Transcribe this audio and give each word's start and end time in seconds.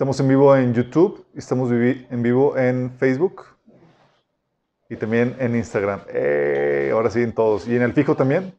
Estamos 0.00 0.18
en 0.18 0.28
vivo 0.28 0.56
en 0.56 0.72
YouTube, 0.72 1.26
estamos 1.34 1.70
en 1.70 2.22
vivo 2.22 2.56
en 2.56 2.90
Facebook 2.98 3.44
y 4.88 4.96
también 4.96 5.36
en 5.38 5.54
Instagram. 5.54 6.00
Eh, 6.08 6.88
ahora 6.90 7.10
sí, 7.10 7.20
en 7.20 7.34
todos. 7.34 7.68
¿Y 7.68 7.76
en 7.76 7.82
el 7.82 7.92
fijo 7.92 8.16
también? 8.16 8.54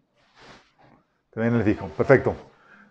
También 1.31 1.55
en 1.55 1.61
el 1.61 1.65
fijo. 1.65 1.87
Perfecto. 1.97 2.35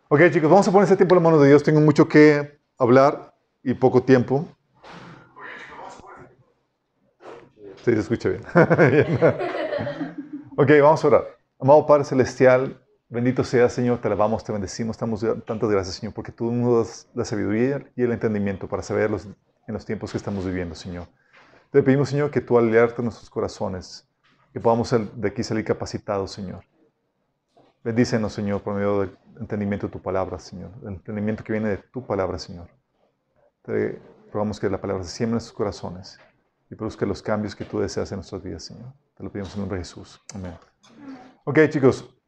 Ok, 0.09 0.23
chicos, 0.33 0.51
vamos 0.51 0.67
a 0.67 0.73
poner 0.73 0.83
este 0.83 0.97
tiempo 0.97 1.15
en 1.15 1.23
las 1.23 1.31
manos 1.31 1.43
de 1.43 1.47
Dios. 1.47 1.63
Tengo 1.63 1.81
mucho 1.81 2.09
que 2.09 2.59
hablar 2.77 3.37
y 3.63 3.73
poco 3.75 4.03
tiempo. 4.03 4.45
Sí, 7.85 7.93
se 7.93 8.01
escucha 8.01 8.31
bien. 8.31 8.43
ok, 10.57 10.71
vamos 10.83 11.05
a 11.05 11.07
orar. 11.07 11.25
Amado 11.61 11.87
Padre 11.87 12.03
Celestial, 12.03 12.83
bendito 13.11 13.45
sea 13.45 13.69
Señor, 13.69 14.01
te 14.01 14.07
alabamos, 14.09 14.43
te 14.43 14.53
bendecimos, 14.53 14.97
damos 14.97 15.21
tantas 15.45 15.69
gracias 15.69 15.97
Señor, 15.97 16.15
porque 16.15 16.33
tú 16.33 16.51
nos 16.51 16.87
das 16.87 17.09
la 17.15 17.25
sabiduría 17.25 17.85
y 17.97 18.03
el 18.03 18.13
entendimiento 18.13 18.69
para 18.69 18.83
saber 18.83 19.11
en 19.67 19.75
los 19.75 19.85
tiempos 19.85 20.13
que 20.13 20.17
estamos 20.17 20.47
viviendo, 20.47 20.75
Señor. 20.75 21.07
Te 21.71 21.83
pedimos, 21.83 22.09
Señor, 22.09 22.31
que 22.31 22.41
tú 22.41 22.59
alerte 22.59 23.03
nuestros 23.03 23.31
corazones, 23.31 24.09
que 24.53 24.59
podamos 24.59 24.91
de 24.91 25.29
aquí 25.29 25.43
salir 25.45 25.65
capacitados, 25.65 26.33
Señor. 26.33 26.65
Bendícenos, 27.85 28.33
Señor, 28.33 28.63
por 28.63 28.75
medio 28.75 29.01
del 29.01 29.19
entendimiento 29.39 29.87
de 29.87 29.93
tu 29.93 30.03
palabra, 30.03 30.39
Señor, 30.39 30.73
el 30.83 30.95
entendimiento 30.95 31.45
que 31.45 31.53
viene 31.53 31.69
de 31.69 31.77
tu 31.79 32.05
palabra, 32.05 32.39
Señor. 32.39 32.69
Te 33.63 34.01
rogamos 34.33 34.59
que 34.59 34.69
la 34.69 34.81
palabra 34.81 35.05
se 35.05 35.11
siembre 35.11 35.31
en 35.31 35.35
nuestros 35.35 35.57
corazones 35.57 36.19
y 36.71 36.75
produzca 36.75 37.07
los 37.07 37.23
cambios 37.23 37.55
que 37.55 37.65
tú 37.65 37.79
deseas 37.81 38.11
en 38.13 38.17
nuestras 38.17 38.43
vidas, 38.43 38.65
Señor. 38.65 38.93
Te 39.17 39.23
lo 39.23 39.31
pedimos 39.31 39.51
en 39.51 39.55
el 39.55 39.61
nombre 39.61 39.79
de 39.79 39.85
Jesús. 39.85 40.21
Amén. 40.35 40.55
Ok, 41.45 41.59
chicos, 41.69 42.20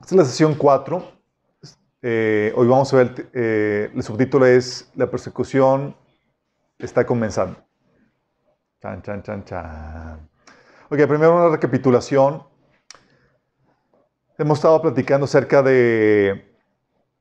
esta 0.00 0.14
es 0.14 0.18
la 0.18 0.24
sesión 0.24 0.54
4. 0.54 1.12
Eh, 2.02 2.52
hoy 2.54 2.68
vamos 2.68 2.92
a 2.92 2.96
ver, 2.98 3.30
eh, 3.32 3.90
el 3.94 4.02
subtítulo 4.02 4.46
es 4.46 4.90
La 4.94 5.10
persecución 5.10 5.96
está 6.78 7.04
comenzando. 7.06 7.58
Chan, 8.80 9.02
chan, 9.02 9.22
chan, 9.22 9.44
chan. 9.44 10.28
Ok, 10.90 10.98
primero 11.08 11.34
una 11.34 11.48
recapitulación. 11.48 12.42
Hemos 14.38 14.58
estado 14.58 14.82
platicando 14.82 15.24
acerca 15.24 15.62
de, 15.62 16.54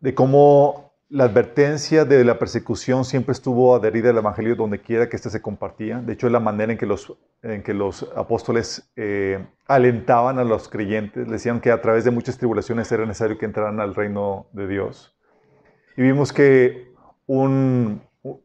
de 0.02 0.14
cómo 0.14 0.85
la 1.10 1.26
advertencia 1.26 2.04
de 2.04 2.24
la 2.24 2.40
persecución 2.40 3.06
siempre 3.06 3.34
estuvo 3.34 3.76
adherida 3.76 4.10
al 4.10 4.18
Evangelio 4.18 4.56
donde 4.56 4.82
quiera 4.82 5.08
que 5.08 5.16
éste 5.16 5.30
se 5.30 5.42
compartía. 5.42 6.00
De 6.00 6.14
hecho, 6.14 6.26
es 6.28 6.34
la 6.34 6.40
manera 6.40 6.74
en 6.74 6.80
que 7.64 7.74
los, 7.74 8.12
apóstoles 8.16 8.92
eh, 8.96 9.46
alentaban 9.68 10.40
a 10.40 10.44
los 10.44 10.68
creyentes, 10.68 11.30
decían 11.30 11.62
que 11.62 11.72
a 11.72 11.82
través 11.82 12.06
de 12.06 12.12
muchas 12.12 12.38
tribulaciones 12.38 12.92
era 12.92 13.06
necesario 13.06 13.38
que 13.38 13.46
entraran 13.46 13.80
al 13.80 13.94
reino 13.94 14.48
de 14.52 14.68
Dios. 14.68 15.16
Y 15.96 16.02
vimos 16.02 16.34
que 16.34 16.92
un, 17.28 18.02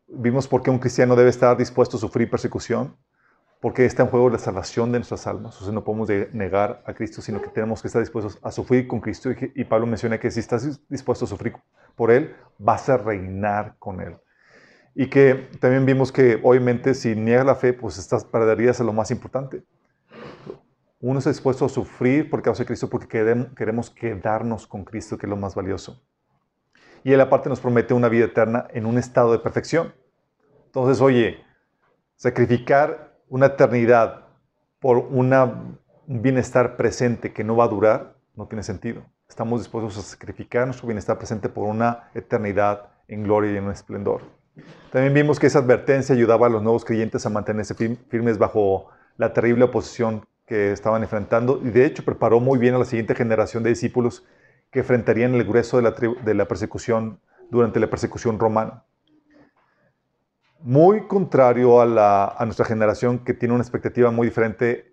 vimos 0.07 0.47
por 0.47 0.63
qué 0.63 0.71
un 0.71 0.79
cristiano 0.79 1.17
debe 1.17 1.31
estar 1.31 1.57
dispuesto 1.57 1.97
a 1.97 2.01
sufrir 2.01 2.29
persecución, 2.29 2.95
porque 3.61 3.85
está 3.85 4.05
en 4.05 4.09
juego 4.09 4.31
la 4.31 4.39
salvación 4.39 4.93
de 4.93 4.99
nuestras 4.99 5.27
almas. 5.27 5.61
O 5.61 5.65
sea, 5.65 5.73
no 5.73 5.85
podemos 5.85 6.09
negar 6.33 6.83
a 6.87 6.95
Cristo, 6.95 7.21
sino 7.21 7.43
que 7.43 7.49
tenemos 7.49 7.83
que 7.83 7.89
estar 7.89 8.01
dispuestos 8.01 8.39
a 8.43 8.51
sufrir 8.51 8.87
con 8.87 9.01
Cristo. 9.01 9.31
Y, 9.55 9.65
Pablo 9.65 9.87
menciona 9.87 10.19
que 10.19 10.31
si 10.31 10.41
estás 10.41 10.81
dispuesto 10.89 11.27
a 11.27 11.29
sufrir 11.29 11.55
por 12.01 12.11
Él, 12.11 12.35
vas 12.57 12.89
a 12.89 12.97
reinar 12.97 13.77
con 13.79 14.01
Él. 14.01 14.17
Y 14.95 15.11
que 15.11 15.51
también 15.61 15.85
vimos 15.85 16.11
que, 16.11 16.41
obviamente, 16.43 16.95
si 16.95 17.15
niegas 17.15 17.45
la 17.45 17.57
fe, 17.57 17.75
pues 17.75 17.99
estás 17.99 18.25
perderías 18.25 18.81
a 18.81 18.85
lo 18.85 18.95
más 18.95 19.11
importante. 19.11 19.65
Uno 20.99 21.19
está 21.19 21.29
dispuesto 21.29 21.67
a 21.67 21.69
sufrir 21.69 22.31
por 22.31 22.41
causa 22.41 22.63
de 22.63 22.69
Cristo 22.69 22.89
porque 22.89 23.07
queremos 23.55 23.91
quedarnos 23.91 24.67
con 24.67 24.87
Cristo, 24.87 25.19
que 25.19 25.27
es 25.27 25.31
lo 25.31 25.37
más 25.37 25.55
valioso. 25.55 26.03
Y 27.05 27.13
Él 27.13 27.21
aparte 27.21 27.51
nos 27.51 27.61
promete 27.61 27.93
una 27.93 28.09
vida 28.09 28.25
eterna 28.25 28.67
en 28.71 28.87
un 28.87 28.97
estado 28.97 29.33
de 29.33 29.41
perfección. 29.41 29.93
Entonces, 30.65 31.03
oye, 31.03 31.45
sacrificar 32.17 33.15
una 33.29 33.45
eternidad 33.45 34.25
por 34.79 34.97
un 34.97 35.79
bienestar 36.07 36.79
presente 36.79 37.35
que 37.35 37.45
no 37.45 37.57
va 37.57 37.65
a 37.65 37.69
durar, 37.69 38.17
no 38.37 38.47
tiene 38.47 38.63
sentido. 38.63 39.05
Estamos 39.31 39.61
dispuestos 39.61 39.97
a 39.97 40.03
sacrificar 40.03 40.67
nuestro 40.67 40.89
bienestar 40.89 41.17
presente 41.17 41.49
por 41.49 41.69
una 41.69 42.11
eternidad 42.15 42.89
en 43.07 43.23
gloria 43.23 43.53
y 43.53 43.57
en 43.59 43.71
esplendor. 43.71 44.23
También 44.91 45.15
vimos 45.15 45.39
que 45.39 45.47
esa 45.47 45.61
advertencia 45.61 46.17
ayudaba 46.17 46.49
a 46.49 46.51
los 46.51 46.61
nuevos 46.65 46.85
creyentes 46.85 47.25
a 47.25 47.31
mantenerse 47.31 47.77
firmes 48.09 48.39
bajo 48.39 48.89
la 49.17 49.33
terrible 49.33 49.65
oposición 49.65 50.27
que 50.47 50.73
estaban 50.73 51.05
enfrentando 51.05 51.61
y 51.63 51.71
de 51.71 51.87
hecho 51.87 52.05
preparó 52.05 52.41
muy 52.41 52.59
bien 52.59 52.75
a 52.75 52.79
la 52.79 52.85
siguiente 52.85 53.15
generación 53.15 53.63
de 53.63 53.71
discípulos 53.71 54.27
que 54.73 54.81
enfrentarían 54.81 55.33
el 55.37 55.45
grueso 55.45 55.81
de 55.81 56.35
la, 56.35 56.49
persecución 56.49 57.21
durante 57.51 57.79
la 57.79 57.89
persecución 57.89 58.37
romana 58.37 58.83
muy 60.59 61.07
contrario 61.07 61.81
a, 61.81 62.37
nuestra 62.45 62.67
generación 62.67 63.21
que 63.21 63.33
tiene 63.33 63.55
una 63.55 63.63
expectativa 63.63 64.11
muy 64.11 64.27
diferente 64.27 64.90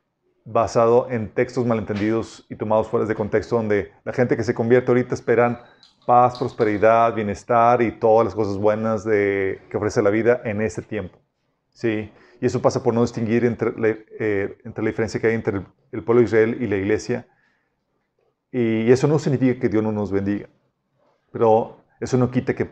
basado 0.47 1.07
en 1.09 1.29
textos 1.29 1.65
malentendidos 1.65 2.45
y 2.49 2.55
tomados 2.55 2.87
fuera 2.87 3.05
de 3.05 3.15
contexto, 3.15 3.57
donde 3.57 3.91
la 4.03 4.13
gente 4.13 4.35
que 4.35 4.43
se 4.43 4.53
convierte 4.53 4.91
ahorita 4.91 5.13
esperan 5.13 5.59
paz, 6.05 6.39
prosperidad, 6.39 7.13
bienestar 7.13 7.81
y 7.81 7.91
todas 7.91 8.25
las 8.25 8.35
cosas 8.35 8.57
buenas 8.57 9.03
de, 9.03 9.61
que 9.69 9.77
ofrece 9.77 10.01
la 10.01 10.09
vida 10.09 10.41
en 10.45 10.61
este 10.61 10.81
tiempo. 10.81 11.19
¿sí? 11.69 12.11
Y 12.39 12.45
eso 12.45 12.61
pasa 12.61 12.81
por 12.81 12.93
no 12.93 13.01
distinguir 13.01 13.45
entre, 13.45 13.73
eh, 14.19 14.57
entre 14.63 14.83
la 14.83 14.89
diferencia 14.89 15.19
que 15.19 15.27
hay 15.27 15.35
entre 15.35 15.61
el, 15.91 16.03
pueblo 16.03 16.21
de 16.21 16.25
Israel 16.25 16.57
y 16.61 16.67
la 16.67 16.77
iglesia. 16.77 17.27
Y 18.51 18.89
eso 18.91 19.07
no 19.07 19.19
significa 19.19 19.59
que 19.59 19.69
Dios 19.69 19.83
no 19.83 19.91
nos 19.91 20.11
bendiga, 20.11 20.47
pero 21.31 21.83
eso 21.99 22.17
no 22.17 22.31
quita 22.31 22.55
que, 22.55 22.69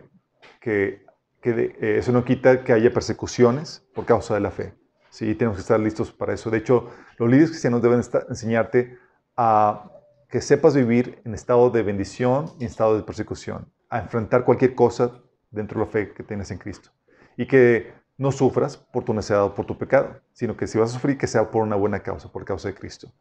que 0.62 1.06
que 1.46 1.76
eh, 1.80 2.00
eso 2.00 2.12
no 2.12 2.26
quita 2.26 2.64
que 2.64 2.74
haya 2.74 2.92
persecuciones 2.92 3.86
por 3.94 4.06
causa 4.06 4.34
de 4.34 4.40
la 4.40 4.50
fe. 4.50 4.74
Sí, 5.12 5.36
tenemos 5.36 5.58
que 5.58 5.62
estar 5.62 5.80
listos 5.80 6.12
para 6.12 6.34
eso. 6.34 6.50
De 6.50 6.58
hecho, 6.58 6.90
los 7.18 7.30
líderes 7.30 7.50
cristianos 7.50 7.82
deben 7.82 8.02
enseñarte 8.30 8.98
a 9.38 9.92
que 10.30 10.42
sepas 10.42 10.76
vivir 10.76 11.22
en 11.26 11.34
estado 11.34 11.70
de 11.70 11.84
bendición 11.84 12.52
y 12.60 12.64
en 12.64 12.70
estado 12.70 12.98
de 12.98 13.04
persecución, 13.04 13.72
a 13.90 14.00
enfrentar 14.00 14.44
cualquier 14.44 14.76
cosa 14.76 15.12
dentro 15.52 15.80
de 15.80 15.86
la 15.86 15.92
fe 15.92 16.14
que 16.14 16.24
tienes 16.24 16.52
en 16.52 16.58
Cristo. 16.58 16.90
Y 17.38 17.46
que 17.48 17.94
no 18.18 18.32
sufras 18.32 18.78
por 18.78 19.04
tu 19.04 19.14
necesidad 19.14 19.44
o 19.44 19.56
por 19.56 19.66
tu 19.66 19.78
pecado, 19.78 20.22
sino 20.34 20.56
que 20.56 20.68
si 20.68 20.78
vas 20.78 20.92
a 20.92 20.94
sufrir, 20.94 21.18
que 21.18 21.28
sea 21.28 21.52
por 21.52 21.64
una 21.64 21.76
buena 21.76 22.02
causa, 22.02 22.32
por 22.32 22.46
causa 22.46 22.70
de 22.70 22.76
Cristo. 22.76 23.12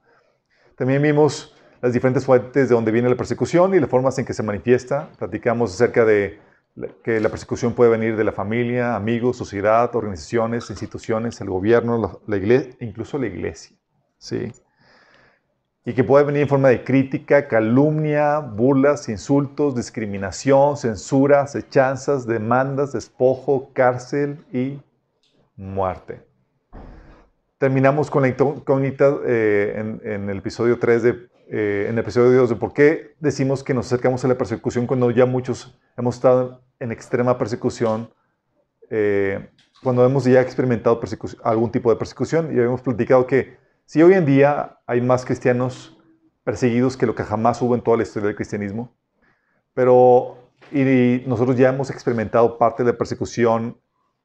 También 0.77 1.03
vimos 1.03 1.55
las 1.81 1.93
diferentes 1.93 2.25
fuentes 2.25 2.69
de 2.69 2.75
donde 2.75 2.93
viene 2.93 3.09
la 3.09 3.17
persecución 3.17 3.75
y 3.75 3.81
las 3.81 3.91
formas 3.91 4.19
en 4.19 4.25
que 4.25 4.35
se 4.35 4.43
manifiesta. 4.43 5.11
Platicamos 5.19 5.75
acerca 5.75 6.05
de 6.05 6.41
que 7.03 7.21
la 7.21 7.29
persecución 7.29 7.75
puede 7.75 7.91
venir 7.91 8.17
de 8.17 8.25
la 8.25 8.33
familia, 8.33 8.97
amigos, 8.97 9.37
sociedad, 9.37 9.95
organizaciones, 9.95 10.71
instituciones, 10.71 11.41
el 11.41 11.51
gobierno, 11.51 12.21
la, 12.27 12.37
iglesia, 12.37 12.75
incluso 12.81 13.19
la 13.19 13.27
iglesia. 13.27 13.77
¿Sí? 14.25 14.53
Y 15.85 15.93
que 15.93 16.03
puede 16.03 16.25
venir 16.25 16.43
en 16.43 16.49
forma 16.49 16.71
de 16.71 16.83
crítica, 16.83 17.47
calumnia, 17.47 18.39
burlas, 18.39 19.09
insultos, 19.11 19.77
discriminación, 19.77 20.79
censura, 20.79 21.43
acechanzas, 21.43 22.27
demandas, 22.27 22.93
despojo, 22.93 23.71
cárcel 23.75 24.43
y 24.51 24.81
muerte. 25.57 26.23
Terminamos 27.59 28.11
con 28.11 28.23
la 28.23 28.29
incógnita 28.29 29.15
eh, 29.27 29.99
en, 30.03 30.31
el 30.31 30.39
episodio 30.39 30.79
3 30.79 31.03
de 31.03 31.29
eh, 31.51 31.87
en 31.91 31.93
el 31.93 31.99
episodio 31.99 32.31
de 32.31 32.37
Dios 32.37 32.49
de 32.49 32.57
por 32.57 32.73
qué 32.73 33.15
decimos 33.21 33.63
que 33.63 33.75
nos 33.75 33.87
acercamos 33.87 34.25
a 34.25 34.29
la 34.29 34.39
persecución 34.39 34.87
cuando 34.87 35.11
ya 35.11 35.27
muchos 35.27 35.79
hemos 35.99 36.15
estado 36.15 36.63
en 36.81 36.91
extrema 36.91 37.37
persecución, 37.37 38.11
eh, 38.89 39.51
cuando 39.83 40.07
hemos 40.07 40.25
ya 40.25 40.41
experimentado 40.41 40.99
algún 41.43 41.71
tipo 41.71 41.91
de 41.91 41.97
persecución 41.97 42.57
y 42.57 42.59
hemos 42.59 42.81
platicado 42.81 43.27
que 43.27 43.63
si 43.87 44.03
hoy 44.03 44.15
en 44.15 44.27
día 44.27 44.79
hay 44.87 45.01
más 45.01 45.25
cristianos 45.25 45.99
perseguidos 46.43 46.97
que 46.97 47.07
lo 47.07 47.15
que 47.15 47.25
jamás 47.25 47.61
hubo 47.63 47.75
en 47.75 47.83
toda 47.83 47.97
la 47.97 48.03
historia 48.03 48.29
del 48.29 48.37
cristianismo, 48.37 48.95
pero 49.73 50.45
y 50.73 51.23
nosotros 51.27 51.57
ya 51.57 51.69
hemos 51.69 51.91
experimentado 51.91 52.59
parte 52.59 52.85
de 52.85 52.93
persecución 52.95 53.79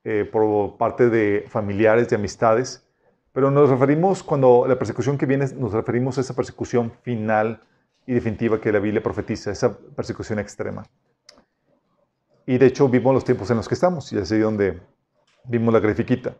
eh, 0.04 0.28
por 0.32 0.78
parte 0.78 1.10
de 1.10 1.46
familiares, 1.50 2.10
de 2.10 2.16
amistades, 2.16 2.86
pero 3.32 3.52
nos 3.52 3.70
referimos, 3.70 4.24
cuando 4.24 4.66
la 4.68 4.78
persecución 4.78 5.18
que 5.18 5.26
viene, 5.26 5.46
nos 5.56 5.74
referimos 5.74 6.18
a 6.18 6.22
esa 6.22 6.36
persecución 6.36 6.92
final 7.04 7.62
y 8.08 8.14
definitiva 8.14 8.60
que 8.60 8.72
la 8.72 8.80
Biblia 8.80 9.04
profetiza, 9.04 9.52
esa 9.52 9.78
persecución 9.78 10.40
extrema. 10.40 10.84
Y 12.46 12.58
de 12.58 12.66
hecho 12.66 12.90
vimos 12.90 13.14
los 13.14 13.26
tiempos 13.26 13.52
en 13.52 13.58
los 13.58 13.68
que 13.68 13.76
estamos, 13.76 14.12
y 14.12 14.18
así 14.18 14.40
donde 14.40 14.80
vimos 15.46 15.74
la 15.74 15.80
grafiquita. 15.80 16.36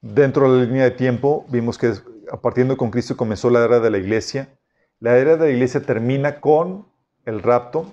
Dentro 0.00 0.50
de 0.50 0.60
la 0.60 0.64
línea 0.64 0.84
de 0.84 0.92
tiempo, 0.92 1.44
vimos 1.48 1.76
que 1.76 1.92
de 2.22 2.76
con 2.76 2.90
Cristo 2.90 3.16
comenzó 3.16 3.50
la 3.50 3.64
era 3.64 3.80
de 3.80 3.90
la 3.90 3.98
iglesia. 3.98 4.48
La 5.00 5.18
era 5.18 5.36
de 5.36 5.46
la 5.46 5.50
iglesia 5.50 5.82
termina 5.82 6.40
con 6.40 6.86
el 7.24 7.42
rapto, 7.42 7.92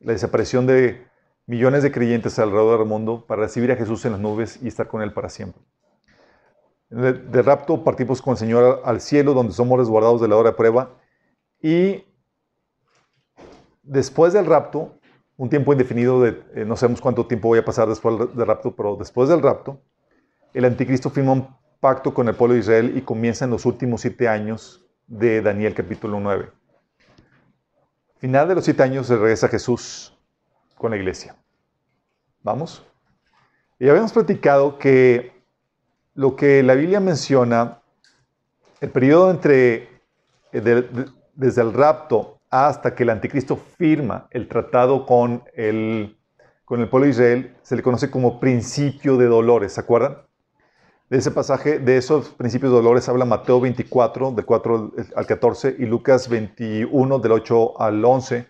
la 0.00 0.12
desaparición 0.12 0.66
de 0.66 1.06
millones 1.46 1.82
de 1.82 1.92
creyentes 1.92 2.38
alrededor 2.38 2.80
del 2.80 2.88
mundo 2.88 3.24
para 3.26 3.42
recibir 3.42 3.72
a 3.72 3.76
Jesús 3.76 4.04
en 4.04 4.12
las 4.12 4.20
nubes 4.20 4.58
y 4.62 4.68
estar 4.68 4.88
con 4.88 5.02
Él 5.02 5.12
para 5.12 5.28
siempre. 5.28 5.62
De, 6.90 7.42
rapto 7.42 7.82
partimos 7.82 8.22
con 8.22 8.32
el 8.32 8.38
Señor 8.38 8.82
al 8.84 9.00
cielo, 9.00 9.34
donde 9.34 9.52
somos 9.52 9.78
resguardados 9.78 10.20
de 10.20 10.28
la 10.28 10.36
hora 10.36 10.50
de 10.50 10.56
prueba. 10.56 10.96
Y 11.60 12.04
después 13.82 14.32
del 14.32 14.46
rapto, 14.46 14.98
un 15.36 15.48
tiempo 15.48 15.72
indefinido 15.72 16.20
de 16.22 16.42
eh, 16.54 16.64
no 16.64 16.76
sabemos 16.76 17.00
cuánto 17.00 17.26
tiempo 17.26 17.48
voy 17.48 17.58
a 17.58 17.64
pasar 17.64 17.88
después 17.88 18.16
del 18.34 18.46
rapto, 18.46 18.76
pero 18.76 18.96
después 18.96 19.28
del 19.28 19.42
rapto, 19.42 19.80
el 20.52 20.64
anticristo 20.66 21.10
firma 21.10 21.32
un 21.32 21.48
pacto 21.80 22.14
con 22.14 22.28
el 22.28 22.34
pueblo 22.34 22.54
de 22.54 22.60
Israel 22.60 22.92
y 22.96 23.02
comienza 23.02 23.44
en 23.44 23.50
los 23.50 23.66
últimos 23.66 24.00
siete 24.00 24.28
años 24.28 24.84
de 25.06 25.42
Daniel 25.42 25.74
capítulo 25.74 26.18
9. 26.20 26.50
Final 28.18 28.48
de 28.48 28.54
los 28.54 28.64
siete 28.64 28.82
años 28.82 29.08
regresa 29.08 29.48
Jesús 29.48 30.16
con 30.76 30.90
la 30.90 30.96
iglesia. 30.96 31.36
¿Vamos? 32.42 32.82
Y 33.78 33.88
habíamos 33.88 34.12
platicado 34.12 34.78
que 34.78 35.32
lo 36.14 36.36
que 36.36 36.62
la 36.62 36.74
Biblia 36.74 37.00
menciona, 37.00 37.82
el 38.80 38.90
periodo 38.90 39.30
entre, 39.30 39.88
eh, 40.52 41.08
desde 41.34 41.62
el 41.62 41.72
rapto 41.72 42.40
hasta 42.50 42.94
que 42.94 43.02
el 43.02 43.10
anticristo 43.10 43.56
firma 43.56 44.28
el 44.30 44.46
tratado 44.46 45.06
con 45.06 45.42
el, 45.54 46.16
con 46.64 46.80
el 46.80 46.88
pueblo 46.88 47.06
de 47.06 47.10
Israel, 47.10 47.56
se 47.62 47.74
le 47.76 47.82
conoce 47.82 48.10
como 48.10 48.38
principio 48.38 49.16
de 49.16 49.26
dolores, 49.26 49.72
¿se 49.72 49.80
acuerdan? 49.80 50.18
De 51.14 51.20
ese 51.20 51.30
pasaje, 51.30 51.78
de 51.78 51.96
esos 51.96 52.30
principios 52.30 52.72
de 52.72 52.78
dolores, 52.78 53.08
habla 53.08 53.24
Mateo 53.24 53.60
24, 53.60 54.32
del 54.32 54.44
4 54.44 54.92
al 55.14 55.26
14, 55.28 55.76
y 55.78 55.86
Lucas 55.86 56.28
21, 56.28 57.20
del 57.20 57.30
8 57.30 57.80
al 57.80 58.04
11, 58.04 58.48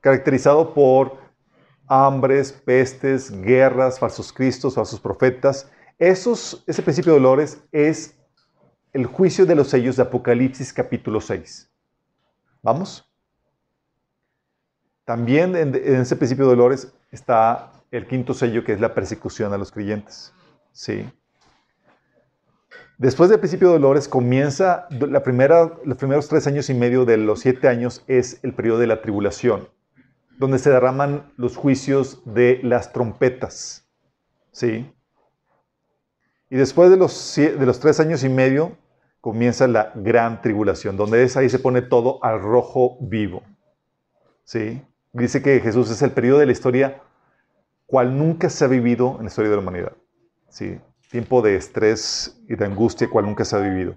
caracterizado 0.00 0.72
por 0.72 1.16
hambres, 1.88 2.52
pestes, 2.52 3.32
guerras, 3.42 3.98
falsos 3.98 4.32
cristos, 4.32 4.76
falsos 4.76 5.00
profetas. 5.00 5.68
Esos, 5.98 6.62
ese 6.68 6.80
principio 6.80 7.12
de 7.12 7.18
dolores 7.18 7.60
es 7.72 8.14
el 8.92 9.06
juicio 9.06 9.44
de 9.44 9.56
los 9.56 9.66
sellos 9.66 9.96
de 9.96 10.02
Apocalipsis 10.02 10.72
capítulo 10.72 11.20
6. 11.20 11.68
¿Vamos? 12.62 13.10
También 15.04 15.56
en, 15.56 15.74
ese 15.74 16.14
principio 16.14 16.44
de 16.44 16.50
dolores 16.50 16.94
está 17.10 17.72
el 17.90 18.06
quinto 18.06 18.32
sello, 18.32 18.62
que 18.62 18.74
es 18.74 18.80
la 18.80 18.94
persecución 18.94 19.52
a 19.52 19.58
los 19.58 19.72
creyentes. 19.72 20.32
Sí. 20.70 21.04
Después 22.98 23.28
del 23.28 23.40
principio 23.40 23.68
de 23.68 23.74
dolores 23.74 24.08
comienza, 24.08 24.86
la 24.90 25.22
primera, 25.22 25.70
los 25.84 25.98
primeros 25.98 26.28
tres 26.28 26.46
años 26.46 26.70
y 26.70 26.74
medio 26.74 27.04
de 27.04 27.18
los 27.18 27.40
siete 27.40 27.68
años 27.68 28.02
es 28.06 28.40
el 28.42 28.54
periodo 28.54 28.78
de 28.78 28.86
la 28.86 29.02
tribulación, 29.02 29.68
donde 30.38 30.58
se 30.58 30.70
derraman 30.70 31.30
los 31.36 31.56
juicios 31.56 32.22
de 32.24 32.58
las 32.62 32.94
trompetas. 32.94 33.86
¿Sí? 34.50 34.90
Y 36.48 36.56
después 36.56 36.90
de 36.90 36.96
los, 36.96 37.34
de 37.36 37.66
los 37.66 37.80
tres 37.80 38.00
años 38.00 38.24
y 38.24 38.30
medio 38.30 38.78
comienza 39.20 39.68
la 39.68 39.92
gran 39.94 40.40
tribulación, 40.40 40.96
donde 40.96 41.22
es 41.22 41.36
ahí 41.36 41.50
se 41.50 41.58
pone 41.58 41.82
todo 41.82 42.24
al 42.24 42.40
rojo 42.40 42.96
vivo. 43.00 43.42
¿Sí? 44.44 44.80
Dice 45.12 45.42
que 45.42 45.60
Jesús 45.60 45.90
es 45.90 46.00
el 46.00 46.12
periodo 46.12 46.38
de 46.38 46.46
la 46.46 46.52
historia 46.52 47.02
cual 47.84 48.16
nunca 48.16 48.48
se 48.48 48.64
ha 48.64 48.68
vivido 48.68 49.16
en 49.16 49.24
la 49.24 49.28
historia 49.28 49.50
de 49.50 49.56
la 49.56 49.62
humanidad. 49.62 49.92
¿sí? 50.48 50.80
Tiempo 51.10 51.42
de 51.42 51.56
estrés 51.56 52.40
y 52.48 52.56
de 52.56 52.64
angustia 52.64 53.08
cual 53.08 53.26
nunca 53.26 53.44
se 53.44 53.56
ha 53.56 53.60
vivido. 53.60 53.96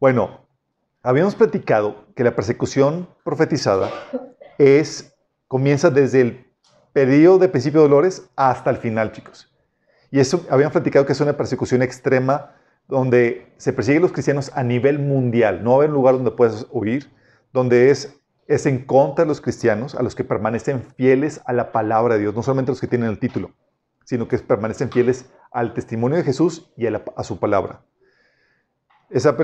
Bueno, 0.00 0.46
habíamos 1.02 1.34
platicado 1.34 2.06
que 2.14 2.24
la 2.24 2.34
persecución 2.34 3.08
profetizada 3.24 3.90
es, 4.58 5.14
comienza 5.48 5.90
desde 5.90 6.20
el 6.20 6.46
periodo 6.92 7.38
de 7.38 7.48
principio 7.48 7.82
de 7.82 7.88
dolores 7.88 8.28
hasta 8.36 8.70
el 8.70 8.76
final, 8.76 9.12
chicos. 9.12 9.52
Y 10.10 10.20
eso 10.20 10.44
habíamos 10.50 10.72
platicado 10.72 11.06
que 11.06 11.12
es 11.12 11.20
una 11.20 11.36
persecución 11.36 11.82
extrema 11.82 12.52
donde 12.86 13.52
se 13.56 13.72
persigue 13.72 13.98
a 13.98 14.02
los 14.02 14.12
cristianos 14.12 14.50
a 14.54 14.62
nivel 14.62 14.98
mundial. 14.98 15.64
No 15.64 15.80
hay 15.80 15.88
un 15.88 15.94
lugar 15.94 16.14
donde 16.14 16.30
puedas 16.30 16.66
huir, 16.70 17.10
donde 17.52 17.90
es 17.90 18.20
es 18.46 18.66
en 18.66 18.84
contra 18.84 19.24
de 19.24 19.28
los 19.28 19.40
cristianos, 19.40 19.94
a 19.94 20.02
los 20.02 20.14
que 20.14 20.24
permanecen 20.24 20.82
fieles 20.96 21.40
a 21.46 21.52
la 21.52 21.72
palabra 21.72 22.14
de 22.14 22.20
Dios, 22.20 22.34
no 22.34 22.42
solamente 22.42 22.72
los 22.72 22.80
que 22.80 22.86
tienen 22.86 23.08
el 23.08 23.18
título, 23.18 23.52
sino 24.04 24.28
que 24.28 24.38
permanecen 24.38 24.90
fieles 24.90 25.26
al 25.54 25.72
testimonio 25.72 26.18
de 26.18 26.24
Jesús 26.24 26.68
y 26.76 26.86
a, 26.86 27.22
su 27.22 27.38
palabra. 27.38 27.80
Esa, 29.08 29.36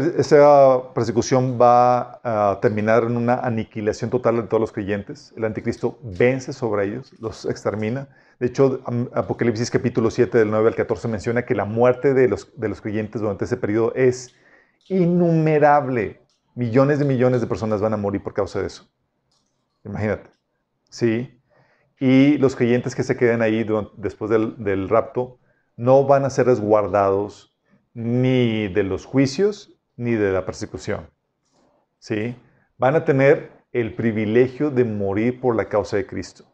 persecución 0.92 1.56
va 1.60 2.20
a 2.24 2.58
terminar 2.60 3.04
en 3.04 3.16
una 3.16 3.34
aniquilación 3.36 4.10
total 4.10 4.36
de 4.36 4.42
todos 4.42 4.60
los 4.60 4.72
creyentes. 4.72 5.32
El 5.36 5.44
anticristo 5.44 6.00
vence 6.02 6.52
sobre 6.52 6.86
ellos, 6.86 7.12
los 7.20 7.44
extermina. 7.44 8.08
De 8.40 8.48
hecho, 8.48 8.82
Apocalipsis 9.14 9.70
capítulo 9.70 10.10
7 10.10 10.36
del 10.36 10.50
9 10.50 10.68
al 10.70 10.74
14 10.74 11.06
menciona 11.06 11.44
que 11.44 11.54
la 11.54 11.64
muerte 11.64 12.12
de 12.12 12.26
los, 12.26 12.50
creyentes 12.80 13.20
durante 13.20 13.44
ese 13.44 13.56
periodo 13.56 13.94
es 13.94 14.34
innumerable. 14.88 16.22
Millones 16.56 16.98
de 16.98 17.04
millones 17.04 17.40
de 17.40 17.46
personas 17.46 17.80
van 17.80 17.92
a 17.92 17.96
morir 17.96 18.20
por 18.20 18.34
causa 18.34 18.60
de 18.60 18.66
eso. 18.66 18.90
Imagínate. 19.84 20.28
¿Sí? 20.88 21.40
Y 22.00 22.36
los 22.38 22.56
creyentes 22.56 22.96
que 22.96 23.04
se 23.04 23.16
queden 23.16 23.42
ahí 23.42 23.64
después 23.96 24.28
del, 24.28 24.88
rapto 24.88 25.38
no 25.80 26.04
van 26.04 26.26
a 26.26 26.30
ser 26.30 26.44
resguardados 26.44 27.58
ni 27.94 28.68
de 28.68 28.82
los 28.82 29.06
juicios 29.06 29.80
ni 29.96 30.12
de 30.12 30.30
la 30.30 30.44
persecución. 30.44 31.08
¿Sí? 31.98 32.36
Van 32.76 32.96
a 32.96 33.06
tener 33.06 33.50
el 33.72 33.94
privilegio 33.94 34.70
de 34.70 34.84
morir 34.84 35.40
por 35.40 35.56
la 35.56 35.70
causa 35.70 35.96
de 35.96 36.06
Cristo. 36.06 36.44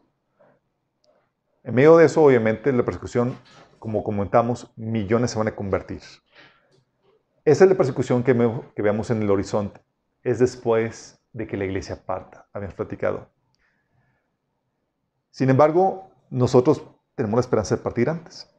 En 1.65 1.75
medio 1.75 1.97
de 1.97 2.05
eso, 2.05 2.23
obviamente, 2.23 2.71
la 2.71 2.85
persecución, 2.85 3.37
como 3.79 4.01
comentamos, 4.01 4.71
millones 4.77 5.31
se 5.31 5.37
van 5.37 5.49
a 5.49 5.55
convertir. 5.55 5.99
Esa 7.43 7.65
es 7.65 7.69
la 7.69 7.75
persecución 7.75 8.23
que, 8.23 8.33
que 8.75 8.81
veamos 8.81 9.11
en 9.11 9.21
el 9.21 9.29
horizonte 9.29 9.81
es 10.23 10.39
después 10.39 11.19
de 11.33 11.47
que 11.47 11.57
la 11.57 11.65
iglesia 11.65 12.01
parta, 12.05 12.47
habíamos 12.53 12.75
platicado. 12.75 13.29
Sin 15.31 15.49
embargo, 15.49 16.11
nosotros 16.29 16.81
tenemos 17.15 17.37
la 17.37 17.41
esperanza 17.41 17.75
de 17.75 17.83
partir 17.83 18.09
antes. 18.09 18.49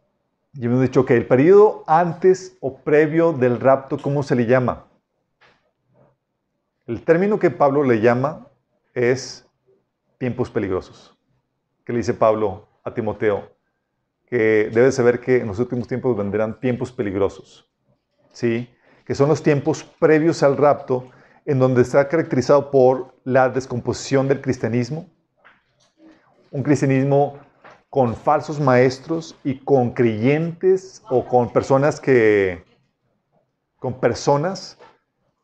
Y 0.54 0.66
hemos 0.66 0.80
dicho 0.80 1.04
que 1.04 1.16
el 1.16 1.26
periodo 1.26 1.84
antes 1.86 2.56
o 2.60 2.78
previo 2.78 3.32
del 3.32 3.60
rapto, 3.60 3.98
¿cómo 3.98 4.22
se 4.22 4.34
le 4.34 4.46
llama? 4.46 4.86
El 6.86 7.04
término 7.04 7.38
que 7.38 7.50
Pablo 7.50 7.84
le 7.84 8.00
llama 8.00 8.46
es 8.94 9.46
tiempos 10.16 10.50
peligrosos. 10.50 11.16
¿Qué 11.84 11.92
le 11.92 11.98
dice 11.98 12.14
Pablo 12.14 12.66
a 12.82 12.92
Timoteo? 12.94 13.50
Que 14.26 14.70
debe 14.72 14.90
saber 14.90 15.20
que 15.20 15.38
en 15.38 15.46
los 15.46 15.58
últimos 15.58 15.86
tiempos 15.86 16.16
vendrán 16.16 16.58
tiempos 16.60 16.90
peligrosos. 16.90 17.70
¿Sí? 18.32 18.68
Que 19.04 19.14
son 19.14 19.28
los 19.28 19.42
tiempos 19.42 19.84
previos 19.84 20.42
al 20.42 20.56
rapto 20.56 21.10
en 21.48 21.58
donde 21.58 21.80
está 21.80 22.08
caracterizado 22.08 22.70
por 22.70 23.14
la 23.24 23.48
descomposición 23.48 24.28
del 24.28 24.42
cristianismo, 24.42 25.08
un 26.50 26.62
cristianismo 26.62 27.38
con 27.90 28.14
falsos 28.14 28.60
maestros 28.60 29.36
y 29.44 29.58
con 29.60 29.92
creyentes 29.92 31.02
o 31.08 31.24
con 31.26 31.52
personas 31.52 32.00
que, 32.00 32.64
con 33.78 33.98
personas 34.00 34.78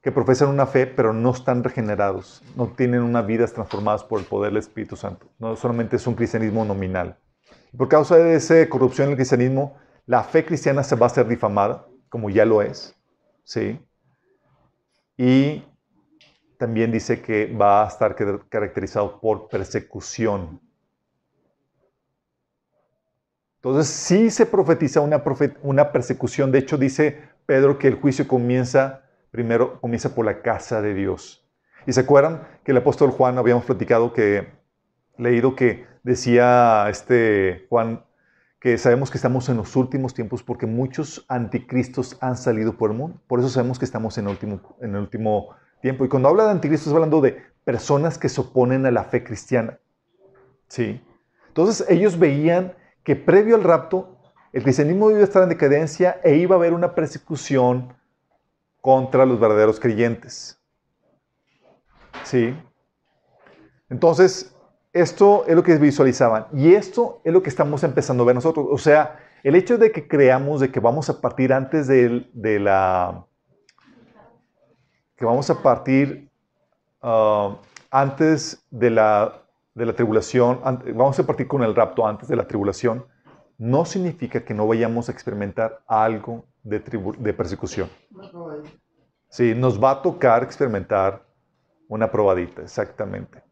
que 0.02 0.12
profesan 0.12 0.48
una 0.48 0.66
fe 0.66 0.86
pero 0.86 1.12
no 1.12 1.30
están 1.30 1.64
regenerados, 1.64 2.42
no 2.56 2.68
tienen 2.68 3.02
una 3.02 3.22
vida 3.22 3.46
transformadas 3.46 4.04
por 4.04 4.20
el 4.20 4.26
poder 4.26 4.52
del 4.52 4.58
Espíritu 4.58 4.96
Santo, 4.96 5.26
no 5.38 5.56
solamente 5.56 5.96
es 5.96 6.06
un 6.06 6.14
cristianismo 6.14 6.64
nominal. 6.64 7.18
Por 7.76 7.88
causa 7.88 8.16
de 8.16 8.36
esa 8.36 8.68
corrupción 8.68 9.06
en 9.06 9.12
el 9.12 9.16
cristianismo, 9.16 9.76
la 10.06 10.22
fe 10.22 10.44
cristiana 10.44 10.82
se 10.82 10.96
va 10.96 11.06
a 11.06 11.10
ser 11.10 11.26
difamada, 11.26 11.86
como 12.10 12.28
ya 12.28 12.44
lo 12.44 12.60
es, 12.60 12.94
¿sí? 13.42 13.80
Y 15.16 15.64
también 16.58 16.92
dice 16.92 17.22
que 17.22 17.46
va 17.46 17.84
a 17.84 17.88
estar 17.88 18.14
caracterizado 18.48 19.20
por 19.20 19.48
persecución. 19.48 20.60
Entonces, 23.64 23.87
sí 23.87 24.30
se 24.30 24.44
profetiza 24.44 25.00
una, 25.00 25.90
persecución. 25.90 26.52
De 26.52 26.59
hecho, 26.59 26.76
dice 26.76 27.23
Pedro 27.47 27.78
que 27.78 27.88
el 27.88 27.94
juicio 27.94 28.28
comienza, 28.28 29.04
primero, 29.30 29.80
comienza 29.80 30.14
por 30.14 30.26
la 30.26 30.42
casa 30.42 30.83
de 30.83 30.92
Dios. 30.92 31.49
¿Y 31.87 31.94
se 31.94 32.00
acuerdan 32.00 32.47
que 32.62 32.73
el 32.73 32.76
apóstol 32.76 33.11
Juan, 33.11 33.38
habíamos 33.38 33.64
platicado 33.64 34.12
que, 34.12 34.49
leído 35.16 35.56
que 35.56 35.87
decía 36.02 36.87
este 36.90 37.64
Juan, 37.71 38.04
que 38.61 38.76
sabemos 38.76 39.11
que 39.11 39.16
estamos 39.16 39.49
en 39.49 39.56
los 39.56 39.75
últimos 39.76 40.12
tiempos 40.12 40.42
porque 40.42 40.66
muchos 40.66 41.25
anticristos 41.28 42.18
han 42.21 42.37
salido 42.37 42.76
por 42.76 42.90
el 42.90 42.99
mundo. 42.99 43.18
Por 43.26 43.40
eso 43.40 43.49
sabemos 43.49 43.78
que 43.78 43.87
estamos 43.87 44.18
en 44.18 44.26
el 44.26 44.33
último, 44.33 44.76
en 44.83 44.90
el 44.90 45.00
último 45.00 45.56
y 45.83 46.09
cuando 46.09 46.28
habla 46.28 46.44
de 46.44 46.50
anticristo, 46.50 46.90
está 46.90 46.97
hablando 46.97 47.23
de 47.23 47.42
personas 47.64 48.18
que 48.18 48.28
se 48.28 48.42
oponen 48.42 48.85
a 48.85 48.90
la 48.90 49.04
fe 49.04 49.25
cristiana. 49.25 49.78
¿Sí? 50.68 51.02
Entonces 51.49 51.87
ellos 51.90 52.18
veían 52.18 52.73
que 53.04 53.14
previo 53.14 53.54
al 53.54 53.62
rapto, 53.62 54.18
el 54.52 54.62
cristianismo 54.62 55.11
iba 55.11 55.20
a 55.20 55.25
estar 55.25 55.42
en 55.42 55.49
decadencia 55.50 56.20
e 56.25 56.37
iba 56.37 56.56
a 56.56 56.58
haber 56.58 56.73
una 56.73 56.94
persecución 56.94 57.94
contra 58.80 59.26
los 59.26 59.38
verdaderos 59.38 59.78
creyentes. 59.78 60.61
¿Sí? 62.23 62.56
Entonces, 63.90 64.54
esto 64.92 65.44
es 65.46 65.54
lo 65.54 65.62
que 65.62 65.76
visualizaban. 65.76 66.46
Y 66.52 66.75
esto 66.75 67.20
es 67.25 67.32
lo 67.32 67.42
que 67.42 67.50
estamos 67.50 67.82
empezando 67.84 68.23
a 68.23 68.26
ver 68.26 68.34
nosotros. 68.37 68.66
O 68.70 68.78
sea, 68.78 69.18
el 69.42 69.56
hecho 69.56 69.76
de 69.76 69.92
que 69.92 70.08
creamos 70.08 70.61
de 70.61 70.70
que 70.70 70.80
vamos 70.80 71.11
a 71.11 71.20
partir 71.20 71.52
antes 71.52 71.87
de 71.88 72.58
la 72.61 73.26
que 75.16 75.25
vamos 75.25 75.49
a 75.50 75.62
partir 75.62 76.30
ah, 77.02 77.56
antes 77.90 78.64
de 78.70 78.90
la 78.90 79.43
de 79.75 79.87
la 79.87 79.93
tribulación, 79.93 80.61
vamos 80.95 81.19
a 81.19 81.26
partir 81.26 81.49
con 81.49 81.62
el 81.62 81.75
rapto 81.75 82.07
antes 82.07 82.28
de 82.28 82.37
la 82.37 82.47
tribulación, 82.47 83.04
no 83.59 83.85
significa 83.85 84.45
que 84.45 84.54
no 84.54 84.66
vayamos 84.66 85.09
a 85.09 85.12
experimentar 85.12 85.83
algo 85.87 86.45
de, 86.62 86.81
de 87.19 87.35
persecución. 87.35 87.88
Sí, 89.28 89.54
nos 89.54 89.83
va 89.83 89.90
a 89.90 90.02
tocar 90.02 90.43
experimentar 90.43 91.25
una 91.88 92.11
probadita, 92.11 92.62
exactamente. 92.62 93.43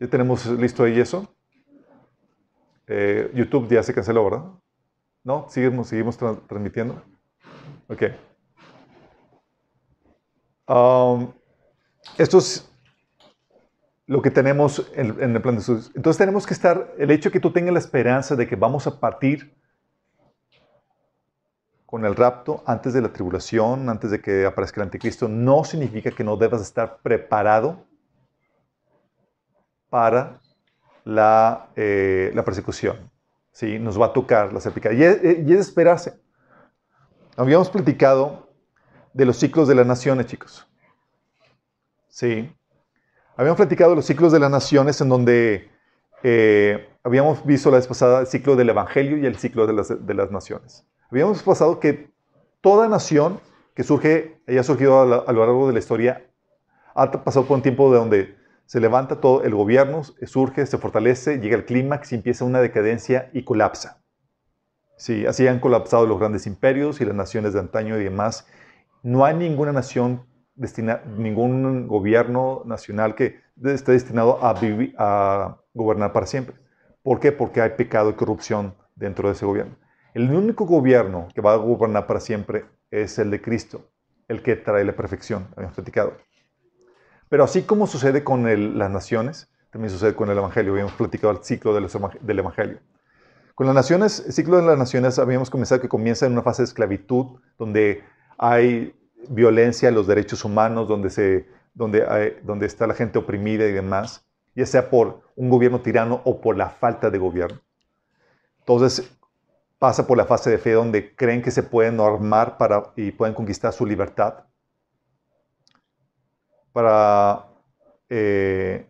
¿Ya 0.00 0.08
tenemos 0.08 0.46
listo 0.46 0.82
ahí 0.82 0.98
eso? 0.98 1.28
Eh, 2.86 3.30
YouTube 3.34 3.68
ya 3.68 3.82
se 3.82 3.94
canceló, 3.94 4.24
¿verdad? 4.24 4.44
¿No? 5.22 5.46
¿Seguimos, 5.48 5.88
seguimos 5.88 6.16
transmitiendo? 6.16 7.00
Ok. 7.88 8.02
Um, 10.66 11.32
esto 12.18 12.38
es 12.38 12.71
lo 14.06 14.20
que 14.20 14.30
tenemos 14.30 14.90
en, 14.94 15.20
el 15.20 15.42
plan 15.42 15.54
de 15.54 15.60
Jesús. 15.60 15.92
Entonces 15.94 16.18
tenemos 16.18 16.46
que 16.46 16.54
estar, 16.54 16.92
el 16.98 17.10
hecho 17.10 17.28
de 17.28 17.32
que 17.32 17.40
tú 17.40 17.52
tengas 17.52 17.72
la 17.72 17.78
esperanza 17.78 18.36
de 18.36 18.46
que 18.46 18.56
vamos 18.56 18.86
a 18.86 18.98
partir 18.98 19.54
con 21.86 22.04
el 22.04 22.16
rapto 22.16 22.62
antes 22.66 22.94
de 22.94 23.02
la 23.02 23.12
tribulación, 23.12 23.88
antes 23.88 24.10
de 24.10 24.20
que 24.20 24.46
aparezca 24.46 24.80
el 24.80 24.86
anticristo, 24.86 25.28
no 25.28 25.62
significa 25.64 26.10
que 26.10 26.24
no 26.24 26.36
debas 26.36 26.62
estar 26.62 26.98
preparado 27.02 27.84
para 29.90 30.40
la, 31.04 31.68
eh, 31.76 32.32
la 32.34 32.44
persecución. 32.44 33.10
¿sí? 33.50 33.78
Nos 33.78 34.00
va 34.00 34.06
a 34.06 34.12
tocar 34.12 34.52
la 34.52 34.60
cervical. 34.60 34.94
Y 34.94 35.02
y 35.02 35.52
es 35.52 35.60
esperarse. 35.60 36.18
Habíamos 37.36 37.70
platicado 37.70 38.50
de 39.12 39.26
los 39.26 39.36
ciclos 39.36 39.68
de 39.68 39.74
las 39.74 39.86
naciones, 39.86 40.26
chicos. 40.26 40.66
Sí. 42.08 42.54
Habíamos 43.36 43.56
platicado 43.56 43.90
de 43.90 43.96
los 43.96 44.06
ciclos 44.06 44.32
de 44.32 44.38
las 44.38 44.50
naciones 44.50 45.00
en 45.00 45.08
donde 45.08 45.70
eh, 46.22 46.88
habíamos 47.02 47.44
visto 47.46 47.70
la 47.70 47.78
vez 47.78 47.86
pasada 47.86 48.20
el 48.20 48.26
ciclo 48.26 48.56
del 48.56 48.68
Evangelio 48.68 49.16
y 49.16 49.26
el 49.26 49.36
ciclo 49.36 49.66
de 49.66 49.72
las, 49.72 50.06
de 50.06 50.14
las 50.14 50.30
naciones. 50.30 50.86
Habíamos 51.10 51.42
pasado 51.42 51.80
que 51.80 52.10
toda 52.60 52.88
nación 52.88 53.40
que 53.74 53.84
surge, 53.84 54.40
haya 54.46 54.62
surgido 54.62 55.00
a, 55.00 55.32
lo 55.32 55.40
largo 55.40 55.66
de 55.66 55.72
la 55.72 55.78
historia, 55.78 56.26
ha 56.94 57.10
pasado 57.10 57.46
por 57.46 57.56
un 57.56 57.62
tiempo 57.62 57.90
de 57.90 57.98
donde 57.98 58.36
se 58.66 58.80
levanta 58.80 59.20
todo 59.20 59.42
el 59.42 59.54
gobierno, 59.54 60.02
surge, 60.26 60.66
se 60.66 60.78
fortalece, 60.78 61.38
llega 61.38 61.56
el 61.56 61.64
clímax 61.64 62.12
empieza 62.12 62.44
una 62.44 62.60
decadencia 62.60 63.30
y 63.32 63.44
colapsa. 63.44 64.02
Sí, 64.96 65.26
así 65.26 65.48
han 65.48 65.58
colapsado 65.58 66.06
los 66.06 66.18
grandes 66.18 66.46
imperios 66.46 67.00
y 67.00 67.04
las 67.04 67.14
naciones 67.14 67.54
de 67.54 67.60
antaño 67.60 67.98
y 67.98 68.04
demás. 68.04 68.46
No 69.02 69.24
hay 69.24 69.34
ninguna 69.34 69.72
nación 69.72 70.24
ningún 70.56 71.88
gobierno 71.88 72.62
nacional 72.64 73.14
que 73.14 73.40
esté 73.64 73.92
destinado 73.92 74.38
a 74.42 75.58
gobernar 75.74 76.12
para 76.12 76.26
siempre. 76.26 76.56
¿Por 77.02 77.20
qué? 77.20 77.32
Porque 77.32 77.60
hay 77.60 77.70
pecado 77.70 78.10
y 78.10 78.14
corrupción 78.14 78.74
dentro 78.94 79.28
de 79.28 79.34
ese 79.34 79.46
gobierno. 79.46 79.76
El 80.14 80.30
único 80.32 80.66
gobierno 80.66 81.28
que 81.34 81.40
va 81.40 81.54
a 81.54 81.56
gobernar 81.56 82.06
para 82.06 82.20
siempre 82.20 82.66
es 82.90 83.18
el 83.18 83.30
de 83.30 83.40
Cristo, 83.40 83.88
el 84.28 84.42
que 84.42 84.56
trae 84.56 84.84
la 84.84 84.94
perfección, 84.94 85.48
habíamos 85.56 85.74
platicado. 85.74 86.16
Pero 87.28 87.44
así 87.44 87.62
como 87.62 87.86
sucede 87.86 88.22
con 88.22 88.78
las 88.78 88.90
naciones, 88.90 89.50
también 89.70 89.90
sucede 89.90 90.14
con 90.14 90.28
el 90.28 90.36
Evangelio. 90.36 90.72
Habíamos 90.72 90.92
platicado 90.92 91.32
el 91.32 91.42
ciclo 91.42 91.72
del 91.72 92.38
Evangelio. 92.38 92.78
Con 93.54 93.66
las 93.66 93.74
naciones, 93.74 94.22
el 94.26 94.32
ciclo 94.32 94.58
de 94.58 94.64
las 94.64 94.78
naciones 94.78 95.18
habíamos 95.18 95.48
comenzado 95.48 95.80
que 95.80 95.88
comienza 95.88 96.26
en 96.26 96.32
una 96.32 96.42
fase 96.42 96.62
de 96.62 96.66
esclavitud, 96.66 97.38
donde 97.58 98.04
hay 98.36 98.94
violencia 99.28 99.88
a 99.88 99.92
los 99.92 100.06
derechos 100.06 100.44
humanos, 100.44 100.88
donde, 100.88 101.10
se, 101.10 101.46
donde, 101.74 102.40
donde 102.42 102.66
está 102.66 102.86
la 102.86 102.94
gente 102.94 103.18
oprimida 103.18 103.66
y 103.66 103.72
demás, 103.72 104.26
ya 104.54 104.66
sea 104.66 104.90
por 104.90 105.22
un 105.36 105.48
gobierno 105.48 105.80
tirano 105.80 106.20
o 106.24 106.40
por 106.40 106.56
la 106.56 106.70
falta 106.70 107.10
de 107.10 107.18
gobierno. 107.18 107.60
Entonces 108.60 109.10
pasa 109.78 110.06
por 110.06 110.16
la 110.16 110.26
fase 110.26 110.48
de 110.48 110.58
fe 110.58 110.72
donde 110.72 111.14
creen 111.16 111.42
que 111.42 111.50
se 111.50 111.64
pueden 111.64 111.98
armar 111.98 112.56
para, 112.56 112.92
y 112.94 113.10
pueden 113.10 113.34
conquistar 113.34 113.72
su 113.72 113.84
libertad. 113.84 114.44
Para 116.72 117.46
eh, 118.08 118.86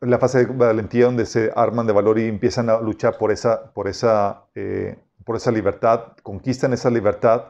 la 0.00 0.18
fase 0.18 0.46
de 0.46 0.46
valentía 0.46 1.04
donde 1.04 1.26
se 1.26 1.52
arman 1.54 1.86
de 1.86 1.92
valor 1.92 2.18
y 2.18 2.28
empiezan 2.28 2.70
a 2.70 2.80
luchar 2.80 3.18
por 3.18 3.30
esa, 3.30 3.72
por 3.72 3.88
esa, 3.88 4.44
eh, 4.54 4.96
por 5.24 5.36
esa 5.36 5.50
libertad, 5.50 6.16
conquistan 6.22 6.72
esa 6.72 6.88
libertad 6.88 7.48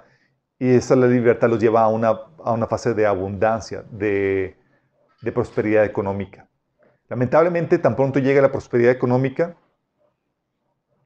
y 0.62 0.76
esa 0.76 0.94
la 0.94 1.08
libertad 1.08 1.48
los 1.50 1.58
lleva 1.58 1.82
a 1.82 1.88
una, 1.88 2.10
a 2.10 2.52
una 2.52 2.68
fase 2.68 2.94
de 2.94 3.04
abundancia, 3.04 3.82
de, 3.90 4.56
de 5.20 5.32
prosperidad 5.32 5.84
económica. 5.84 6.48
Lamentablemente, 7.08 7.78
tan 7.78 7.96
pronto 7.96 8.20
llega 8.20 8.40
la 8.40 8.52
prosperidad 8.52 8.92
económica, 8.92 9.56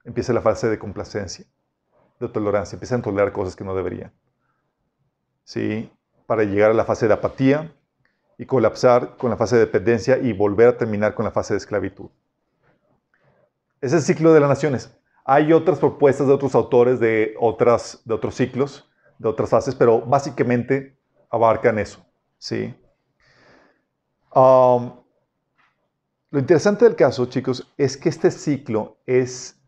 empieza 0.04 0.34
la 0.34 0.42
fase 0.42 0.68
de 0.68 0.78
complacencia, 0.78 1.46
de 2.20 2.28
tolerancia, 2.28 2.76
empiezan 2.76 3.00
a 3.00 3.04
tolerar 3.04 3.32
cosas 3.32 3.56
que 3.56 3.64
no 3.64 3.74
deberían. 3.74 4.12
¿Sí? 5.44 5.90
Para 6.26 6.44
llegar 6.44 6.72
a 6.72 6.74
la 6.74 6.84
fase 6.84 7.08
de 7.08 7.14
apatía 7.14 7.72
y 8.36 8.44
colapsar 8.44 9.16
con 9.16 9.30
la 9.30 9.38
fase 9.38 9.56
de 9.56 9.64
dependencia 9.64 10.18
y 10.18 10.34
volver 10.34 10.68
a 10.68 10.76
terminar 10.76 11.14
con 11.14 11.24
la 11.24 11.30
fase 11.30 11.54
de 11.54 11.58
esclavitud. 11.58 12.10
Ese 13.80 13.96
es 13.96 14.02
el 14.06 14.16
ciclo 14.16 14.34
de 14.34 14.40
las 14.40 14.50
naciones. 14.50 14.94
Hay 15.24 15.54
otras 15.54 15.78
propuestas 15.78 16.26
de 16.26 16.34
otros 16.34 16.54
autores 16.54 17.00
de, 17.00 17.34
otras, 17.40 18.02
de 18.04 18.12
otros 18.12 18.34
ciclos, 18.34 18.86
de 19.18 19.28
otras 19.28 19.50
fases, 19.50 19.74
pero 19.74 20.00
básicamente 20.00 20.98
abarcan 21.30 21.78
eso. 21.78 22.04
¿sí? 22.38 22.74
Lo 24.36 26.40
interesante 26.40 26.84
del 26.84 26.96
caso, 26.96 27.26
chicos, 27.26 27.72
es 27.76 27.96
que 27.96 28.08
este 28.08 28.30
ciclo 28.30 28.98
es 29.06 29.60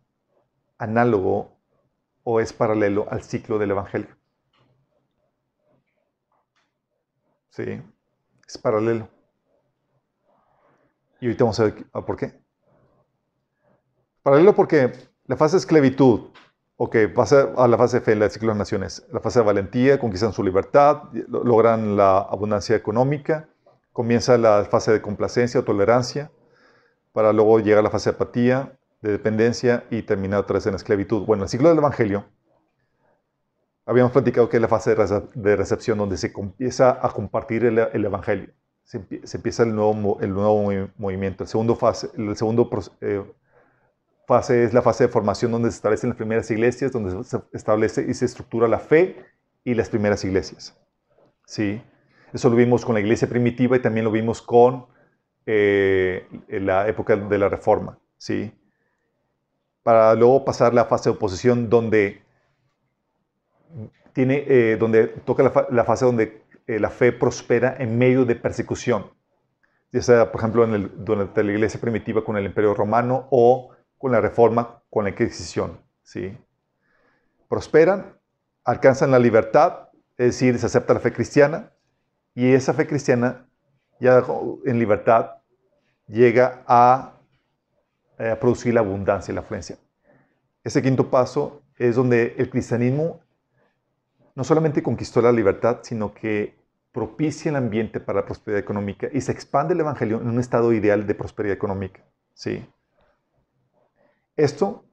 análogo 0.76 1.56
o 2.24 2.40
es 2.40 2.52
paralelo 2.52 3.06
al 3.10 3.22
ciclo 3.22 3.58
del 3.58 3.70
Evangelio. 3.70 4.16
Sí, 7.50 7.82
es 8.46 8.58
paralelo. 8.58 9.08
Y 11.20 11.26
ahorita 11.26 11.44
vamos 11.44 11.60
a 11.60 11.64
ver 11.64 11.90
por 11.90 12.16
qué. 12.16 12.40
Paralelo 14.22 14.54
porque 14.54 14.92
la 15.24 15.36
fase 15.36 15.56
de 15.56 15.60
esclavitud 15.60 16.30
Ok, 16.80 16.94
pasa 17.12 17.52
a 17.56 17.66
la 17.66 17.76
fase 17.76 17.98
de 17.98 18.04
fe, 18.04 18.12
el 18.12 18.30
ciclo 18.30 18.52
de 18.52 18.58
naciones. 18.58 19.04
La 19.10 19.18
fase 19.18 19.40
de 19.40 19.44
valentía, 19.44 19.98
conquistan 19.98 20.32
su 20.32 20.44
libertad, 20.44 21.02
logran 21.26 21.96
la 21.96 22.18
abundancia 22.18 22.76
económica. 22.76 23.48
Comienza 23.92 24.38
la 24.38 24.64
fase 24.64 24.92
de 24.92 25.02
complacencia 25.02 25.58
o 25.58 25.64
tolerancia, 25.64 26.30
para 27.12 27.32
luego 27.32 27.58
llegar 27.58 27.80
a 27.80 27.82
la 27.82 27.90
fase 27.90 28.10
de 28.10 28.14
apatía, 28.14 28.78
de 29.02 29.10
dependencia 29.10 29.86
y 29.90 30.02
terminar 30.02 30.38
otra 30.38 30.54
vez 30.54 30.66
en 30.68 30.76
esclavitud. 30.76 31.26
Bueno, 31.26 31.42
el 31.42 31.48
ciclo 31.48 31.68
del 31.68 31.78
Evangelio, 31.78 32.26
habíamos 33.84 34.12
platicado 34.12 34.48
que 34.48 34.58
es 34.58 34.62
la 34.62 34.68
fase 34.68 34.94
de 35.34 35.56
recepción 35.56 35.98
donde 35.98 36.16
se 36.16 36.32
empieza 36.32 36.90
a 37.04 37.10
compartir 37.10 37.64
el, 37.64 38.04
Evangelio. 38.04 38.50
Se, 38.84 38.98
empieza 39.34 39.64
el 39.64 39.74
nuevo, 39.74 40.18
el 40.20 40.32
nuevo 40.32 40.92
movimiento. 40.96 41.42
El 41.42 41.48
segundo, 41.48 41.74
fase, 41.74 42.08
el 42.16 42.36
segundo 42.36 42.70
eh, 43.00 43.24
fase 44.28 44.62
es 44.62 44.74
la 44.74 44.82
fase 44.82 45.04
de 45.04 45.08
formación 45.08 45.50
donde 45.50 45.70
se 45.70 45.76
establecen 45.76 46.10
las 46.10 46.18
primeras 46.18 46.50
iglesias, 46.50 46.92
donde 46.92 47.24
se 47.24 47.38
establece 47.54 48.04
y 48.06 48.12
se 48.12 48.26
estructura 48.26 48.68
la 48.68 48.78
fe 48.78 49.16
y 49.64 49.72
las 49.74 49.88
primeras 49.88 50.22
iglesias. 50.22 50.78
¿Sí? 51.46 51.82
Eso 52.34 52.50
lo 52.50 52.56
vimos 52.56 52.84
con 52.84 52.94
la 52.94 53.00
iglesia 53.00 53.26
primitiva 53.26 53.76
y 53.76 53.80
también 53.80 54.04
lo 54.04 54.10
vimos 54.10 54.42
con 54.42 54.86
eh, 55.46 56.26
la 56.48 56.86
época 56.88 57.16
de 57.16 57.38
la 57.38 57.48
reforma. 57.48 57.98
¿sí? 58.18 58.52
Para 59.82 60.14
luego 60.14 60.44
pasar 60.44 60.74
la 60.74 60.84
fase 60.84 61.08
de 61.08 61.16
oposición 61.16 61.70
donde, 61.70 62.20
tiene, 64.12 64.44
eh, 64.46 64.76
donde 64.78 65.06
toca 65.06 65.42
la, 65.70 65.84
fase 65.84 66.04
donde 66.04 66.42
eh, 66.66 66.78
la 66.78 66.90
fe 66.90 67.12
prospera 67.12 67.76
en 67.78 67.96
medio 67.96 68.26
de 68.26 68.34
persecución. 68.34 69.06
Ya 69.90 70.02
sea, 70.02 70.30
por 70.30 70.42
ejemplo, 70.42 70.64
en 70.64 70.74
el, 70.74 70.90
durante 71.02 71.42
la 71.42 71.52
iglesia 71.52 71.80
primitiva 71.80 72.22
con 72.22 72.36
el 72.36 72.44
imperio 72.44 72.74
romano 72.74 73.26
o 73.30 73.70
con 73.98 74.12
la 74.12 74.20
reforma, 74.20 74.82
con 74.90 75.04
la 75.04 75.10
Inquisición. 75.10 75.78
¿sí? 76.02 76.36
Prosperan, 77.48 78.18
alcanzan 78.64 79.10
la 79.10 79.18
libertad, 79.18 79.88
es 80.16 80.26
decir, 80.26 80.58
se 80.58 80.66
acepta 80.66 80.94
la 80.94 81.00
fe 81.00 81.12
cristiana, 81.12 81.72
y 82.34 82.52
esa 82.52 82.72
fe 82.72 82.86
cristiana, 82.86 83.46
ya 84.00 84.24
en 84.64 84.78
libertad, 84.78 85.32
llega 86.06 86.62
a, 86.66 87.14
eh, 88.18 88.30
a 88.30 88.40
producir 88.40 88.74
la 88.74 88.80
abundancia 88.80 89.32
y 89.32 89.34
la 89.34 89.40
afluencia. 89.40 89.76
Ese 90.62 90.82
quinto 90.82 91.10
paso 91.10 91.62
es 91.76 91.96
donde 91.96 92.34
el 92.38 92.50
cristianismo 92.50 93.20
no 94.34 94.44
solamente 94.44 94.82
conquistó 94.82 95.20
la 95.20 95.32
libertad, 95.32 95.78
sino 95.82 96.14
que 96.14 96.56
propicia 96.92 97.50
el 97.50 97.56
ambiente 97.56 98.00
para 98.00 98.20
la 98.20 98.26
prosperidad 98.26 98.60
económica 98.60 99.08
y 99.12 99.20
se 99.20 99.32
expande 99.32 99.74
el 99.74 99.80
evangelio 99.80 100.20
en 100.20 100.28
un 100.28 100.38
estado 100.38 100.72
ideal 100.72 101.06
de 101.06 101.14
prosperidad 101.14 101.56
económica. 101.56 102.02
¿sí? 102.34 102.64
Esto 104.38 104.84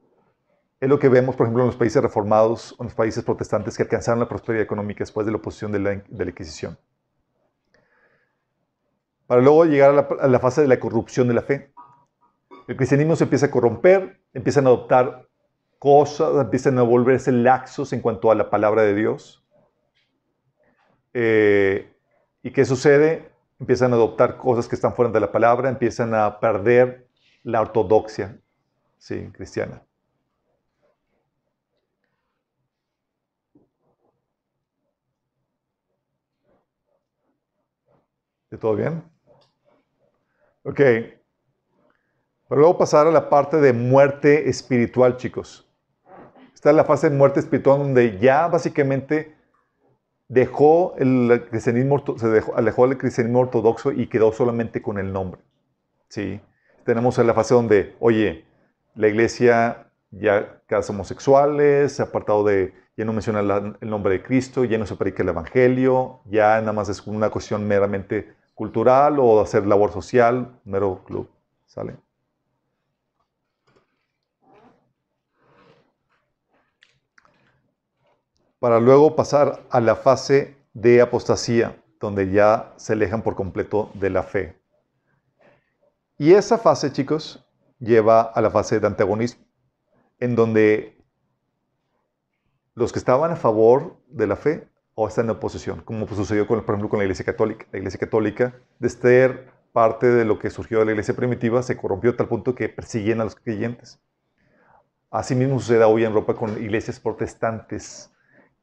es 0.79 0.89
lo 0.89 0.97
que 0.97 1.07
vemos, 1.07 1.35
por 1.35 1.45
ejemplo, 1.45 1.61
en 1.61 1.67
los 1.67 1.75
países 1.75 2.01
reformados 2.01 2.73
o 2.73 2.83
en 2.83 2.85
los 2.87 2.95
países 2.95 3.23
protestantes 3.23 3.77
que 3.77 3.83
alcanzaron 3.83 4.19
la 4.19 4.27
prosperidad 4.27 4.63
económica 4.63 5.03
después 5.03 5.23
de 5.23 5.31
la 5.31 5.37
oposición 5.37 5.71
de 5.71 5.79
la, 5.79 5.93
Inquisición. 6.25 6.79
Para 9.27 9.41
luego 9.41 9.65
llegar 9.65 9.91
a 10.19 10.27
la, 10.27 10.39
fase 10.39 10.61
de 10.61 10.67
la 10.67 10.79
corrupción 10.79 11.27
de 11.27 11.35
la 11.35 11.43
fe. 11.43 11.71
El 12.67 12.75
cristianismo 12.75 13.15
se 13.15 13.25
empieza 13.25 13.45
a 13.45 13.51
corromper, 13.51 14.19
empiezan 14.33 14.65
a 14.65 14.69
adoptar 14.69 15.27
cosas, 15.77 16.41
empiezan 16.41 16.79
a 16.79 16.81
volverse 16.81 17.31
laxos 17.31 17.93
en 17.93 18.01
cuanto 18.01 18.31
a 18.31 18.35
la 18.35 18.49
palabra 18.49 18.81
de 18.81 18.95
Dios. 18.95 19.45
Eh, 21.13 21.93
¿Y 22.41 22.49
qué 22.49 22.65
sucede? 22.65 23.31
Empiezan 23.59 23.91
a 23.93 23.95
adoptar 23.95 24.37
cosas 24.37 24.67
que 24.67 24.73
están 24.73 24.95
fuera 24.95 25.11
de 25.11 25.19
la 25.19 25.31
palabra, 25.31 25.69
empiezan 25.69 26.15
a 26.15 26.39
perder 26.39 27.07
la 27.43 27.61
ortodoxia 27.61 28.39
sí, 29.05 29.29
cristiana. 29.31 29.83
¿De 38.49 38.57
todo 38.57 38.75
bien? 38.75 39.03
Ok. 40.63 40.77
Pero 40.77 41.13
luego 42.49 42.79
pasar 42.79 43.05
a 43.05 43.11
la 43.11 43.29
parte 43.29 43.57
de 43.57 43.73
muerte 43.73 44.49
espiritual, 44.49 45.17
chicos. 45.17 45.69
Esta 46.55 46.71
es 46.71 46.75
la 46.75 46.83
fase 46.83 47.11
de 47.11 47.15
muerte 47.15 47.39
espiritual 47.39 47.77
donde 47.77 48.17
ya 48.17 48.47
básicamente 48.47 49.35
dejó 50.27 50.95
el 50.97 51.45
cristianismo, 51.51 52.03
se 52.17 52.41
alejó 52.55 52.85
el 52.85 52.97
cristianismo 52.97 53.41
ortodoxo 53.41 53.91
y 53.91 54.07
quedó 54.07 54.31
solamente 54.31 54.81
con 54.81 54.97
el 54.97 55.13
nombre. 55.13 55.41
¿Sí? 56.07 56.41
Tenemos 56.85 57.19
la 57.19 57.33
fase 57.35 57.53
donde, 57.53 57.95
oye, 57.99 58.45
la 58.95 59.07
iglesia 59.07 59.87
ya 60.11 60.61
casa 60.67 60.93
homosexuales, 60.93 61.93
se 61.93 62.01
ha 62.01 62.05
apartado 62.05 62.43
de, 62.43 62.73
ya 62.97 63.05
no 63.05 63.13
menciona 63.13 63.39
el 63.79 63.89
nombre 63.89 64.13
de 64.13 64.23
Cristo, 64.23 64.63
ya 64.63 64.77
no 64.77 64.85
se 64.85 64.95
predica 64.95 65.23
el 65.23 65.29
Evangelio, 65.29 66.21
ya 66.25 66.59
nada 66.61 66.73
más 66.73 66.89
es 66.89 67.05
una 67.05 67.29
cuestión 67.29 67.67
meramente 67.67 68.33
cultural 68.53 69.19
o 69.19 69.41
hacer 69.41 69.67
labor 69.67 69.91
social, 69.91 70.59
mero 70.63 71.03
club. 71.05 71.29
¿Sale? 71.65 71.97
Para 78.59 78.79
luego 78.79 79.15
pasar 79.15 79.63
a 79.69 79.81
la 79.81 79.95
fase 79.95 80.57
de 80.73 81.01
apostasía, 81.01 81.75
donde 81.99 82.31
ya 82.31 82.73
se 82.77 82.93
alejan 82.93 83.21
por 83.21 83.35
completo 83.35 83.91
de 83.93 84.09
la 84.09 84.23
fe. 84.23 84.57
Y 86.17 86.33
esa 86.33 86.57
fase, 86.57 86.91
chicos, 86.91 87.44
lleva 87.85 88.21
a 88.21 88.41
la 88.41 88.51
fase 88.51 88.79
de 88.79 88.87
antagonismo, 88.87 89.45
en 90.19 90.35
donde 90.35 90.97
los 92.73 92.91
que 92.91 92.99
estaban 92.99 93.31
a 93.31 93.35
favor 93.35 93.95
de 94.09 94.27
la 94.27 94.35
fe 94.35 94.67
o 94.95 95.07
están 95.07 95.25
en 95.25 95.31
oposición, 95.31 95.81
como 95.81 96.07
sucedió, 96.07 96.47
con, 96.47 96.61
por 96.63 96.75
ejemplo, 96.75 96.89
con 96.89 96.99
la 96.99 97.05
Iglesia 97.05 97.25
Católica. 97.25 97.65
La 97.71 97.79
Iglesia 97.79 97.99
Católica, 97.99 98.55
de 98.79 98.89
ser 98.89 99.51
parte 99.71 100.07
de 100.07 100.25
lo 100.25 100.39
que 100.39 100.49
surgió 100.49 100.79
de 100.79 100.85
la 100.85 100.91
Iglesia 100.91 101.15
primitiva, 101.15 101.61
se 101.63 101.77
corrompió 101.77 102.11
a 102.11 102.17
tal 102.17 102.27
punto 102.27 102.55
que 102.55 102.69
persiguen 102.69 103.21
a 103.21 103.25
los 103.25 103.35
creyentes. 103.35 103.99
Asimismo 105.11 105.59
sucede 105.59 105.83
hoy 105.83 106.03
en 106.03 106.09
Europa 106.09 106.35
con 106.35 106.61
iglesias 106.61 106.99
protestantes, 106.99 108.11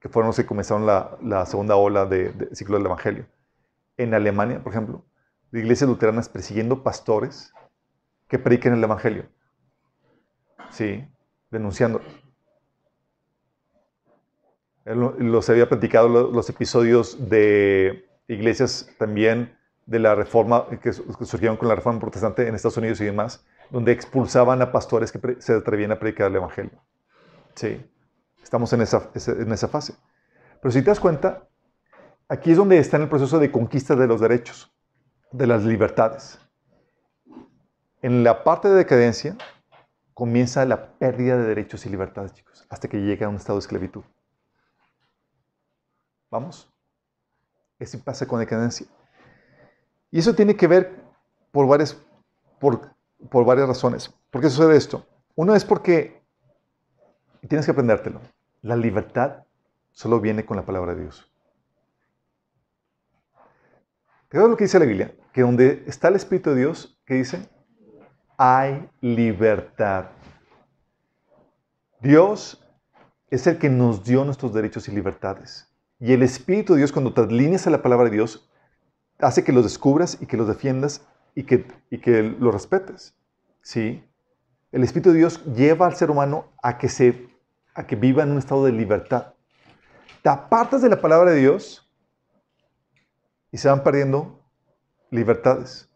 que 0.01 0.09
fueron 0.09 0.29
los 0.29 0.37
que 0.37 0.47
comenzaron 0.47 0.87
la, 0.87 1.47
segunda 1.47 1.77
ola 1.77 2.05
del 2.07 2.37
de 2.37 2.55
ciclo 2.57 2.77
del 2.77 2.87
Evangelio. 2.87 3.27
En 3.97 4.15
Alemania, 4.15 4.63
por 4.63 4.73
ejemplo, 4.73 5.05
de 5.51 5.61
iglesias 5.61 5.89
luteranas 5.89 6.29
persiguiendo 6.29 6.83
pastores 6.83 7.53
que 8.33 8.39
prediquen 8.39 8.73
el 8.73 8.83
Evangelio. 8.83 9.27
Sí, 10.71 11.07
denunciando. 11.51 12.01
Los 14.87 15.51
había 15.51 15.69
platicado 15.69 16.09
los 16.09 16.49
episodios 16.49 17.29
de 17.29 18.09
iglesias 18.29 18.89
también 18.99 19.55
de 19.85 19.99
la 19.99 20.15
reforma 20.15 20.67
que 20.83 20.95
surgieron 20.95 21.59
con 21.59 21.69
la 21.69 21.75
reforma 21.75 22.01
protestante 22.01 22.49
en 22.49 22.55
Estados 22.55 22.79
Unidos 22.79 23.03
y 23.03 23.05
demás, 23.05 23.45
donde 23.69 23.93
expulsaban 23.93 24.63
a 24.63 24.73
pastores 24.73 25.13
que 25.13 25.37
se 25.39 25.53
atrevían 25.53 25.93
a 25.93 25.99
predicar 25.99 26.31
el 26.31 26.37
Evangelio. 26.37 26.83
Sí, 27.55 27.85
estamos 28.43 28.73
en 28.73 28.81
esa, 28.81 29.11
en 29.27 29.53
esa 29.53 29.69
fase. 29.69 29.95
Pero 30.63 30.73
si 30.73 30.81
te 30.81 30.87
das 30.87 31.01
cuenta, 31.01 31.47
aquí 32.31 32.53
es 32.53 32.57
donde 32.57 32.79
está 32.79 32.97
en 32.97 33.03
el 33.03 33.09
proceso 33.11 33.39
de 33.39 33.53
conquista 33.53 33.95
de 33.95 34.07
los 34.07 34.23
derechos 34.23 34.73
de 35.33 35.47
las 35.47 35.65
libertades. 35.65 36.42
En 38.03 38.25
la 38.25 38.45
parte 38.45 38.69
de 38.69 38.75
decadencia 38.75 39.37
comienza 40.13 40.65
la 40.67 40.93
pérdida 40.99 41.37
de 41.37 41.45
derechos 41.45 41.87
y 41.87 41.89
libertades, 41.89 42.35
chicos, 42.35 42.67
hasta 42.69 42.89
que 42.89 42.99
llega 42.99 43.27
a 43.27 43.29
un 43.29 43.37
estado 43.37 43.59
de 43.59 43.61
esclavitud. 43.61 44.05
¿Vamos? 46.31 46.71
Eso 47.79 47.99
pasa 48.03 48.27
con 48.27 48.41
decadencia. 48.41 48.87
Y 50.11 50.19
eso 50.19 50.35
tiene 50.35 50.57
que 50.57 50.67
ver 50.67 51.01
por 51.51 51.67
varias, 51.67 51.97
por, 52.59 52.95
por 53.31 53.45
varias 53.45 53.69
razones. 53.69 54.13
¿Por 54.31 54.41
qué 54.41 54.51
sucede 54.51 54.77
esto? 54.77 55.07
Uno 55.35 55.55
es 55.55 55.65
porque 55.65 56.23
tienes 57.49 57.65
que 57.65 57.73
aprendértelo. 57.73 58.21
La 58.61 58.77
libertad 58.77 59.45
solo 59.91 60.21
viene 60.21 60.45
con 60.45 60.57
la 60.57 60.67
palabra 60.67 60.95
de 60.95 61.03
Dios. 61.03 61.31
¿Qué 64.29 64.39
es 64.39 64.43
lo 64.43 64.57
que 64.57 64.65
dice 64.65 64.79
la 64.79 64.87
Biblia? 64.87 65.15
que 65.33 65.41
donde 65.41 65.83
está 65.87 66.09
el 66.09 66.17
Espíritu 66.17 66.51
de 66.51 66.57
Dios, 66.57 66.99
¿qué 67.07 67.15
dice? 67.15 67.49
Hay 68.45 68.91
libertad. 69.01 70.07
Dios 72.01 72.61
es 73.31 73.47
el 73.47 73.57
que 73.57 73.71
nos 73.71 74.03
dio 74.03 74.25
nuestros 74.25 74.53
derechos 74.53 74.89
y 74.89 74.91
libertades. 74.91 75.73
Y 76.01 76.13
el 76.13 76.25
Espíritu 76.25 76.73
de 76.73 76.79
Dios, 76.79 76.91
cuando 76.91 77.15
te 77.15 77.21
alineas 77.21 77.69
a 77.69 77.71
la 77.71 77.83
palabra 77.83 78.07
de 78.07 78.17
Dios, 78.17 78.51
hace 79.21 79.45
que 79.45 79.53
los 79.53 79.63
descubras 79.63 80.19
y 80.21 80.27
que 80.27 80.37
los 80.37 80.49
defiendas 80.49 81.07
y 81.37 81.45
que, 81.45 81.69
y 81.89 81.99
que 81.99 82.21
los 82.25 82.53
respetes. 82.53 83.15
¿Sí? 83.61 84.05
El 84.73 84.83
Espíritu 84.83 85.13
de 85.13 85.19
Dios 85.19 85.45
lleva 85.45 85.87
al 85.87 85.95
ser 85.95 86.11
humano 86.11 86.47
a 86.65 86.79
que, 86.79 86.89
se, 86.89 87.29
a 87.75 87.87
que 87.87 87.95
viva 87.95 88.25
en 88.25 88.33
un 88.33 88.39
estado 88.39 88.65
de 88.65 88.73
libertad. 88.73 89.35
Te 90.21 90.31
apartas 90.31 90.83
de 90.83 90.89
la 90.89 91.01
palabra 91.01 91.31
de 91.31 91.39
Dios 91.39 91.89
y 93.53 93.59
se 93.59 93.69
van 93.69 93.85
perdiendo 93.85 94.37
libertades. 95.11 95.92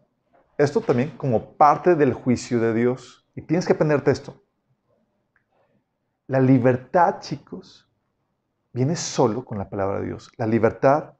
Esto 0.59 0.81
también 0.81 1.17
como 1.17 1.53
parte 1.57 1.95
del 1.95 2.15
juicio 2.15 2.61
de 2.61 2.75
Dios. 2.75 3.27
Y 3.35 3.43
tienes 3.43 3.67
que 3.67 3.75
aprenderte 3.75 4.11
esto. 4.11 4.43
La 6.27 6.41
libertad, 6.41 7.21
chicos, 7.21 7.89
viene 8.73 8.97
solo 8.97 9.45
con 9.45 9.59
la 9.59 9.69
palabra 9.69 10.01
de 10.01 10.07
Dios. 10.07 10.31
La 10.37 10.47
libertad 10.47 11.15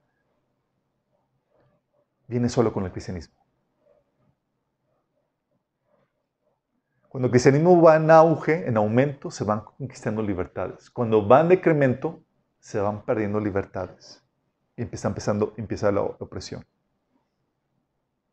viene 2.27 2.49
solo 2.49 2.73
con 2.73 2.85
el 2.85 2.91
cristianismo. 2.91 3.35
Cuando 7.07 7.27
el 7.27 7.31
cristianismo 7.31 7.81
va 7.81 7.95
en 7.95 8.11
auge, 8.11 8.67
en 8.67 8.77
aumento, 8.77 9.31
se 9.31 9.43
van 9.43 9.61
conquistando 9.61 10.21
libertades. 10.21 10.89
Cuando 10.89 11.25
va 11.25 11.41
en 11.41 11.49
decremento, 11.49 12.21
se 12.59 12.79
van 12.79 13.03
perdiendo 13.05 13.39
libertades. 13.39 14.23
Y 14.75 14.81
empieza, 14.81 15.07
empezando, 15.07 15.53
empieza 15.57 15.91
la 15.91 16.01
opresión. 16.01 16.65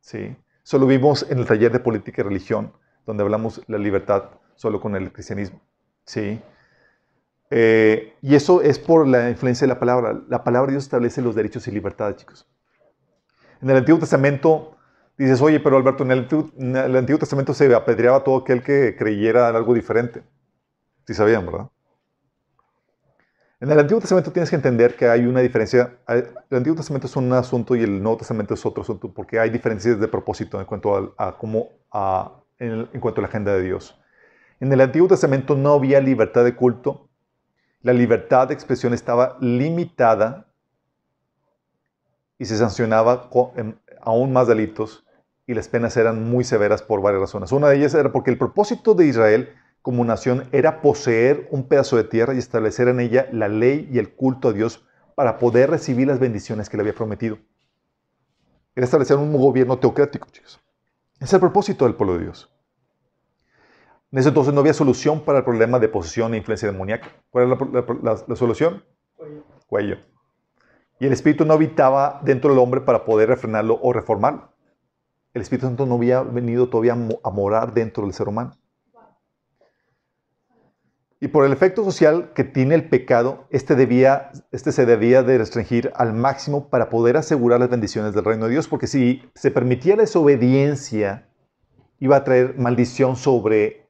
¿sí? 0.00 0.36
Solo 0.64 0.86
vimos 0.86 1.26
en 1.28 1.38
el 1.38 1.46
taller 1.46 1.70
de 1.70 1.78
política 1.78 2.22
y 2.22 2.24
religión, 2.24 2.72
donde 3.06 3.22
hablamos 3.22 3.62
la 3.66 3.76
libertad 3.76 4.30
solo 4.56 4.80
con 4.80 4.96
el 4.96 5.12
cristianismo, 5.12 5.60
¿sí? 6.06 6.40
Eh, 7.50 8.14
y 8.22 8.34
eso 8.34 8.62
es 8.62 8.78
por 8.78 9.06
la 9.06 9.28
influencia 9.28 9.66
de 9.66 9.74
la 9.74 9.78
palabra. 9.78 10.22
La 10.26 10.42
palabra 10.42 10.68
de 10.68 10.72
Dios 10.72 10.84
establece 10.84 11.20
los 11.20 11.34
derechos 11.34 11.68
y 11.68 11.70
libertades, 11.70 12.16
chicos. 12.16 12.48
En 13.60 13.68
el 13.68 13.76
Antiguo 13.76 14.00
Testamento 14.00 14.76
dices, 15.18 15.42
oye, 15.42 15.60
pero 15.60 15.76
Alberto, 15.76 16.02
en 16.02 16.12
el, 16.12 16.96
Antiguo 16.96 17.18
Testamento 17.18 17.52
se 17.52 17.72
apedreaba 17.74 18.24
todo 18.24 18.38
aquel 18.38 18.62
que 18.62 18.96
creyera 18.96 19.50
en 19.50 19.56
algo 19.56 19.74
diferente. 19.74 20.22
Sí 21.06 21.12
sabían, 21.12 21.44
¿verdad? 21.44 21.68
En 23.64 23.72
el 23.72 23.78
Antiguo 23.78 23.98
Testamento 23.98 24.30
tienes 24.30 24.50
que 24.50 24.56
entender 24.56 24.94
que 24.94 25.08
hay 25.08 25.24
una 25.24 25.40
diferencia. 25.40 25.96
El 26.06 26.28
Antiguo 26.50 26.76
Testamento 26.76 27.06
es 27.06 27.16
un 27.16 27.32
asunto 27.32 27.74
y 27.74 27.82
el 27.82 28.02
Nuevo 28.02 28.18
Testamento 28.18 28.52
es 28.52 28.66
otro 28.66 28.82
asunto 28.82 29.10
porque 29.10 29.40
hay 29.40 29.48
diferencias 29.48 29.98
de 29.98 30.06
propósito 30.06 30.60
en 30.60 30.66
cuanto 30.66 31.14
a, 31.16 31.38
cómo, 31.38 31.70
en, 32.58 32.84
cuanto 33.00 33.20
a 33.20 33.22
la 33.22 33.28
agenda 33.28 33.54
de 33.54 33.62
Dios. 33.62 33.98
En 34.60 34.70
el 34.70 34.82
Antiguo 34.82 35.08
Testamento 35.08 35.56
no 35.56 35.72
había 35.72 35.98
libertad 36.02 36.44
de 36.44 36.54
culto. 36.54 37.08
La 37.80 37.94
libertad 37.94 38.48
de 38.48 38.52
expresión 38.52 38.92
estaba 38.92 39.38
limitada 39.40 40.46
y 42.38 42.44
se 42.44 42.58
sancionaba 42.58 43.30
aún 44.02 44.30
más 44.30 44.46
delitos 44.46 45.06
y 45.46 45.54
las 45.54 45.68
penas 45.68 45.96
eran 45.96 46.22
muy 46.22 46.44
severas 46.44 46.82
por 46.82 47.00
varias 47.00 47.22
razones. 47.22 47.50
Una 47.50 47.68
de 47.68 47.76
ellas 47.76 47.94
era 47.94 48.12
porque 48.12 48.30
el 48.30 48.36
propósito 48.36 48.92
de 48.92 49.06
Israel 49.06 49.54
como 49.84 50.02
nación 50.02 50.48
era 50.50 50.80
poseer 50.80 51.46
un 51.50 51.68
pedazo 51.68 51.98
de 51.98 52.04
tierra 52.04 52.32
y 52.32 52.38
establecer 52.38 52.88
en 52.88 53.00
ella 53.00 53.28
la 53.32 53.48
ley 53.48 53.86
y 53.92 53.98
el 53.98 54.14
culto 54.14 54.48
a 54.48 54.52
Dios 54.54 54.82
para 55.14 55.38
poder 55.38 55.68
recibir 55.68 56.06
las 56.06 56.18
bendiciones 56.18 56.70
que 56.70 56.78
le 56.78 56.80
había 56.80 56.94
prometido. 56.94 57.36
Era 58.74 58.86
establecer 58.86 59.18
un 59.18 59.36
gobierno 59.36 59.78
teocrático, 59.78 60.26
chicos. 60.30 60.58
Ese 61.16 61.24
es 61.24 61.32
el 61.34 61.40
propósito 61.40 61.84
del 61.84 61.96
pueblo 61.96 62.14
de 62.14 62.22
Dios. 62.22 62.50
En 64.10 64.20
ese 64.20 64.30
entonces 64.30 64.54
no 64.54 64.60
había 64.60 64.72
solución 64.72 65.22
para 65.22 65.40
el 65.40 65.44
problema 65.44 65.78
de 65.78 65.90
posesión 65.90 66.32
e 66.32 66.38
influencia 66.38 66.72
demoníaca. 66.72 67.08
¿Cuál 67.28 67.52
era 67.52 68.16
la, 68.26 68.36
solución? 68.36 68.82
Cuello. 69.14 69.44
Cuello. 69.66 69.98
Y 70.98 71.04
el 71.04 71.12
espíritu 71.12 71.44
no 71.44 71.52
habitaba 71.52 72.22
dentro 72.24 72.48
del 72.48 72.58
hombre 72.58 72.80
para 72.80 73.04
poder 73.04 73.28
refrenarlo 73.28 73.78
o 73.82 73.92
reformarlo. 73.92 74.48
el 75.34 75.42
Espíritu 75.42 75.66
Santo 75.66 75.84
no 75.84 75.96
había 75.96 76.22
venido 76.22 76.70
todavía 76.70 76.94
a 77.22 77.30
morar 77.30 77.74
dentro 77.74 78.04
del 78.04 78.14
ser 78.14 78.28
humano. 78.28 78.56
Y 81.24 81.28
por 81.28 81.46
el 81.46 81.54
efecto 81.54 81.84
social 81.84 82.32
que 82.34 82.44
tiene 82.44 82.74
el 82.74 82.86
pecado, 82.86 83.46
este, 83.48 83.76
debía, 83.76 84.30
este 84.52 84.72
se 84.72 84.84
debía 84.84 85.22
de 85.22 85.38
restringir 85.38 85.90
al 85.94 86.12
máximo 86.12 86.68
para 86.68 86.90
poder 86.90 87.16
asegurar 87.16 87.60
las 87.60 87.70
bendiciones 87.70 88.12
del 88.12 88.26
reino 88.26 88.44
de 88.44 88.50
Dios, 88.50 88.68
porque 88.68 88.86
si 88.86 89.22
se 89.34 89.50
permitía 89.50 89.96
la 89.96 90.02
desobediencia, 90.02 91.26
iba 91.98 92.16
a 92.16 92.24
traer 92.24 92.58
maldición 92.58 93.16
sobre 93.16 93.88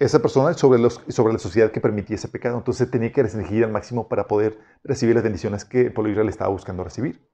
esa 0.00 0.18
persona 0.18 0.50
y 0.50 0.54
sobre, 0.54 0.80
los, 0.80 1.00
sobre 1.06 1.32
la 1.32 1.38
sociedad 1.38 1.70
que 1.70 1.80
permitía 1.80 2.16
ese 2.16 2.26
pecado. 2.26 2.58
Entonces 2.58 2.90
tenía 2.90 3.12
que 3.12 3.22
restringir 3.22 3.62
al 3.62 3.70
máximo 3.70 4.08
para 4.08 4.26
poder 4.26 4.58
recibir 4.82 5.14
las 5.14 5.22
bendiciones 5.22 5.64
que 5.64 5.82
el 5.82 5.92
pueblo 5.92 6.10
Israel 6.10 6.30
estaba 6.30 6.50
buscando 6.50 6.82
recibir. 6.82 7.24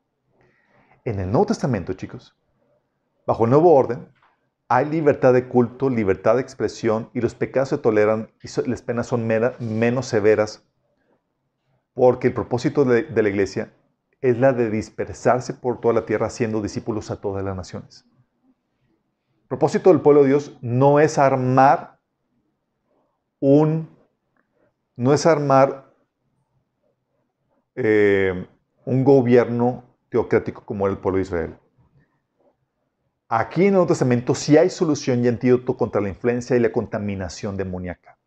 En 1.06 1.20
el 1.20 1.30
Nuevo 1.30 1.46
Testamento, 1.46 1.94
chicos, 1.94 2.36
bajo 3.26 3.44
el 3.44 3.50
nuevo 3.50 3.72
orden, 3.74 4.08
hay 4.72 4.86
libertad 4.86 5.32
de 5.32 5.48
culto, 5.48 5.90
libertad 5.90 6.36
de 6.36 6.42
expresión 6.42 7.10
y 7.12 7.20
los 7.20 7.34
pecados 7.34 7.70
se 7.70 7.78
toleran 7.78 8.30
y 8.40 8.70
las 8.70 8.82
penas 8.82 9.08
son 9.08 9.26
menos 9.26 10.06
severas 10.06 10.64
porque 11.92 12.28
el 12.28 12.34
propósito 12.34 12.84
de, 12.84 13.10
la 13.10 13.28
iglesia 13.28 13.74
es 14.20 14.38
la 14.38 14.52
de 14.52 14.70
dispersarse 14.70 15.54
por 15.54 15.80
toda 15.80 15.94
la 15.94 16.06
tierra 16.06 16.28
haciendo 16.28 16.62
discípulos 16.62 17.10
a 17.10 17.20
todas 17.20 17.42
las 17.42 17.56
naciones. 17.56 18.06
El 19.42 19.48
propósito 19.48 19.90
del 19.90 20.02
pueblo 20.02 20.22
de 20.22 20.28
Dios 20.28 20.56
no 20.60 21.00
es 21.00 21.18
armar 21.18 21.98
un, 23.40 23.90
no 24.94 25.12
es 25.12 25.26
armar 25.26 25.92
eh, 27.74 28.46
un 28.84 29.02
gobierno 29.02 29.82
teocrático 30.10 30.64
como 30.64 30.86
el 30.86 30.96
pueblo 30.96 31.16
de 31.16 31.22
Israel. 31.22 31.59
Aquí 33.32 33.60
en 33.60 33.68
el 33.68 33.72
Nuevo 33.74 33.86
Testamento 33.86 34.34
sí 34.34 34.56
hay 34.56 34.70
solución 34.70 35.24
y 35.24 35.28
antídoto 35.28 35.76
contra 35.76 36.00
la 36.00 36.08
influencia 36.08 36.56
y 36.56 36.58
la 36.58 36.72
contaminación 36.72 37.56
demoníaca. 37.56 38.18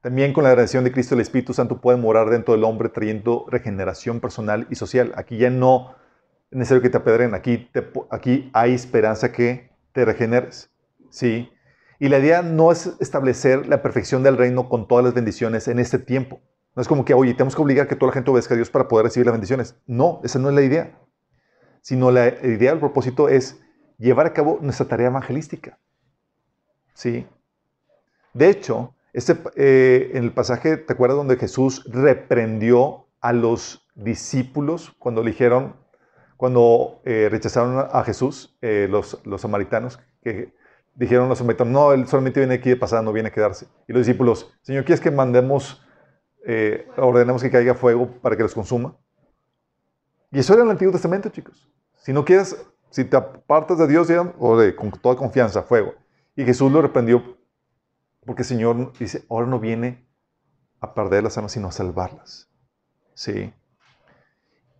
También 0.00 0.32
con 0.32 0.42
la 0.42 0.52
redención 0.52 0.82
de 0.82 0.90
Cristo 0.90 1.14
el 1.14 1.20
Espíritu 1.20 1.54
Santo 1.54 1.80
puede 1.80 1.98
morar 1.98 2.30
dentro 2.30 2.54
del 2.54 2.64
hombre 2.64 2.88
trayendo 2.88 3.46
regeneración 3.48 4.18
personal 4.18 4.66
y 4.70 4.74
social. 4.74 5.12
Aquí 5.14 5.38
ya 5.38 5.50
no 5.50 5.94
es 6.50 6.58
necesario 6.58 6.82
que 6.82 6.90
te 6.90 6.96
apedren, 6.96 7.32
aquí, 7.34 7.70
aquí 8.10 8.50
hay 8.52 8.74
esperanza 8.74 9.30
que 9.30 9.70
te 9.92 10.04
regeneres. 10.04 10.72
¿sí? 11.08 11.48
Y 12.00 12.08
la 12.08 12.18
idea 12.18 12.42
no 12.42 12.72
es 12.72 12.96
establecer 12.98 13.68
la 13.68 13.82
perfección 13.82 14.24
del 14.24 14.36
reino 14.36 14.68
con 14.68 14.88
todas 14.88 15.04
las 15.04 15.14
bendiciones 15.14 15.68
en 15.68 15.78
este 15.78 16.00
tiempo. 16.00 16.40
No 16.74 16.82
es 16.82 16.88
como 16.88 17.04
que, 17.04 17.14
oye, 17.14 17.34
tenemos 17.34 17.54
que 17.54 17.62
obligar 17.62 17.86
que 17.86 17.94
toda 17.94 18.10
la 18.10 18.14
gente 18.14 18.32
obedezca 18.32 18.54
a 18.54 18.56
Dios 18.56 18.68
para 18.68 18.88
poder 18.88 19.04
recibir 19.04 19.26
las 19.26 19.34
bendiciones. 19.34 19.76
No, 19.86 20.20
esa 20.24 20.40
no 20.40 20.48
es 20.48 20.56
la 20.56 20.62
idea 20.62 21.05
sino 21.86 22.10
la 22.10 22.26
idea, 22.44 22.72
el 22.72 22.80
propósito 22.80 23.28
es 23.28 23.60
llevar 23.96 24.26
a 24.26 24.32
cabo 24.32 24.58
nuestra 24.60 24.88
tarea 24.88 25.06
evangelística. 25.06 25.78
¿Sí? 26.94 27.24
De 28.34 28.50
hecho, 28.50 28.96
este, 29.12 29.38
eh, 29.54 30.10
en 30.14 30.24
el 30.24 30.32
pasaje, 30.32 30.78
¿te 30.78 30.92
acuerdas 30.92 31.16
donde 31.16 31.36
Jesús 31.36 31.84
reprendió 31.88 33.06
a 33.20 33.32
los 33.32 33.86
discípulos 33.94 34.96
cuando 34.98 35.22
dijeron, 35.22 35.76
cuando 36.36 37.02
eh, 37.04 37.28
rechazaron 37.30 37.86
a 37.88 38.02
Jesús, 38.02 38.58
eh, 38.62 38.88
los, 38.90 39.20
los 39.24 39.42
samaritanos, 39.42 40.00
que 40.24 40.52
dijeron 40.96 41.28
los 41.28 41.38
samaritanos, 41.38 41.72
no, 41.72 41.92
él 41.92 42.08
solamente 42.08 42.40
viene 42.40 42.54
aquí 42.54 42.70
de 42.70 42.76
pasada, 42.76 43.02
no 43.02 43.12
viene 43.12 43.28
a 43.28 43.32
quedarse. 43.32 43.68
Y 43.86 43.92
los 43.92 44.04
discípulos, 44.04 44.52
Señor, 44.62 44.84
¿quieres 44.84 45.00
que 45.00 45.12
mandemos, 45.12 45.86
ordenemos 46.96 47.44
que 47.44 47.50
caiga 47.52 47.76
fuego 47.76 48.08
para 48.20 48.36
que 48.36 48.42
los 48.42 48.54
consuma? 48.54 48.96
Y 50.32 50.40
eso 50.40 50.52
era 50.52 50.64
el 50.64 50.70
Antiguo 50.70 50.90
Testamento, 50.90 51.28
chicos. 51.28 51.70
Si 52.06 52.12
no 52.12 52.24
quieres, 52.24 52.56
si 52.90 53.04
te 53.04 53.16
apartas 53.16 53.78
de 53.78 53.88
Dios, 53.88 54.08
o 54.38 54.56
de, 54.56 54.76
con 54.76 54.92
toda 54.92 55.16
confianza, 55.16 55.64
fuego. 55.64 55.96
Y 56.36 56.44
Jesús 56.44 56.70
lo 56.70 56.80
reprendió 56.80 57.36
porque 58.24 58.42
el 58.42 58.46
Señor 58.46 58.92
dice, 58.96 59.24
ahora 59.28 59.48
no 59.48 59.58
viene 59.58 60.06
a 60.78 60.94
perder 60.94 61.24
las 61.24 61.36
almas, 61.36 61.50
sino 61.50 61.66
a 61.66 61.72
salvarlas. 61.72 62.48
Sí. 63.14 63.52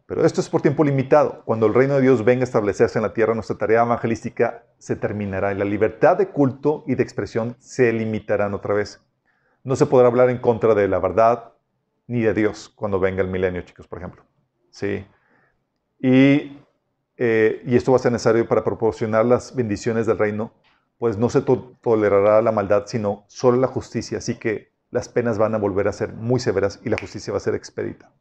Pero 0.06 0.24
esto 0.24 0.40
es 0.40 0.48
por 0.48 0.62
tiempo 0.62 0.84
limitado. 0.84 1.42
Cuando 1.44 1.66
el 1.66 1.74
reino 1.74 1.94
de 1.94 2.02
Dios 2.02 2.24
venga 2.24 2.42
a 2.42 2.44
establecerse 2.44 3.00
en 3.00 3.02
la 3.02 3.12
tierra, 3.12 3.34
nuestra 3.34 3.58
tarea 3.58 3.82
evangelística 3.82 4.64
se 4.78 4.94
terminará 4.94 5.52
y 5.52 5.58
la 5.58 5.64
libertad 5.64 6.16
de 6.16 6.28
culto 6.28 6.84
y 6.86 6.94
de 6.94 7.02
expresión 7.02 7.56
se 7.58 7.92
limitarán 7.92 8.54
otra 8.54 8.72
vez. 8.72 9.04
No 9.64 9.74
se 9.74 9.86
podrá 9.86 10.06
hablar 10.06 10.30
en 10.30 10.38
contra 10.38 10.76
de 10.76 10.86
la 10.86 11.00
verdad 11.00 11.54
ni 12.06 12.20
de 12.20 12.34
Dios 12.34 12.68
cuando 12.68 13.00
venga 13.00 13.20
el 13.20 13.28
milenio, 13.28 13.62
chicos, 13.62 13.88
por 13.88 13.98
ejemplo. 13.98 14.22
Sí. 14.70 15.04
Y 15.98 16.64
eh, 17.16 17.62
y 17.64 17.76
esto 17.76 17.92
va 17.92 17.96
a 17.96 18.00
ser 18.00 18.12
necesario 18.12 18.46
para 18.46 18.64
proporcionar 18.64 19.24
las 19.24 19.54
bendiciones 19.54 20.06
del 20.06 20.18
reino, 20.18 20.52
pues 20.98 21.16
no 21.16 21.28
se 21.28 21.42
tolerará 21.42 22.42
la 22.42 22.52
maldad, 22.52 22.84
sino 22.86 23.24
solo 23.28 23.58
la 23.58 23.66
justicia. 23.66 24.18
Así 24.18 24.36
que 24.36 24.72
las 24.90 25.08
penas 25.08 25.38
van 25.38 25.54
a 25.54 25.58
volver 25.58 25.88
a 25.88 25.92
ser 25.92 26.12
muy 26.12 26.40
severas 26.40 26.80
y 26.84 26.88
la 26.88 26.96
justicia 26.98 27.32
va 27.32 27.38
a 27.38 27.40
ser 27.40 27.54
expedita. 27.54 28.12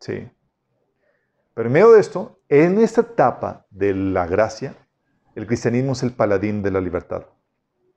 Sí. 0.00 0.28
Pero 1.54 1.68
en 1.68 1.72
medio 1.72 1.92
de 1.92 2.00
esto, 2.00 2.38
en 2.48 2.78
esta 2.80 3.00
etapa 3.00 3.66
de 3.70 3.94
la 3.94 4.26
gracia, 4.26 4.76
el 5.34 5.46
cristianismo 5.46 5.92
es 5.92 6.02
el 6.02 6.12
paladín 6.12 6.62
de 6.62 6.70
la 6.70 6.80
libertad. 6.80 7.26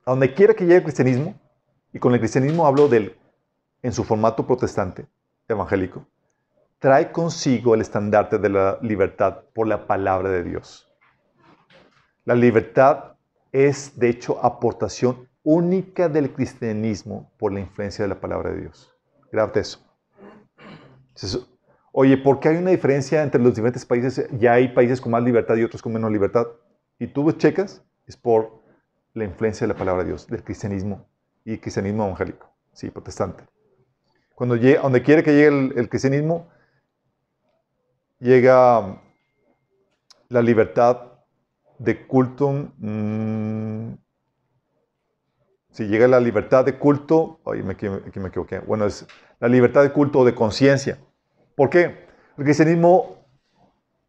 A 0.05 0.11
donde 0.11 0.33
quiera 0.33 0.53
que 0.53 0.63
llegue 0.63 0.77
el 0.77 0.83
cristianismo, 0.83 1.39
y 1.91 1.99
con 1.99 2.13
el 2.13 2.19
cristianismo 2.19 2.65
hablo 2.67 2.87
del, 2.87 3.17
en 3.81 3.91
su 3.91 4.03
formato 4.03 4.45
protestante, 4.45 5.07
evangélico, 5.47 6.05
trae 6.79 7.11
consigo 7.11 7.75
el 7.75 7.81
estandarte 7.81 8.37
de 8.37 8.49
la 8.49 8.79
libertad 8.81 9.41
por 9.53 9.67
la 9.67 9.85
palabra 9.85 10.29
de 10.29 10.43
Dios. 10.43 10.89
La 12.23 12.35
libertad 12.35 13.15
es, 13.51 13.99
de 13.99 14.09
hecho, 14.09 14.43
aportación 14.43 15.27
única 15.43 16.07
del 16.07 16.31
cristianismo 16.31 17.31
por 17.37 17.51
la 17.51 17.59
influencia 17.59 18.03
de 18.03 18.09
la 18.09 18.21
palabra 18.21 18.51
de 18.51 18.61
Dios. 18.61 18.93
Grábate 19.31 19.59
eso. 19.59 19.85
Oye, 21.91 22.17
¿por 22.17 22.39
qué 22.39 22.49
hay 22.49 22.57
una 22.57 22.71
diferencia 22.71 23.23
entre 23.23 23.41
los 23.41 23.53
diferentes 23.53 23.85
países? 23.85 24.27
Ya 24.37 24.53
hay 24.53 24.69
países 24.69 25.01
con 25.01 25.11
más 25.11 25.23
libertad 25.23 25.55
y 25.55 25.63
otros 25.63 25.81
con 25.81 25.91
menos 25.91 26.11
libertad. 26.11 26.47
Y 26.97 27.07
tú 27.07 27.29
checas, 27.33 27.83
es 28.05 28.15
por 28.15 28.61
la 29.13 29.25
influencia 29.25 29.67
de 29.67 29.73
la 29.73 29.77
palabra 29.77 30.03
de 30.03 30.09
Dios, 30.09 30.27
del 30.27 30.43
cristianismo 30.43 31.07
y 31.43 31.53
el 31.53 31.59
cristianismo 31.59 32.05
evangélico, 32.05 32.53
sí, 32.73 32.89
protestante. 32.89 33.43
Cuando 34.35 34.55
llegue, 34.55 34.77
donde 34.77 35.01
quiere 35.01 35.23
que 35.23 35.31
llegue 35.31 35.73
el 35.75 35.89
cristianismo, 35.89 36.47
llega 38.19 39.01
la 40.29 40.41
libertad 40.41 41.01
de 41.77 42.05
culto. 42.05 42.51
Mm, 42.77 43.93
si 45.71 45.87
llega 45.87 46.07
la 46.07 46.19
libertad 46.19 46.65
de 46.65 46.77
culto, 46.77 47.39
ay, 47.45 47.63
me, 47.63 47.73
aquí 47.73 47.87
me 48.19 48.27
equivoqué. 48.27 48.59
Bueno, 48.59 48.85
es 48.85 49.07
la 49.39 49.47
libertad 49.47 49.83
de 49.83 49.91
culto 49.91 50.19
o 50.19 50.25
de 50.25 50.35
conciencia. 50.35 50.99
¿Por 51.55 51.69
qué? 51.69 52.07
El 52.37 52.43
cristianismo 52.43 53.25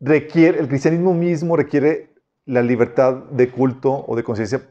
requiere, 0.01 0.59
el 0.59 0.68
cristianismo 0.68 1.14
mismo 1.14 1.57
requiere 1.57 2.12
la 2.46 2.62
libertad 2.62 3.14
de 3.31 3.51
culto 3.51 4.05
o 4.07 4.16
de 4.16 4.25
conciencia 4.25 4.62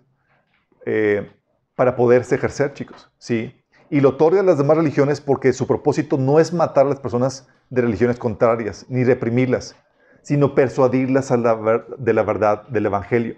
eh, 0.85 1.31
para 1.75 1.95
poderse 1.95 2.35
ejercer, 2.35 2.73
chicos. 2.73 3.11
Sí. 3.17 3.58
Y 3.89 4.01
lo 4.01 4.09
otorga 4.09 4.41
a 4.41 4.43
las 4.43 4.57
demás 4.57 4.77
religiones 4.77 5.21
porque 5.21 5.53
su 5.53 5.65
propósito 5.65 6.17
no 6.17 6.39
es 6.39 6.53
matar 6.53 6.85
a 6.85 6.89
las 6.89 6.99
personas 6.99 7.47
de 7.69 7.81
religiones 7.81 8.19
contrarias, 8.19 8.85
ni 8.89 9.03
reprimirlas, 9.03 9.75
sino 10.21 10.53
persuadirlas 10.53 11.29
de 11.29 12.13
la 12.13 12.23
verdad 12.23 12.67
del 12.67 12.85
Evangelio. 12.85 13.37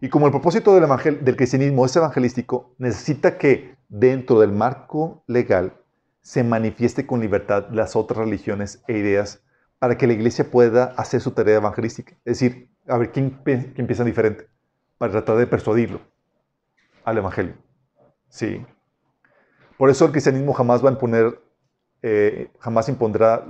Y 0.00 0.08
como 0.08 0.26
el 0.26 0.32
propósito 0.32 0.74
del, 0.74 1.24
del 1.24 1.36
cristianismo 1.36 1.86
es 1.86 1.96
evangelístico, 1.96 2.74
necesita 2.78 3.38
que 3.38 3.76
dentro 3.88 4.40
del 4.40 4.52
marco 4.52 5.24
legal 5.26 5.72
se 6.20 6.44
manifieste 6.44 7.06
con 7.06 7.20
libertad 7.20 7.68
las 7.70 7.96
otras 7.96 8.18
religiones 8.18 8.82
e 8.88 8.98
ideas 8.98 9.42
para 9.78 9.96
que 9.96 10.06
la 10.06 10.12
iglesia 10.12 10.50
pueda 10.50 10.86
hacer 10.96 11.20
su 11.20 11.30
tarea 11.30 11.56
evangelística. 11.56 12.12
Es 12.24 12.38
decir, 12.40 12.70
a 12.88 12.98
ver, 12.98 13.10
¿quién, 13.12 13.40
quién 13.44 13.74
empieza 13.76 14.04
diferente? 14.04 14.48
Para 14.98 15.12
tratar 15.12 15.36
de 15.36 15.46
persuadirlo 15.46 16.00
al 17.04 17.18
evangelio. 17.18 17.54
Sí. 18.28 18.66
Por 19.76 19.90
eso 19.90 20.06
el 20.06 20.12
cristianismo 20.12 20.52
jamás 20.52 20.84
va 20.84 20.88
a 20.88 20.92
imponer 20.92 21.38
eh, 22.02 22.50
jamás 22.60 22.88
impondrá 22.88 23.44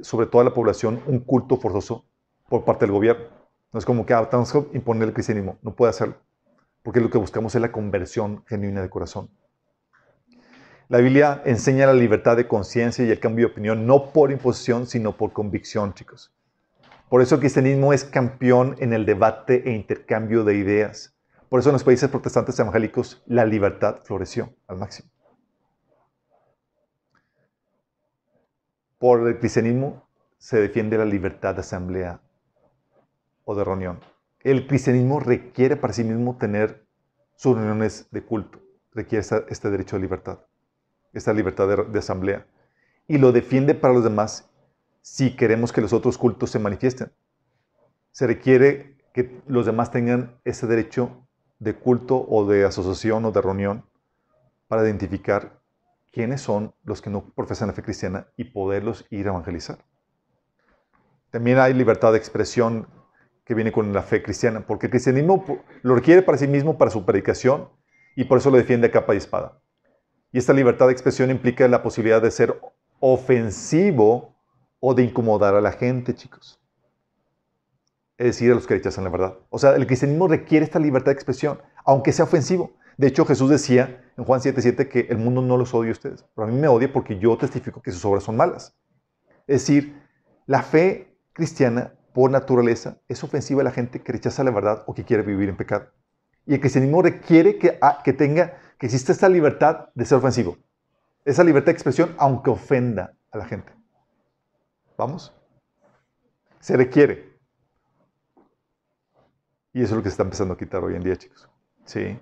sobre 0.00 0.26
toda 0.26 0.44
la 0.44 0.54
población 0.54 1.02
un 1.06 1.20
culto 1.20 1.58
forzoso 1.58 2.06
por 2.48 2.64
parte 2.64 2.86
del 2.86 2.92
gobierno. 2.92 3.26
No 3.72 3.78
es 3.78 3.84
como 3.84 4.06
que 4.06 4.14
ah, 4.14 4.28
tenemos 4.28 4.54
imponer 4.72 5.08
el 5.08 5.14
cristianismo, 5.14 5.58
no 5.62 5.74
puede 5.74 5.90
hacerlo, 5.90 6.16
porque 6.82 7.00
lo 7.00 7.10
que 7.10 7.18
buscamos 7.18 7.54
es 7.54 7.60
la 7.60 7.72
conversión 7.72 8.44
genuina 8.46 8.80
de 8.80 8.90
corazón. 8.90 9.30
La 10.88 10.98
Biblia 10.98 11.42
enseña 11.44 11.86
la 11.86 11.94
libertad 11.94 12.36
de 12.36 12.48
conciencia 12.48 13.04
y 13.04 13.10
el 13.10 13.20
cambio 13.20 13.46
de 13.46 13.52
opinión, 13.52 13.86
no 13.86 14.12
por 14.12 14.30
imposición, 14.30 14.86
sino 14.86 15.16
por 15.16 15.32
convicción, 15.32 15.94
chicos. 15.94 16.32
Por 17.08 17.22
eso 17.22 17.34
el 17.34 17.40
cristianismo 17.40 17.92
es 17.92 18.04
campeón 18.04 18.76
en 18.78 18.92
el 18.92 19.04
debate 19.04 19.62
e 19.68 19.72
intercambio 19.74 20.44
de 20.44 20.54
ideas. 20.54 21.14
Por 21.48 21.60
eso 21.60 21.68
en 21.68 21.74
los 21.74 21.84
países 21.84 22.08
protestantes 22.08 22.58
evangélicos 22.58 23.22
la 23.26 23.44
libertad 23.44 24.00
floreció 24.04 24.54
al 24.66 24.78
máximo. 24.78 25.11
Por 29.02 29.26
el 29.26 29.36
cristianismo 29.40 30.06
se 30.38 30.60
defiende 30.60 30.96
la 30.96 31.04
libertad 31.04 31.56
de 31.56 31.62
asamblea 31.62 32.20
o 33.44 33.56
de 33.56 33.64
reunión. 33.64 33.98
El 34.38 34.68
cristianismo 34.68 35.18
requiere 35.18 35.74
para 35.74 35.92
sí 35.92 36.04
mismo 36.04 36.36
tener 36.38 36.86
sus 37.34 37.56
reuniones 37.56 38.06
de 38.12 38.22
culto, 38.22 38.60
requiere 38.92 39.26
este 39.48 39.70
derecho 39.70 39.96
de 39.96 40.02
libertad, 40.02 40.38
esta 41.12 41.32
libertad 41.32 41.84
de, 41.84 41.98
asamblea, 41.98 42.46
y 43.08 43.18
lo 43.18 43.32
defiende 43.32 43.74
para 43.74 43.92
los 43.92 44.04
demás 44.04 44.48
si 45.00 45.34
queremos 45.34 45.72
que 45.72 45.80
los 45.80 45.92
otros 45.92 46.16
cultos 46.16 46.50
se 46.50 46.60
manifiesten. 46.60 47.10
Se 48.12 48.28
requiere 48.28 48.98
que 49.12 49.42
los 49.48 49.66
demás 49.66 49.90
tengan 49.90 50.38
ese 50.44 50.68
derecho 50.68 51.26
de 51.58 51.74
culto 51.74 52.24
o 52.28 52.46
de 52.46 52.64
asociación 52.64 53.24
o 53.24 53.32
de 53.32 53.40
reunión 53.40 53.84
para 54.68 54.84
identificar 54.84 55.60
quiénes 56.12 56.40
son 56.40 56.74
los 56.84 57.02
que 57.02 57.10
no 57.10 57.32
profesan 57.34 57.68
la 57.68 57.74
fe 57.74 57.82
cristiana 57.82 58.28
y 58.36 58.44
poderlos 58.44 59.06
ir 59.10 59.26
a 59.26 59.30
evangelizar. 59.30 59.84
También 61.30 61.58
hay 61.58 61.72
libertad 61.72 62.12
de 62.12 62.18
expresión 62.18 62.86
que 63.44 63.54
viene 63.54 63.72
con 63.72 63.92
la 63.92 64.02
fe 64.02 64.22
cristiana, 64.22 64.66
porque 64.66 64.86
el 64.86 64.90
cristianismo 64.90 65.44
lo 65.82 65.94
requiere 65.94 66.22
para 66.22 66.38
sí 66.38 66.46
mismo, 66.46 66.78
para 66.78 66.90
su 66.90 67.04
predicación, 67.04 67.70
y 68.14 68.24
por 68.24 68.38
eso 68.38 68.50
lo 68.50 68.58
defiende 68.58 68.88
a 68.88 68.90
capa 68.90 69.14
y 69.14 69.16
espada. 69.16 69.60
Y 70.30 70.38
esta 70.38 70.52
libertad 70.52 70.86
de 70.86 70.92
expresión 70.92 71.30
implica 71.30 71.66
la 71.68 71.82
posibilidad 71.82 72.22
de 72.22 72.30
ser 72.30 72.60
ofensivo 73.00 74.36
o 74.80 74.94
de 74.94 75.04
incomodar 75.04 75.54
a 75.54 75.60
la 75.60 75.72
gente, 75.72 76.14
chicos. 76.14 76.60
Es 78.18 78.26
decir, 78.26 78.52
a 78.52 78.54
los 78.54 78.66
que 78.66 78.74
rechazan 78.74 79.04
la 79.04 79.10
verdad. 79.10 79.38
O 79.48 79.58
sea, 79.58 79.74
el 79.74 79.86
cristianismo 79.86 80.28
requiere 80.28 80.64
esta 80.64 80.78
libertad 80.78 81.06
de 81.06 81.14
expresión, 81.14 81.60
aunque 81.84 82.12
sea 82.12 82.26
ofensivo. 82.26 82.72
De 82.96 83.06
hecho, 83.06 83.24
Jesús 83.24 83.50
decía 83.50 84.04
en 84.16 84.24
Juan 84.24 84.40
7:7 84.40 84.88
que 84.88 85.06
el 85.08 85.18
mundo 85.18 85.42
no 85.42 85.56
los 85.56 85.74
odia 85.74 85.90
a 85.90 85.92
ustedes, 85.92 86.24
pero 86.34 86.46
a 86.46 86.50
mí 86.50 86.58
me 86.58 86.68
odia 86.68 86.92
porque 86.92 87.18
yo 87.18 87.36
testifico 87.36 87.82
que 87.82 87.92
sus 87.92 88.04
obras 88.04 88.24
son 88.24 88.36
malas. 88.36 88.76
Es 89.46 89.62
decir, 89.62 90.00
la 90.46 90.62
fe 90.62 91.16
cristiana 91.32 91.94
por 92.12 92.30
naturaleza, 92.30 92.98
es 93.08 93.24
ofensiva 93.24 93.62
a 93.62 93.64
la 93.64 93.70
gente 93.70 94.02
que 94.02 94.12
rechaza 94.12 94.44
la 94.44 94.50
verdad 94.50 94.84
o 94.86 94.94
que 94.94 95.04
quiere 95.04 95.22
vivir 95.22 95.48
en 95.48 95.56
pecado. 95.56 95.90
Y 96.46 96.54
el 96.54 96.60
cristianismo 96.60 97.02
requiere 97.02 97.58
que, 97.58 97.78
ah, 97.80 98.00
que 98.04 98.12
tenga, 98.12 98.58
que 98.78 98.86
exista 98.86 99.12
esta 99.12 99.28
libertad 99.28 99.88
de 99.94 100.04
ser 100.04 100.18
ofensivo. 100.18 100.58
Esa 101.24 101.44
libertad 101.44 101.66
de 101.66 101.72
expresión, 101.72 102.14
aunque 102.18 102.50
ofenda 102.50 103.14
a 103.30 103.38
la 103.38 103.46
gente. 103.46 103.72
¿Vamos? 104.98 105.32
Se 106.60 106.76
requiere. 106.76 107.32
Y 109.72 109.82
eso 109.82 109.94
es 109.94 109.96
lo 109.96 110.02
que 110.02 110.10
se 110.10 110.14
está 110.14 110.24
empezando 110.24 110.54
a 110.54 110.58
quitar 110.58 110.84
hoy 110.84 110.96
en 110.96 111.02
día, 111.02 111.16
chicos. 111.16 111.48
Sí. 111.84 112.18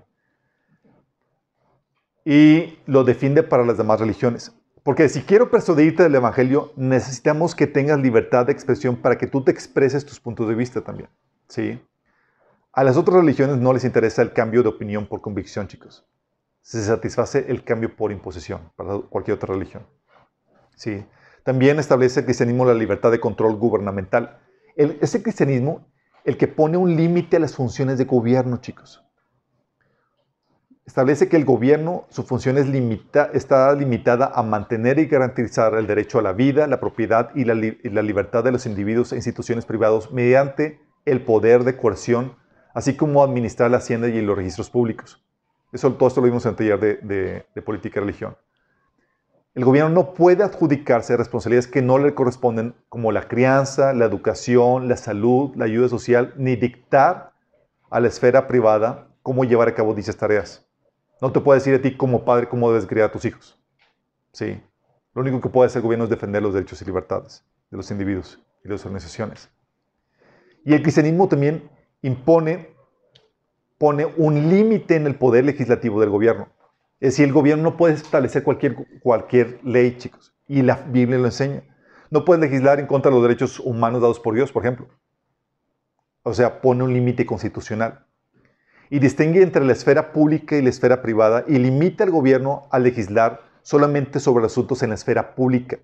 Y 2.31 2.79
lo 2.87 3.03
defiende 3.03 3.43
para 3.43 3.65
las 3.65 3.77
demás 3.77 3.99
religiones. 3.99 4.55
Porque 4.85 5.09
si 5.09 5.23
quiero 5.23 5.51
persuadirte 5.51 6.05
del 6.05 6.15
Evangelio, 6.15 6.73
necesitamos 6.77 7.57
que 7.57 7.67
tengas 7.67 7.99
libertad 7.99 8.47
de 8.47 8.53
expresión 8.53 8.95
para 8.95 9.19
que 9.19 9.27
tú 9.27 9.43
te 9.43 9.51
expreses 9.51 10.07
tus 10.07 10.21
puntos 10.21 10.47
de 10.47 10.55
vista 10.55 10.81
también. 10.81 11.09
¿sí? 11.49 11.83
A 12.73 12.85
las 12.85 12.97
otras 12.97 13.17
religiones 13.17 13.57
no 13.57 13.73
les 13.73 13.83
interesa 13.83 14.23
el 14.23 14.33
cambio 14.33 14.63
de 14.63 14.69
opinión 14.69 15.07
por 15.07 15.21
convicción, 15.21 15.67
chicos. 15.67 16.07
Se 16.63 16.81
satisface 16.81 17.47
el 17.49 17.65
cambio 17.65 17.97
por 17.97 18.13
imposición 18.13 18.71
para 18.77 18.99
cualquier 18.99 19.35
otra 19.35 19.53
religión. 19.53 19.85
¿sí? 20.77 21.05
También 21.43 21.81
establece 21.81 22.21
el 22.21 22.27
cristianismo 22.27 22.65
la 22.65 22.75
libertad 22.75 23.11
de 23.11 23.19
control 23.19 23.57
gubernamental. 23.57 24.39
ese 24.77 25.21
cristianismo 25.21 25.85
el 26.25 26.37
que 26.37 26.47
pone 26.47 26.77
un 26.77 26.95
límite 26.95 27.39
a 27.39 27.41
las 27.41 27.57
funciones 27.57 27.99
de 27.99 28.05
gobierno, 28.05 28.59
chicos 28.59 29.03
establece 30.91 31.29
que 31.29 31.37
el 31.37 31.45
gobierno, 31.45 32.05
su 32.11 32.25
función 32.25 32.59
es 32.59 32.69
limita, 32.69 33.31
está 33.33 33.73
limitada 33.75 34.33
a 34.35 34.43
mantener 34.43 34.99
y 34.99 35.07
garantizar 35.07 35.75
el 35.75 35.87
derecho 35.87 36.19
a 36.19 36.23
la 36.23 36.33
vida, 36.33 36.67
la 36.67 36.81
propiedad 36.81 37.31
y 37.37 37.45
la, 37.45 38.03
libertad 38.03 38.43
de 38.43 38.51
los 38.51 38.67
individuos 38.67 39.13
e 39.13 39.17
instituciones 39.17 39.65
privados 39.65 40.11
mediante 40.11 40.81
el 41.05 41.25
poder 41.25 41.63
de 41.63 41.77
coerción, 41.77 42.35
así 42.75 42.97
como 42.97 43.23
administrar 43.23 43.71
la 43.71 43.77
hacienda 43.77 44.09
y 44.09 44.21
los 44.21 44.37
registros 44.37 44.69
públicos. 44.69 45.25
Eso, 45.73 45.93
todo 45.95 46.09
esto 46.09 46.21
lo 46.23 46.27
vimos 46.27 46.45
en 46.45 46.51
el 46.51 46.57
taller 46.57 46.81
de, 46.81 47.47
de 47.55 47.63
política 47.63 48.01
y 48.01 48.03
religión. 48.03 48.37
El 49.55 49.65
gobierno 49.65 49.91
no 49.91 50.13
puede 50.13 50.43
adjudicarse 50.43 51.17
responsabilidades 51.17 51.69
que 51.69 51.83
no 51.83 51.99
le 51.99 52.15
corresponden, 52.15 52.75
como 52.89 53.13
la 53.13 53.29
crianza, 53.29 53.93
la 53.93 54.07
educación, 54.07 54.89
la 54.89 54.97
salud, 54.97 55.53
la 55.55 55.67
ayuda 55.67 55.89
social, 55.89 56.35
ni 56.37 56.57
dictar 56.57 57.33
a 57.91 58.01
la 58.01 58.09
esfera 58.09 58.49
privada 58.49 59.07
cómo 59.23 59.45
llevar 59.45 59.69
a 59.69 59.75
cabo 59.77 59.95
dichas 59.95 60.17
tareas. 60.17 60.67
No 61.21 61.33
te 61.33 61.41
puede 61.41 61.59
decir 61.59 61.75
a 61.75 61.83
ti 61.83 61.97
como 61.97 62.25
padre 62.25 62.49
cómo 62.49 62.71
debes 62.71 62.87
criar 62.87 63.11
a 63.11 63.13
tus 63.13 63.25
hijos. 63.25 63.59
Sí. 64.33 64.61
Lo 65.15 65.23
único 65.23 65.41
que 65.41 65.49
puede 65.49 65.67
hacer 65.67 65.81
el 65.81 65.85
gobierno 65.85 66.05
es 66.05 66.11
defender 66.11 66.43
los 66.43 66.55
derechos 66.55 66.81
y 66.81 66.85
libertades 66.85 67.45
de 67.71 67.77
los 67.77 67.91
individuos 67.91 68.41
y 68.65 68.69
de 68.69 68.75
las 68.75 68.85
organizaciones. 68.85 69.51
Y 70.65 70.75
el 70.75 70.83
cristianismo 70.83 71.29
también 71.29 71.69
impone, 72.03 72.75
pone 73.77 74.07
un 74.17 74.49
límite 74.49 74.97
en 74.97 75.07
el 75.07 75.17
poder 75.17 75.45
legislativo 75.45 76.01
del 76.01 76.11
gobierno. 76.11 76.49
Es 77.01 77.15
decir, 77.15 77.27
el 77.27 77.33
gobierno 77.33 77.65
no 77.65 77.77
puede 77.77 77.95
establecer 77.95 78.43
cualquier, 78.43 78.77
cualquier 79.01 79.59
ley, 79.65 79.97
chicos. 79.97 80.35
Y 80.47 80.63
la 80.63 80.77
Biblia 80.77 81.19
lo 81.19 81.27
enseña. 81.27 81.65
No 82.11 82.25
puede 82.25 82.41
legislar 82.41 82.79
en 82.79 82.87
contra 82.87 83.11
de 83.11 83.17
los 83.17 83.23
derechos 83.23 83.59
humanos 83.61 84.03
dados 84.03 84.21
por 84.21 84.35
Dios, 84.35 84.53
por 84.53 84.65
ejemplo. 84.65 84.89
O 86.23 86.35
sea, 86.35 86.61
pone 86.61 86.83
un 86.83 86.93
límite 86.93 87.25
constitucional 87.25 88.07
y 88.91 88.99
distingue 88.99 89.43
entre 89.43 89.65
la 89.65 89.73
esfera 89.73 90.13
pública 90.13 90.57
y 90.57 90.63
la 90.63 90.69
esfera 90.69 91.01
privada 91.01 91.45
y 91.47 91.59
limita 91.59 92.05
al 92.05 92.11
gobierno 92.11 92.67
a 92.71 92.81
legislar 92.81 93.41
solamente 93.63 94.19
sobre 94.19 94.45
asuntos 94.45 94.83
en 94.83 94.91
la 94.91 94.97
esfera 94.97 95.35
pública. 95.37 95.79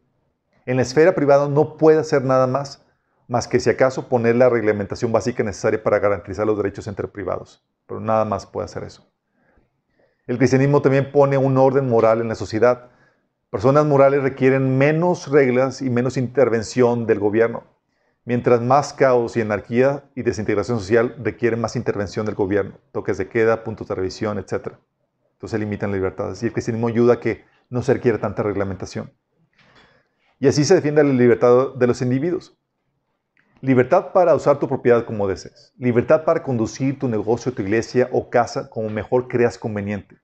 En 0.66 0.76
la 0.76 0.82
esfera 0.82 1.14
privada 1.14 1.48
no 1.48 1.76
puede 1.76 2.00
hacer 2.00 2.24
nada 2.24 2.48
más, 2.48 2.84
más 3.28 3.46
que 3.46 3.60
si 3.60 3.70
acaso 3.70 4.08
poner 4.08 4.34
la 4.34 4.48
reglamentación 4.48 5.12
básica 5.12 5.44
necesaria 5.44 5.82
para 5.82 6.00
garantizar 6.00 6.46
los 6.46 6.56
derechos 6.56 6.88
entre 6.88 7.06
privados, 7.06 7.64
pero 7.86 8.00
nada 8.00 8.24
más 8.24 8.44
puede 8.44 8.64
hacer 8.64 8.82
eso. 8.82 9.08
El 10.26 10.38
cristianismo 10.38 10.82
también 10.82 11.12
pone 11.12 11.38
un 11.38 11.56
orden 11.56 11.88
moral 11.88 12.20
en 12.20 12.28
la 12.28 12.34
sociedad. 12.34 12.90
Personas 13.50 13.86
morales 13.86 14.24
requieren 14.24 14.76
menos 14.76 15.30
reglas 15.30 15.80
y 15.80 15.88
menos 15.88 16.16
intervención 16.16 17.06
del 17.06 17.20
gobierno. 17.20 17.62
Mientras 18.26 18.60
más 18.60 18.92
caos 18.92 19.36
y 19.36 19.40
anarquía 19.40 20.02
y 20.16 20.22
desintegración 20.22 20.80
social 20.80 21.14
requieren 21.22 21.60
más 21.60 21.76
intervención 21.76 22.26
del 22.26 22.34
gobierno, 22.34 22.74
toques 22.90 23.18
de 23.18 23.28
queda, 23.28 23.62
puntos 23.62 23.86
de 23.86 23.94
revisión, 23.94 24.36
etc. 24.36 24.72
Entonces 25.34 25.60
limitan 25.60 25.92
las 25.92 25.98
libertades. 25.98 26.42
Y 26.42 26.46
el 26.46 26.52
cristianismo 26.52 26.88
ayuda 26.88 27.14
a 27.14 27.20
que 27.20 27.44
no 27.70 27.82
se 27.82 27.94
requiera 27.94 28.18
tanta 28.18 28.42
reglamentación. 28.42 29.12
Y 30.40 30.48
así 30.48 30.64
se 30.64 30.74
defiende 30.74 31.04
la 31.04 31.12
libertad 31.12 31.76
de 31.76 31.86
los 31.86 32.02
individuos. 32.02 32.58
Libertad 33.60 34.10
para 34.12 34.34
usar 34.34 34.58
tu 34.58 34.66
propiedad 34.66 35.04
como 35.04 35.28
desees. 35.28 35.72
Libertad 35.78 36.24
para 36.24 36.42
conducir 36.42 36.98
tu 36.98 37.06
negocio, 37.06 37.52
tu 37.52 37.62
iglesia 37.62 38.08
o 38.10 38.28
casa 38.28 38.68
como 38.68 38.90
mejor 38.90 39.28
creas 39.28 39.56
conveniente. 39.56 40.16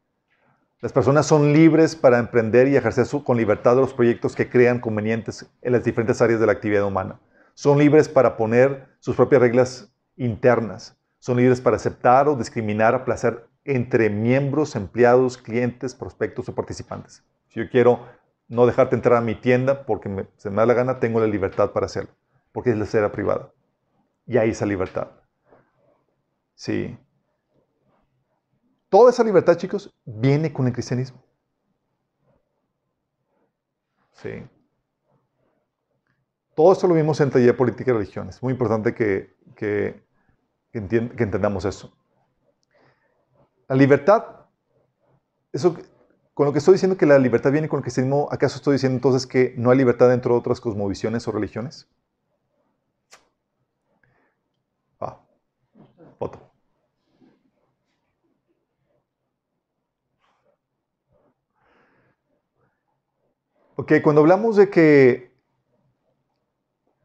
Las 0.81 0.93
personas 0.93 1.27
son 1.27 1.53
libres 1.53 1.95
para 1.95 2.19
emprender 2.19 2.67
y 2.67 2.75
ejercer 2.75 3.07
con 3.23 3.37
libertad 3.37 3.77
los 3.77 3.95
proyectos 3.95 4.35
que 4.35 4.51
crean 4.51 4.81
convenientes 4.81 5.49
en 5.63 5.73
las 5.73 5.85
diferentes 5.85 6.21
áreas 6.21 6.41
de 6.41 6.47
la 6.47 6.53
actividad 6.53 6.85
humana. 6.85 7.21
Son 7.55 7.79
libres 7.79 8.09
para 8.09 8.37
poner 8.37 8.89
sus 8.99 9.17
propias 9.17 9.43
reglas 9.43 9.93
internas. 10.17 10.97
Son 11.19 11.37
libres 11.37 11.61
para 11.61 11.77
aceptar 11.77 12.29
o 12.29 12.37
discriminar 12.37 12.95
a 12.95 13.05
placer 13.05 13.47
entre 13.65 14.11
miembros, 14.11 14.75
empleados, 14.75 15.39
clientes, 15.39 15.95
prospectos 15.95 16.49
o 16.49 16.55
participantes. 16.55 17.23
Si 17.49 17.61
yo 17.61 17.71
quiero 17.71 18.07
no 18.49 18.67
dejarte 18.67 18.97
entrar 18.97 19.19
a 19.19 19.21
mi 19.21 19.35
tienda 19.35 19.87
porque 19.87 20.27
se 20.37 20.51
me 20.51 20.57
da 20.57 20.67
la 20.67 20.75
gana, 20.75 21.01
tengo 21.01 21.21
la 21.21 21.27
libertad 21.27 21.71
para 21.73 21.87
hacerlo, 21.87 22.11
porque 22.53 22.71
es 22.71 22.77
la 22.77 22.85
esfera 22.85 23.13
privada. 23.13 23.53
Y 24.27 24.39
hay 24.39 24.51
esa 24.51 24.67
libertad. 24.67 25.09
Sí. 26.55 26.99
Toda 28.89 29.11
esa 29.11 29.25
libertad, 29.25 29.57
chicos, 29.57 29.95
viene 30.05 30.53
con 30.53 30.67
el 30.67 30.73
cristianismo. 30.73 31.23
Sí. 34.13 34.45
Todo 36.55 36.73
esto 36.73 36.87
lo 36.87 36.95
vimos 36.95 37.21
en 37.21 37.31
taller 37.31 37.57
política 37.57 37.91
y 37.91 37.95
religión. 37.95 38.29
Es 38.29 38.43
muy 38.43 38.53
importante 38.53 38.95
que, 38.95 39.35
que, 39.57 40.03
entendamos 40.73 41.65
eso. 41.65 41.97
La 43.69 43.77
libertad, 43.77 44.25
eso, 45.51 45.77
con 46.35 46.47
lo 46.47 46.53
que 46.53 46.59
estoy 46.59 46.75
diciendo 46.75 46.99
que 46.99 47.07
la 47.07 47.19
libertad 47.19 47.53
viene 47.53 47.69
con 47.69 47.79
el 47.79 47.83
cristianismo, 47.83 48.29
¿acaso 48.31 48.57
estoy 48.57 48.75
diciendo 48.75 48.97
entonces 48.97 49.27
que 49.27 49.55
no 49.57 49.71
hay 49.71 49.79
libertad 49.79 50.11
dentro 50.11 50.35
de 50.35 50.41
otras 50.41 50.61
cosmovisiones 50.61 51.27
o 51.27 51.33
religiones? 51.33 51.89
Ah, 55.01 55.19
foto. 56.19 56.39
Ok, 63.77 63.93
cuando 64.03 64.21
hablamos 64.21 64.57
de 64.57 64.69
que 64.69 65.32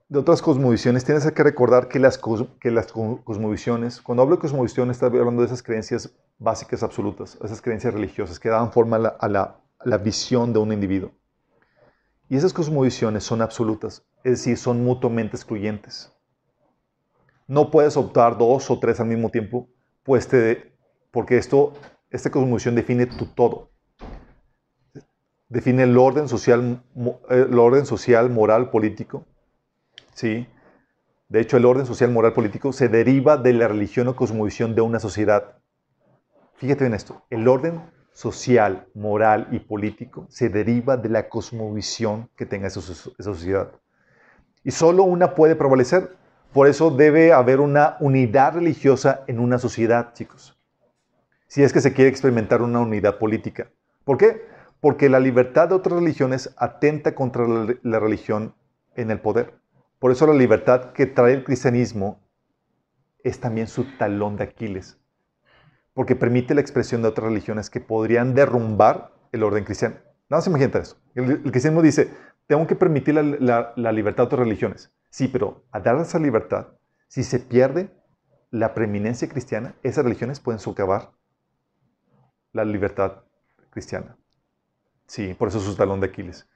de 0.09 0.19
otras 0.19 0.41
cosmovisiones, 0.41 1.03
tienes 1.03 1.29
que 1.29 1.43
recordar 1.43 1.89
que 1.89 1.99
las, 1.99 2.19
que 2.59 2.71
las 2.71 2.91
cosmovisiones, 2.91 4.01
cuando 4.01 4.23
hablo 4.23 4.35
de 4.35 4.41
cosmovisiones, 4.41 5.01
estoy 5.01 5.19
hablando 5.19 5.41
de 5.41 5.47
esas 5.47 5.61
creencias 5.61 6.13
básicas 6.37 6.81
absolutas, 6.81 7.37
esas 7.43 7.61
creencias 7.61 7.93
religiosas 7.93 8.39
que 8.39 8.49
dan 8.49 8.71
forma 8.71 8.95
a 8.97 9.27
la, 9.27 9.97
visión 9.97 10.53
de 10.53 10.59
un 10.59 10.71
individuo. 10.71 11.11
Y 12.29 12.37
esas 12.37 12.53
cosmovisiones 12.53 13.23
son 13.23 13.41
absolutas, 13.41 14.05
es 14.23 14.39
decir, 14.39 14.57
son 14.57 14.83
mutuamente 14.83 15.35
excluyentes. 15.35 16.13
no 17.47 17.71
puedes 17.71 17.95
optar 17.95 18.37
dos 18.37 18.69
o 18.69 18.79
tres 18.79 18.99
al 18.99 19.07
mismo 19.07 19.29
tiempo, 19.29 19.69
pues 20.03 20.27
te, 20.27 20.73
porque 21.11 21.37
esto, 21.37 21.73
esta 22.09 22.29
cosmovisión 22.29 22.75
define 22.75 23.07
tu 23.07 23.25
todo. 23.25 23.71
Define 25.49 25.83
el 25.83 25.97
orden 25.97 26.27
social, 26.27 26.83
el 27.29 27.59
orden 27.59 27.85
social, 27.85 28.29
moral, 28.29 28.69
político. 28.69 29.25
¿Sí? 30.17 30.47
De 31.29 31.39
hecho, 31.39 31.57
el 31.57 31.65
orden 31.65 31.85
social, 31.85 32.09
moral, 32.09 32.33
político 32.33 32.73
se 32.73 32.89
deriva 32.89 33.37
de 33.37 33.53
la 33.53 33.67
religión 33.67 34.07
o 34.07 34.15
cosmovisión 34.15 34.73
de 34.73 34.81
una 34.81 34.99
sociedad. 34.99 35.59
Fíjate 36.55 36.87
en 36.87 36.95
esto. 36.95 37.21
El 37.29 37.47
orden 37.47 37.83
social, 38.13 38.87
moral 38.95 39.47
y 39.51 39.59
político 39.59 40.25
se 40.27 40.49
deriva 40.49 40.97
de 40.97 41.09
la 41.09 41.29
cosmovisión 41.29 42.31
que 42.35 42.47
tenga 42.47 42.65
esa, 42.65 42.81
sociedad. 42.81 43.73
Y 44.63 44.71
solo 44.71 45.03
una 45.03 45.35
puede 45.35 45.55
prevalecer. 45.55 46.17
Por 46.51 46.65
eso 46.65 46.89
debe 46.89 47.31
haber 47.31 47.59
una 47.59 47.97
unidad 47.99 48.55
religiosa 48.55 49.23
en 49.27 49.37
una 49.37 49.59
sociedad, 49.59 50.15
chicos. 50.15 50.57
Si 51.45 51.61
es 51.61 51.71
que 51.71 51.81
se 51.81 51.93
quiere 51.93 52.09
experimentar 52.09 52.63
una 52.63 52.79
unidad 52.79 53.19
política. 53.19 53.69
¿Por 54.03 54.17
qué? 54.17 54.47
Porque 54.81 55.09
la 55.09 55.19
libertad 55.19 55.69
de 55.69 55.75
otras 55.75 55.99
religiones 55.99 56.55
atenta 56.57 57.13
contra 57.13 57.45
la 57.83 57.99
religión 57.99 58.55
en 58.95 59.11
el 59.11 59.19
poder. 59.19 59.53
Por 59.99 60.11
eso 60.11 60.27
la 60.27 60.33
libertad 60.33 60.93
que 60.93 61.05
trae 61.05 61.33
el 61.33 61.43
cristianismo 61.43 62.19
es 63.23 63.39
también 63.39 63.67
su 63.67 63.83
talón 63.97 64.35
de 64.35 64.43
Aquiles 64.43 64.97
porque 65.97 66.15
permite 66.15 66.53
la 66.53 66.61
expresión 66.61 67.01
de 67.01 67.07
otras 67.07 67.27
religiones 67.27 67.71
que 67.71 67.79
podrían 67.79 68.35
derrumbar 68.35 69.15
el 69.31 69.41
orden 69.41 69.63
cristiano. 69.63 69.95
Nada 70.29 70.41
más 70.41 70.47
imagínate 70.47 70.77
eso. 70.77 70.95
El, 71.15 71.41
cristianismo 71.41 71.81
dice, 71.81 72.13
tengo 72.45 72.67
que 72.67 72.75
permitir 72.75 73.15
la, 73.15 73.91
libertad 73.91 74.17
de 74.17 74.27
otras 74.27 74.41
religiones. 74.41 74.93
Sí, 75.09 75.27
pero 75.27 75.63
a 75.71 75.79
dar 75.79 75.99
esa 75.99 76.19
libertad, 76.19 76.67
si 77.07 77.23
se 77.23 77.39
pierde 77.39 77.89
la 78.51 78.75
preeminencia 78.75 79.27
cristiana, 79.27 79.73
esas 79.81 80.05
religiones 80.05 80.39
pueden 80.39 80.59
socavar 80.59 81.13
la 82.53 82.63
libertad 82.63 83.23
cristiana. 83.71 84.19
Sí, 85.07 85.33
por 85.33 85.47
eso 85.47 85.57
es 85.57 85.63
su 85.63 85.75
talón 85.75 85.99
de 85.99 86.09
Aquiles. 86.09 86.47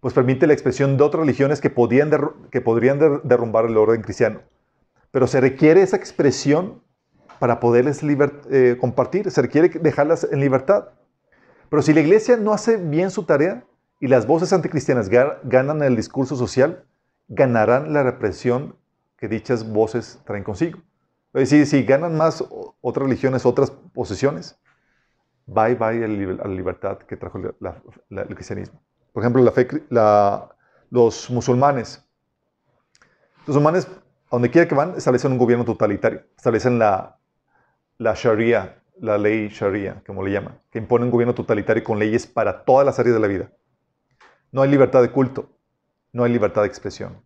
Pues 0.00 0.14
permite 0.14 0.46
la 0.46 0.54
expresión 0.54 0.96
de 0.96 1.04
otras 1.04 1.20
religiones 1.20 1.60
que, 1.60 1.70
podían 1.70 2.10
que 2.50 2.60
podrían 2.60 3.20
derrumbar 3.22 3.66
el 3.66 3.76
orden 3.76 4.02
cristiano. 4.02 4.40
Pero 5.10 5.26
se 5.26 5.40
requiere 5.40 5.82
esa 5.82 5.96
expresión 5.96 6.82
para 7.38 7.60
poderles 7.60 8.02
eh, 8.02 8.76
compartir. 8.80 9.30
Se 9.30 9.42
requiere 9.42 9.68
dejarlas 9.68 10.26
en 10.30 10.40
libertad. 10.40 10.88
Pero 11.68 11.82
si 11.82 11.92
la 11.92 12.00
iglesia 12.00 12.36
no 12.36 12.52
hace 12.52 12.76
bien 12.76 13.10
su 13.10 13.24
tarea 13.24 13.64
y 14.00 14.08
las 14.08 14.26
voces 14.26 14.52
anticristianas 14.52 15.08
ganan 15.08 15.82
el 15.82 15.96
discurso 15.96 16.36
social, 16.36 16.84
ganarán 17.28 17.92
la 17.92 18.02
represión 18.02 18.76
que 19.16 19.28
dichas 19.28 19.70
voces 19.70 20.20
traen 20.24 20.44
consigo. 20.44 20.80
Es 21.32 21.50
decir, 21.50 21.66
si 21.66 21.84
ganan 21.84 22.16
más 22.16 22.44
otras 22.80 23.06
religiones, 23.06 23.46
otras 23.46 23.70
posesiones, 23.70 24.58
bye 25.46 25.74
bye 25.74 26.04
a 26.04 26.08
la 26.08 26.48
libertad 26.48 26.98
que 26.98 27.16
trajo 27.16 27.38
el 27.38 28.34
cristianismo. 28.34 28.80
Por 29.12 29.22
ejemplo, 29.22 29.42
los 30.90 31.30
musulmanes. 31.30 32.04
Los 33.46 33.56
musulmanes, 33.56 33.86
a 33.86 34.30
donde 34.30 34.50
quiera 34.50 34.68
que 34.68 34.74
van, 34.74 34.94
establecen 34.96 35.32
un 35.32 35.38
gobierno 35.38 35.64
totalitario. 35.64 36.22
Establecen 36.36 36.78
la, 36.78 37.18
la 37.98 38.14
Sharia, 38.14 38.82
la 39.00 39.18
ley 39.18 39.48
Sharia, 39.48 40.02
como 40.06 40.22
le 40.22 40.32
llaman, 40.32 40.60
que 40.70 40.78
impone 40.78 41.04
un 41.04 41.10
gobierno 41.10 41.34
totalitario 41.34 41.82
con 41.82 41.98
leyes 41.98 42.26
para 42.26 42.64
todas 42.64 42.86
las 42.86 42.98
áreas 42.98 43.14
de 43.14 43.20
la 43.20 43.26
vida. 43.26 43.50
No 44.52 44.62
hay 44.62 44.70
libertad 44.70 45.02
de 45.02 45.10
culto, 45.10 45.50
no 46.12 46.24
hay 46.24 46.32
libertad 46.32 46.62
de 46.62 46.68
expresión 46.68 47.22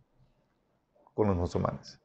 con 1.13 1.27
los 1.27 1.35
musulmanes. 1.35 1.99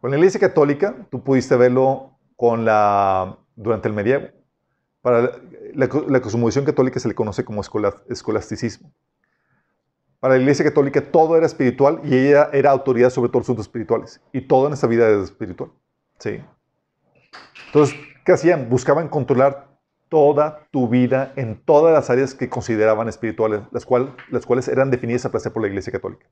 Con 0.00 0.10
la 0.10 0.16
Iglesia 0.16 0.40
Católica, 0.40 0.94
tú 1.10 1.22
pudiste 1.22 1.56
verlo 1.56 2.18
con 2.36 2.64
la, 2.64 3.38
durante 3.56 3.88
el 3.88 3.94
medievo. 3.94 4.28
Para 5.06 5.20
la, 5.72 5.88
la 6.08 6.20
católica 6.64 6.98
se 6.98 7.06
le 7.06 7.14
conoce 7.14 7.44
como 7.44 7.60
escolasticismo. 7.60 8.92
Para 10.18 10.34
la 10.34 10.40
Iglesia 10.40 10.64
Católica 10.64 11.00
todo 11.00 11.36
era 11.36 11.46
espiritual 11.46 12.00
y 12.02 12.16
ella 12.16 12.50
era 12.52 12.72
autoridad 12.72 13.10
sobre 13.10 13.28
todos 13.28 13.42
los 13.42 13.46
asuntos 13.46 13.66
espirituales. 13.66 14.20
Y 14.32 14.40
todo 14.40 14.66
en 14.66 14.72
esta 14.72 14.88
vida 14.88 15.08
es 15.08 15.22
espiritual. 15.26 15.70
Sí. 16.18 16.42
Entonces, 17.66 17.96
¿qué 18.24 18.32
hacían? 18.32 18.68
Buscaban 18.68 19.08
controlar 19.08 19.78
toda 20.08 20.66
tu 20.72 20.88
vida 20.88 21.32
en 21.36 21.62
todas 21.64 21.94
las 21.94 22.10
áreas 22.10 22.34
que 22.34 22.48
consideraban 22.48 23.06
espirituales, 23.06 23.60
las, 23.70 23.86
las 24.30 24.44
cuales 24.44 24.66
eran 24.66 24.90
definidas 24.90 25.24
a 25.24 25.30
placer 25.30 25.52
por 25.52 25.62
la 25.62 25.68
Iglesia 25.68 25.92
Católica. 25.92 26.26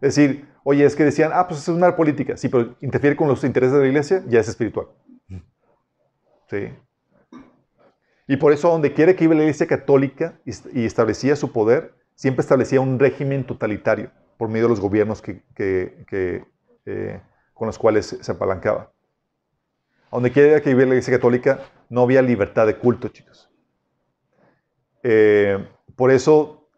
Es 0.00 0.14
decir, 0.14 0.48
oye, 0.62 0.84
es 0.84 0.94
que 0.94 1.02
decían, 1.02 1.32
ah, 1.34 1.48
pues 1.48 1.62
es 1.62 1.68
una 1.70 1.96
política. 1.96 2.36
Sí, 2.36 2.48
pero 2.48 2.76
interfiere 2.80 3.16
con 3.16 3.26
los 3.26 3.42
intereses 3.42 3.74
de 3.74 3.80
la 3.80 3.88
Iglesia, 3.88 4.22
ya 4.28 4.38
es 4.38 4.46
espiritual. 4.46 4.86
Sí. 6.48 6.72
Y 8.28 8.36
por 8.36 8.52
eso, 8.52 8.70
donde 8.70 8.92
quiera 8.92 9.14
que 9.14 9.24
iba 9.24 9.34
la 9.34 9.42
Iglesia 9.42 9.66
Católica 9.66 10.40
y 10.44 10.84
establecía 10.84 11.36
su 11.36 11.52
poder, 11.52 11.94
siempre 12.16 12.40
establecía 12.40 12.80
un 12.80 12.98
régimen 12.98 13.44
totalitario 13.44 14.10
por 14.36 14.48
medio 14.48 14.64
de 14.64 14.70
los 14.70 14.80
gobiernos 14.80 15.22
que, 15.22 15.42
eh, 16.86 17.20
con 17.54 17.66
los 17.66 17.78
cuales 17.78 18.18
se 18.20 18.32
apalancaba 18.32 18.92
donde 20.10 20.32
quiera 20.32 20.62
que 20.62 20.70
viviera 20.70 20.88
la 20.88 20.94
Iglesia 20.94 21.12
Católica, 21.12 21.60
no 21.90 22.02
había 22.02 22.22
libertad 22.22 22.66
de 22.66 22.78
culto, 22.78 23.08
chicos. 23.08 23.50
Eh, 25.02 25.62
por 25.94 26.10
eso 26.10 26.70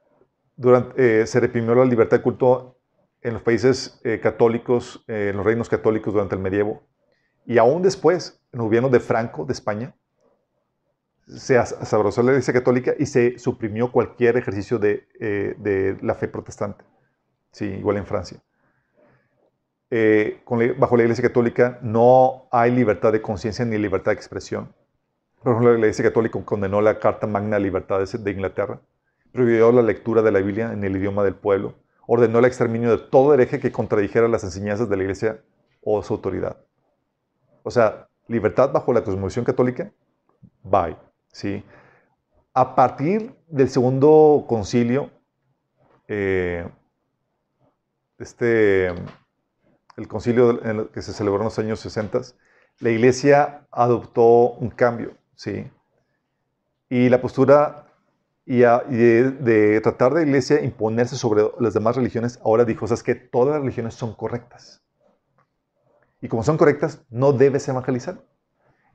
eh, 0.96 1.22
se 1.24 1.38
reprimió 1.38 1.72
la 1.76 1.84
libertad 1.84 2.16
de 2.16 2.22
culto 2.24 2.80
en 3.22 3.34
los 3.34 3.42
países 3.42 4.00
católicos, 4.22 5.04
en 5.06 5.36
los 5.36 5.46
reinos 5.46 5.68
católicos 5.68 6.12
durante 6.12 6.34
el 6.34 6.40
medievo. 6.40 6.82
Y 7.46 7.58
aún 7.58 7.82
después, 7.82 8.42
en 8.52 8.58
el 8.58 8.64
gobierno 8.64 8.88
de 8.88 8.98
Franco, 8.98 9.44
de 9.44 9.52
España, 9.52 9.94
se 11.28 11.58
abrazó 11.58 12.22
la 12.22 12.32
Iglesia 12.32 12.54
Católica 12.54 12.94
y 12.98 13.06
se 13.06 13.38
suprimió 13.38 13.92
cualquier 13.92 14.36
ejercicio 14.36 14.78
de, 14.78 15.06
de 15.18 15.96
la 16.02 16.14
fe 16.14 16.28
protestante. 16.28 16.84
Sí, 17.52 17.66
igual 17.66 17.96
en 17.96 18.06
Francia. 18.06 18.40
Eh, 19.90 20.42
bajo 20.78 20.96
la 20.96 21.02
Iglesia 21.02 21.22
Católica 21.22 21.78
no 21.82 22.46
hay 22.52 22.70
libertad 22.70 23.10
de 23.12 23.22
conciencia 23.22 23.64
ni 23.64 23.78
libertad 23.78 24.12
de 24.12 24.16
expresión. 24.16 24.74
Por 25.42 25.52
ejemplo, 25.52 25.72
la 25.72 25.78
Iglesia 25.78 26.04
Católica 26.04 26.40
condenó 26.44 26.80
la 26.80 26.98
Carta 26.98 27.26
Magna 27.26 27.56
de 27.56 27.62
Libertades 27.62 28.22
de 28.22 28.30
Inglaterra, 28.30 28.80
prohibió 29.32 29.72
la 29.72 29.82
lectura 29.82 30.20
de 30.22 30.32
la 30.32 30.40
Biblia 30.40 30.72
en 30.72 30.84
el 30.84 30.96
idioma 30.96 31.24
del 31.24 31.34
pueblo, 31.34 31.74
ordenó 32.06 32.40
el 32.40 32.44
exterminio 32.44 32.90
de 32.90 32.98
todo 32.98 33.32
hereje 33.32 33.60
que 33.60 33.72
contradijera 33.72 34.28
las 34.28 34.44
enseñanzas 34.44 34.88
de 34.88 34.96
la 34.96 35.02
Iglesia 35.04 35.40
o 35.82 36.02
su 36.02 36.14
autoridad. 36.14 36.58
O 37.62 37.70
sea, 37.70 38.08
libertad 38.26 38.72
bajo 38.72 38.92
la 38.92 39.04
cosmovisión 39.04 39.44
católica, 39.44 39.90
bye. 40.62 40.96
¿Sí? 41.32 41.64
A 42.54 42.74
partir 42.74 43.34
del 43.48 43.68
segundo 43.68 44.44
concilio, 44.48 45.10
eh, 46.08 46.68
este, 48.18 48.88
el 48.88 50.08
concilio 50.08 50.90
que 50.90 51.02
se 51.02 51.12
celebró 51.12 51.40
en 51.40 51.44
los 51.44 51.58
años 51.58 51.80
60, 51.80 52.20
la 52.80 52.90
iglesia 52.90 53.66
adoptó 53.70 54.50
un 54.52 54.70
cambio, 54.70 55.16
¿sí? 55.34 55.70
Y 56.88 57.08
la 57.08 57.20
postura 57.20 57.88
y, 58.48 58.60
de, 58.60 59.80
tratar 59.82 60.14
de 60.14 60.22
la 60.22 60.26
iglesia 60.26 60.62
imponerse 60.62 61.16
sobre 61.16 61.44
las 61.60 61.74
demás 61.74 61.96
religiones, 61.96 62.40
ahora 62.42 62.64
dijo, 62.64 62.86
o 62.86 62.88
sea, 62.88 62.94
es 62.94 63.02
que 63.02 63.14
todas 63.14 63.50
las 63.50 63.60
religiones 63.60 63.92
son 63.92 64.14
correctas. 64.14 64.82
Y 66.22 66.28
como 66.28 66.42
son 66.42 66.56
correctas, 66.56 67.04
no 67.10 67.34
debes 67.34 67.68
evangelizar. 67.68 68.22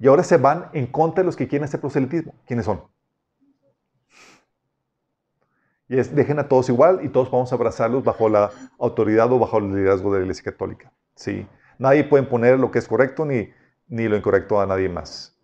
Y 0.04 0.08
ahora 0.10 0.24
se 0.24 0.36
van 0.36 0.70
en 0.74 0.88
contra 0.88 1.22
de 1.22 1.28
los 1.28 1.38
que 1.38 1.48
quieren 1.48 1.64
este 1.64 1.78
proselitismo. 1.78 2.36
¿Quiénes 2.46 2.66
son? 2.66 2.84
Y 5.88 5.98
es, 5.98 6.14
dejen 6.14 6.40
a 6.40 6.50
todos 6.50 6.68
igual 6.68 7.00
y 7.04 7.08
todos 7.08 7.32
vamos 7.32 7.54
a 7.54 7.56
abrazarlos 7.56 8.04
bajo 8.04 8.28
la 8.28 8.52
autoridad 8.80 9.32
o 9.32 9.40
bajo 9.40 9.60
el 9.60 9.74
liderazgo 9.74 10.12
de 10.12 10.20
la 10.20 10.26
Iglesia 10.26 10.44
Católica. 10.44 10.92
¿sí? 11.16 11.48
Nadie 11.80 12.04
puede 12.04 12.26
poner 12.26 12.60
lo 12.60 12.70
que 12.70 12.80
es 12.80 12.88
correcto 12.90 13.24
ni, 13.24 13.50
ni 13.88 14.10
lo 14.10 14.18
incorrecto 14.18 14.60
a 14.60 14.66
nadie 14.66 14.90
más. 14.90 15.40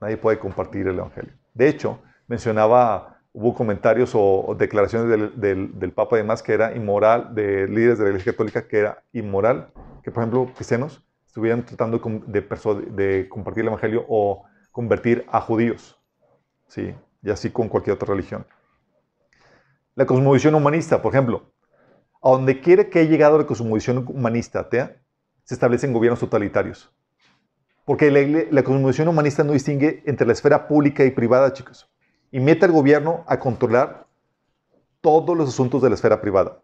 Nadie 0.00 0.16
puede 0.16 0.40
compartir 0.40 0.88
el 0.88 0.98
Evangelio. 0.98 1.34
De 1.54 1.68
hecho, 1.68 2.00
mencionaba, 2.26 3.20
hubo 3.32 3.54
comentarios 3.54 4.10
o, 4.12 4.56
declaraciones 4.58 5.08
del, 5.36 5.78
del, 5.78 5.92
Papa 5.92 6.16
y 6.16 6.22
demás 6.22 6.42
que 6.42 6.52
era 6.52 6.74
inmoral, 6.74 7.32
de 7.32 7.68
líderes 7.68 7.98
de 7.98 8.06
la 8.06 8.10
Iglesia 8.10 8.32
Católica, 8.32 8.66
que 8.66 8.78
era 8.80 9.04
inmoral 9.12 9.70
que, 10.02 10.10
por 10.10 10.24
ejemplo, 10.24 10.50
cristianos 10.56 11.07
estuvieran 11.38 11.64
tratando 11.64 12.00
de, 12.26 12.40
de 12.90 13.28
compartir 13.28 13.60
el 13.60 13.68
Evangelio 13.68 14.04
o 14.08 14.44
convertir 14.72 15.24
a 15.30 15.40
judíos. 15.40 15.96
¿sí? 16.66 16.94
Y 17.22 17.30
así 17.30 17.50
con 17.50 17.68
cualquier 17.68 17.94
otra 17.94 18.12
religión. 18.12 18.44
La 19.94 20.04
cosmovisión 20.04 20.56
humanista, 20.56 21.00
por 21.00 21.14
ejemplo, 21.14 21.52
a 22.22 22.30
donde 22.30 22.60
quiere 22.60 22.90
que 22.90 22.98
haya 22.98 23.10
llegado 23.10 23.38
la 23.38 23.46
cosmovisión 23.46 24.04
humanista 24.08 24.60
atea, 24.60 24.96
se 25.44 25.54
establecen 25.54 25.92
gobiernos 25.92 26.18
totalitarios. 26.18 26.92
Porque 27.84 28.10
la, 28.50 28.62
cosmovisión 28.64 29.06
humanista 29.06 29.44
no 29.44 29.52
distingue 29.52 30.02
entre 30.06 30.26
la 30.26 30.32
esfera 30.32 30.66
pública 30.66 31.04
y 31.04 31.10
privada, 31.12 31.52
chicos. 31.52 31.88
Y 32.32 32.40
mete 32.40 32.66
al 32.66 32.72
gobierno 32.72 33.24
a 33.28 33.38
controlar 33.38 34.08
todos 35.00 35.36
los 35.36 35.48
asuntos 35.48 35.80
de 35.82 35.88
la 35.88 35.94
esfera 35.94 36.20
privada. 36.20 36.62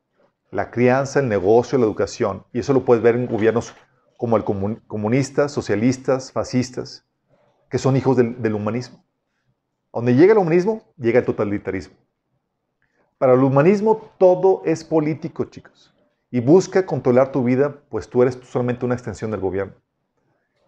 La 0.50 0.70
crianza, 0.70 1.20
el 1.20 1.28
negocio, 1.28 1.78
la 1.78 1.86
educación. 1.86 2.44
Y 2.52 2.58
eso 2.58 2.72
lo 2.72 2.84
puedes 2.84 3.02
ver 3.02 3.14
en 3.14 3.26
gobiernos 3.26 3.72
como 4.16 4.36
el 4.36 4.44
comunistas, 4.86 5.52
socialistas, 5.52 6.32
fascistas, 6.32 7.04
que 7.70 7.78
son 7.78 7.96
hijos 7.96 8.16
del, 8.16 8.54
humanismo. 8.54 9.04
Donde 9.92 10.14
llega 10.14 10.32
el 10.32 10.38
humanismo, 10.38 10.82
llega 10.96 11.20
el 11.20 11.24
totalitarismo. 11.24 11.96
Para 13.18 13.34
el 13.34 13.40
humanismo 13.40 14.10
todo 14.18 14.62
es 14.64 14.84
político, 14.84 15.44
chicos. 15.44 15.94
Y 16.30 16.40
busca 16.40 16.84
controlar 16.84 17.32
tu 17.32 17.44
vida, 17.44 17.76
pues 17.88 18.08
tú 18.08 18.22
eres 18.22 18.38
solamente 18.44 18.84
una 18.84 18.94
extensión 18.94 19.30
del 19.30 19.40
gobierno. 19.40 19.74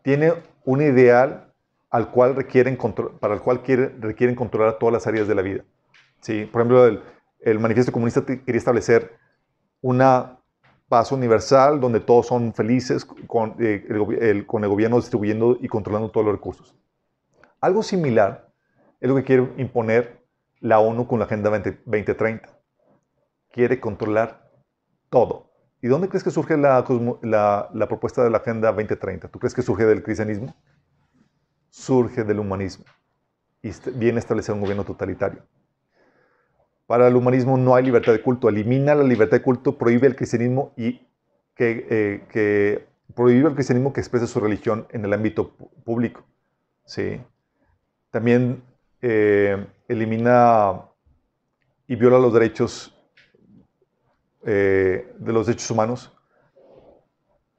Tiene 0.02 0.32
un 0.64 0.80
ideal 0.80 1.52
al 1.90 2.10
cual 2.10 2.36
requieren 2.36 2.78
para 3.20 3.34
el 3.34 3.40
cual 3.40 3.62
requieren 4.00 4.36
controlar 4.36 4.78
todas 4.78 4.92
las 4.92 5.06
áreas 5.06 5.26
de 5.26 5.34
la 5.34 5.42
vida. 5.42 5.64
¿Sí? 6.20 6.44
Por 6.44 6.62
ejemplo, 6.62 7.02
el 7.40 7.58
manifiesto 7.58 7.92
comunista 7.92 8.24
quería 8.24 8.58
establecer 8.58 9.16
una 9.80 10.35
paz 10.88 11.12
universal 11.12 11.80
donde 11.80 12.00
todos 12.00 12.26
son 12.26 12.54
felices 12.54 13.04
con, 13.04 13.56
eh, 13.58 13.86
el, 14.20 14.46
con 14.46 14.62
el 14.62 14.70
gobierno 14.70 14.96
distribuyendo 14.96 15.56
y 15.60 15.68
controlando 15.68 16.10
todos 16.10 16.26
los 16.26 16.34
recursos. 16.34 16.74
Algo 17.60 17.82
similar 17.82 18.48
es 19.00 19.08
lo 19.08 19.16
que 19.16 19.24
quiere 19.24 19.52
imponer 19.56 20.24
la 20.60 20.78
ONU 20.78 21.06
con 21.06 21.18
la 21.18 21.26
Agenda 21.26 21.50
2030. 21.50 22.48
Quiere 23.52 23.80
controlar 23.80 24.50
todo. 25.10 25.52
¿Y 25.82 25.88
dónde 25.88 26.08
crees 26.08 26.24
que 26.24 26.30
surge 26.30 26.56
la, 26.56 26.84
la, 27.72 27.88
propuesta 27.88 28.24
de 28.24 28.30
la 28.30 28.38
Agenda 28.38 28.72
2030? 28.72 29.28
¿Tú 29.28 29.38
crees 29.38 29.54
que 29.54 29.62
surge 29.62 29.84
del 29.84 30.02
cristianismo? 30.02 30.54
Surge 31.70 32.24
del 32.24 32.40
humanismo 32.40 32.84
y 33.62 33.70
viene 33.94 34.16
a 34.16 34.20
establecer 34.20 34.54
un 34.54 34.60
gobierno 34.60 34.84
totalitario. 34.84 35.42
Para 36.86 37.08
el 37.08 37.16
humanismo 37.16 37.56
no 37.56 37.74
hay 37.74 37.84
libertad 37.84 38.12
de 38.12 38.22
culto. 38.22 38.48
Elimina 38.48 38.94
la 38.94 39.02
libertad 39.02 39.38
de 39.38 39.42
culto, 39.42 39.76
prohíbe 39.76 40.06
el 40.06 40.16
cristianismo 40.16 40.72
y 40.76 41.00
que, 41.54 41.86
eh, 42.34 42.86
prohíbe 43.14 43.48
el 43.48 43.54
cristianismo 43.54 43.92
que 43.92 44.00
exprese 44.00 44.26
su 44.26 44.40
religión 44.40 44.86
en 44.90 45.04
el 45.04 45.12
ámbito 45.12 45.50
público. 45.84 46.24
Sí. 46.84 47.20
También 48.10 48.62
eh, 49.02 49.66
elimina 49.88 50.82
y 51.88 51.96
viola 51.96 52.18
los 52.18 52.32
derechos 52.32 52.96
eh, 54.44 55.12
de 55.18 55.32
los 55.32 55.46
derechos 55.46 55.70
humanos 55.70 56.12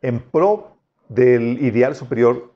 en 0.01 0.19
pro 0.19 0.77
del 1.09 1.61
ideal 1.61 1.95
superior 1.95 2.53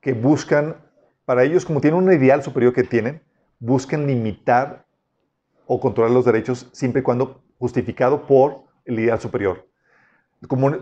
que 0.00 0.12
buscan, 0.12 0.76
para 1.24 1.44
ellos 1.44 1.64
como 1.64 1.80
tienen 1.80 2.02
un 2.02 2.12
ideal 2.12 2.42
superior 2.42 2.72
que 2.72 2.84
tienen, 2.84 3.22
buscan 3.58 4.06
limitar 4.06 4.86
o 5.74 5.80
controlar 5.80 6.12
los 6.12 6.26
derechos 6.26 6.68
siempre 6.72 7.00
y 7.00 7.02
cuando 7.02 7.40
justificado 7.58 8.26
por 8.26 8.64
el 8.84 8.98
ideal 8.98 9.18
superior. 9.18 9.66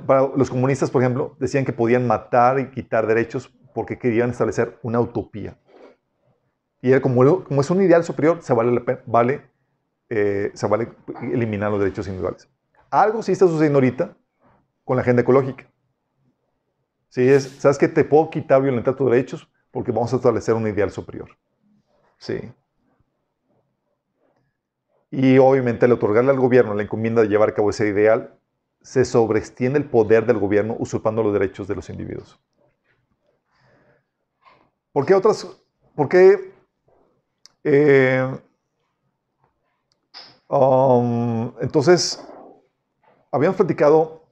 Para 0.05 0.27
los 0.35 0.51
comunistas, 0.51 0.91
por 0.91 1.01
ejemplo, 1.01 1.37
decían 1.39 1.65
que 1.65 1.73
podían 1.73 2.09
matar 2.09 2.59
y 2.59 2.71
quitar 2.73 3.07
derechos 3.07 3.55
porque 3.73 4.01
querían 4.01 4.31
establecer 4.31 4.81
una 4.83 4.99
utopía. 4.99 5.57
Y 6.83 6.99
como, 6.99 7.45
como 7.45 7.61
es 7.61 7.71
un 7.71 7.83
ideal 7.83 8.03
superior, 8.03 8.43
se 8.43 8.53
vale, 8.53 8.83
vale, 9.07 9.43
eh, 10.09 10.51
se 10.55 10.67
vale 10.67 10.89
eliminar 11.23 11.71
los 11.71 11.79
derechos 11.79 12.09
individuales. 12.09 12.49
Algo 12.91 13.23
sí 13.23 13.31
está 13.31 13.47
sucediendo 13.47 13.77
ahorita 13.77 14.17
con 14.83 14.97
la 14.97 15.03
agenda 15.03 15.23
ecológica. 15.23 15.71
Si 17.11 17.29
es, 17.29 17.45
¿sabes 17.61 17.79
que 17.79 17.87
Te 17.87 18.03
puedo 18.03 18.29
quitar, 18.29 18.61
violentar 18.61 18.97
tus 18.97 19.09
derechos 19.09 19.49
porque 19.71 19.93
vamos 19.93 20.13
a 20.13 20.17
establecer 20.17 20.57
un 20.57 20.67
ideal 20.67 20.91
superior. 20.91 21.29
Sí. 22.19 22.41
Y 25.11 25.39
obviamente 25.39 25.87
al 25.87 25.93
otorgarle 25.93 26.31
al 26.31 26.39
gobierno 26.39 26.75
la 26.75 26.83
encomienda 26.83 27.23
de 27.23 27.29
llevar 27.29 27.49
a 27.49 27.55
cabo 27.55 27.71
ese 27.71 27.89
ideal, 27.89 28.39
se 28.81 29.05
sobreextiende 29.05 29.79
el 29.79 29.85
poder 29.85 30.25
del 30.27 30.39
gobierno 30.39 30.77
usurpando 30.79 31.23
los 31.23 31.33
derechos 31.33 31.67
de 31.69 31.75
los 31.75 31.91
individuos. 31.91 32.41
¿Por 34.93 35.07
qué 35.07 35.15
otras? 35.15 35.47
¿Por 35.95 36.09
qué? 36.09 36.53
Eh, 37.63 38.41
um, 40.49 41.53
entonces, 41.61 42.25
habíamos 43.31 43.57
platicado 43.57 44.23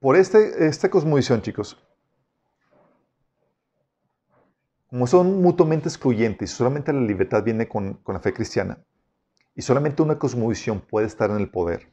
por 0.00 0.16
este, 0.16 0.66
esta 0.66 0.90
cosmovisión, 0.90 1.40
chicos. 1.42 1.82
Como 4.88 5.06
son 5.06 5.42
mutuamente 5.42 5.88
excluyentes 5.88 6.50
solamente 6.50 6.92
la 6.92 7.00
libertad 7.00 7.42
viene 7.42 7.68
con, 7.68 8.00
la 8.06 8.20
fe 8.20 8.32
cristiana, 8.32 8.78
y 9.54 9.62
solamente 9.62 10.02
una 10.02 10.18
cosmovisión 10.18 10.80
puede 10.80 11.06
estar 11.06 11.30
en 11.30 11.38
el 11.38 11.50
poder, 11.50 11.88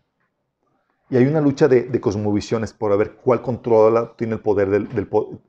y 1.09 1.17
hay 1.17 1.25
una 1.25 1.41
lucha 1.41 1.67
de, 1.67 1.99
cosmovisiones 1.99 2.73
por 2.73 2.97
ver 2.97 3.13
cuál 3.13 3.41
controla, 3.41 4.13
tiene 4.15 4.35
el 4.35 4.41
poder 4.41 4.87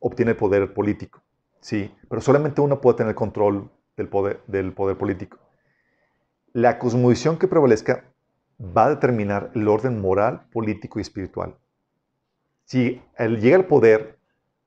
obtiene 0.00 0.32
el 0.32 0.36
poder 0.36 0.74
político. 0.74 1.22
Sí, 1.60 1.90
pero 2.08 2.20
solamente 2.20 2.60
una 2.60 2.80
puede 2.80 2.98
tener 2.98 3.14
control 3.14 3.70
del 3.96 4.08
poder, 4.08 4.42
del 4.46 4.72
poder 4.72 4.98
político. 4.98 5.38
La 6.52 6.78
cosmovisión 6.78 7.38
que 7.38 7.48
prevalezca 7.48 8.04
va 8.60 8.86
a 8.86 8.90
determinar 8.90 9.50
el 9.54 9.66
orden 9.68 10.00
moral, 10.00 10.46
político 10.52 10.98
y 10.98 11.02
espiritual. 11.02 11.56
Si 12.64 13.00
él 13.16 13.40
llega 13.40 13.56
al 13.56 13.66
poder, 13.66 14.18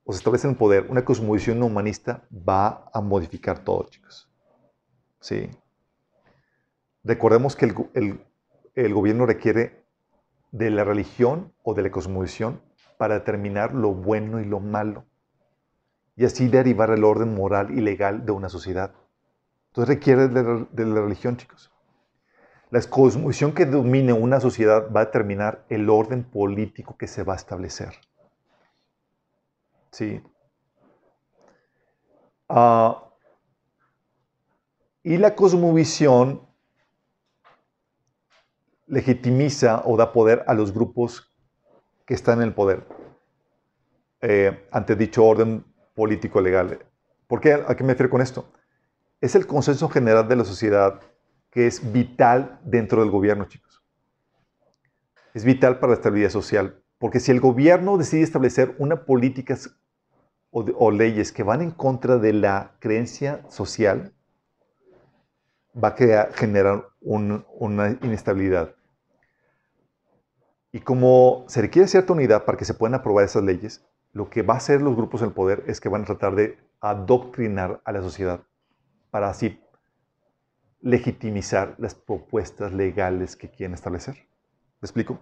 o 0.08 0.14
se 0.14 0.20
establece 0.20 0.48
en 0.48 0.52
el 0.52 0.58
poder, 0.58 0.88
una 0.90 1.04
cosmovisión 1.04 1.62
humanista 1.62 2.24
va 2.32 2.90
a 2.94 3.02
modificar 3.02 3.60
todo, 3.60 3.88
chicos. 3.90 4.30
¿Sí? 5.20 5.50
Recordemos 7.04 7.58
que 7.58 7.66
el, 8.76 8.94
gobierno 8.94 9.26
requiere 9.26 9.84
de 10.54 10.70
la 10.70 10.86
religión 10.86 11.52
o 11.62 11.74
de 11.74 11.82
la 11.82 11.92
cosmovisión 11.92 12.62
para 12.98 13.16
determinar 13.16 13.74
lo 13.74 13.94
bueno 13.94 14.40
y 14.40 14.46
lo 14.46 14.62
malo. 14.62 15.04
Y 16.16 16.24
así 16.24 16.48
derivar 16.48 16.90
el 16.92 17.04
orden 17.04 17.36
moral 17.36 17.72
y 17.72 17.82
legal 17.82 18.26
de 18.26 18.32
una 18.32 18.48
sociedad. 18.48 18.94
Entonces 19.72 19.94
requiere 19.94 20.30
de 20.30 20.42
la, 20.42 20.68
de 20.72 20.86
la 20.86 21.02
religión, 21.02 21.36
chicos. 21.36 21.70
La 22.70 22.82
cosmovisión 22.82 23.52
que 23.52 23.66
domine 23.66 24.14
una 24.14 24.40
sociedad 24.40 24.90
va 24.90 25.02
a 25.02 25.06
determinar 25.06 25.66
el 25.68 25.90
orden 25.90 26.24
político 26.24 26.96
que 26.96 27.08
se 27.08 27.24
va 27.24 27.34
a 27.34 27.38
establecer. 27.38 27.90
Sí. 29.98 30.22
Ah, 32.48 33.04
y 35.02 35.18
la 35.18 35.34
cosmovisión 35.34 36.48
legitimiza 38.86 39.82
o 39.86 39.98
da 39.98 40.14
poder 40.14 40.44
a 40.46 40.54
los 40.54 40.72
grupos 40.72 41.36
que 42.06 42.14
están 42.14 42.44
en 42.44 42.50
el 42.50 42.54
poder 42.54 42.86
eh, 44.22 44.68
ante 44.72 44.96
dicho 44.96 45.26
orden 45.26 45.66
político 45.96 46.42
legal. 46.42 46.78
¿Por 47.26 47.42
qué? 47.42 47.54
¿A 47.54 47.76
qué 47.76 47.84
me 47.84 47.94
refiero 47.94 48.12
con 48.12 48.22
esto? 48.22 48.54
Es 49.20 49.34
el 49.34 49.48
consenso 49.48 49.90
general 49.90 50.28
de 50.28 50.36
la 50.36 50.46
sociedad 50.46 51.02
que 51.50 51.66
es 51.66 51.92
vital 51.92 52.60
dentro 52.64 53.02
del 53.02 53.10
gobierno, 53.10 53.46
chicos. 53.46 53.84
Es 55.34 55.44
vital 55.44 55.80
para 55.80 55.94
la 55.94 55.96
estabilidad 55.96 56.30
social. 56.30 56.84
Porque 57.00 57.20
si 57.20 57.32
el 57.32 57.40
gobierno 57.40 57.98
decide 57.98 58.22
establecer 58.22 58.76
una 58.78 59.06
política 59.06 59.58
o, 60.64 60.92
leyes 60.92 61.32
que 61.32 61.44
van 61.44 61.62
en 61.62 61.72
contra 61.72 62.18
de 62.18 62.34
la 62.34 62.76
creencia 62.80 63.44
social, 63.50 64.14
va 65.76 65.90
a 65.90 66.34
generar 66.34 66.90
una 67.02 67.98
inestabilidad. 68.02 68.76
Y 70.72 70.80
como 70.80 71.46
se 71.48 71.62
requiere 71.62 71.88
cierta 71.88 72.14
unidad 72.14 72.46
para 72.46 72.58
que 72.58 72.66
se 72.66 72.74
puedan 72.74 72.96
aprobar 72.96 73.26
esas 73.26 73.44
leyes, 73.44 73.86
lo 74.14 74.30
que 74.30 74.42
va 74.42 74.56
a 74.56 74.58
hacer 74.58 74.82
los 74.82 74.96
grupos 74.96 75.22
del 75.22 75.32
poder 75.32 75.64
es 75.68 75.80
que 75.80 75.90
van 75.90 76.02
a 76.04 76.06
tratar 76.06 76.36
de 76.36 76.58
adoctrinar 76.80 77.82
a 77.86 77.92
la 77.92 78.02
sociedad 78.02 78.42
para 79.12 79.30
así 79.30 79.62
legitimizar 80.82 81.76
las 81.78 81.96
propuestas 81.96 82.74
legales 82.74 83.36
que 83.36 83.50
quieren 83.50 83.74
establecer. 83.74 84.16
¿Me 84.82 84.86
explico? 84.86 85.20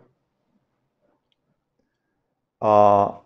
Uh, 2.60 3.25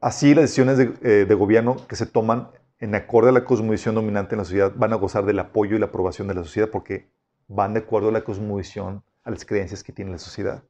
Así, 0.00 0.34
las 0.34 0.42
decisiones 0.42 0.78
eh, 0.78 1.26
de, 1.26 1.34
gobierno 1.34 1.76
que 1.88 1.96
se 1.96 2.06
toman 2.06 2.50
en 2.78 2.94
acorde 2.94 3.30
a 3.30 3.32
la 3.32 3.44
cosmovisión 3.44 3.96
dominante 3.96 4.34
en 4.34 4.38
la 4.38 4.44
sociedad 4.44 4.72
van 4.76 4.92
a 4.92 4.96
gozar 4.96 5.24
del 5.24 5.40
apoyo 5.40 5.74
y 5.74 5.80
la 5.80 5.86
aprobación 5.86 6.28
de 6.28 6.34
la 6.34 6.44
sociedad 6.44 6.68
porque 6.70 7.10
van 7.48 7.74
de 7.74 7.80
acuerdo 7.80 8.10
a 8.10 8.12
la 8.12 8.22
cosmovisión, 8.22 9.02
a 9.24 9.30
las 9.30 9.44
creencias 9.44 9.82
que 9.82 9.92
tiene 9.92 10.12
la 10.12 10.18
sociedad. 10.18 10.62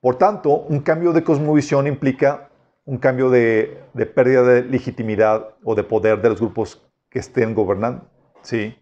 Por 0.00 0.16
tanto, 0.16 0.50
un 0.50 0.80
cambio 0.80 1.12
de 1.12 1.24
cosmovisión 1.24 1.86
implica 1.86 2.50
un 2.84 2.98
cambio 2.98 3.30
de, 3.30 3.84
pérdida 4.14 4.42
de 4.42 4.64
legitimidad 4.64 5.54
o 5.62 5.74
de 5.74 5.84
poder 5.84 6.20
de 6.20 6.28
los 6.28 6.40
grupos 6.40 6.82
que 7.08 7.18
estén 7.18 7.54
gobernando. 7.54 8.10
¿sí? 8.42 8.76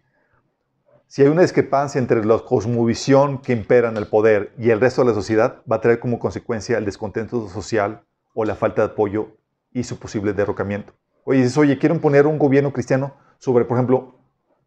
Si 1.06 1.22
hay 1.22 1.28
una 1.28 1.42
discrepancia 1.42 1.98
entre 2.00 2.24
la 2.24 2.38
cosmovisión 2.38 3.38
que 3.38 3.52
impera 3.52 3.88
en 3.88 3.96
el 3.96 4.06
poder 4.06 4.52
y 4.58 4.70
el 4.70 4.80
resto 4.80 5.02
de 5.02 5.08
la 5.08 5.14
sociedad, 5.14 5.62
va 5.70 5.76
a 5.76 5.80
traer 5.80 6.00
como 6.00 6.18
consecuencia 6.18 6.78
el 6.78 6.84
descontento 6.84 7.48
social 7.48 8.02
o 8.40 8.44
la 8.44 8.54
falta 8.54 8.82
de 8.82 8.92
apoyo 8.92 9.36
y 9.72 9.82
su 9.82 9.98
posible 9.98 10.32
derrocamiento. 10.32 10.92
Oye, 11.24 11.40
dices, 11.40 11.58
oye, 11.58 11.76
quieren 11.76 12.00
poner 12.00 12.24
un 12.24 12.38
gobierno 12.38 12.72
cristiano 12.72 13.16
sobre, 13.38 13.64
por 13.64 13.76
ejemplo, 13.76 14.14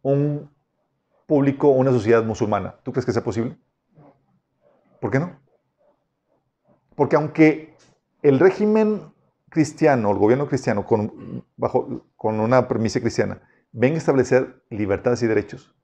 un 0.02 0.50
público 1.26 1.68
o 1.68 1.72
una 1.72 1.90
sociedad 1.90 2.22
musulmana. 2.22 2.76
¿Tú 2.82 2.92
crees 2.92 3.06
que 3.06 3.12
sea 3.12 3.24
posible? 3.24 3.56
¿Por 5.00 5.10
qué 5.10 5.20
no? 5.20 5.40
Porque 6.94 7.16
aunque 7.16 7.74
el 8.20 8.40
régimen 8.40 9.10
cristiano, 9.48 10.10
el 10.10 10.18
gobierno 10.18 10.48
cristiano, 10.48 10.84
con, 10.84 11.42
bajo, 11.56 12.04
con 12.14 12.40
una 12.40 12.68
premisa 12.68 13.00
cristiana, 13.00 13.40
venga 13.72 13.94
a 13.94 13.98
establecer 14.00 14.64
libertades 14.68 15.22
y 15.22 15.26
derechos, 15.26 15.74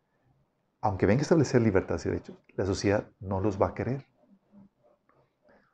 aunque 0.82 1.06
venga 1.06 1.20
a 1.20 1.22
establecer 1.22 1.62
libertades 1.62 2.04
y 2.04 2.10
derechos, 2.10 2.36
la 2.54 2.66
sociedad 2.66 3.08
no 3.18 3.40
los 3.40 3.58
va 3.58 3.68
a 3.68 3.74
querer. 3.74 4.04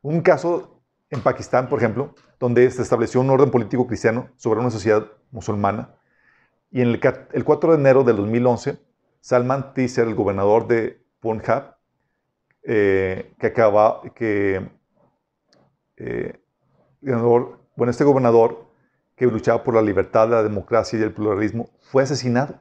Un 0.00 0.20
caso 0.20 0.73
en 1.14 1.22
Pakistán, 1.22 1.68
por 1.68 1.78
ejemplo, 1.78 2.14
donde 2.38 2.70
se 2.70 2.82
estableció 2.82 3.20
un 3.20 3.30
orden 3.30 3.50
político 3.50 3.86
cristiano 3.86 4.28
sobre 4.36 4.60
una 4.60 4.70
sociedad 4.70 5.06
musulmana, 5.30 5.94
y 6.70 6.80
en 6.80 6.88
el, 6.88 7.00
el 7.32 7.44
4 7.44 7.72
de 7.72 7.78
enero 7.78 8.04
del 8.04 8.16
2011, 8.16 8.78
Salman 9.20 9.72
Taseer, 9.74 10.08
el 10.08 10.14
gobernador 10.14 10.66
de 10.66 11.00
Punjab, 11.20 11.76
eh, 12.64 13.32
que 13.38 13.46
acaba, 13.46 14.02
que, 14.14 14.68
eh, 15.96 16.40
bueno, 17.00 17.90
este 17.90 18.04
gobernador 18.04 18.66
que 19.16 19.26
luchaba 19.26 19.62
por 19.62 19.74
la 19.74 19.82
libertad, 19.82 20.28
la 20.28 20.42
democracia 20.42 20.98
y 20.98 21.02
el 21.02 21.12
pluralismo, 21.12 21.70
fue 21.80 22.02
asesinado. 22.02 22.60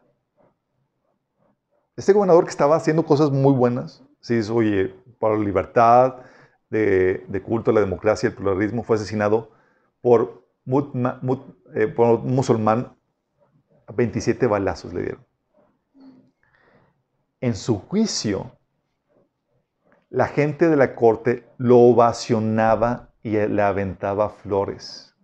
Este 1.96 2.14
gobernador 2.14 2.44
que 2.44 2.52
estaba 2.52 2.76
haciendo 2.76 3.06
cosas 3.06 3.32
muy 3.32 3.54
buenas, 3.54 4.04
sí, 4.20 4.40
oye, 4.52 4.94
para 5.20 5.36
la 5.36 5.44
libertad, 5.44 6.18
de, 6.74 7.42
culto 7.44 7.72
a 7.72 7.74
la 7.74 7.82
democracia 7.82 8.28
y 8.28 8.32
el 8.32 8.36
pluralismo, 8.36 8.84
fue 8.84 8.96
asesinado 8.96 9.52
por, 10.02 10.44
eh, 10.66 11.94
un 11.98 12.36
musulmán, 12.36 12.96
27 13.94 14.48
balazos 14.48 14.94
le 14.94 15.02
dieron. 15.04 15.26
En 17.42 17.56
su 17.56 17.80
juicio, 17.80 18.58
la 20.10 20.28
gente 20.28 20.70
de 20.70 20.78
la 20.78 20.96
corte 20.96 21.44
lo 21.58 21.80
ovacionaba 21.80 23.10
y 23.22 23.32
le 23.32 23.62
aventaba 23.62 24.30
flores. 24.30 25.16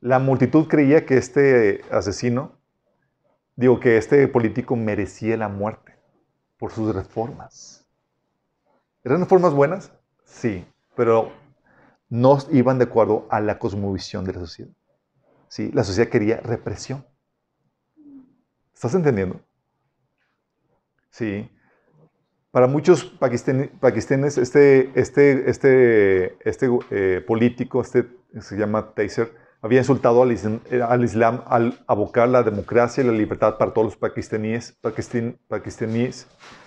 La 0.00 0.18
multitud 0.18 0.66
creía 0.66 1.04
que 1.04 1.18
este 1.18 1.82
asesino, 1.90 2.58
digo 3.54 3.78
que 3.78 3.98
este 3.98 4.26
político 4.28 4.74
merecía 4.74 5.36
la 5.36 5.48
muerte 5.48 5.89
por 6.60 6.70
sus 6.70 6.94
reformas. 6.94 7.86
¿Eran 9.02 9.20
reformas 9.20 9.54
buenas? 9.54 9.90
Sí, 10.26 10.64
pero 10.94 11.32
no 12.10 12.38
iban 12.50 12.78
de 12.78 12.84
acuerdo 12.84 13.26
a 13.30 13.40
la 13.40 13.58
cosmovisión 13.58 14.26
de 14.26 14.34
la 14.34 14.40
sociedad. 14.40 14.70
Sí, 15.48 15.70
la 15.72 15.82
sociedad 15.82 16.10
quería 16.10 16.36
represión. 16.36 17.04
¿Estás 18.74 18.94
entendiendo? 18.94 19.40
Sí. 21.08 21.50
Para 22.50 22.66
muchos 22.66 23.04
pakistaníes, 23.04 24.36
este, 24.36 24.92
este, 25.00 25.48
este, 25.48 26.36
este 26.48 26.68
eh, 26.90 27.24
político, 27.26 27.80
este 27.80 28.06
se 28.40 28.56
llama 28.56 28.92
Taser, 28.92 29.32
había 29.62 29.80
insultado 29.80 30.22
al, 30.22 30.32
Islam 30.32 31.42
al 31.46 31.78
abocar 31.86 32.28
la 32.28 32.42
democracia 32.42 33.02
y 33.02 33.06
la 33.06 33.12
libertad 33.12 33.58
para 33.58 33.72
todos 33.72 33.86
los 33.86 33.96
pakistaníes 33.96 34.76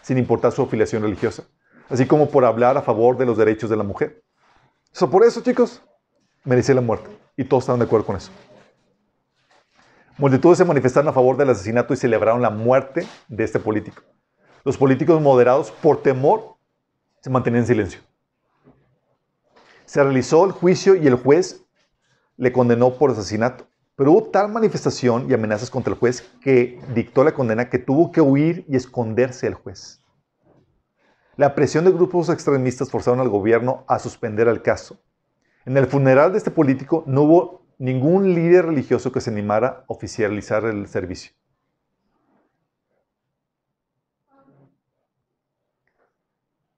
sin 0.01 0.17
importar 0.17 0.51
su 0.51 0.61
afiliación 0.61 1.01
religiosa, 1.01 1.43
así 1.89 2.05
como 2.05 2.29
por 2.29 2.45
hablar 2.45 2.77
a 2.77 2.81
favor 2.81 3.17
de 3.17 3.25
los 3.25 3.37
derechos 3.37 3.69
de 3.69 3.77
la 3.77 3.83
mujer. 3.83 4.23
So, 4.91 5.09
por 5.09 5.23
eso, 5.23 5.41
chicos, 5.41 5.81
merecía 6.43 6.75
la 6.75 6.81
muerte. 6.81 7.09
Y 7.35 7.45
todos 7.45 7.63
estaban 7.63 7.79
de 7.79 7.85
acuerdo 7.85 8.05
con 8.05 8.15
eso. 8.15 8.31
Multitudes 10.19 10.59
se 10.59 10.65
manifestaron 10.65 11.07
a 11.07 11.13
favor 11.13 11.35
del 11.35 11.49
asesinato 11.49 11.93
y 11.93 11.97
celebraron 11.97 12.43
la 12.43 12.51
muerte 12.51 13.07
de 13.27 13.43
este 13.43 13.59
político. 13.59 14.03
Los 14.63 14.77
políticos 14.77 15.19
moderados, 15.19 15.71
por 15.71 16.03
temor, 16.03 16.57
se 17.21 17.31
mantenían 17.31 17.63
en 17.63 17.67
silencio. 17.67 18.01
Se 19.85 20.03
realizó 20.03 20.45
el 20.45 20.51
juicio 20.51 20.95
y 20.95 21.07
el 21.07 21.15
juez 21.15 21.62
le 22.37 22.51
condenó 22.51 22.97
por 22.97 23.11
asesinato. 23.11 23.67
Pero 23.95 24.11
hubo 24.11 24.23
tal 24.23 24.49
manifestación 24.49 25.29
y 25.29 25.33
amenazas 25.33 25.69
contra 25.69 25.93
el 25.93 25.99
juez 25.99 26.21
que 26.41 26.81
dictó 26.95 27.23
la 27.23 27.33
condena 27.33 27.69
que 27.69 27.79
tuvo 27.79 28.11
que 28.11 28.21
huir 28.21 28.65
y 28.67 28.75
esconderse 28.75 29.47
el 29.47 29.53
juez. 29.53 30.01
La 31.35 31.55
presión 31.55 31.85
de 31.85 31.91
grupos 31.91 32.29
extremistas 32.29 32.89
forzaron 32.89 33.19
al 33.19 33.29
gobierno 33.29 33.83
a 33.87 33.99
suspender 33.99 34.47
el 34.47 34.61
caso. 34.61 34.99
En 35.65 35.77
el 35.77 35.87
funeral 35.87 36.31
de 36.31 36.37
este 36.39 36.51
político 36.51 37.03
no 37.07 37.21
hubo 37.23 37.65
ningún 37.77 38.33
líder 38.33 38.65
religioso 38.65 39.11
que 39.11 39.21
se 39.21 39.29
animara 39.29 39.67
a 39.67 39.83
oficializar 39.87 40.65
el 40.65 40.87
servicio. 40.87 41.33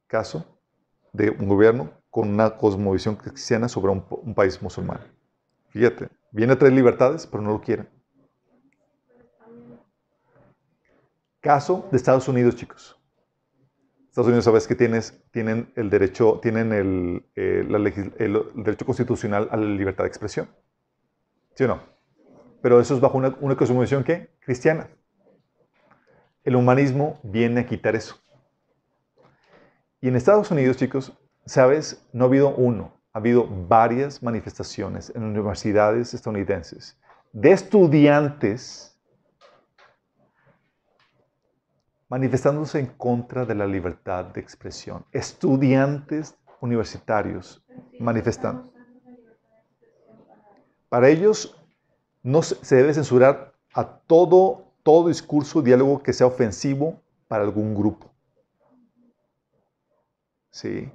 caso 0.08 0.46
de 1.12 1.30
un 1.30 1.48
gobierno 1.48 1.92
con 2.10 2.30
una 2.30 2.58
cosmovisión 2.58 3.16
cristiana 3.16 3.68
sobre 3.68 3.92
un, 3.92 4.34
país 4.34 4.62
musulmán. 4.62 5.02
Fíjate, 5.76 6.08
viene 6.32 6.54
a 6.54 6.58
traer 6.58 6.74
libertades, 6.74 7.28
pero 7.28 7.44
no 7.44 7.50
lo 7.50 7.60
quieren. 7.60 7.90
Caso 11.42 11.90
de 11.92 11.98
Estados 11.98 12.30
Unidos, 12.30 12.56
chicos. 12.56 12.98
Estados 14.08 14.28
Unidos, 14.28 14.46
sabes 14.46 14.68
que 14.68 14.76
tienen 14.76 15.74
el 15.76 15.90
derecho, 15.90 16.40
tienen 16.42 16.72
el, 16.72 17.26
eh, 17.36 17.68
el, 18.20 18.42
derecho 18.56 18.86
constitucional 18.86 19.50
a 19.52 19.58
la 19.58 19.66
libertad 19.66 20.06
de 20.06 20.08
expresión. 20.08 20.48
¿Sí 21.56 21.66
o 21.66 21.68
no? 21.68 21.82
Pero 22.62 22.80
eso 22.80 22.96
es 22.96 23.02
bajo 23.02 23.18
una, 23.18 23.36
una 23.42 23.58
que 23.58 24.30
cristiana. 24.40 24.88
El 26.46 26.56
humanismo 26.56 27.20
viene 27.22 27.60
a 27.60 27.66
quitar 27.66 27.98
eso. 27.98 28.16
Y 30.00 30.08
en 30.08 30.16
Estados 30.16 30.50
Unidos, 30.52 30.78
chicos, 30.78 31.12
sabes, 31.46 32.08
no 32.14 32.24
ha 32.24 32.28
habido 32.28 32.56
uno, 32.56 32.95
ha 33.16 33.20
habido 33.20 33.48
varias 33.48 34.22
manifestaciones 34.22 35.10
en 35.16 35.24
universidades 35.24 36.14
estadounidenses 36.14 36.98
de 37.32 37.54
estudiantes 37.54 38.94
manifestándose 42.10 42.78
en 42.78 42.88
contra 42.88 43.46
de 43.46 43.56
la 43.56 43.66
libertad 43.66 44.26
de 44.26 44.42
expresión. 44.42 45.06
Estudiantes 45.14 46.38
universitarios 46.60 47.64
manifestando. 48.02 48.70
Para 50.90 51.08
ellos 51.08 51.58
no 52.22 52.42
se 52.42 52.76
debe 52.76 52.94
censurar 52.94 53.54
a 53.74 53.88
todo, 53.88 54.74
todo 54.84 55.08
discurso, 55.08 55.62
diálogo 55.62 56.04
que 56.04 56.12
sea 56.12 56.28
ofensivo 56.28 57.00
para 57.30 57.46
algún 57.46 57.76
grupo. 57.76 58.12
¿sí? 60.52 60.92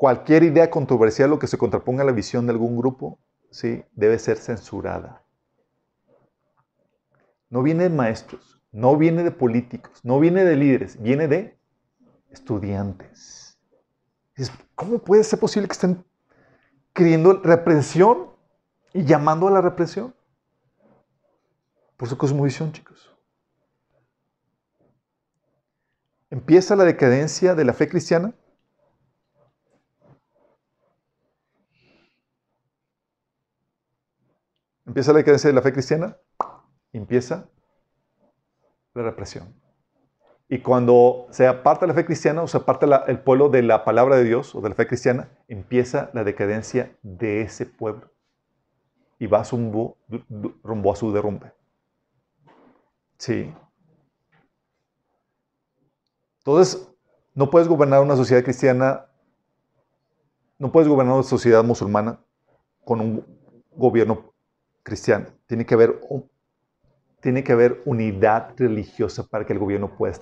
Cualquier 0.00 0.44
idea 0.44 0.70
controversial 0.70 1.30
o 1.34 1.38
que 1.38 1.46
se 1.46 1.58
contraponga 1.58 2.04
a 2.04 2.06
la 2.06 2.12
visión 2.12 2.46
de 2.46 2.52
algún 2.52 2.74
grupo, 2.74 3.20
¿sí? 3.50 3.84
Debe 3.92 4.18
ser 4.18 4.38
censurada. 4.38 5.26
No 7.50 7.62
viene 7.62 7.82
de 7.82 7.90
maestros, 7.90 8.58
no 8.72 8.96
viene 8.96 9.22
de 9.22 9.30
políticos, 9.30 10.00
no 10.02 10.18
viene 10.18 10.42
de 10.46 10.56
líderes, 10.56 10.98
viene 11.02 11.28
de 11.28 11.58
estudiantes. 12.30 13.58
¿Cómo 14.74 15.00
puede 15.00 15.22
ser 15.22 15.38
posible 15.38 15.68
que 15.68 15.74
estén 15.74 16.02
queriendo 16.94 17.34
represión 17.34 18.30
y 18.94 19.04
llamando 19.04 19.48
a 19.48 19.50
la 19.50 19.60
represión? 19.60 20.14
Por 21.98 22.08
su 22.08 22.16
cosmovisión, 22.16 22.72
chicos. 22.72 23.14
Empieza 26.30 26.74
la 26.74 26.84
decadencia 26.84 27.54
de 27.54 27.66
la 27.66 27.74
fe 27.74 27.86
cristiana 27.86 28.32
Empieza 34.90 35.12
la 35.12 35.18
decadencia 35.18 35.46
de 35.46 35.54
la 35.54 35.62
fe 35.62 35.72
cristiana, 35.72 36.16
empieza 36.92 37.48
la 38.92 39.04
represión. 39.04 39.54
Y 40.48 40.58
cuando 40.58 41.28
se 41.30 41.46
aparta 41.46 41.86
la 41.86 41.94
fe 41.94 42.04
cristiana 42.04 42.42
o 42.42 42.48
se 42.48 42.56
aparta 42.56 43.04
el 43.06 43.20
pueblo 43.20 43.50
de 43.50 43.62
la 43.62 43.84
palabra 43.84 44.16
de 44.16 44.24
Dios 44.24 44.52
o 44.56 44.60
de 44.60 44.68
la 44.68 44.74
fe 44.74 44.88
cristiana, 44.88 45.28
empieza 45.46 46.10
la 46.12 46.24
decadencia 46.24 46.98
de 47.04 47.42
ese 47.42 47.66
pueblo 47.66 48.10
y 49.20 49.28
va 49.28 49.44
rumbo, 49.44 49.96
rumbo 50.64 50.92
a 50.92 50.96
su 50.96 51.12
derrumbe. 51.12 51.52
Sí. 53.16 53.54
Entonces, 56.38 56.92
no 57.36 57.48
puedes 57.48 57.68
gobernar 57.68 58.02
una 58.02 58.16
sociedad 58.16 58.42
cristiana, 58.42 59.06
no 60.58 60.72
puedes 60.72 60.88
gobernar 60.88 61.14
una 61.14 61.22
sociedad 61.22 61.62
musulmana 61.62 62.18
con 62.84 63.00
un 63.00 63.24
gobierno 63.70 64.29
cristiano. 64.82 65.26
Tiene 65.46 65.66
que 65.66 65.74
haber, 65.74 66.00
tiene 67.20 67.44
que 67.44 67.52
haber 67.52 67.82
unidad 67.84 68.54
religiosa 68.56 69.26
para 69.26 69.44
que 69.44 69.52
el 69.52 69.58
gobierno 69.58 69.96
pueda, 69.96 70.14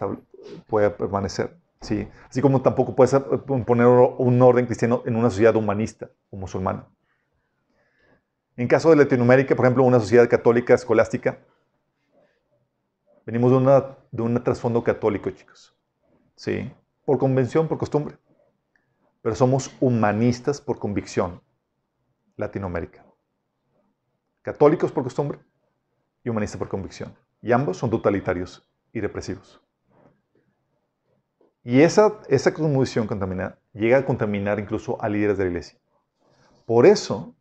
pueda 0.67 0.97
permanecer. 0.97 1.57
¿sí? 1.81 2.09
Así 2.29 2.41
como 2.41 2.63
tampoco 2.63 2.95
puedes 2.95 3.15
poner 3.67 3.87
un 3.87 4.43
orden 4.43 4.67
cristiano 4.67 5.03
en 5.07 5.17
una 5.17 5.31
sociedad 5.31 5.57
humanista 5.57 6.11
o 6.31 6.37
musulmana. 6.37 6.87
En 8.57 8.67
caso 8.67 8.91
de 8.91 8.97
Latinoamérica, 8.97 9.55
por 9.55 9.65
ejemplo, 9.67 9.85
una 9.85 10.01
sociedad 10.01 10.29
católica 10.29 10.75
escolástica, 10.75 11.39
venimos 13.25 13.53
de, 13.53 13.57
una, 13.57 13.97
de 14.11 14.23
un 14.23 14.43
trasfondo 14.43 14.83
católico, 14.83 15.31
chicos. 15.31 15.77
¿sí? 16.35 16.73
Por 17.05 17.19
convención, 17.19 17.69
por 17.69 17.79
costumbre. 17.79 18.17
Pero 19.23 19.37
somos 19.37 19.71
humanistas 19.81 20.61
por 20.61 20.79
convicción. 20.79 21.41
Latinoamérica. 22.37 23.08
Católicos 24.49 24.91
por 24.91 25.05
costumbre 25.05 25.41
y 26.25 26.31
humanistas 26.31 26.59
por 26.59 26.71
convicción. 26.71 27.15
Y 27.43 27.53
ambos 27.53 27.77
son 27.77 27.91
totalitarios 27.91 28.67
y 28.95 29.01
represivos. 29.03 29.61
Y 31.63 31.83
esa, 31.83 32.15
esa 32.31 32.55
convicción 32.55 33.07
contamina, 33.07 33.59
llega 33.75 33.99
a 33.99 34.07
contaminar 34.07 34.59
incluso 34.59 34.97
a 35.03 35.09
líderes 35.11 35.37
de 35.37 35.45
la 35.45 35.51
iglesia. 35.51 35.79
Por 36.65 36.87
eso 36.87 37.37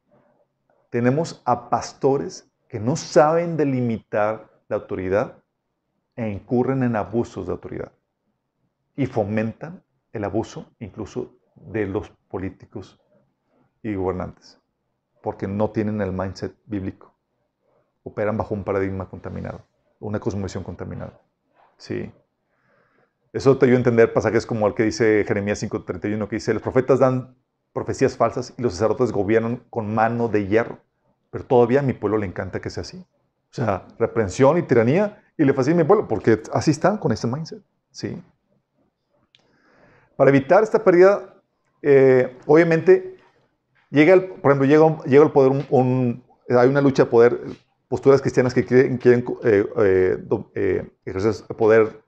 tenemos 0.89 1.41
a 1.45 1.69
pastores 1.69 2.51
que 2.67 2.81
no 2.81 2.97
saben 2.97 3.55
delimitar 3.55 4.51
la 4.67 4.75
autoridad 4.75 5.41
e 6.13 6.27
incurren 6.27 6.83
en 6.83 6.97
abusos 6.97 7.45
de 7.45 7.53
autoridad 7.53 7.93
y 8.97 9.05
fomentan 9.05 9.81
el 10.11 10.25
abuso 10.25 10.73
incluso 10.77 11.37
de 11.55 11.85
los 11.85 12.09
políticos 12.27 12.99
y 13.81 13.95
gobernantes, 13.95 14.59
porque 15.21 15.47
no 15.47 15.71
tienen 15.71 16.01
el 16.01 16.11
mindset 16.11 16.53
bíblico. 16.65 17.13
Operan 18.03 18.37
bajo 18.37 18.53
un 18.53 18.63
paradigma 18.63 19.09
contaminado, 19.09 19.61
una 19.99 20.19
cosmovisión 20.19 20.63
contaminada. 20.63 21.19
Sí. 21.77 22.11
Eso 23.33 23.57
te 23.57 23.65
ayuda 23.65 23.77
a 23.77 23.79
entender 23.79 24.13
pasajes 24.13 24.45
como 24.45 24.67
el 24.67 24.73
que 24.73 24.83
dice 24.83 25.23
Jeremías 25.27 25.61
5:31, 25.61 26.27
que 26.27 26.37
dice, 26.37 26.53
los 26.53 26.63
profetas 26.63 26.99
dan 26.99 27.35
profecías 27.73 28.17
falsas 28.17 28.53
y 28.57 28.61
los 28.61 28.73
sacerdotes 28.73 29.11
gobiernan 29.11 29.63
con 29.69 29.93
mano 29.93 30.27
de 30.27 30.47
hierro. 30.47 30.79
Pero 31.29 31.45
todavía 31.45 31.81
a 31.81 31.83
mi 31.83 31.93
pueblo 31.93 32.17
le 32.17 32.25
encanta 32.25 32.61
que 32.61 32.69
sea 32.69 32.81
así. 32.81 33.05
O 33.51 33.53
sea, 33.53 33.85
reprensión 33.99 34.57
y 34.57 34.63
tiranía 34.63 35.23
y 35.37 35.45
le 35.45 35.53
fascina 35.53 35.75
a 35.75 35.83
mi 35.83 35.83
pueblo, 35.83 36.07
porque 36.07 36.41
así 36.53 36.71
están 36.71 36.97
con 36.97 37.11
ese 37.11 37.27
mindset. 37.27 37.61
¿sí? 37.91 38.21
Para 40.15 40.29
evitar 40.29 40.63
esta 40.63 40.83
pérdida, 40.83 41.35
eh, 41.81 42.37
obviamente, 42.47 43.16
llega 43.89 44.15
por 44.41 44.51
ejemplo, 44.51 44.65
llega, 44.65 45.03
llega 45.05 45.23
el 45.23 45.31
poder, 45.31 45.65
hay 46.49 46.69
una 46.69 46.81
lucha 46.81 47.03
de 47.03 47.09
poder, 47.09 47.39
posturas 47.87 48.21
cristianas 48.21 48.53
que 48.53 48.65
quieren, 48.65 48.97
quieren 48.97 49.25
eh, 49.43 50.17
eh, 50.55 50.91
ejercer 51.05 51.45
poder, 51.55 52.01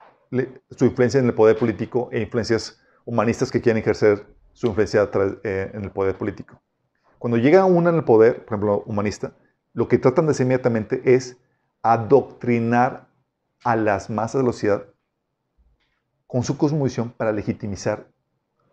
su 0.70 0.84
influencia 0.84 1.20
en 1.20 1.26
el 1.26 1.34
poder 1.34 1.58
político 1.58 2.08
e 2.12 2.20
influencias 2.20 2.80
humanistas 3.04 3.50
que 3.50 3.60
quieren 3.60 3.80
ejercer 3.80 4.26
su 4.52 4.68
influencia 4.68 5.08
en 5.42 5.84
el 5.84 5.90
poder 5.90 6.16
político. 6.16 6.60
Cuando 7.18 7.36
llega 7.36 7.64
una 7.64 7.90
en 7.90 7.96
el 7.96 8.04
poder, 8.04 8.44
por 8.44 8.54
ejemplo, 8.54 8.82
humanista, 8.86 9.32
lo 9.72 9.88
que 9.88 9.98
tratan 9.98 10.26
de 10.26 10.32
hacer 10.32 10.44
inmediatamente 10.44 11.02
es 11.04 11.36
adoctrinar 11.82 13.08
a 13.64 13.76
las 13.76 14.10
masas 14.10 14.40
de 14.40 14.46
la 14.46 14.52
sociedad 14.52 14.84
con 16.26 16.44
su 16.44 16.56
cosmovisión 16.56 17.10
para 17.10 17.32
legitimizar 17.32 18.08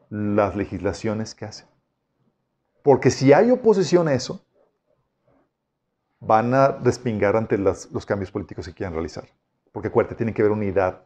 las 0.09 0.55
legislaciones 0.55 1.35
que 1.35 1.45
hacen. 1.45 1.67
Porque 2.87 3.11
si 3.11 3.33
hay 3.33 3.51
oposición 3.51 4.07
a 4.07 4.13
eso, 4.13 4.41
van 6.21 6.53
a 6.53 6.69
respingar 6.69 7.35
ante 7.35 7.57
los 7.57 8.05
cambios 8.05 8.31
políticos 8.31 8.65
que 8.65 8.73
quieran 8.73 8.93
realizar. 8.93 9.25
Porque 9.73 9.89
acuérdate, 9.89 10.15
tiene 10.15 10.33
que 10.33 10.41
haber 10.41 10.53
unidad 10.53 11.01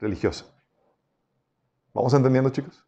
religiosa. 0.00 0.46
¿Vamos 1.92 2.14
entendiendo, 2.14 2.48
chicos? 2.48 2.86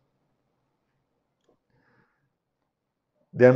De, 3.33 3.49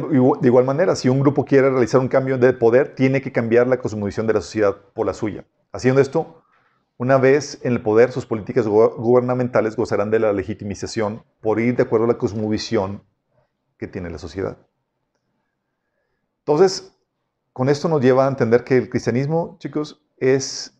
igual 0.42 0.66
manera, 0.66 0.94
si 0.94 1.08
un 1.08 1.20
grupo 1.20 1.46
quiere 1.46 1.70
realizar 1.70 2.02
un 2.02 2.08
cambio 2.08 2.36
de 2.36 2.52
poder, 2.52 2.94
tiene 2.94 3.22
que 3.22 3.32
cambiar 3.32 3.66
la 3.66 3.78
cosmovisión 3.78 4.26
de 4.26 4.34
la 4.34 4.42
sociedad 4.42 4.76
por 4.92 5.06
la 5.06 5.14
suya. 5.14 5.46
Haciendo 5.72 6.02
esto, 6.02 6.42
una 6.98 7.16
vez 7.16 7.60
en 7.62 7.72
el 7.72 7.80
poder, 7.80 8.12
sus 8.12 8.26
políticas 8.26 8.66
gubernamentales 8.66 9.74
gozarán 9.74 10.10
de 10.10 10.18
la 10.18 10.34
legitimización 10.34 11.24
por 11.40 11.60
ir 11.60 11.76
de 11.76 11.84
acuerdo 11.84 12.04
a 12.04 12.08
la 12.08 12.18
cosmovisión 12.18 13.08
que 13.80 13.88
tiene 13.88 14.10
la 14.10 14.18
sociedad. 14.18 14.58
Entonces, 16.40 16.94
con 17.54 17.70
esto 17.70 17.88
nos 17.88 18.02
lleva 18.02 18.26
a 18.26 18.28
entender 18.28 18.62
que 18.62 18.76
el 18.76 18.90
cristianismo, 18.90 19.56
chicos, 19.58 20.02
es 20.18 20.78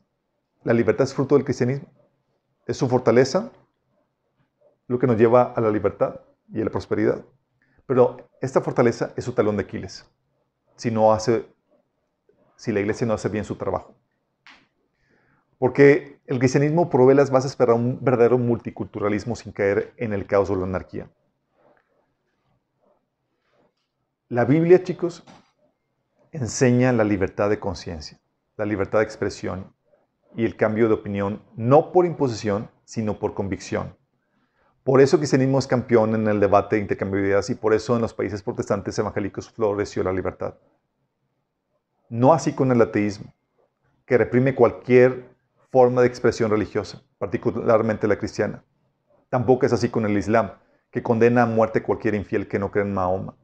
la 0.65 0.75
libertad 0.75 1.05
es 1.05 1.15
fruto 1.15 1.35
del 1.35 1.45
cristianismo. 1.45 1.89
Es 2.67 2.77
su 2.77 2.89
fortaleza 2.89 3.51
lo 4.87 4.99
que 4.99 5.07
nos 5.07 5.17
lleva 5.17 5.45
a 5.45 5.61
la 5.63 5.71
libertad 5.71 6.21
y 6.53 6.61
a 6.61 6.65
la 6.65 6.71
prosperidad. 6.71 7.25
Pero 7.87 8.29
esta 8.43 8.61
fortaleza 8.61 9.15
es 9.17 9.25
su 9.25 9.33
talón 9.33 9.57
de 9.57 9.63
Aquiles. 9.63 10.05
Si 10.77 10.91
no 10.91 11.15
hace, 11.15 11.47
si 12.57 12.71
la 12.71 12.81
iglesia 12.81 13.07
no 13.07 13.15
hace 13.15 13.31
bien 13.31 13.47
su 13.47 13.57
trabajo. 13.57 13.95
Porque 15.59 16.21
el 16.27 16.39
cristianismo 16.39 16.91
provee 16.91 17.15
las 17.15 17.31
bases 17.31 17.57
para 17.57 17.73
un 17.73 17.99
verdadero 18.05 18.37
multiculturalismo 18.37 19.37
sin 19.37 19.53
caer 19.53 19.95
en 19.97 20.13
el 20.13 20.27
caos 20.27 20.51
o 20.51 20.57
la 20.57 20.65
anarquía. 20.65 21.11
La 24.33 24.45
Biblia, 24.45 24.85
chicos, 24.85 25.25
enseña 26.31 26.93
la 26.93 27.03
libertad 27.03 27.51
de 27.51 27.59
conciencia, 27.59 28.21
la 28.57 28.65
libertad 28.65 29.01
de 29.01 29.05
expresión 29.05 29.75
y 30.37 30.45
el 30.45 30.55
cambio 30.55 30.87
de 30.87 30.95
opinión, 30.95 31.43
no 31.57 31.91
por 31.91 32.07
imposición, 32.07 32.71
sino 32.85 33.19
por 33.19 33.35
convicción. 33.35 33.97
Por 34.85 35.01
eso 35.01 35.17
el 35.17 35.23
cristianismo 35.23 35.59
es 35.59 35.67
campeón 35.67 36.15
en 36.15 36.29
el 36.29 36.39
debate 36.39 36.77
de 36.77 36.83
intercambio 36.83 37.21
de 37.21 37.27
ideas 37.27 37.51
y 37.51 37.57
por 37.57 37.75
eso 37.75 37.97
en 37.97 38.03
los 38.03 38.15
países 38.15 38.41
protestantes 38.41 38.97
evangélicos 39.01 39.51
floreció 39.51 40.05
la 40.05 40.13
libertad. 40.13 40.55
No 42.09 42.33
así 42.33 42.53
con 42.53 42.71
el 42.71 42.81
ateísmo, 42.81 43.35
que 44.07 44.17
reprime 44.17 44.55
cualquier 44.55 45.35
forma 45.73 46.03
de 46.03 46.07
expresión 46.07 46.53
religiosa, 46.53 47.03
particularmente 47.19 48.07
la 48.07 48.17
cristiana. 48.17 48.63
Tampoco 49.29 49.67
es 49.67 49.73
así 49.73 49.89
con 49.89 50.07
el 50.07 50.17
Islam, 50.17 50.53
que 50.93 51.03
condena 51.03 51.43
a 51.43 51.47
muerte 51.47 51.83
cualquier 51.83 52.15
infiel 52.15 52.47
que 52.47 52.61
no 52.61 52.71
cree 52.71 52.85
en 52.85 52.95
Mahoma. 52.95 53.35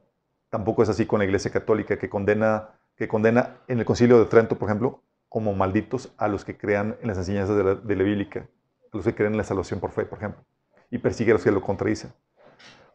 Tampoco 0.57 0.82
es 0.82 0.88
así 0.88 1.07
con 1.07 1.18
la 1.18 1.26
Iglesia 1.26 1.50
Católica, 1.50 1.98
que 1.98 2.09
condena, 2.09 2.70
que 2.96 3.09
condena 3.09 3.59
en 3.68 3.78
el 3.78 3.84
Concilio 3.84 4.18
de 4.18 4.24
Trento, 4.24 4.57
por 4.59 4.68
ejemplo, 4.68 5.02
como 5.28 5.54
malditos 5.54 6.12
a 6.16 6.28
los 6.28 6.44
que 6.44 6.57
crean 6.57 6.96
en 7.02 7.09
las 7.09 7.18
enseñanzas 7.18 7.57
de 7.57 7.64
la, 7.64 7.74
de 7.74 7.96
la 7.96 8.04
bíblica, 8.04 8.48
a 8.92 8.96
los 8.96 9.04
que 9.04 9.14
creen 9.14 9.32
en 9.32 9.38
la 9.38 9.44
salvación 9.44 9.80
por 9.80 9.90
fe, 9.90 10.04
por 10.04 10.18
ejemplo 10.18 10.42
y 10.90 10.98
persigue 10.98 11.32
a 11.32 11.34
los 11.34 11.44
que 11.44 11.50
lo 11.50 11.61
contradicen. 11.61 12.12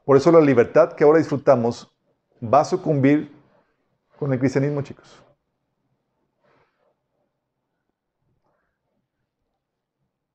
Por 0.05 0.17
eso 0.17 0.31
la 0.31 0.41
libertad 0.41 0.93
que 0.93 1.03
ahora 1.03 1.19
disfrutamos 1.19 1.93
va 2.41 2.61
a 2.61 2.65
sucumbir 2.65 3.31
con 4.17 4.33
el 4.33 4.39
cristianismo, 4.39 4.81
chicos. 4.81 5.23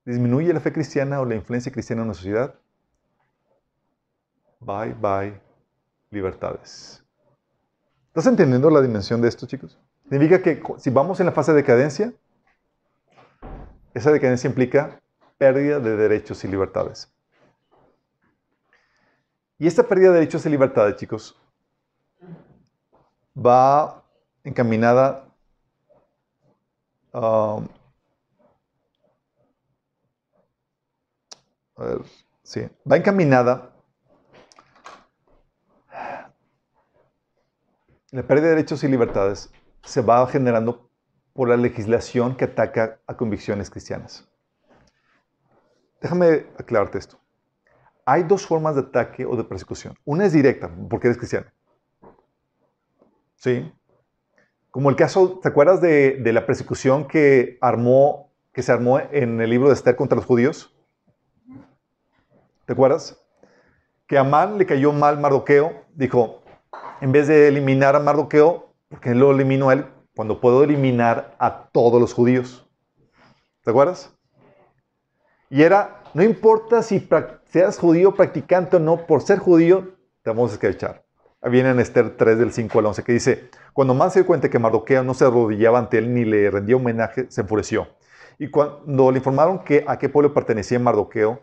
¿Disminuye 0.04 0.52
la 0.52 0.60
fe 0.60 0.72
cristiana 0.72 1.20
o 1.20 1.24
la 1.24 1.34
influencia 1.34 1.72
cristiana 1.72 2.02
en 2.02 2.08
la 2.08 2.14
sociedad? 2.14 2.54
Bye, 4.60 4.94
bye, 4.94 5.40
libertades. 6.10 7.05
¿Estás 8.16 8.28
entendiendo 8.28 8.70
la 8.70 8.80
dimensión 8.80 9.20
de 9.20 9.28
esto, 9.28 9.46
chicos? 9.46 9.78
Significa 10.08 10.40
que 10.40 10.62
si 10.78 10.88
vamos 10.88 11.20
en 11.20 11.26
la 11.26 11.32
fase 11.32 11.52
de 11.52 11.58
decadencia, 11.58 12.14
esa 13.92 14.10
decadencia 14.10 14.48
implica 14.48 15.02
pérdida 15.36 15.80
de 15.80 15.98
derechos 15.98 16.42
y 16.42 16.48
libertades. 16.48 17.12
Y 19.58 19.66
esta 19.66 19.82
pérdida 19.82 20.12
de 20.12 20.20
derechos 20.20 20.46
y 20.46 20.48
libertades, 20.48 20.96
chicos, 20.96 21.38
va 23.36 24.02
encaminada 24.44 25.28
um, 27.12 27.68
a 31.76 31.84
ver, 31.84 31.98
sí, 32.42 32.66
va 32.90 32.96
encaminada 32.96 33.75
la 38.10 38.26
pérdida 38.26 38.48
de 38.48 38.54
derechos 38.56 38.84
y 38.84 38.88
libertades 38.88 39.50
se 39.84 40.00
va 40.00 40.26
generando 40.26 40.90
por 41.32 41.48
la 41.48 41.56
legislación 41.56 42.36
que 42.36 42.44
ataca 42.44 43.00
a 43.06 43.16
convicciones 43.16 43.70
cristianas. 43.70 44.28
Déjame 46.00 46.46
aclararte 46.58 46.98
esto 46.98 47.18
hay 48.06 48.22
dos 48.22 48.46
formas 48.46 48.76
de 48.76 48.82
ataque 48.82 49.26
o 49.26 49.36
de 49.36 49.42
persecución. 49.42 49.98
Una 50.04 50.24
es 50.26 50.32
directa, 50.32 50.70
porque 50.88 51.08
eres 51.08 51.18
cristiano. 51.18 51.46
¿Sí? 53.34 53.70
Como 54.70 54.90
el 54.90 54.96
caso, 54.96 55.40
¿te 55.42 55.48
acuerdas 55.48 55.80
de, 55.80 56.20
la 56.32 56.46
persecución 56.46 57.08
que, 57.08 57.58
armó, 57.60 58.30
que 58.52 58.62
se 58.62 58.70
armó 58.70 59.00
en 59.00 59.40
el 59.40 59.50
libro 59.50 59.68
de 59.68 59.74
Esther 59.74 59.96
contra 59.96 60.14
los 60.14 60.24
judíos? 60.24 60.72
¿Te 62.64 62.72
acuerdas? 62.72 63.20
Que 64.06 64.16
a 64.16 64.20
Amán 64.20 64.56
le 64.56 64.66
cayó 64.66 64.92
mal 64.92 65.18
Mardoqueo. 65.18 65.84
Dijo, 65.94 66.42
en 67.00 67.12
vez 67.12 67.28
de 67.28 67.48
eliminar 67.48 67.96
a 67.96 68.00
Mardoqueo, 68.00 68.72
porque 68.88 69.14
lo 69.14 69.30
eliminó 69.30 69.70
a 69.70 69.74
él, 69.74 69.86
cuando 70.14 70.40
puedo 70.40 70.64
eliminar 70.64 71.34
a 71.38 71.68
todos 71.72 72.00
los 72.00 72.14
judíos. 72.14 72.66
¿Te 73.62 73.70
acuerdas? 73.70 74.14
Y 75.50 75.62
era, 75.62 76.02
no 76.14 76.22
importa 76.22 76.82
si 76.82 77.06
seas 77.44 77.78
judío 77.78 78.14
practicante 78.14 78.76
o 78.76 78.80
no, 78.80 79.06
por 79.06 79.22
ser 79.22 79.38
judío, 79.38 79.94
te 80.22 80.30
vamos 80.30 80.50
a 80.50 80.54
escrachar. 80.54 81.04
Viene 81.42 81.70
en 81.70 81.80
Esther 81.80 82.16
3 82.16 82.38
del 82.38 82.52
5 82.52 82.78
al 82.78 82.86
11 82.86 83.04
que 83.04 83.12
dice, 83.12 83.50
cuando 83.72 83.94
más 83.94 84.12
se 84.12 84.20
dio 84.20 84.26
cuenta 84.26 84.48
que 84.48 84.58
Mardoqueo 84.58 85.04
no 85.04 85.14
se 85.14 85.24
arrodillaba 85.24 85.78
ante 85.78 85.98
él 85.98 86.12
ni 86.12 86.24
le 86.24 86.50
rendía 86.50 86.76
homenaje, 86.76 87.26
se 87.28 87.42
enfureció. 87.42 87.88
Y 88.38 88.48
cuando 88.48 89.10
le 89.12 89.18
informaron 89.18 89.60
que 89.60 89.84
a 89.86 89.98
qué 89.98 90.08
pueblo 90.08 90.34
pertenecía 90.34 90.78
Mardoqueo, 90.78 91.40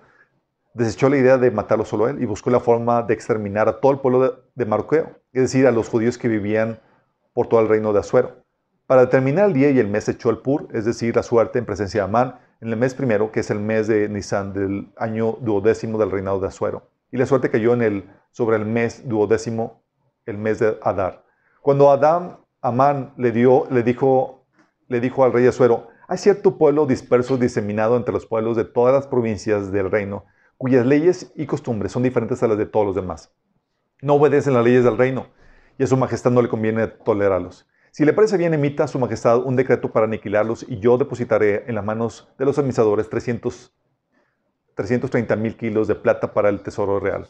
desechó 0.74 1.09
la 1.09 1.17
idea 1.17 1.38
de 1.38 1.51
matarlo 1.51 1.86
solo 1.86 2.05
a 2.05 2.11
él 2.11 2.21
y 2.21 2.26
buscó 2.26 2.49
la 2.49 2.59
forma 2.59 3.03
de 3.03 3.13
exterminar 3.13 3.67
a 3.67 3.80
todo 3.80 3.91
el 3.91 3.99
pueblo 3.99 4.43
de, 4.55 4.65
Mardoqueo, 4.65 5.11
es 5.32 5.43
decir, 5.43 5.67
a 5.67 5.71
los 5.71 5.89
judíos 5.89 6.17
que 6.17 6.28
vivían 6.28 6.80
por 7.34 7.47
todo 7.47 7.59
el 7.59 7.67
reino 7.67 7.93
de 7.93 7.99
Azuero. 7.99 8.43
Para 8.88 9.01
determinar 9.01 9.47
el 9.47 9.53
día 9.53 9.69
y 9.71 9.80
el 9.80 9.88
mes 9.88 10.09
echó 10.09 10.30
el 10.30 10.39
pur, 10.39 10.67
es 10.74 10.86
decir, 10.86 11.15
la 11.15 11.24
suerte 11.24 11.59
en 11.59 11.65
presencia 11.65 12.01
de 12.01 12.05
Amán, 12.05 12.39
en 12.59 12.69
el 12.69 12.78
mes 12.78 12.93
primero, 12.93 13.32
que 13.32 13.41
es 13.41 13.49
el 13.49 13.59
mes 13.59 13.88
de 13.88 14.09
Nisan 14.09 14.53
del 14.53 14.91
año 14.97 15.38
duodécimo 15.41 15.97
del 15.97 16.11
reinado 16.11 16.39
de 16.39 16.47
Azuero. 16.47 16.89
Y 17.11 17.17
la 17.17 17.26
suerte 17.26 17.49
cayó 17.49 17.74
en 17.74 17.82
el, 17.82 18.09
sobre 18.32 18.57
el 18.57 18.65
mes 18.65 19.07
duodécimo, 19.07 19.84
el 20.26 20.38
mes 20.38 20.59
de 20.59 20.78
Adar. 20.82 21.24
Cuando 21.61 21.91
Adán, 21.91 22.39
Amán 22.61 23.13
le, 23.17 23.32
dio, 23.32 23.67
le, 23.69 23.84
dijo, 23.84 24.45
le 24.88 24.99
dijo 24.99 25.24
al 25.24 25.34
rey 25.34 25.47
Azuero, 25.47 25.88
hay 26.07 26.17
cierto 26.17 26.57
pueblo 26.57 26.86
disperso, 26.86 27.38
diseminado 27.38 27.95
entre 27.97 28.13
los 28.13 28.26
pueblos 28.26 28.57
de 28.57 28.65
todas 28.65 28.93
las 28.93 29.07
provincias 29.07 29.71
del 29.71 29.89
reino, 29.89 30.26
cuyas 30.64 30.86
leyes 30.86 31.30
y 31.36 31.45
costumbres 31.45 31.91
son 31.91 32.03
diferentes 32.03 32.41
a 32.41 32.47
las 32.47 32.57
de 32.57 32.66
todos 32.66 32.86
los 32.86 32.95
demás. 32.95 33.36
No 34.01 34.14
obedecen 34.14 34.53
las 34.53 34.64
leyes 34.64 34.86
del 34.86 34.97
reino, 34.97 35.28
y 35.78 35.84
a 35.84 35.88
su 35.88 35.97
majestad 35.97 36.32
no 36.32 36.41
le 36.41 36.47
conviene 36.47 36.88
tolerarlos. 36.88 37.68
Si 37.91 38.05
le 38.05 38.14
parece 38.14 38.38
bien, 38.38 38.53
emita 38.53 38.86
a 38.86 38.88
su 38.88 38.97
majestad 38.97 39.39
un 39.39 39.57
decreto 39.57 39.91
para 39.91 40.05
aniquilarlos, 40.05 40.66
y 40.70 40.80
yo 40.80 40.97
depositaré 40.97 41.66
en 41.68 41.76
las 41.76 41.84
manos 41.84 42.30
de 42.39 42.45
los 42.45 42.57
administradores 42.57 43.09
300, 43.09 43.74
330 44.74 45.36
mil 45.36 45.57
kilos 45.57 45.89
de 45.89 45.95
plata 45.95 46.34
para 46.34 46.47
el 46.47 46.61
tesoro 46.61 46.97
real. 46.97 47.28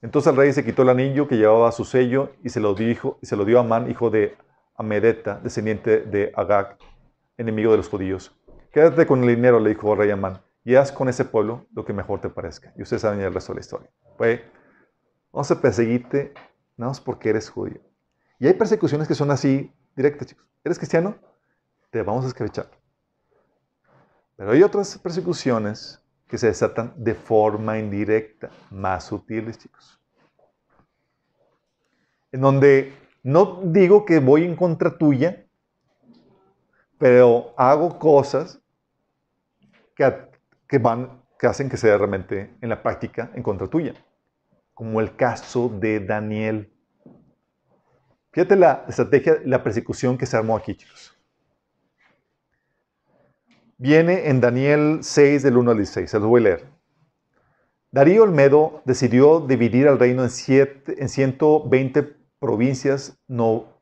Entonces 0.00 0.30
el 0.30 0.36
rey 0.36 0.52
se 0.52 0.64
quitó 0.64 0.82
el 0.82 0.90
anillo 0.90 1.26
que 1.26 1.36
llevaba 1.36 1.72
su 1.72 1.84
sello 1.84 2.30
y 2.44 2.50
se 2.50 2.60
lo, 2.60 2.74
dijo, 2.74 3.18
y 3.20 3.26
se 3.26 3.34
lo 3.34 3.44
dio 3.44 3.58
a 3.58 3.62
Amán, 3.62 3.90
hijo 3.90 4.08
de 4.08 4.36
Amedeta, 4.76 5.40
descendiente 5.42 6.02
de 6.02 6.30
Agag, 6.36 6.78
enemigo 7.38 7.72
de 7.72 7.78
los 7.78 7.88
judíos. 7.88 8.32
Quédate 8.70 9.04
con 9.04 9.24
el 9.24 9.34
dinero, 9.34 9.58
le 9.58 9.70
dijo 9.70 9.92
el 9.94 9.98
rey 9.98 10.10
Amán, 10.12 10.42
y 10.68 10.76
haz 10.76 10.92
con 10.92 11.08
ese 11.08 11.24
pueblo 11.24 11.66
lo 11.72 11.86
que 11.86 11.94
mejor 11.94 12.20
te 12.20 12.28
parezca. 12.28 12.74
Y 12.76 12.82
ustedes 12.82 13.00
saben 13.00 13.22
el 13.22 13.32
resto 13.32 13.52
de 13.52 13.56
la 13.56 13.60
historia. 13.62 13.90
Pues, 14.18 14.42
vamos 15.32 15.50
a 15.50 15.58
perseguirte 15.62 16.34
nada 16.76 16.90
más 16.90 17.00
porque 17.00 17.30
eres 17.30 17.48
judío. 17.48 17.80
Y 18.38 18.48
hay 18.48 18.52
persecuciones 18.52 19.08
que 19.08 19.14
son 19.14 19.30
así 19.30 19.72
directas, 19.96 20.28
chicos. 20.28 20.46
¿Eres 20.62 20.76
cristiano? 20.76 21.16
Te 21.88 22.02
vamos 22.02 22.26
a 22.26 22.28
escabechar. 22.28 22.68
Pero 24.36 24.50
hay 24.50 24.62
otras 24.62 24.98
persecuciones 24.98 26.04
que 26.26 26.36
se 26.36 26.48
desatan 26.48 26.92
de 26.98 27.14
forma 27.14 27.78
indirecta, 27.78 28.50
más 28.70 29.04
sutiles, 29.04 29.56
chicos. 29.56 29.98
En 32.30 32.42
donde 32.42 32.92
no 33.22 33.62
digo 33.64 34.04
que 34.04 34.18
voy 34.18 34.44
en 34.44 34.54
contra 34.54 34.98
tuya, 34.98 35.46
pero 36.98 37.54
hago 37.56 37.98
cosas 37.98 38.60
que, 39.96 40.27
que 40.68 41.46
hacen 41.46 41.68
que 41.68 41.76
sea 41.76 41.96
realmente 41.96 42.54
en 42.60 42.68
la 42.68 42.82
práctica 42.82 43.30
en 43.34 43.42
contra 43.42 43.66
tuya. 43.68 43.94
Como 44.74 45.00
el 45.00 45.16
caso 45.16 45.68
de 45.68 46.00
Daniel. 46.00 46.72
Fíjate 48.32 48.56
la 48.56 48.84
estrategia, 48.88 49.38
la 49.44 49.62
persecución 49.62 50.18
que 50.18 50.26
se 50.26 50.36
armó 50.36 50.56
aquí, 50.56 50.74
chicos. 50.74 51.16
Viene 53.78 54.28
en 54.28 54.40
Daniel 54.40 54.98
6, 55.02 55.42
del 55.42 55.56
1 55.56 55.70
al 55.70 55.76
16. 55.78 56.10
Se 56.10 56.18
los 56.18 56.28
voy 56.28 56.40
a 56.40 56.44
leer. 56.44 56.66
Darío 57.90 58.24
Olmedo 58.24 58.82
decidió 58.84 59.40
dividir 59.40 59.88
al 59.88 59.98
reino 59.98 60.22
en, 60.22 60.30
siete, 60.30 61.02
en 61.02 61.08
120 61.08 62.17
provincias 62.40 63.18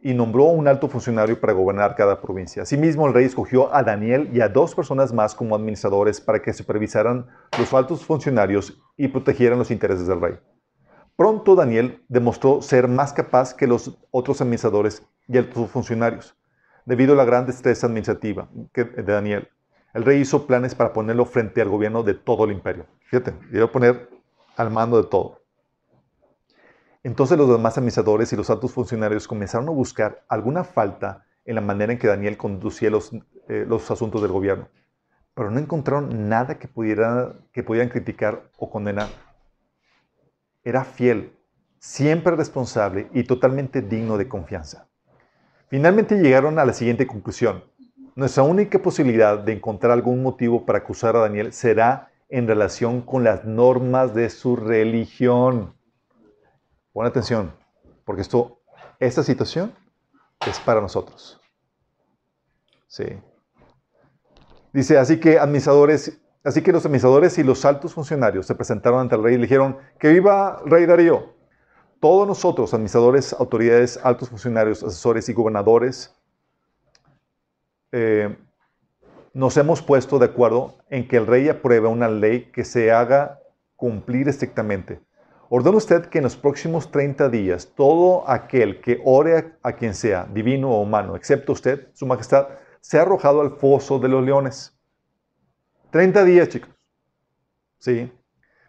y 0.00 0.14
nombró 0.14 0.44
un 0.44 0.66
alto 0.68 0.88
funcionario 0.88 1.38
para 1.40 1.52
gobernar 1.52 1.94
cada 1.94 2.20
provincia. 2.20 2.62
Asimismo, 2.62 3.06
el 3.06 3.14
rey 3.14 3.26
escogió 3.26 3.74
a 3.74 3.82
Daniel 3.82 4.30
y 4.32 4.40
a 4.40 4.48
dos 4.48 4.74
personas 4.74 5.12
más 5.12 5.34
como 5.34 5.54
administradores 5.54 6.20
para 6.20 6.40
que 6.40 6.52
supervisaran 6.52 7.26
los 7.58 7.72
altos 7.74 8.04
funcionarios 8.04 8.80
y 8.96 9.08
protegieran 9.08 9.58
los 9.58 9.70
intereses 9.70 10.06
del 10.06 10.20
rey. 10.20 10.34
Pronto 11.16 11.54
Daniel 11.54 12.02
demostró 12.08 12.60
ser 12.62 12.88
más 12.88 13.12
capaz 13.12 13.54
que 13.54 13.66
los 13.66 13.98
otros 14.10 14.40
administradores 14.40 15.02
y 15.28 15.38
altos 15.38 15.70
funcionarios, 15.70 16.36
debido 16.84 17.14
a 17.14 17.16
la 17.16 17.24
gran 17.24 17.46
destreza 17.46 17.86
administrativa 17.86 18.48
de 18.74 19.02
Daniel. 19.02 19.48
El 19.94 20.04
rey 20.04 20.20
hizo 20.20 20.46
planes 20.46 20.74
para 20.74 20.92
ponerlo 20.92 21.24
frente 21.24 21.62
al 21.62 21.70
gobierno 21.70 22.02
de 22.02 22.14
todo 22.14 22.44
el 22.44 22.52
imperio. 22.52 22.86
Fíjate, 23.08 23.34
iba 23.50 23.64
a 23.64 23.72
poner 23.72 24.10
al 24.56 24.70
mando 24.70 25.02
de 25.02 25.08
todo. 25.08 25.40
Entonces 27.06 27.38
los 27.38 27.48
demás 27.48 27.78
administradores 27.78 28.32
y 28.32 28.36
los 28.36 28.50
altos 28.50 28.72
funcionarios 28.72 29.28
comenzaron 29.28 29.68
a 29.68 29.70
buscar 29.70 30.24
alguna 30.28 30.64
falta 30.64 31.24
en 31.44 31.54
la 31.54 31.60
manera 31.60 31.92
en 31.92 32.00
que 32.00 32.08
Daniel 32.08 32.36
conducía 32.36 32.90
los, 32.90 33.12
eh, 33.46 33.64
los 33.64 33.88
asuntos 33.92 34.22
del 34.22 34.32
gobierno, 34.32 34.68
pero 35.32 35.52
no 35.52 35.60
encontraron 35.60 36.28
nada 36.28 36.58
que, 36.58 36.66
pudiera, 36.66 37.32
que 37.52 37.62
pudieran 37.62 37.90
criticar 37.90 38.50
o 38.58 38.68
condenar. 38.68 39.06
Era 40.64 40.82
fiel, 40.82 41.30
siempre 41.78 42.34
responsable 42.34 43.08
y 43.14 43.22
totalmente 43.22 43.82
digno 43.82 44.18
de 44.18 44.26
confianza. 44.26 44.88
Finalmente 45.68 46.16
llegaron 46.16 46.58
a 46.58 46.64
la 46.64 46.72
siguiente 46.72 47.06
conclusión. 47.06 47.62
Nuestra 48.16 48.42
única 48.42 48.80
posibilidad 48.80 49.38
de 49.38 49.52
encontrar 49.52 49.92
algún 49.92 50.24
motivo 50.24 50.66
para 50.66 50.80
acusar 50.80 51.14
a 51.14 51.20
Daniel 51.20 51.52
será 51.52 52.10
en 52.28 52.48
relación 52.48 53.00
con 53.00 53.22
las 53.22 53.44
normas 53.44 54.12
de 54.12 54.28
su 54.28 54.56
religión. 54.56 55.75
Pon 56.96 57.04
atención, 57.04 57.52
porque 58.06 58.22
esto, 58.22 58.58
esta 58.98 59.22
situación 59.22 59.74
es 60.46 60.58
para 60.60 60.80
nosotros. 60.80 61.38
Sí. 62.86 63.04
Dice, 64.72 64.96
así 64.96 65.20
que 65.20 65.38
administradores, 65.38 66.18
así 66.42 66.62
que 66.62 66.72
los 66.72 66.86
administradores 66.86 67.36
y 67.36 67.42
los 67.42 67.66
altos 67.66 67.92
funcionarios 67.92 68.46
se 68.46 68.54
presentaron 68.54 69.00
ante 69.00 69.14
el 69.14 69.22
rey 69.22 69.34
y 69.34 69.36
le 69.36 69.42
dijeron, 69.42 69.76
que 69.98 70.08
viva 70.08 70.62
el 70.64 70.70
rey 70.70 70.86
Darío. 70.86 71.34
Todos 72.00 72.26
nosotros, 72.26 72.72
administradores, 72.72 73.34
autoridades, 73.34 74.00
altos 74.02 74.30
funcionarios, 74.30 74.82
asesores 74.82 75.28
y 75.28 75.34
gobernadores, 75.34 76.16
eh, 77.92 78.38
nos 79.34 79.54
hemos 79.58 79.82
puesto 79.82 80.18
de 80.18 80.24
acuerdo 80.24 80.78
en 80.88 81.06
que 81.06 81.18
el 81.18 81.26
rey 81.26 81.50
apruebe 81.50 81.88
una 81.88 82.08
ley 82.08 82.50
que 82.52 82.64
se 82.64 82.90
haga 82.90 83.38
cumplir 83.76 84.30
estrictamente 84.30 85.02
Ordena 85.48 85.76
usted 85.76 86.06
que 86.06 86.18
en 86.18 86.24
los 86.24 86.36
próximos 86.36 86.90
30 86.90 87.28
días 87.28 87.72
todo 87.74 88.28
aquel 88.28 88.80
que 88.80 89.00
ore 89.04 89.54
a, 89.62 89.72
quien 89.72 89.94
sea, 89.94 90.26
divino 90.32 90.70
o 90.70 90.82
humano, 90.82 91.14
excepto 91.14 91.52
usted, 91.52 91.88
su 91.92 92.06
majestad, 92.06 92.48
sea 92.80 93.02
arrojado 93.02 93.40
al 93.40 93.52
foso 93.52 93.98
de 93.98 94.08
los 94.08 94.24
leones. 94.24 94.76
30 95.90 96.24
días, 96.24 96.48
chicos. 96.48 96.70
Sí. 97.78 98.12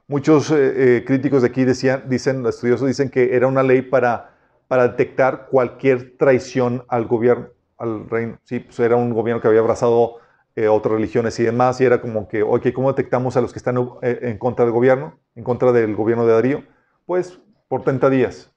Muchos 0.08 0.52
eh, 0.52 0.98
eh, 0.98 1.04
críticos 1.06 1.42
de 1.42 1.50
aquí 1.50 1.66
decían, 1.66 2.04
dicen, 2.08 2.46
estudiosos 2.46 2.88
dicen 2.88 3.10
que 3.10 3.36
era 3.36 3.48
una 3.48 3.64
ley 3.64 3.82
para, 3.82 4.36
para 4.68 4.88
detectar 4.88 5.48
cualquier 5.48 6.16
traición 6.18 6.86
al 6.88 7.06
gobierno, 7.08 7.48
al 7.78 8.08
reino. 8.10 8.40
Sí, 8.44 8.60
pues 8.60 8.80
era 8.80 8.96
un 8.96 9.14
gobierno 9.14 9.42
que 9.42 9.48
había 9.48 9.60
abrazado 9.60 10.18
eh, 10.58 10.68
otras 10.70 10.96
religiones 10.96 11.40
y 11.40 11.44
demás, 11.44 11.80
y 11.80 11.86
era 11.86 12.02
como 12.02 12.28
que, 12.28 12.42
ok, 12.42 12.74
¿cómo 12.74 12.92
detectamos 12.92 13.38
a 13.38 13.42
los 13.42 13.54
que 13.54 13.60
están 13.60 13.78
eh, 14.02 14.18
en 14.24 14.40
contra 14.40 14.66
del 14.66 14.74
gobierno, 14.74 15.20
en 15.36 15.44
contra 15.44 15.72
del 15.72 15.96
gobierno 15.96 16.26
de 16.26 16.34
Darío? 16.34 16.64
Pues 17.06 17.40
por 17.68 17.84
30 17.84 18.10
días. 18.10 18.52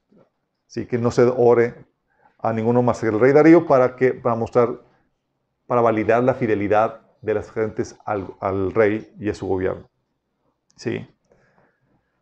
Sí, 0.67 0.87
que 0.87 0.97
no 0.97 1.11
se 1.11 1.25
ore 1.25 1.75
a 2.39 2.55
ninguno 2.55 2.81
más 2.81 3.01
que 3.01 3.09
el 3.09 3.21
rey 3.21 3.35
Darío 3.35 3.67
para, 3.67 3.97
que, 3.97 4.15
para 4.15 4.35
mostrar, 4.35 4.81
para 5.67 5.83
validar 5.83 6.25
la 6.25 6.33
fidelidad 6.33 7.03
de 7.21 7.35
las 7.35 7.53
gentes 7.53 7.99
al, 8.07 8.29
al 8.41 8.73
rey 8.73 9.13
y 9.21 9.29
a 9.29 9.35
su 9.35 9.47
gobierno. 9.47 9.87
Sí. 10.77 11.07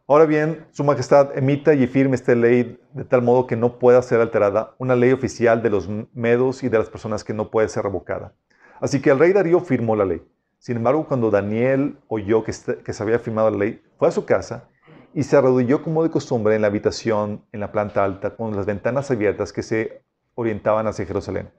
Ahora 0.09 0.27
bien, 0.27 0.67
Su 0.73 0.83
Majestad 0.83 1.39
emita 1.39 1.73
y 1.73 1.87
firme 1.87 2.17
esta 2.17 2.35
ley 2.35 2.81
de 2.95 3.05
tal 3.05 3.23
modo 3.23 3.47
que 3.47 3.55
no 3.55 3.79
pueda 3.79 4.03
ser 4.03 4.21
alterada, 4.21 4.75
una 4.79 4.97
ley 4.97 5.13
oficial 5.13 5.63
de 5.63 5.71
los 5.71 5.89
medos 6.13 6.65
y 6.65 6.69
de 6.69 6.79
las 6.79 6.91
personas 6.91 7.23
que 7.23 7.33
no 7.33 7.53
puede 7.53 7.69
ser 7.69 7.85
revocada. 7.85 8.35
Así 8.81 9.01
que 9.01 9.11
el 9.11 9.19
rey 9.19 9.33
Darío 9.33 9.61
firmó 9.61 9.97
la 9.97 10.05
ley. 10.05 10.23
Sin 10.59 10.77
embargo, 10.77 11.07
cuando 11.07 11.31
Daniel 11.31 11.99
oyó 12.09 12.43
que, 12.43 12.53
que 12.85 12.93
se 12.93 13.03
había 13.03 13.19
firmado 13.19 13.51
la 13.51 13.59
ley, 13.59 13.83
fue 13.99 14.09
a 14.09 14.13
su 14.13 14.25
casa 14.25 14.69
y 15.15 15.23
se 15.23 15.37
arrodilló 15.37 15.83
como 15.83 16.03
de 16.03 16.11
costumbre 16.11 16.55
en 16.55 16.63
la 16.63 16.69
habitación, 16.69 17.45
en 17.53 17.61
la 17.61 17.73
planta 17.73 18.05
alta, 18.05 18.37
con 18.37 18.55
las 18.55 18.67
ventanas 18.67 19.11
abiertas 19.11 19.53
que 19.53 19.63
se 19.63 20.03
orientaban 20.35 20.87
hacia 20.87 21.07
Jerusalén. 21.07 21.51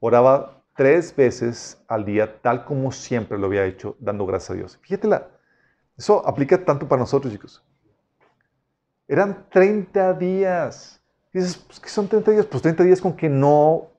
Oraba 0.00 0.62
tres 0.74 1.14
veces 1.14 1.82
al 1.88 2.04
día, 2.04 2.40
tal 2.40 2.64
como 2.64 2.92
siempre 2.92 3.38
lo 3.38 3.46
había 3.46 3.64
hecho, 3.64 3.96
dando 4.00 4.26
gracias 4.26 4.50
a 4.50 4.54
Dios. 4.54 4.78
Fíjate, 4.82 5.08
eso 5.96 6.26
aplica 6.26 6.64
tanto 6.64 6.88
para 6.88 7.00
nosotros, 7.00 7.32
chicos. 7.32 7.62
Eran 9.06 9.46
30 9.50 10.14
días. 10.14 11.00
dices, 11.32 11.56
pues, 11.56 11.80
¿qué 11.80 11.88
son 11.88 12.08
30 12.08 12.30
días? 12.30 12.46
Pues 12.46 12.62
30 12.62 12.84
días 12.84 13.00
con 13.00 13.14
que 13.14 13.28
no 13.28 13.91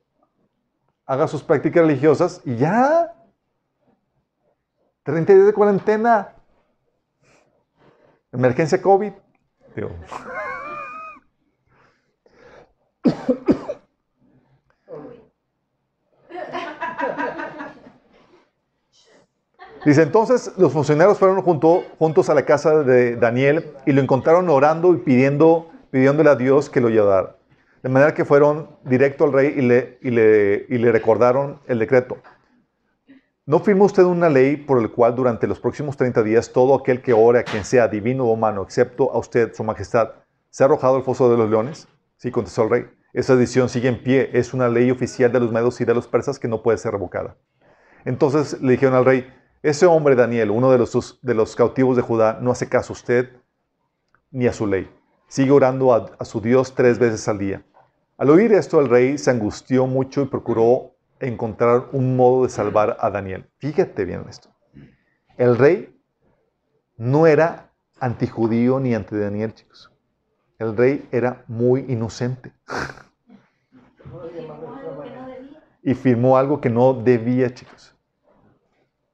haga 1.05 1.27
sus 1.27 1.43
prácticas 1.43 1.85
religiosas 1.85 2.41
y 2.45 2.55
ya. 2.55 3.13
30 5.03 5.33
días 5.33 5.45
de 5.47 5.53
cuarentena. 5.53 6.33
Emergencia 8.31 8.81
COVID. 8.81 9.11
Dice, 19.85 20.01
entonces 20.01 20.53
los 20.57 20.71
funcionarios 20.71 21.19
fueron 21.19 21.41
junto, 21.41 21.83
juntos 21.99 22.29
a 22.29 22.33
la 22.33 22.45
casa 22.45 22.83
de 22.83 23.17
Daniel 23.17 23.73
y 23.85 23.91
lo 23.91 24.01
encontraron 24.01 24.49
orando 24.49 24.93
y 24.93 24.97
pidiendo, 24.99 25.69
pidiéndole 25.91 26.29
a 26.29 26.35
Dios 26.35 26.69
que 26.69 26.79
lo 26.79 26.87
ayudara. 26.87 27.35
De 27.83 27.89
manera 27.89 28.13
que 28.13 28.23
fueron 28.23 28.77
directo 28.85 29.25
al 29.25 29.33
rey 29.33 29.53
y 29.57 30.09
le, 30.09 30.91
recordaron 30.93 31.59
el 31.67 31.79
decreto. 31.79 32.17
¿No 33.45 33.59
firmó 33.59 33.83
usted 33.83 34.03
una 34.03 34.29
ley 34.29 34.55
por 34.55 34.79
el 34.79 34.89
cual 34.89 35.15
durante 35.15 35.47
los 35.47 35.59
próximos 35.59 35.97
30 35.97 36.23
días 36.23 36.53
todo 36.53 36.75
aquel 36.75 37.01
que 37.01 37.11
ore 37.11 37.39
a 37.39 37.43
quien 37.43 37.65
sea 37.65 37.89
divino 37.89 38.23
o 38.23 38.31
humano, 38.31 38.63
excepto 38.63 39.11
a 39.11 39.17
usted, 39.17 39.53
su 39.53 39.65
majestad, 39.65 40.11
se 40.49 40.63
ha 40.63 40.65
arrojado 40.65 40.95
al 40.95 41.03
foso 41.03 41.29
de 41.29 41.35
los 41.35 41.49
leones? 41.49 41.89
Sí, 42.15 42.31
contestó 42.31 42.63
el 42.63 42.69
rey. 42.69 42.85
Esa 43.11 43.35
decisión 43.35 43.67
sigue 43.67 43.89
en 43.89 44.01
pie. 44.01 44.29
Es 44.31 44.53
una 44.53 44.69
ley 44.69 44.89
oficial 44.89 45.33
de 45.33 45.41
los 45.41 45.51
medos 45.51 45.81
y 45.81 45.85
de 45.85 45.93
los 45.93 46.07
persas 46.07 46.39
que 46.39 46.47
no 46.47 46.63
puede 46.63 46.77
ser 46.77 46.93
revocada. 46.93 47.35
Entonces 48.05 48.61
le 48.61 48.71
dijeron 48.71 48.95
al 48.95 49.03
rey, 49.03 49.27
ese 49.61 49.87
hombre 49.87 50.15
Daniel, 50.15 50.51
uno 50.51 50.71
de 50.71 50.77
los, 50.77 51.55
cautivos 51.57 51.97
de 51.97 52.01
Judá, 52.01 52.39
no 52.41 52.49
hace 52.49 52.69
caso 52.69 52.93
a 52.93 52.95
usted 52.95 53.29
ni 54.31 54.47
a 54.47 54.53
su 54.53 54.67
ley. 54.67 54.89
Sigue 55.27 55.51
orando 55.51 55.93
a 55.93 56.23
su 56.23 56.39
Dios 56.39 56.75
tres 56.75 56.97
veces 56.97 57.27
al 57.27 57.39
día. 57.39 57.65
Al 58.23 58.29
oír 58.29 58.53
esto, 58.53 58.79
el 58.79 58.87
rey 58.87 59.17
se 59.17 59.31
angustió 59.31 59.85
mucho 59.85 60.21
y 60.21 60.27
procuró 60.27 60.95
encontrar 61.19 61.89
un 61.91 62.15
modo 62.15 62.43
de 62.43 62.49
salvar 62.49 62.95
a 63.01 63.09
Daniel. 63.09 63.49
Fíjate 63.57 64.05
bien 64.05 64.23
esto. 64.29 64.49
El 65.35 65.57
rey 65.57 66.01
no 66.95 67.27
era 67.27 67.73
antijudío 67.99 68.79
ni 68.79 68.95
anti 68.95 69.17
Daniel, 69.17 69.53
chicos. 69.53 69.91
El 70.57 70.77
rey 70.77 71.05
era 71.11 71.43
muy 71.49 71.81
inocente. 71.89 72.53
y 75.83 75.93
firmó 75.93 76.37
algo 76.37 76.61
que 76.61 76.69
no 76.69 76.93
debía, 76.93 77.53
chicos. 77.53 77.93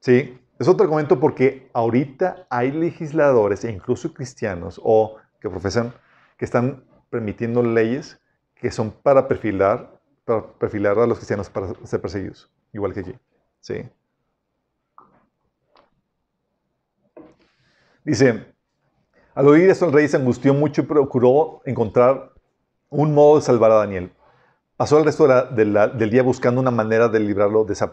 Sí, 0.01 0.39
es 0.59 0.67
otro 0.67 0.83
argumento 0.83 1.19
porque 1.19 1.67
ahorita 1.73 2.45
hay 2.47 2.71
legisladores 2.71 3.65
e 3.65 3.71
incluso 3.71 4.13
cristianos 4.13 4.79
o 4.83 5.15
que 5.41 5.49
profesan 5.49 5.95
que 6.37 6.45
están 6.45 6.83
permitiendo 7.09 7.63
leyes 7.63 8.19
que 8.59 8.71
son 8.71 8.91
para 8.91 9.27
perfilar, 9.27 9.99
para 10.25 10.45
perfilar 10.45 10.99
a 10.99 11.07
los 11.07 11.17
cristianos 11.17 11.49
para 11.49 11.73
ser 11.85 12.01
perseguidos, 12.01 12.51
igual 12.73 12.93
que 12.93 12.99
aquí. 12.99 13.15
Sí. 13.61 13.89
Dice, 18.03 18.45
al 19.33 19.47
oír 19.47 19.69
esto 19.69 19.85
el 19.85 19.93
rey 19.93 20.07
se 20.07 20.17
angustió 20.17 20.53
mucho 20.53 20.81
y 20.81 20.85
procuró 20.85 21.61
encontrar 21.65 22.33
un 22.89 23.13
modo 23.13 23.37
de 23.37 23.41
salvar 23.41 23.71
a 23.71 23.75
Daniel. 23.75 24.11
Pasó 24.75 24.97
el 24.97 25.05
resto 25.05 25.27
del 25.27 26.09
día 26.09 26.23
buscando 26.23 26.61
una 26.61 26.71
manera 26.71 27.07
de 27.07 27.19
librarlo 27.19 27.65
de 27.65 27.73
ese. 27.73 27.87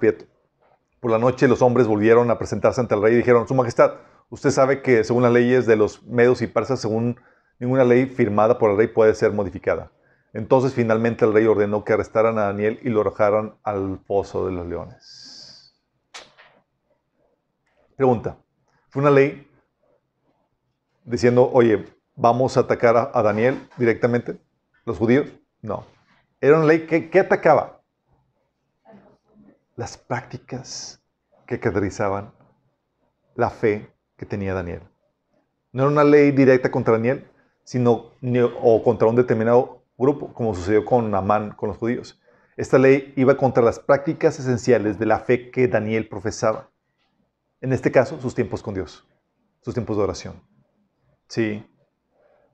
Por 1.01 1.11
la 1.11 1.19
noche 1.19 1.49
los 1.49 1.63
hombres 1.63 1.87
volvieron 1.87 2.31
a 2.31 2.39
presentarse 2.39 2.81
ante 2.81 2.95
el 2.95 3.03
rey 3.03 3.15
y 3.15 3.17
dijeron, 3.19 3.47
Su 3.47 3.55
Majestad, 3.55 3.95
usted 4.31 4.51
sabe 4.51 4.83
que 4.83 5.05
según 5.05 5.23
las 5.23 5.33
leyes 5.33 5.67
de 5.67 5.77
los 5.77 6.03
medos 6.05 6.43
y 6.43 6.47
persas, 6.47 6.81
según 6.81 7.21
ninguna 7.59 7.85
ley 7.85 8.07
firmada 8.07 8.59
por 8.59 8.71
el 8.71 8.77
rey 8.77 8.87
puede 8.87 9.15
ser 9.15 9.33
modificada. 9.33 9.91
Entonces 10.37 10.75
finalmente 10.75 11.25
el 11.25 11.33
rey 11.33 11.47
ordenó 11.47 11.83
que 11.83 11.95
arrestaran 11.95 12.37
a 12.37 12.43
Daniel 12.43 12.79
y 12.83 12.91
lo 12.91 13.01
arrojaran 13.01 13.55
al 13.63 13.99
pozo 14.07 14.45
de 14.45 14.53
los 14.53 14.67
leones. 14.67 15.75
Pregunta, 17.97 18.37
¿fue 18.91 19.01
una 19.01 19.11
ley 19.11 19.51
diciendo, 21.05 21.51
oye, 21.51 21.87
vamos 22.17 22.59
a 22.59 22.61
atacar 22.61 23.11
a, 23.15 23.23
Daniel 23.23 23.67
directamente, 23.79 24.39
los 24.85 24.99
judíos? 24.99 25.27
No. 25.63 25.87
Era 26.39 26.59
una 26.59 26.67
ley 26.67 26.87
que, 26.87 27.19
atacaba 27.19 27.81
las 29.75 29.97
prácticas 29.97 31.01
que 31.47 31.59
caracterizaban 31.59 32.31
la 33.37 33.49
fe 33.49 33.91
que 34.19 34.27
tenía 34.27 34.53
Daniel. 34.53 34.83
No 35.73 35.85
era 35.85 35.93
una 35.93 36.05
ley 36.05 36.31
directa 36.31 36.71
contra 36.71 36.93
Daniel, 36.93 37.27
sino 37.65 38.11
o 38.61 38.83
contra 38.85 39.09
un 39.09 39.17
determinado 39.17 39.86
grupo, 39.99 40.33
como 40.33 40.55
sucedió 40.55 40.85
con 40.85 41.15
Amán, 41.15 41.53
con 41.53 41.69
los 41.69 41.79
judíos. 41.79 42.21
Esta 42.57 42.79
ley 42.79 43.13
iba 43.17 43.37
contra 43.37 43.63
las 43.63 43.79
prácticas 43.79 44.39
esenciales 44.39 44.99
de 44.99 45.07
la 45.07 45.21
fe 45.21 45.51
que 45.51 45.69
Daniel 45.69 46.09
profesaba. 46.09 46.71
En 47.61 47.73
este 47.73 47.91
caso, 47.93 48.21
sus 48.21 48.35
tiempos 48.35 48.63
con 48.63 48.75
Dios, 48.75 49.07
sus 49.61 49.75
tiempos 49.75 49.97
de 49.97 50.03
oración. 50.03 50.43
Sí. 51.29 51.65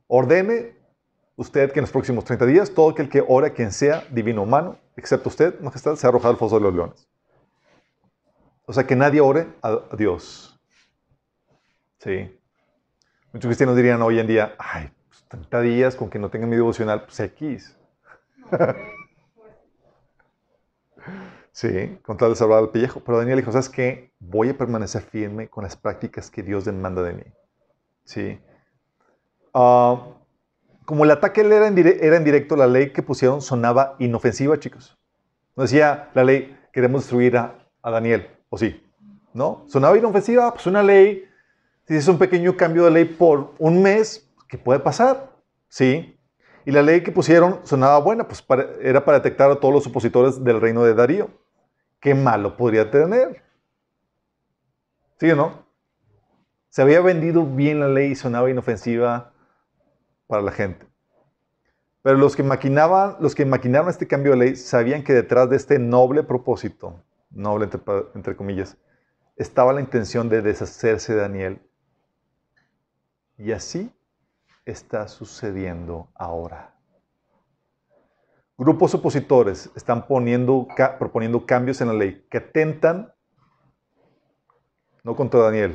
Ordene 0.07 0.77
usted 1.37 1.73
que 1.73 1.81
en 1.81 1.85
los 1.85 1.93
próximos 1.93 2.25
30 2.25 2.47
días 2.47 2.75
todo 2.75 2.91
aquel 2.91 3.09
que 3.09 3.25
ora, 3.27 3.51
quien 3.51 3.73
sea, 3.73 4.05
divino 4.11 4.43
humano, 4.43 4.79
excepto 4.97 5.29
usted, 5.29 5.59
majestad, 5.61 5.97
se 5.97 6.07
arrojado 6.07 6.33
al 6.33 6.39
foso 6.39 6.57
de 6.57 6.63
los 6.63 6.75
leones. 6.75 7.09
O 8.65 8.73
sea, 8.73 8.87
que 8.87 8.97
nadie 8.97 9.21
ore 9.21 9.49
a 9.63 9.81
Dios. 9.97 10.61
Sí. 11.99 12.39
Muchos 13.33 13.49
cristianos 13.49 13.77
dirían 13.77 14.03
hoy 14.03 14.19
en 14.19 14.27
día, 14.27 14.55
ay, 14.59 14.93
30 15.33 15.61
días 15.63 15.97
con 15.97 16.11
que 16.11 16.19
no 16.19 16.29
tengan 16.29 16.51
mi 16.51 16.57
devocional, 16.57 17.05
pues 17.05 17.19
X. 17.19 17.75
sí, 21.53 21.99
con 22.03 22.19
tal 22.19 22.31
de 22.31 22.37
salvar 22.37 22.59
al 22.59 22.69
pellejo. 22.69 23.01
Pero 23.01 23.19
Daniel 23.19 23.39
dijo, 23.39 23.51
¿sabes 23.51 23.71
qué? 23.71 24.13
Voy 24.19 24.51
a 24.51 24.59
permanecer 24.59 25.01
firme 25.01 25.49
con 25.49 25.65
las 25.65 25.75
prácticas 25.75 26.31
que 26.31 26.43
Dios 26.43 26.67
demanda 26.67 27.03
de 27.03 27.15
mí. 27.15 27.23
Sí. 28.05 28.39
Ah, 29.55 30.07
como 30.85 31.05
el 31.05 31.11
ataque 31.11 31.41
era 31.41 31.67
en, 31.67 31.79
era 31.79 32.17
en 32.17 32.25
directo, 32.25 32.55
la 32.55 32.67
ley 32.67 32.93
que 32.93 33.03
pusieron 33.03 33.41
sonaba 33.41 33.97
inofensiva, 34.01 34.61
chicos. 34.61 34.99
No 35.57 35.63
decía 35.63 36.11
la 36.13 36.25
ley, 36.25 36.59
queremos 36.75 37.05
destruir 37.05 37.39
a, 37.39 37.59
a 37.81 37.91
Daniel, 37.91 38.29
o 38.51 38.59
sí. 38.59 38.85
¿No? 39.33 39.65
Sonaba 39.67 39.97
inofensiva, 39.97 40.53
pues 40.53 40.67
una 40.67 40.83
ley, 40.83 41.25
si 41.89 41.97
es 41.97 42.07
un 42.07 42.19
pequeño 42.19 42.55
cambio 42.55 42.85
de 42.85 42.91
ley 42.91 43.05
por 43.07 43.55
un 43.59 43.83
mes, 43.83 44.29
¿Qué 44.53 44.59
puede 44.59 44.81
pasar? 44.81 45.33
¿Sí? 45.69 46.21
Y 46.67 46.73
la 46.73 46.83
ley 46.83 47.03
que 47.03 47.11
pusieron 47.11 47.61
sonaba 47.65 47.99
buena, 48.01 48.29
pues 48.29 48.45
era 48.83 49.03
para 49.03 49.17
detectar 49.17 49.51
a 49.51 49.59
todos 49.59 49.73
los 49.73 49.87
opositores 49.87 50.45
del 50.45 50.61
reino 50.61 50.85
de 50.85 50.93
Darío. 50.93 51.31
¿Qué 52.01 52.15
malo 52.15 52.55
podría 52.59 52.91
tener? 52.91 53.43
¿Sí 55.19 55.31
o 55.31 55.37
no? 55.37 55.65
Se 56.69 56.83
había 56.83 57.01
vendido 57.01 57.47
bien 57.47 57.81
la 57.81 57.89
ley 57.89 58.11
y 58.11 58.15
sonaba 58.15 58.51
inofensiva 58.51 59.33
para 60.27 60.43
la 60.43 60.53
gente. 60.53 60.87
Pero 62.03 62.19
los 62.19 62.37
que 62.37 62.43
maquinaban, 62.43 63.17
los 63.21 63.35
que 63.35 63.47
maquinaron 63.47 63.89
este 63.89 64.07
cambio 64.07 64.33
de 64.33 64.37
ley 64.37 64.57
sabían 64.57 65.03
que 65.03 65.15
detrás 65.15 65.49
de 65.49 65.57
este 65.57 65.79
noble 65.79 66.25
propósito, 66.25 67.03
noble 67.31 67.71
entre 68.15 68.37
comillas, 68.37 68.77
estaba 69.35 69.73
la 69.73 69.81
intención 69.81 70.29
de 70.29 70.43
deshacerse 70.43 71.15
de 71.15 71.21
Daniel. 71.23 71.63
Y 73.39 73.53
así 73.53 73.91
está 74.65 75.09
sucediendo 75.09 76.11
ahora. 76.15 76.75
Grupos 78.57 78.95
opositores 78.95 79.71
están 79.75 80.07
poniendo, 80.07 80.69
proponiendo 80.99 81.45
cambios 81.47 81.81
en 81.81 81.89
la 81.89 81.95
ley 81.95 82.27
que 82.31 82.39
atentan, 82.39 83.13
no 85.03 85.17
contra 85.17 85.41
Daniel, 85.41 85.75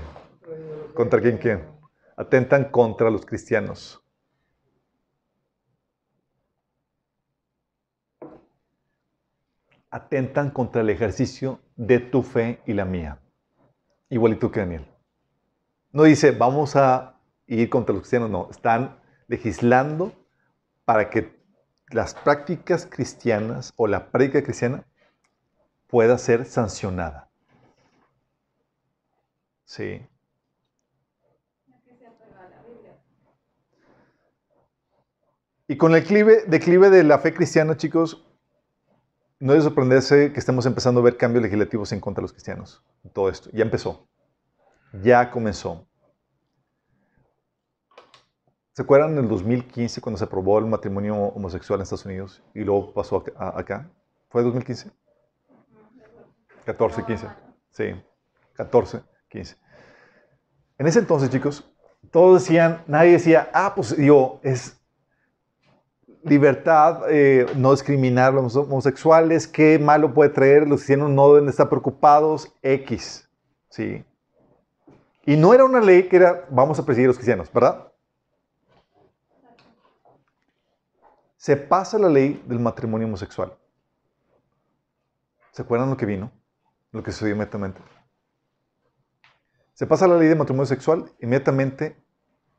contra 0.94 1.20
quién, 1.20 1.38
quién, 1.38 1.66
atentan 2.16 2.72
contra 2.72 3.10
los 3.10 3.26
cristianos. 3.26 4.02
Atentan 9.90 10.52
contra 10.52 10.82
el 10.82 10.90
ejercicio 10.90 11.60
de 11.76 12.00
tu 12.00 12.22
fe 12.22 12.62
y 12.66 12.74
la 12.74 12.86
mía. 12.86 13.20
Igualito 14.10 14.52
que 14.52 14.60
Daniel. 14.60 14.88
No 15.92 16.04
dice, 16.04 16.32
vamos 16.32 16.76
a 16.76 17.17
ir 17.48 17.70
contra 17.70 17.94
los 17.94 18.04
cristianos, 18.04 18.30
no, 18.30 18.48
están 18.52 19.00
legislando 19.28 20.14
para 20.86 21.10
que 21.10 21.36
las 21.90 22.14
prácticas 22.14 22.86
cristianas 22.86 23.74
o 23.78 23.88
la 23.88 24.12
práctica 24.12 24.44
cristiana 24.44 24.86
pueda 25.88 26.18
ser 26.18 26.46
sancionada. 26.46 27.30
Sí. 29.66 30.06
Y 35.70 35.76
con 35.78 35.94
el 35.96 36.04
declive 36.48 36.90
de 36.90 37.04
la 37.04 37.20
fe 37.20 37.34
cristiana, 37.34 37.76
chicos, 37.76 38.26
no 39.40 39.54
es 39.54 39.64
sorprenderse 39.64 40.32
que 40.34 40.40
estemos 40.40 40.66
empezando 40.66 41.02
a 41.02 41.04
ver 41.04 41.18
cambios 41.18 41.44
legislativos 41.44 41.92
en 41.92 42.00
contra 42.00 42.22
de 42.22 42.24
los 42.24 42.32
cristianos. 42.32 42.84
Todo 43.14 43.30
esto. 43.30 43.50
Ya 43.54 43.64
empezó. 43.64 44.08
Ya 45.04 45.30
comenzó. 45.30 45.87
¿Se 48.78 48.84
acuerdan 48.84 49.14
en 49.14 49.24
el 49.24 49.28
2015 49.28 50.02
cuando 50.02 50.20
se 50.20 50.26
aprobó 50.26 50.60
el 50.60 50.68
matrimonio 50.68 51.16
homosexual 51.16 51.80
en 51.80 51.82
Estados 51.82 52.06
Unidos 52.06 52.44
y 52.54 52.60
luego 52.60 52.94
pasó 52.94 53.24
acá? 53.36 53.90
¿Fue 54.30 54.44
2015? 54.44 54.92
14, 56.64 57.04
15. 57.04 57.28
Sí, 57.72 57.86
14, 58.54 59.02
15. 59.30 59.56
En 60.78 60.86
ese 60.86 61.00
entonces, 61.00 61.32
chicos, 61.32 61.68
todos 62.12 62.44
decían, 62.44 62.84
nadie 62.86 63.14
decía, 63.14 63.50
ah, 63.52 63.74
pues 63.76 63.98
yo, 63.98 64.40
es 64.44 64.80
libertad, 66.22 67.02
eh, 67.10 67.48
no 67.56 67.72
discriminar 67.72 68.34
a 68.34 68.36
los 68.36 68.56
homosexuales, 68.56 69.48
qué 69.48 69.80
malo 69.80 70.14
puede 70.14 70.30
traer, 70.30 70.68
los 70.68 70.82
cristianos 70.82 71.10
no 71.10 71.34
deben 71.34 71.50
estar 71.50 71.68
preocupados, 71.68 72.54
X. 72.62 73.28
Sí. 73.72 74.06
Y 75.26 75.36
no 75.36 75.56
era 75.56 75.66
una 75.66 75.82
ley 75.82 76.04
que 76.08 76.18
era, 76.18 76.46
vamos 76.52 76.78
a 76.78 76.86
perseguir 76.86 77.08
a 77.08 77.10
los 77.10 77.18
cristianos, 77.18 77.52
¿verdad? 77.52 77.87
Se 81.38 81.56
pasa 81.56 82.00
la 82.00 82.10
ley 82.10 82.44
del 82.48 82.60
matrimonio 82.60 83.08
homosexual. 83.08 83.56
¿Se 85.52 85.62
acuerdan 85.62 85.92
lo 85.92 85.96
que 85.96 86.08
vino? 86.08 86.32
Lo 86.92 87.04
que 87.04 87.12
sucedió 87.12 87.36
inmediatamente. 87.36 87.80
Se 89.74 89.86
pasa 89.86 90.08
la 90.08 90.18
ley 90.18 90.28
de 90.28 90.36
matrimonio 90.36 90.66
sexual, 90.66 91.12
inmediatamente 91.20 91.96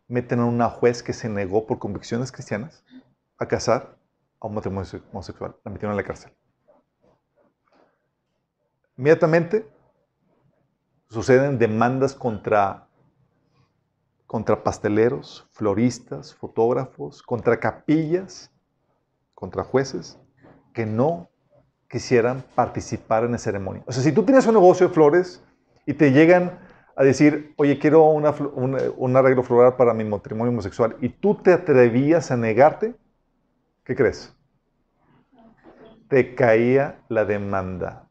meten 0.06 0.38
a 0.38 0.46
una 0.46 0.70
juez 0.70 1.02
que 1.02 1.12
se 1.12 1.28
negó 1.28 1.66
por 1.66 1.80
convicciones 1.80 2.30
cristianas 2.30 2.84
a 3.36 3.46
casar 3.46 3.98
a 4.38 4.46
un 4.46 4.54
matrimonio 4.54 4.88
homosexual. 5.10 5.56
La 5.64 5.72
metieron 5.72 5.92
en 5.92 5.96
la 5.96 6.04
cárcel. 6.04 6.32
Inmediatamente 8.96 9.68
suceden 11.08 11.58
demandas 11.58 12.14
contra, 12.14 12.86
contra 14.26 14.62
pasteleros, 14.62 15.48
floristas, 15.50 16.32
fotógrafos, 16.34 17.22
contra 17.22 17.58
capillas, 17.58 18.52
contra 19.38 19.62
jueces 19.62 20.18
que 20.74 20.84
no 20.84 21.30
quisieran 21.88 22.42
participar 22.56 23.22
en 23.22 23.30
la 23.30 23.38
ceremonia. 23.38 23.84
O 23.86 23.92
sea, 23.92 24.02
si 24.02 24.10
tú 24.10 24.24
tienes 24.24 24.44
un 24.48 24.54
negocio 24.54 24.88
de 24.88 24.92
flores 24.92 25.40
y 25.86 25.94
te 25.94 26.10
llegan 26.10 26.58
a 26.96 27.04
decir, 27.04 27.54
oye, 27.56 27.78
quiero 27.78 28.04
un 28.08 29.16
arreglo 29.16 29.44
floral 29.44 29.76
para 29.76 29.94
mi 29.94 30.02
matrimonio 30.02 30.50
homosexual, 30.50 30.96
y 31.00 31.10
tú 31.10 31.36
te 31.36 31.52
atrevías 31.52 32.32
a 32.32 32.36
negarte, 32.36 32.96
¿qué 33.84 33.94
crees? 33.94 34.34
Te 36.08 36.34
caía 36.34 36.98
la 37.08 37.24
demanda. 37.24 38.08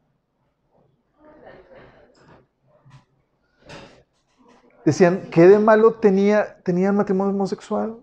Decían, 4.82 5.28
¿qué 5.30 5.46
de 5.46 5.58
malo 5.58 5.92
tenía, 5.92 6.56
tenía 6.62 6.88
el 6.88 6.94
matrimonio 6.94 7.34
homosexual? 7.34 7.98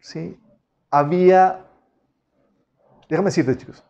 Sí. 0.00 0.40
Había, 0.90 1.67
déjame 3.08 3.26
decirte, 3.26 3.56
chicos, 3.56 3.84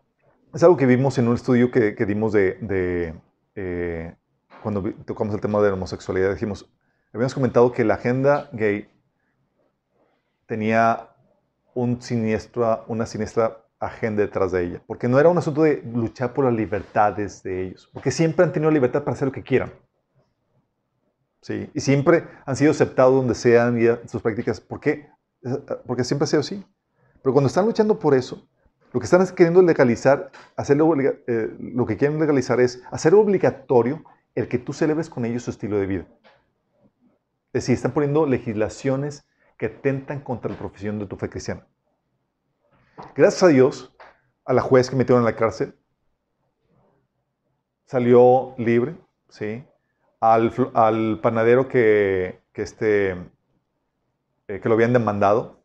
es 0.54 0.62
algo 0.62 0.76
que 0.76 0.86
vimos 0.86 1.18
en 1.18 1.28
un 1.28 1.34
estudio 1.34 1.70
que, 1.70 1.92
dimos 2.06 2.32
de, 2.32 3.14
eh, 3.54 4.14
cuando 4.62 4.82
tocamos 5.04 5.34
el 5.34 5.40
tema 5.40 5.60
de 5.60 5.68
la 5.68 5.74
homosexualidad. 5.74 6.32
Dijimos, 6.32 6.70
habíamos 7.12 7.34
comentado 7.34 7.72
que 7.72 7.84
la 7.84 7.94
agenda 7.94 8.48
gay 8.52 8.88
tenía 10.46 11.10
un 11.74 12.00
siniestro, 12.00 12.84
una 12.88 13.06
siniestra 13.06 13.64
agenda 13.78 14.22
detrás 14.22 14.52
de 14.52 14.64
ella, 14.64 14.82
porque 14.86 15.06
no 15.06 15.20
era 15.20 15.28
un 15.28 15.38
asunto 15.38 15.62
de 15.62 15.82
luchar 15.82 16.32
por 16.32 16.46
las 16.46 16.54
libertades 16.54 17.42
de 17.42 17.66
ellos, 17.66 17.88
porque 17.92 18.10
siempre 18.10 18.44
han 18.44 18.52
tenido 18.52 18.70
libertad 18.70 19.04
para 19.04 19.14
hacer 19.14 19.28
lo 19.28 19.32
que 19.32 19.42
quieran. 19.42 19.72
Sí, 21.40 21.70
y 21.72 21.80
siempre 21.80 22.24
han 22.44 22.56
sido 22.56 22.72
aceptados 22.72 23.14
donde 23.14 23.34
sean 23.34 23.80
y 23.80 23.86
sus 24.08 24.20
prácticas. 24.20 24.60
¿Por 24.60 24.80
qué? 24.80 25.08
Porque 25.86 26.02
siempre 26.02 26.24
ha 26.24 26.26
sido 26.26 26.40
así. 26.40 26.66
Pero 27.22 27.32
cuando 27.32 27.46
están 27.46 27.64
luchando 27.64 27.98
por 27.98 28.14
eso, 28.14 28.48
lo 28.92 29.00
que 29.00 29.04
están 29.04 29.26
queriendo 29.34 29.62
legalizar, 29.62 30.30
hacerlo, 30.56 30.94
eh, 30.98 31.56
lo 31.58 31.86
que 31.86 31.96
quieren 31.96 32.18
legalizar 32.18 32.60
es 32.60 32.82
hacer 32.90 33.14
obligatorio 33.14 34.04
el 34.34 34.48
que 34.48 34.58
tú 34.58 34.72
celebres 34.72 35.10
con 35.10 35.24
ellos 35.24 35.42
su 35.42 35.50
estilo 35.50 35.78
de 35.78 35.86
vida. 35.86 36.06
Es 37.52 37.64
decir, 37.64 37.74
están 37.74 37.92
poniendo 37.92 38.26
legislaciones 38.26 39.26
que 39.56 39.66
atentan 39.66 40.20
contra 40.20 40.50
la 40.50 40.58
profesión 40.58 40.98
de 40.98 41.06
tu 41.06 41.16
fe 41.16 41.28
cristiana. 41.28 41.66
Gracias 43.14 43.42
a 43.42 43.48
Dios, 43.48 43.94
a 44.44 44.52
la 44.52 44.62
juez 44.62 44.90
que 44.90 44.96
metieron 44.96 45.22
en 45.22 45.26
la 45.26 45.36
cárcel, 45.36 45.74
salió 47.84 48.54
libre, 48.58 48.96
¿sí? 49.28 49.64
Al, 50.20 51.20
panadero 51.20 51.68
que, 51.68 52.40
este, 52.54 53.12
eh, 54.48 54.60
que 54.60 54.68
lo 54.68 54.74
habían 54.74 54.92
demandado, 54.92 55.57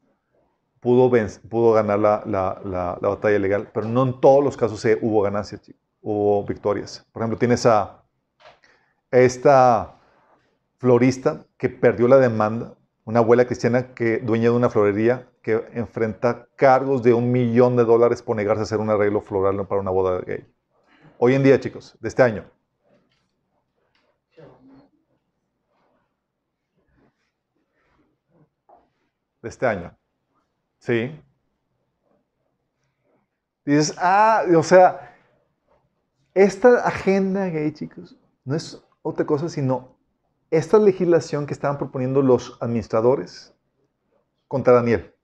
pudo, 0.83 1.09
pudo 1.49 1.73
ganar 1.73 1.97
la, 1.99 2.99
batalla 3.01 3.39
legal, 3.39 3.69
pero 3.73 3.87
no 3.87 4.03
en 4.03 4.19
todos 4.19 4.43
los 4.43 4.57
casos 4.57 4.85
hubo 5.01 5.21
ganancias, 5.21 5.61
hubo 6.01 6.43
victorias. 6.43 7.07
Por 7.13 7.21
ejemplo, 7.21 7.39
tienes 7.39 7.65
a 7.65 8.03
esta 9.09 9.95
florista 10.77 11.45
que 11.57 11.69
perdió 11.69 12.07
la 12.09 12.17
demanda, 12.17 12.75
una 13.05 13.19
abuela 13.19 13.45
cristiana 13.45 13.93
que 13.93 14.17
dueña 14.17 14.49
de 14.49 14.57
una 14.57 14.69
florería 14.69 15.29
que 15.41 15.65
enfrenta 15.73 16.47
cargos 16.55 17.01
de 17.01 17.13
un 17.13 17.31
millón 17.31 17.75
de 17.77 17.85
dólares 17.85 18.21
por 18.21 18.35
negarse 18.35 18.61
a 18.61 18.63
hacer 18.63 18.79
un 18.79 18.89
arreglo 18.89 19.21
floral 19.21 19.65
para 19.65 19.81
una 19.81 19.91
boda 19.91 20.19
gay. 20.21 20.45
Hoy 21.17 21.35
en 21.35 21.43
día, 21.43 21.59
chicos, 21.59 21.97
de 22.01 22.09
este 22.09 22.23
año. 22.23 22.45
De 29.41 29.49
este 29.49 29.65
año. 29.65 29.97
¿Sí? 30.83 31.17
Dices, 33.63 33.95
ah, 33.97 34.43
o 34.53 34.63
sea, 34.63 35.15
esta 36.33 36.85
agenda 36.85 37.45
gay, 37.45 37.71
chicos, 37.71 38.17
no 38.43 38.53
es 38.53 38.83
otra 39.01 39.25
cosa 39.25 39.47
sino 39.47 39.95
esta 40.51 40.77
legislación 40.79 41.45
que 41.45 41.53
estaban 41.53 41.77
proponiendo 41.77 42.21
los 42.21 42.57
administradores 42.59 43.55
contra 44.49 44.73
Daniel. 44.73 45.15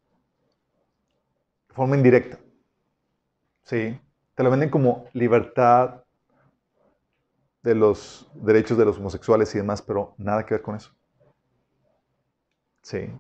De 1.68 1.76
forma 1.76 1.98
indirecta. 1.98 2.40
¿Sí? 3.64 4.00
Te 4.36 4.44
lo 4.44 4.52
venden 4.52 4.70
como 4.70 5.10
libertad 5.12 6.06
de 7.64 7.76
los 7.76 8.32
derechos 8.34 8.78
de 8.78 8.86
los 8.86 8.98
homosexuales 8.98 9.54
y 9.54 9.58
demás, 9.58 9.82
pero 9.82 10.16
nada 10.18 10.46
que 10.46 10.54
ver 10.54 10.62
con 10.62 10.78
eso. 10.78 10.96
Sí. 12.82 13.12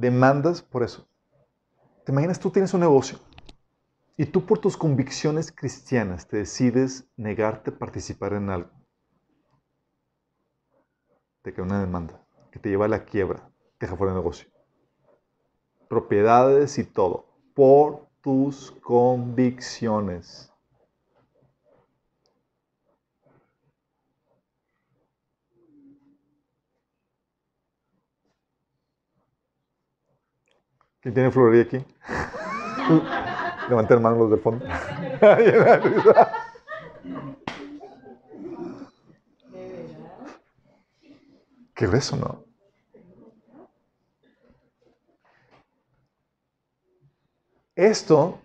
Demandas 0.00 0.62
por 0.62 0.82
eso. 0.82 1.06
¿Te 2.04 2.12
imaginas 2.12 2.40
tú 2.40 2.50
tienes 2.50 2.72
un 2.72 2.80
negocio 2.80 3.18
y 4.16 4.24
tú 4.24 4.46
por 4.46 4.58
tus 4.58 4.76
convicciones 4.76 5.52
cristianas 5.52 6.26
te 6.26 6.38
decides 6.38 7.06
negarte 7.16 7.70
a 7.70 7.78
participar 7.78 8.32
en 8.32 8.48
algo? 8.48 8.70
Te 11.42 11.52
queda 11.52 11.64
una 11.64 11.80
demanda 11.80 12.24
que 12.50 12.58
te 12.58 12.70
lleva 12.70 12.86
a 12.86 12.88
la 12.88 13.04
quiebra, 13.04 13.50
te 13.78 13.86
deja 13.86 13.96
fuera 13.96 14.12
del 14.12 14.22
negocio. 14.22 14.48
Propiedades 15.88 16.78
y 16.78 16.84
todo, 16.84 17.26
por 17.54 18.08
tus 18.22 18.70
convicciones. 18.82 20.49
¿Quién 31.00 31.14
tiene 31.14 31.30
florería 31.30 31.62
aquí? 31.62 31.82
Levanten 33.70 34.02
manos 34.02 34.18
los 34.18 34.30
del 34.30 34.40
fondo. 34.40 34.66
Qué 41.74 41.86
beso, 41.86 42.16
¿no? 42.16 42.44
Esto, 47.74 48.38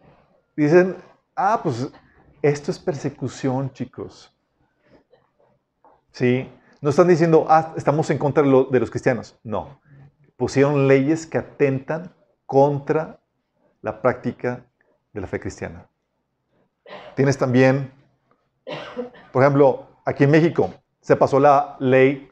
dicen, 0.56 0.95
ah, 1.36 1.60
pues 1.62 1.91
esto 2.41 2.72
es 2.72 2.80
persecución, 2.80 3.74
chicos. 3.74 4.34
¿Sí? 6.14 6.49
No 6.80 6.91
están 6.91 7.10
diciendo, 7.10 7.45
ah, 7.49 7.74
estamos 7.76 8.10
en 8.12 8.18
contra 8.18 8.43
de 8.43 8.80
los 8.80 8.89
cristianos. 8.89 9.38
No. 9.43 9.82
Pusieron 10.38 10.88
leyes 10.88 11.28
que 11.28 11.38
atentan 11.38 12.14
contra 12.45 13.19
la 13.81 14.01
práctica 14.01 14.65
de 15.13 15.21
la 15.21 15.27
fe 15.27 15.39
cristiana. 15.39 15.87
Tienes 17.15 17.37
también, 17.37 17.91
por 19.31 19.43
ejemplo, 19.43 19.87
aquí 20.05 20.23
en 20.23 20.31
México 20.31 20.73
se 21.01 21.15
pasó 21.15 21.39
la 21.39 21.77
ley 21.79 22.31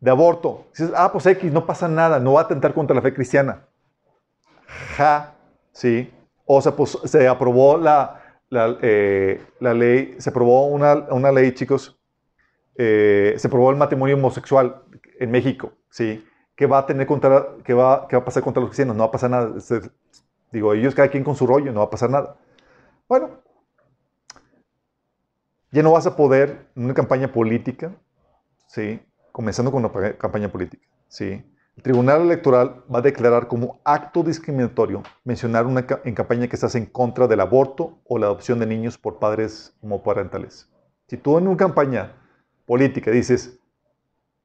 de 0.00 0.10
aborto. 0.10 0.66
Dices, 0.70 0.92
ah, 0.96 1.10
pues 1.12 1.26
X, 1.26 1.52
no 1.52 1.64
pasa 1.64 1.88
nada, 1.88 2.18
no 2.18 2.34
va 2.34 2.40
a 2.40 2.44
atentar 2.44 2.74
contra 2.74 2.94
la 2.94 3.02
fe 3.02 3.14
cristiana. 3.14 3.66
Ja, 4.96 5.34
sí. 5.72 6.12
O 6.44 6.60
se 6.60 7.28
aprobó 7.28 7.78
la, 7.78 8.20
la, 8.50 8.76
eh, 8.82 9.40
ley, 9.60 10.16
se 10.18 10.30
aprobó 10.30 10.66
una, 10.66 11.32
ley, 11.32 11.52
chicos, 11.52 11.98
eh, 12.76 13.34
se 13.36 13.46
aprobó 13.46 13.70
el 13.70 13.76
matrimonio 13.76 14.16
homosexual 14.16 14.82
en 15.18 15.30
México, 15.30 15.72
sí. 15.88 16.24
¿Qué 16.62 16.66
va 16.68 16.78
a 16.78 16.86
tener 16.86 17.08
contra, 17.08 17.56
qué 17.64 17.74
va, 17.74 18.06
qué 18.06 18.14
va 18.14 18.22
a 18.22 18.24
pasar 18.24 18.40
contra 18.44 18.60
los 18.60 18.70
cristianos? 18.70 18.94
No 18.94 19.02
va 19.02 19.08
a 19.08 19.10
pasar 19.10 19.30
nada. 19.30 19.52
Digo, 20.52 20.72
ellos 20.72 20.94
cada 20.94 21.08
quien 21.08 21.24
con 21.24 21.34
su 21.34 21.44
rollo, 21.44 21.72
no 21.72 21.80
va 21.80 21.86
a 21.86 21.90
pasar 21.90 22.08
nada. 22.08 22.36
Bueno, 23.08 23.30
ya 25.72 25.82
no 25.82 25.90
vas 25.90 26.06
a 26.06 26.14
poder 26.14 26.68
en 26.76 26.84
una 26.84 26.94
campaña 26.94 27.32
política, 27.32 27.90
¿sí? 28.68 29.00
comenzando 29.32 29.72
con 29.72 29.84
una 29.84 30.16
campaña 30.16 30.52
política. 30.52 30.86
¿sí? 31.08 31.44
El 31.76 31.82
Tribunal 31.82 32.22
Electoral 32.22 32.84
va 32.94 33.00
a 33.00 33.02
declarar 33.02 33.48
como 33.48 33.80
acto 33.82 34.22
discriminatorio 34.22 35.02
mencionar 35.24 35.66
una, 35.66 35.84
en 36.04 36.14
campaña 36.14 36.46
que 36.46 36.54
estás 36.54 36.76
en 36.76 36.86
contra 36.86 37.26
del 37.26 37.40
aborto 37.40 37.98
o 38.04 38.18
la 38.18 38.26
adopción 38.26 38.60
de 38.60 38.66
niños 38.66 38.98
por 38.98 39.18
padres 39.18 39.74
homoparentales. 39.82 40.70
Si 41.08 41.16
tú 41.16 41.38
en 41.38 41.48
una 41.48 41.56
campaña 41.56 42.12
política. 42.66 43.10
Dices, 43.10 43.58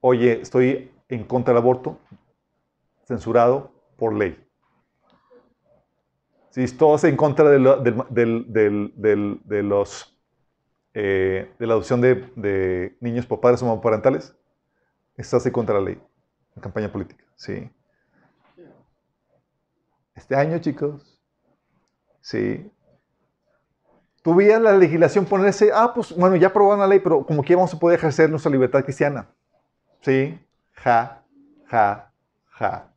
oye, 0.01 0.41
estoy 0.41 0.91
en 1.09 1.23
contra 1.23 1.53
del 1.53 1.61
aborto, 1.61 1.99
censurado 3.07 3.71
por 3.95 4.13
ley. 4.13 4.43
Si 6.49 6.63
estás 6.63 7.03
en 7.03 7.15
contra 7.15 7.49
de, 7.49 7.59
los 7.59 7.77
eh, 10.93 11.53
de 11.59 11.67
la 11.67 11.73
adopción 11.73 12.01
de, 12.01 12.97
niños 12.99 13.25
por 13.25 13.39
padres 13.39 13.61
homoparentales, 13.61 14.35
estás 15.15 15.45
en 15.45 15.51
contra 15.51 15.75
de 15.75 15.81
la 15.81 15.89
ley, 15.91 16.01
en 16.55 16.61
campaña 16.61 16.91
política. 16.91 17.23
Sí. 17.35 17.69
Este 20.15 20.35
año, 20.35 20.57
chicos, 20.57 21.21
sí. 22.21 22.71
Tú 24.23 24.37
la 24.39 24.75
legislación 24.75 25.25
ponerse, 25.25 25.69
ah, 25.73 25.91
pues 25.93 26.13
bueno, 26.13 26.35
ya 26.35 26.47
aprobaron 26.47 26.79
la 26.79 26.87
ley, 26.87 26.99
pero 26.99 27.25
como 27.25 27.43
que 27.43 27.55
vamos 27.55 27.73
a 27.73 27.79
poder 27.79 27.99
ejercer 27.99 28.29
nuestra 28.29 28.51
libertad 28.51 28.83
cristiana. 28.83 29.29
Sí, 30.01 30.37
ja, 30.73 31.23
ja, 31.67 32.11
ja. 32.49 32.96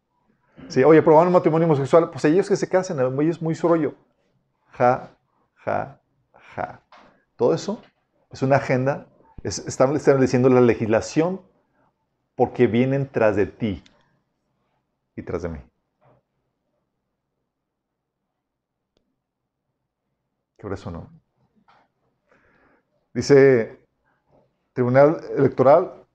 Sí, 0.69 0.85
oye, 0.85 1.01
aprobaron 1.01 1.29
un 1.29 1.35
matrimonio 1.35 1.67
homosexual, 1.67 2.11
pues 2.11 2.25
ellos 2.25 2.49
que 2.49 2.57
se 2.57 2.69
casen, 2.69 3.01
ellos 3.21 3.43
muy 3.43 3.55
su 3.55 3.69
rollo. 3.69 3.95
Ja, 4.73 5.11
ja, 5.65 6.01
ja. 6.55 6.81
Todo 7.37 7.55
eso 7.55 7.83
es 8.31 8.43
una 8.43 8.57
agenda, 8.57 9.07
están 9.43 9.97
estableciendo 9.97 10.49
la 10.49 10.61
legislación 10.61 11.41
porque 12.37 12.67
vienen 12.67 13.09
tras 13.11 13.37
de 13.37 13.47
ti 13.47 13.83
y 15.17 15.23
tras 15.23 15.43
de 15.43 15.49
mí. 15.49 15.59
¿Qué 20.57 20.67
eso 20.73 20.91
no? 20.91 21.11
Dice, 23.15 23.81
Tribunal 24.73 25.21
Electoral 25.37 26.07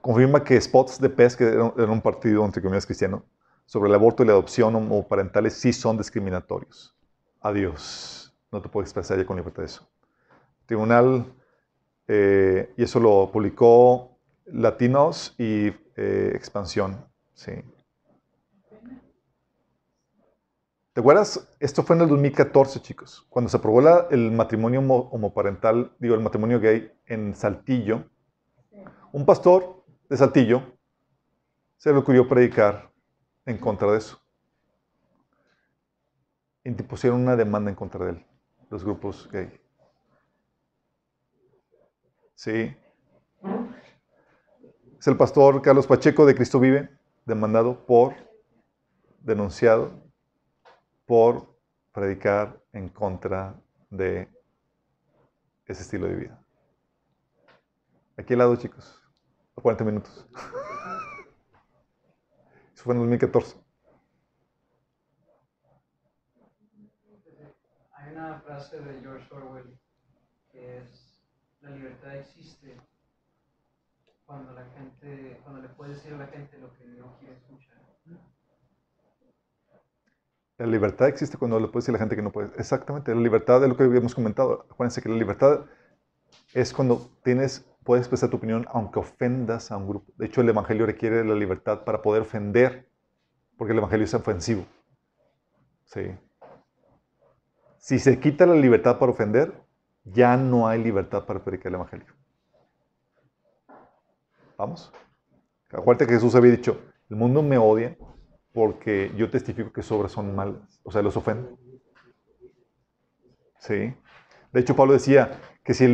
confirma 0.00 0.44
que 0.44 0.60
Spots 0.60 1.00
de 1.00 1.10
PES, 1.10 1.36
que 1.36 1.44
era 1.44 1.90
un 1.90 2.00
partido, 2.00 2.44
entre 2.44 2.62
comillas, 2.62 2.86
cristiano, 2.86 3.24
sobre 3.68 3.90
el 3.90 3.94
aborto 3.94 4.22
y 4.22 4.26
la 4.26 4.32
adopción 4.32 4.74
homoparentales 4.74 5.52
sí 5.52 5.74
son 5.74 5.98
discriminatorios. 5.98 6.96
Adiós. 7.42 8.34
No 8.50 8.62
te 8.62 8.68
puedo 8.70 8.82
expresar 8.82 9.18
ya 9.18 9.26
con 9.26 9.36
libertad 9.36 9.62
de 9.62 9.66
eso. 9.66 9.86
Tribunal, 10.64 11.34
eh, 12.06 12.72
y 12.78 12.82
eso 12.82 12.98
lo 12.98 13.30
publicó 13.30 14.18
Latinos 14.46 15.34
y 15.36 15.66
eh, 15.96 16.32
Expansión. 16.34 16.96
Sí. 17.34 17.52
¿Te 20.94 21.00
acuerdas? 21.00 21.54
Esto 21.60 21.82
fue 21.82 21.94
en 21.96 22.02
el 22.02 22.08
2014, 22.08 22.80
chicos, 22.80 23.26
cuando 23.28 23.50
se 23.50 23.58
aprobó 23.58 23.82
el 24.08 24.32
matrimonio 24.32 24.80
homoparental, 24.80 25.92
digo, 25.98 26.14
el 26.14 26.22
matrimonio 26.22 26.58
gay 26.58 26.90
en 27.04 27.34
Saltillo. 27.34 28.08
Un 29.12 29.26
pastor 29.26 29.84
de 30.08 30.16
Saltillo 30.16 30.62
se 31.76 31.92
le 31.92 31.98
ocurrió 31.98 32.26
predicar 32.26 32.87
en 33.48 33.56
contra 33.56 33.90
de 33.90 33.98
eso. 33.98 34.20
Y 36.64 36.70
pusieron 36.72 37.22
una 37.22 37.34
demanda 37.34 37.70
en 37.70 37.76
contra 37.76 38.04
de 38.04 38.10
él, 38.10 38.26
los 38.68 38.84
grupos 38.84 39.26
gay. 39.32 39.58
Sí. 42.34 42.76
Es 44.98 45.06
el 45.06 45.16
pastor 45.16 45.62
Carlos 45.62 45.86
Pacheco 45.86 46.26
de 46.26 46.34
Cristo 46.34 46.60
Vive, 46.60 46.90
demandado 47.24 47.86
por, 47.86 48.14
denunciado 49.20 49.92
por 51.06 51.56
predicar 51.92 52.60
en 52.74 52.90
contra 52.90 53.58
de 53.88 54.28
ese 55.64 55.82
estilo 55.82 56.06
de 56.06 56.16
vida. 56.16 56.44
Aquí 58.18 58.34
al 58.34 58.40
lado, 58.40 58.56
chicos, 58.56 59.02
a 59.56 59.62
40 59.62 59.84
minutos. 59.84 60.26
Eso 62.78 62.84
fue 62.84 62.94
en 62.94 63.00
2014. 63.00 63.56
Hay 67.90 68.12
una 68.12 68.40
frase 68.42 68.80
de 68.80 69.00
George 69.00 69.26
Orwell 69.34 69.76
que 70.52 70.78
es, 70.78 71.20
la 71.60 71.70
libertad 71.70 72.14
existe 72.14 72.76
cuando 74.26 74.52
la 74.52 74.64
gente, 74.76 75.40
cuando 75.42 75.60
le 75.60 75.68
puedes 75.70 75.96
decir 75.96 76.14
a 76.14 76.18
la 76.18 76.28
gente 76.28 76.56
lo 76.58 76.72
que 76.74 76.84
no 76.84 77.18
quiere 77.18 77.34
escuchar. 77.34 77.78
La 80.58 80.66
libertad 80.66 81.08
existe 81.08 81.36
cuando 81.36 81.58
le 81.58 81.66
puedes 81.66 81.86
decir 81.86 81.96
a 81.96 81.98
la 81.98 82.02
gente 82.04 82.14
que 82.14 82.22
no 82.22 82.30
puede. 82.30 82.52
Exactamente, 82.58 83.12
la 83.12 83.20
libertad 83.20 83.60
es 83.64 83.70
lo 83.70 83.76
que 83.76 83.82
habíamos 83.82 84.14
comentado. 84.14 84.68
Acuérdense 84.70 85.02
que 85.02 85.08
la 85.08 85.16
libertad 85.16 85.64
es 86.54 86.72
cuando 86.72 87.10
tienes, 87.24 87.68
puedes 87.88 88.02
expresar 88.02 88.28
tu 88.28 88.36
opinión 88.36 88.66
aunque 88.70 88.98
ofendas 88.98 89.72
a 89.72 89.78
un 89.78 89.88
grupo. 89.88 90.12
De 90.18 90.26
hecho, 90.26 90.42
el 90.42 90.48
Evangelio 90.50 90.84
requiere 90.84 91.24
la 91.24 91.34
libertad 91.34 91.84
para 91.84 92.02
poder 92.02 92.20
ofender, 92.20 92.86
porque 93.56 93.72
el 93.72 93.78
Evangelio 93.78 94.04
es 94.04 94.12
ofensivo. 94.12 94.66
Sí. 95.86 96.14
Si 97.78 97.98
se 97.98 98.20
quita 98.20 98.44
la 98.44 98.56
libertad 98.56 98.98
para 98.98 99.10
ofender, 99.10 99.54
ya 100.04 100.36
no 100.36 100.68
hay 100.68 100.84
libertad 100.84 101.24
para 101.24 101.42
predicar 101.42 101.68
el 101.68 101.76
Evangelio. 101.76 102.06
Vamos. 104.58 104.92
Acuérdate 105.72 106.06
que 106.06 106.12
Jesús 106.12 106.34
había 106.34 106.50
dicho, 106.50 106.82
el 107.08 107.16
mundo 107.16 107.42
me 107.42 107.56
odia 107.56 107.96
porque 108.52 109.14
yo 109.16 109.30
testifico 109.30 109.72
que 109.72 109.82
sus 109.82 109.92
obras 109.92 110.12
son 110.12 110.36
malas. 110.36 110.78
O 110.82 110.92
sea, 110.92 111.00
los 111.00 111.16
ofende. 111.16 111.56
Sí. 113.60 113.94
De 114.52 114.60
hecho, 114.60 114.76
Pablo 114.76 114.92
decía 114.92 115.40
que 115.68 115.74
si 115.74 115.84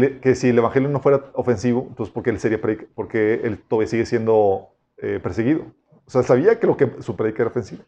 el, 0.51 0.59
evangelio 0.59 0.89
no 0.89 1.01
fuera 1.01 1.33
ofensivo, 1.33 1.87
entonces 1.89 2.15
¿por 2.15 2.23
qué 2.23 2.31
él, 2.31 2.39
sería 2.39 2.61
porque 2.95 3.41
él 3.43 3.59
todavía 3.59 3.89
sigue 3.89 4.07
siendo 4.07 4.69
eh, 4.99 5.19
perseguido? 5.21 5.65
O 6.07 6.11
sea, 6.13 6.23
sabía 6.23 6.61
que, 6.61 6.69
lo 6.69 6.77
que 6.77 7.03
su 7.03 7.17
predica 7.17 7.43
era 7.43 7.51
ofensiva. 7.51 7.83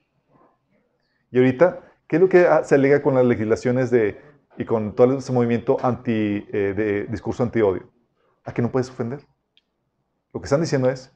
Y 1.30 1.38
ahorita, 1.38 1.78
¿qué 2.08 2.16
es 2.16 2.22
lo 2.22 2.28
que 2.28 2.44
se 2.64 2.74
alega 2.74 3.02
con 3.02 3.14
las 3.14 3.24
legislaciones 3.24 3.92
de, 3.92 4.20
y 4.58 4.64
con 4.64 4.96
todo 4.96 5.16
ese 5.16 5.32
movimiento 5.32 5.76
anti, 5.80 6.44
eh, 6.52 6.74
de 6.76 7.04
discurso 7.04 7.44
anti-odio? 7.44 7.88
A 8.44 8.52
que 8.52 8.62
no 8.62 8.72
puedes 8.72 8.90
ofender. 8.90 9.20
Lo 10.34 10.40
que 10.40 10.46
están 10.46 10.62
diciendo 10.62 10.90
es, 10.90 11.14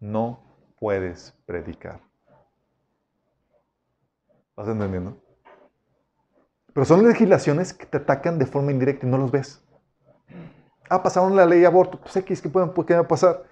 no 0.00 0.44
puedes 0.78 1.34
predicar. 1.46 2.02
¿Vas 4.54 4.68
entendiendo? 4.68 5.16
Pero 6.74 6.84
son 6.84 7.08
legislaciones 7.08 7.72
que 7.72 7.86
te 7.86 7.96
atacan 7.96 8.38
de 8.38 8.44
forma 8.44 8.70
indirecta 8.70 9.06
y 9.06 9.08
no 9.08 9.16
los 9.16 9.30
ves. 9.30 9.64
Ah, 10.90 11.02
pasaron 11.02 11.36
la 11.36 11.46
ley 11.46 11.60
de 11.60 11.66
aborto. 11.66 11.98
Pues 12.00 12.16
X, 12.16 12.42
¿qué, 12.42 12.48
pueden, 12.48 12.72
¿qué 12.84 12.94
va 12.94 13.00
a 13.00 13.08
pasar? 13.08 13.44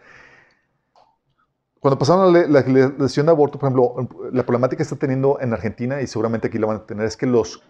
Cuando 1.79 1.97
pasaron 1.97 2.33
la, 2.33 2.41
la, 2.49 2.61
legislación 2.61 3.27
de 3.27 3.33
aborto, 3.33 3.61
por 3.61 3.69
ejemplo, 3.69 4.31
la 4.33 4.43
problemática 4.43 4.79
que 4.79 4.83
está 4.83 4.97
teniendo 4.97 5.39
en 5.41 5.53
Argentina, 5.53 6.03
y 6.03 6.09
seguramente 6.09 6.49
aquí 6.49 6.59
la 6.59 6.67
van 6.67 6.77
a 6.79 6.87
tener, 6.87 7.07
es 7.07 7.17
que 7.17 7.27
los 7.27 7.63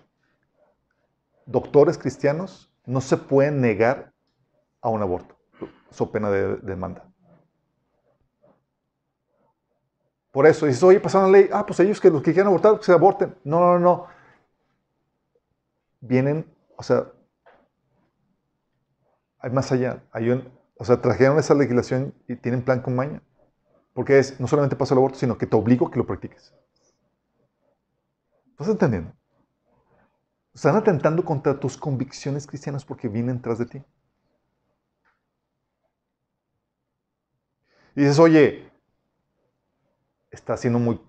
doctores 1.45 1.99
cristianos 1.99 2.73
no 2.86 3.03
se 3.03 3.19
pueden 3.19 3.61
negar 3.61 4.12
a 4.81 4.89
un 4.89 5.03
aborto, 5.03 5.36
so 5.90 6.11
pena 6.11 6.31
de 6.31 6.57
demanda. 6.57 7.05
Por 10.31 10.47
eso 10.47 10.65
dices, 10.65 10.82
oye, 10.82 11.01
pasaron 11.01 11.31
la 11.31 11.39
ley, 11.39 11.51
ah, 11.53 11.66
pues 11.66 11.78
ellos 11.81 12.01
que 12.01 12.11
los 12.11 12.23
que 12.23 12.32
quieran 12.32 12.49
abortar, 12.49 12.78
que 12.78 12.85
se 12.85 12.93
aborten. 12.93 13.35
No, 13.45 13.61
no, 13.61 13.78
no. 13.78 14.07
Vienen, 16.01 16.47
o 16.77 16.82
sea, 16.82 17.09
hay 19.39 19.51
más 19.51 19.73
allá. 19.73 20.02
O 20.77 20.85
sea, 20.85 21.01
trajeron 21.01 21.39
esa 21.39 21.55
legislación 21.55 22.15
y 22.27 22.36
tienen 22.36 22.62
plan 22.62 22.81
con 22.81 22.97
maña. 22.97 23.23
Porque 23.93 24.19
es, 24.19 24.39
no 24.39 24.47
solamente 24.47 24.77
pasa 24.77 24.94
el 24.94 24.98
aborto, 24.98 25.19
sino 25.19 25.36
que 25.39 25.47
te 25.47 25.56
obligo 25.56 25.89
a 25.89 25.90
que 25.90 25.98
lo 25.98 26.06
practiques. 26.06 26.55
¿Estás 28.51 28.69
entendiendo? 28.69 29.12
Están 30.55 30.77
atentando 30.77 31.24
contra 31.24 31.59
tus 31.59 31.77
convicciones 31.77 32.47
cristianas 32.47 32.85
porque 32.85 33.09
vienen 33.09 33.40
tras 33.40 33.59
de 33.59 33.66
ti. 33.66 33.85
Y 37.94 38.02
dices, 38.02 38.19
oye, 38.19 38.70
está 40.31 40.56
siendo 40.56 40.78
muy 40.78 41.01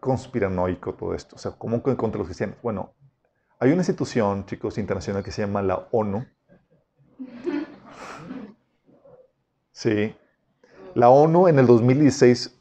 conspiranoico 0.00 0.94
todo 0.94 1.14
esto. 1.14 1.36
O 1.36 1.38
sea, 1.38 1.52
¿cómo 1.52 1.82
contra 1.82 2.18
los 2.18 2.26
cristianos? 2.26 2.56
Bueno, 2.62 2.94
hay 3.58 3.70
una 3.72 3.80
institución, 3.80 4.46
chicos, 4.46 4.78
internacional 4.78 5.22
que 5.22 5.30
se 5.30 5.42
llama 5.42 5.62
la 5.62 5.88
ONU. 5.90 6.26
Sí. 9.78 10.12
La 10.94 11.08
ONU 11.08 11.46
en 11.46 11.60
el 11.60 11.66
2016 11.68 12.52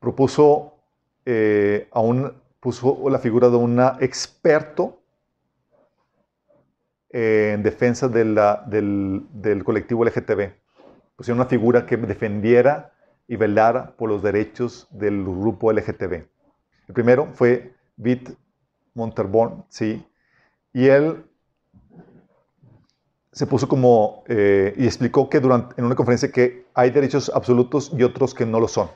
propuso, 0.00 0.80
eh, 1.24 1.86
a 1.92 2.00
un, 2.00 2.42
puso 2.58 3.08
la 3.08 3.20
figura 3.20 3.50
de 3.50 3.56
un 3.56 3.78
experto 4.00 4.98
en 7.10 7.62
defensa 7.62 8.08
del, 8.08 8.34
del 9.32 9.62
colectivo 9.62 10.04
LGTB. 10.04 10.50
Pusieron 11.14 11.38
una 11.38 11.48
figura 11.48 11.86
que 11.86 11.96
defendiera 11.98 12.92
y 13.28 13.36
velar 13.36 13.94
por 13.94 14.08
los 14.08 14.20
derechos 14.20 14.88
del 14.90 15.22
grupo 15.22 15.72
LGTB. 15.72 16.14
El 16.88 16.94
primero 16.94 17.28
fue 17.32 17.76
Vitt 17.94 18.30
Monterborn, 18.94 19.66
sí, 19.68 20.04
y 20.72 20.88
él 20.88 21.24
se 23.34 23.46
puso 23.48 23.66
como, 23.68 24.22
eh, 24.28 24.74
y 24.76 24.86
explicó 24.86 25.28
que 25.28 25.40
durante, 25.40 25.74
en 25.76 25.84
una 25.84 25.96
conferencia 25.96 26.30
que 26.30 26.66
hay 26.72 26.90
derechos 26.90 27.32
absolutos 27.34 27.90
y 27.92 28.04
otros 28.04 28.32
que 28.32 28.46
no 28.46 28.60
lo 28.60 28.68
son. 28.68 28.88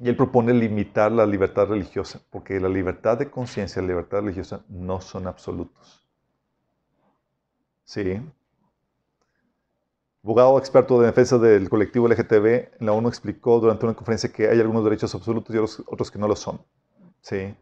Y 0.00 0.08
él 0.08 0.16
propone 0.16 0.52
limitar 0.52 1.12
la 1.12 1.24
libertad 1.24 1.68
religiosa, 1.68 2.20
porque 2.30 2.58
la 2.58 2.68
libertad 2.68 3.16
de 3.16 3.30
conciencia 3.30 3.80
y 3.80 3.84
la 3.84 3.92
libertad 3.92 4.18
religiosa 4.22 4.64
no 4.68 5.00
son 5.00 5.28
absolutos. 5.28 6.04
Sí. 7.84 8.20
Abogado 10.24 10.58
experto 10.58 11.00
de 11.00 11.06
defensa 11.06 11.38
del 11.38 11.68
colectivo 11.68 12.08
LGTB 12.08 12.46
en 12.80 12.86
la 12.86 12.92
ONU 12.92 13.08
explicó 13.08 13.60
durante 13.60 13.86
una 13.86 13.94
conferencia 13.94 14.32
que 14.32 14.48
hay 14.48 14.58
algunos 14.58 14.82
derechos 14.82 15.14
absolutos 15.14 15.54
y 15.54 15.58
otros 15.58 16.10
que 16.10 16.18
no 16.18 16.26
lo 16.26 16.34
son. 16.34 16.60
Sí. 17.20 17.54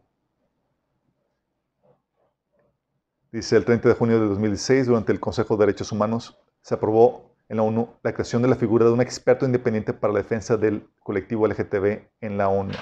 Dice 3.33 3.57
el 3.57 3.65
30 3.65 3.89
de 3.89 3.95
junio 3.95 4.21
de 4.21 4.27
2016, 4.27 4.89
durante 4.89 5.11
el 5.11 5.19
Consejo 5.19 5.57
de 5.57 5.65
Derechos 5.65 5.91
Humanos, 5.91 6.39
se 6.61 6.75
aprobó 6.75 7.35
en 7.49 7.57
la 7.57 7.63
ONU 7.63 7.89
la 8.03 8.13
creación 8.13 8.43
de 8.43 8.49
la 8.49 8.57
figura 8.57 8.85
de 8.85 8.93
un 8.93 9.01
experto 9.01 9.47
independiente 9.47 9.95
para 9.95 10.13
la 10.13 10.19
defensa 10.19 10.59
del 10.59 10.87
colectivo 11.01 11.47
LGTB 11.47 12.03
en 12.21 12.37
la 12.37 12.51
ONU. 12.51 12.75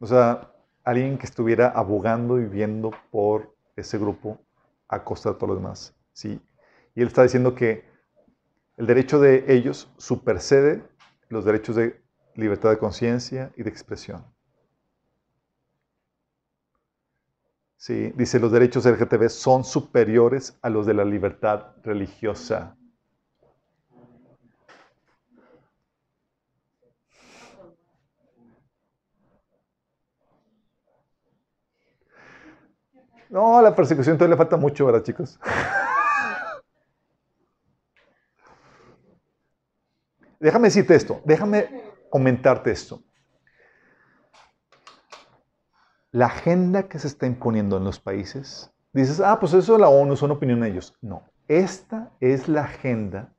O 0.00 0.06
sea, 0.06 0.54
alguien 0.84 1.18
que 1.18 1.26
estuviera 1.26 1.68
abogando 1.68 2.40
y 2.40 2.46
viendo 2.46 2.92
por 3.10 3.54
ese 3.76 3.98
grupo 3.98 4.40
a 4.88 5.04
costa 5.04 5.28
de 5.28 5.34
todos 5.34 5.48
los 5.48 5.58
demás. 5.58 5.94
¿sí? 6.14 6.40
Y 6.94 7.02
él 7.02 7.08
está 7.08 7.24
diciendo 7.24 7.54
que 7.54 7.84
el 8.78 8.86
derecho 8.86 9.20
de 9.20 9.44
ellos 9.48 9.92
supersede 9.98 10.82
los 11.28 11.44
derechos 11.44 11.76
de 11.76 12.02
libertad 12.36 12.70
de 12.70 12.78
conciencia 12.78 13.52
y 13.54 13.64
de 13.64 13.68
expresión. 13.68 14.33
Sí, 17.76 18.12
dice, 18.16 18.40
los 18.40 18.50
derechos 18.50 18.84
LGTB 18.84 19.28
son 19.28 19.62
superiores 19.62 20.58
a 20.60 20.70
los 20.70 20.86
de 20.86 20.94
la 20.94 21.04
libertad 21.04 21.76
religiosa. 21.84 22.76
No, 33.30 33.60
la 33.60 33.74
persecución 33.74 34.16
todavía 34.16 34.34
le 34.34 34.38
falta 34.38 34.56
mucho, 34.56 34.86
¿verdad, 34.86 35.02
chicos? 35.02 35.38
déjame 40.40 40.68
decirte 40.68 40.94
esto, 40.94 41.20
déjame 41.24 41.68
comentarte 42.10 42.70
esto. 42.70 43.02
La 46.14 46.26
agenda 46.26 46.84
que 46.84 47.00
se 47.00 47.08
está 47.08 47.26
imponiendo 47.26 47.76
en 47.76 47.82
los 47.82 47.98
países, 47.98 48.72
dices, 48.92 49.18
ah, 49.18 49.40
pues 49.40 49.52
eso 49.52 49.74
es 49.74 49.80
la 49.80 49.88
ONU, 49.88 50.14
son 50.14 50.30
opinión 50.30 50.60
de 50.60 50.68
ellos. 50.68 50.94
No, 51.02 51.24
esta 51.48 52.12
es 52.20 52.46
la 52.46 52.62
agenda. 52.62 53.34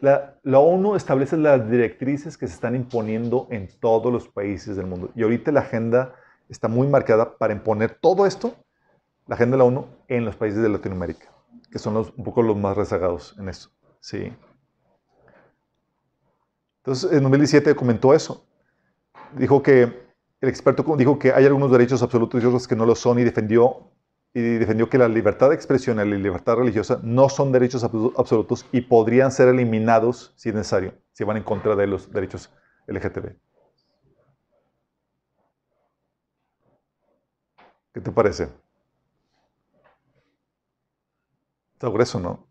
La, 0.00 0.60
ONU 0.60 0.94
establece 0.94 1.36
las 1.36 1.68
directrices 1.68 2.38
que 2.38 2.46
se 2.46 2.54
están 2.54 2.76
imponiendo 2.76 3.48
en 3.50 3.68
todos 3.80 4.12
los 4.12 4.28
países 4.28 4.76
del 4.76 4.86
mundo. 4.86 5.10
Y 5.16 5.24
ahorita 5.24 5.50
la 5.50 5.60
agenda 5.62 6.14
está 6.48 6.68
muy 6.68 6.86
marcada 6.86 7.36
para 7.36 7.54
imponer 7.54 7.98
todo 8.00 8.24
esto, 8.24 8.54
la 9.26 9.34
agenda 9.34 9.56
de 9.56 9.58
la 9.58 9.64
ONU, 9.64 9.86
en 10.06 10.24
los 10.24 10.36
países 10.36 10.62
de 10.62 10.68
Latinoamérica, 10.68 11.26
que 11.72 11.80
son 11.80 11.94
los, 11.94 12.12
un 12.16 12.22
poco 12.22 12.42
los 12.42 12.56
más 12.56 12.76
rezagados 12.76 13.34
en 13.36 13.48
eso. 13.48 13.68
Sí. 13.98 14.32
Entonces, 16.84 17.10
en 17.10 17.22
2017 17.24 17.74
comentó 17.74 18.14
eso. 18.14 18.46
Dijo 19.36 19.60
que 19.60 20.09
el 20.40 20.48
experto 20.48 20.84
dijo 20.96 21.18
que 21.18 21.32
hay 21.32 21.44
algunos 21.44 21.70
derechos 21.70 22.02
absolutos 22.02 22.42
y 22.42 22.46
otros 22.46 22.66
que 22.66 22.76
no 22.76 22.86
lo 22.86 22.94
son 22.94 23.18
y 23.18 23.24
defendió, 23.24 23.90
y 24.32 24.40
defendió 24.40 24.88
que 24.88 24.96
la 24.96 25.08
libertad 25.08 25.50
de 25.50 25.54
expresión 25.56 25.96
y 25.96 26.08
la 26.08 26.16
libertad 26.16 26.56
religiosa 26.56 27.00
no 27.02 27.28
son 27.28 27.52
derechos 27.52 27.84
absolutos 27.84 28.64
y 28.72 28.80
podrían 28.82 29.32
ser 29.32 29.48
eliminados 29.48 30.32
si 30.36 30.48
es 30.48 30.54
necesario, 30.54 30.94
si 31.12 31.24
van 31.24 31.36
en 31.36 31.42
contra 31.42 31.76
de 31.76 31.86
los 31.86 32.10
derechos 32.10 32.50
LGTB. 32.86 33.36
¿Qué 37.92 38.00
te 38.00 38.12
parece? 38.12 38.48
Está 41.74 41.88
grueso, 41.88 42.20
¿no? 42.20 42.49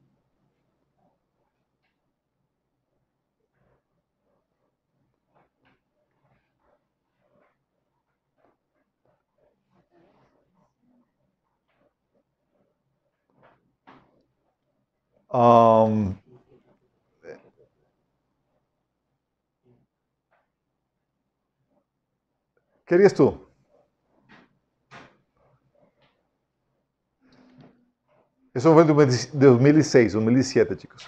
¿Qué 22.86 22.96
harías 22.96 23.14
tú? 23.14 23.48
Eso 28.52 28.74
fue 28.74 28.84
de 28.84 28.94
2016, 28.94 30.14
2017, 30.14 30.76
chicos. 30.76 31.08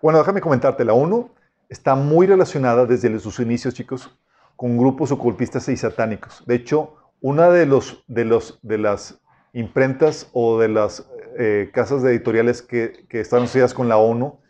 Bueno, 0.00 0.20
déjame 0.20 0.40
comentarte, 0.40 0.84
la 0.84 0.92
ONU 0.92 1.28
está 1.68 1.96
muy 1.96 2.28
relacionada 2.28 2.86
desde 2.86 3.18
sus 3.18 3.40
inicios, 3.40 3.74
chicos, 3.74 4.16
con 4.54 4.78
grupos 4.78 5.10
ocultistas 5.10 5.68
y 5.68 5.76
satánicos. 5.76 6.44
De 6.46 6.54
hecho, 6.54 6.94
una 7.20 7.50
de, 7.50 7.66
los, 7.66 8.04
de, 8.06 8.24
los, 8.24 8.60
de 8.62 8.78
las 8.78 9.20
imprentas 9.52 10.30
o 10.32 10.60
de 10.60 10.68
las 10.68 11.10
eh, 11.40 11.70
casas 11.72 12.02
de 12.02 12.10
editoriales 12.10 12.62
que, 12.62 13.06
que 13.08 13.20
están 13.20 13.44
asociadas 13.44 13.72
con 13.72 13.88
la 13.88 13.96
ONU 13.96 14.40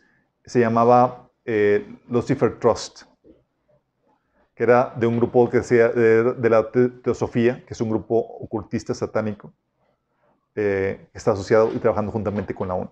se 0.43 0.59
llamaba 0.59 1.29
eh, 1.45 1.87
Lucifer 2.07 2.57
Trust, 2.57 3.03
que 4.55 4.63
era 4.63 4.95
de 4.95 5.05
un 5.05 5.17
grupo 5.17 5.47
que 5.51 5.61
sea 5.61 5.89
de, 5.89 6.49
la 6.49 6.71
Teosofía, 6.71 7.63
que 7.63 7.75
es 7.75 7.81
un 7.81 7.91
grupo 7.91 8.17
ocultista 8.17 8.95
satánico, 8.95 9.53
eh, 10.55 11.07
está 11.13 11.33
asociado 11.33 11.71
y 11.71 11.77
trabajando 11.77 12.11
juntamente 12.11 12.55
con 12.55 12.67
la 12.67 12.73
ONU. 12.73 12.89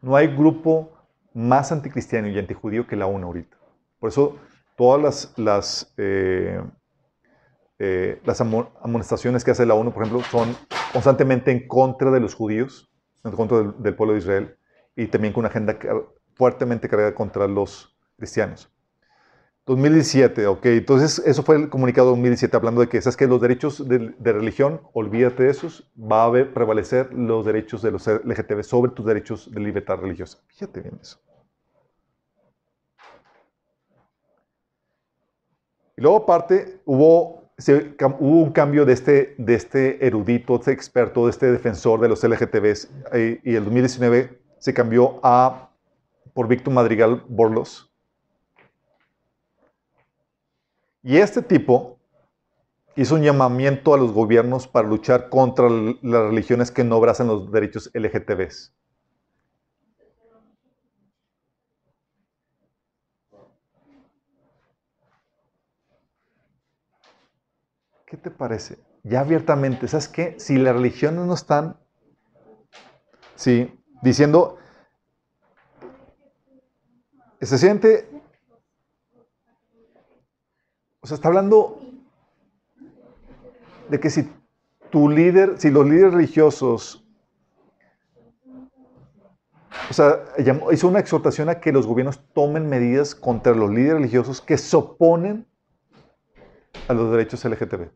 No 0.00 0.16
hay 0.16 0.28
grupo 0.34 0.90
más 1.34 1.72
anticristiano 1.72 2.28
y 2.28 2.38
antijudío 2.38 2.86
que 2.86 2.96
la 2.96 3.06
ONU 3.06 3.26
ahorita. 3.26 3.58
Por 3.98 4.08
eso 4.08 4.38
todas 4.74 5.02
las, 5.02 5.38
las, 5.38 5.94
las 7.78 8.40
amonestaciones 8.40 9.44
que 9.44 9.50
hace 9.50 9.66
la 9.66 9.74
ONU, 9.74 9.92
por 9.92 10.02
ejemplo, 10.04 10.24
son 10.30 10.56
constantemente 10.92 11.50
en 11.50 11.66
contra 11.68 12.10
de 12.10 12.20
los 12.20 12.34
judíos, 12.34 12.90
en 13.24 13.32
contra 13.32 13.74
del, 13.78 13.94
pueblo 13.94 14.14
de 14.14 14.20
Israel, 14.20 14.56
y 14.94 15.06
también 15.08 15.32
con 15.32 15.40
una 15.40 15.48
agenda 15.48 15.78
fuertemente 16.34 16.88
cargada 16.88 17.14
contra 17.14 17.46
los 17.46 17.96
cristianos. 18.16 18.70
2017, 19.66 20.46
ok, 20.46 20.64
entonces 20.66 21.18
eso 21.26 21.42
fue 21.42 21.56
el 21.56 21.68
comunicado 21.68 22.10
2017 22.10 22.56
hablando 22.56 22.80
de 22.82 22.88
que, 22.88 23.02
¿sabes 23.02 23.16
que 23.16 23.26
Los 23.26 23.40
derechos 23.40 23.86
de, 23.88 24.14
religión, 24.32 24.80
olvídate 24.92 25.42
de 25.42 25.50
esos, 25.50 25.90
va 25.98 26.26
a 26.26 26.30
prevalecer 26.30 27.12
los 27.12 27.44
derechos 27.44 27.82
de 27.82 27.90
los 27.90 28.06
LGTB 28.06 28.62
sobre 28.62 28.92
tus 28.92 29.04
derechos 29.04 29.50
de 29.50 29.60
libertad 29.60 29.96
religiosa. 29.96 30.38
Fíjate 30.46 30.82
bien 30.82 30.98
eso. 31.02 31.18
Y 35.96 36.02
luego 36.02 36.18
aparte 36.18 36.80
hubo 36.84 37.45
hubo 37.58 38.42
un 38.42 38.52
cambio 38.52 38.84
de 38.84 38.92
este, 38.92 39.34
este 39.46 40.06
erudito, 40.06 40.54
de 40.54 40.58
este 40.58 40.72
experto, 40.72 41.24
de 41.24 41.30
este 41.30 41.50
defensor 41.50 42.00
de 42.00 42.08
los 42.08 42.22
LGTBs, 42.22 42.90
eh, 43.12 43.40
y 43.42 43.54
el 43.54 43.64
2019 43.64 44.38
se 44.58 44.74
cambió 44.74 45.20
a, 45.22 45.70
por 46.34 46.48
Víctor 46.48 46.74
Madrigal 46.74 47.24
Borlos. 47.28 47.90
Y 51.02 51.16
este 51.18 51.40
tipo 51.40 51.98
hizo 52.96 53.14
un 53.14 53.22
llamamiento 53.22 53.94
a 53.94 53.98
los 53.98 54.12
gobiernos 54.12 54.66
para 54.66 54.88
luchar 54.88 55.28
contra 55.28 55.68
las 55.70 56.22
religiones 56.28 56.70
que 56.70 56.84
no 56.84 56.96
abrazan 56.96 57.28
los 57.28 57.52
derechos 57.52 57.90
LGTBs. 57.94 58.75
¿Qué 68.16 68.22
te 68.22 68.30
parece? 68.30 68.78
Ya 69.02 69.20
abiertamente, 69.20 69.88
¿sabes 69.88 70.08
qué? 70.08 70.36
Si 70.38 70.56
las 70.56 70.74
religiones 70.74 71.26
no 71.26 71.34
están, 71.34 71.76
sí, 73.34 73.78
diciendo, 74.00 74.56
se 77.42 77.58
siente, 77.58 78.08
o 81.00 81.06
sea, 81.06 81.16
está 81.16 81.28
hablando 81.28 81.78
de 83.90 84.00
que 84.00 84.08
si 84.08 84.32
tu 84.88 85.10
líder, 85.10 85.60
si 85.60 85.70
los 85.70 85.84
líderes 85.84 86.14
religiosos, 86.14 87.06
o 89.90 89.92
sea, 89.92 90.24
hizo 90.72 90.88
una 90.88 91.00
exhortación 91.00 91.50
a 91.50 91.60
que 91.60 91.70
los 91.70 91.86
gobiernos 91.86 92.26
tomen 92.32 92.66
medidas 92.66 93.14
contra 93.14 93.54
los 93.54 93.68
líderes 93.70 93.96
religiosos 93.96 94.40
que 94.40 94.56
se 94.56 94.74
oponen 94.74 95.46
a 96.88 96.94
los 96.94 97.10
derechos 97.10 97.44
LGTB. 97.44 97.90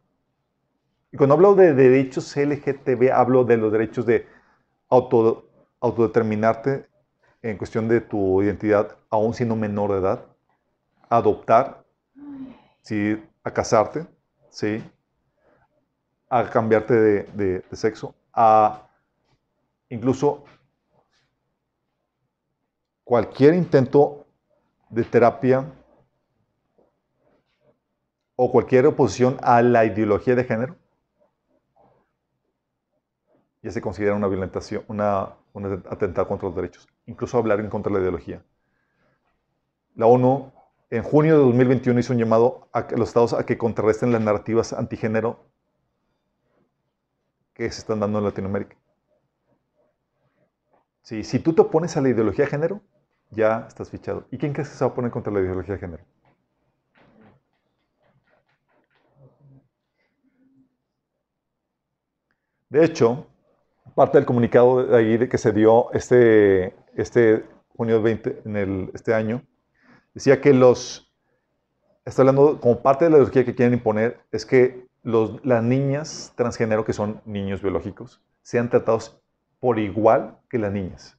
Y 1.12 1.16
cuando 1.16 1.35
hablo 1.35 1.55
de 1.55 1.74
derechos 1.74 2.37
LGTB, 2.37 3.11
hablo 3.12 3.45
de 3.45 3.57
los 3.57 3.73
derechos 3.73 4.07
de 4.07 4.27
auto, 4.89 5.49
autodeterminarte 5.81 6.87
en 7.43 7.59
cuestión 7.59 7.89
de 7.89 8.01
tu 8.01 8.43
identidad, 8.43 8.97
aún 9.09 9.35
siendo 9.35 9.57
menor 9.57 9.93
de 9.93 9.99
edad, 9.99 10.24
adoptar, 11.09 11.85
¿sí? 12.82 13.20
a 13.43 13.51
casarte, 13.51 14.07
¿sí? 14.51 14.85
a 16.28 16.49
cambiarte 16.49 16.95
de 16.95 17.65
sexo, 17.73 18.15
a 18.32 18.89
incluso 19.89 20.45
cualquier 23.03 23.55
intento 23.55 24.27
de 24.89 25.03
terapia 25.03 25.65
o 28.37 28.53
cualquier 28.53 28.87
oposición 28.87 29.39
a 29.43 29.61
la 29.62 29.85
ideología 29.85 30.37
de 30.37 30.45
género 30.45 30.77
ya 33.62 33.70
se 33.70 33.81
considera 33.81 34.15
una 34.15 34.28
violentación, 34.28 34.85
una, 34.89 35.37
un 35.53 35.85
atentado 35.91 36.28
contra 36.28 36.49
los 36.49 36.57
derechos, 36.57 36.89
incluso 37.07 37.39
hablar 37.39 37.61
en 37.61 37.69
contra 37.69 37.91
de 37.91 37.99
la 37.99 38.03
ideología. 38.03 38.43
La 39.95 40.07
ONU 40.07 40.53
en 40.91 41.03
junio 41.03 41.39
de 41.39 41.45
2021 41.45 42.01
hizo 42.01 42.12
un 42.12 42.19
llamado 42.19 42.69
a 42.73 42.87
los 42.97 43.09
estados 43.09 43.32
a 43.35 43.45
que 43.45 43.59
contrarresten 43.59 44.12
las 44.12 44.23
narrativas 44.23 44.73
antigénero 44.73 45.45
que 47.55 47.70
se 47.70 47.81
están 47.81 48.01
dando 48.01 48.19
en 48.19 48.24
Latinoamérica. 48.24 48.77
Sí, 51.03 51.24
si 51.24 51.39
tú 51.39 51.53
te 51.53 51.62
opones 51.62 51.97
a 51.97 52.01
la 52.01 52.09
ideología 52.09 52.45
de 52.45 52.51
género, 52.51 52.81
ya 53.31 53.66
estás 53.69 53.91
fichado. 53.91 54.27
¿Y 54.31 54.39
quién 54.39 54.53
crees 54.53 54.70
que 54.70 54.77
se 54.77 54.85
va 54.85 54.91
a 54.91 54.95
poner 54.95 55.11
contra 55.11 55.32
la 55.32 55.41
ideología 55.41 55.74
de 55.74 55.81
género? 55.81 56.05
De 62.70 62.85
hecho, 62.85 63.27
parte 63.94 64.19
del 64.19 64.27
comunicado 64.27 64.85
de 64.85 64.97
ahí 64.97 65.16
de 65.16 65.28
que 65.28 65.39
se 65.39 65.52
dio 65.52 65.93
este, 65.93 66.74
este 66.94 67.44
junio 67.77 68.02
20, 68.02 68.43
en 68.44 68.57
el, 68.57 68.90
este 68.94 69.15
año, 69.15 69.43
decía 70.15 70.40
que 70.40 70.52
los, 70.52 71.12
está 72.05 72.23
hablando 72.23 72.61
como 72.61 72.82
parte 72.82 73.05
de 73.05 73.11
la 73.11 73.16
ideología 73.16 73.44
que 73.44 73.55
quieren 73.55 73.74
imponer, 73.74 74.20
es 74.32 74.47
que 74.47 74.86
los, 75.02 75.44
las 75.44 75.62
niñas 75.62 76.32
transgénero, 76.36 76.85
que 76.85 76.93
son 76.93 77.20
niños 77.24 77.62
biológicos, 77.62 78.23
sean 78.43 78.69
tratados 78.69 79.20
por 79.61 79.78
igual 79.78 80.39
que 80.48 80.59
las 80.59 80.73
niñas. 80.73 81.16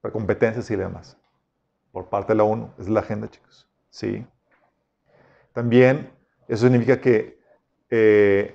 Para 0.00 0.12
competencias 0.12 0.70
y 0.70 0.76
demás. 0.76 1.16
Por 1.92 2.08
parte 2.08 2.32
de 2.32 2.36
la 2.36 2.44
ONU. 2.44 2.70
Es 2.78 2.88
la 2.88 3.00
agenda, 3.00 3.28
chicos. 3.28 3.68
Sí. 3.88 4.26
También 5.52 6.10
eso 6.48 6.66
significa 6.66 7.00
que, 7.00 7.38
eh, 7.90 8.54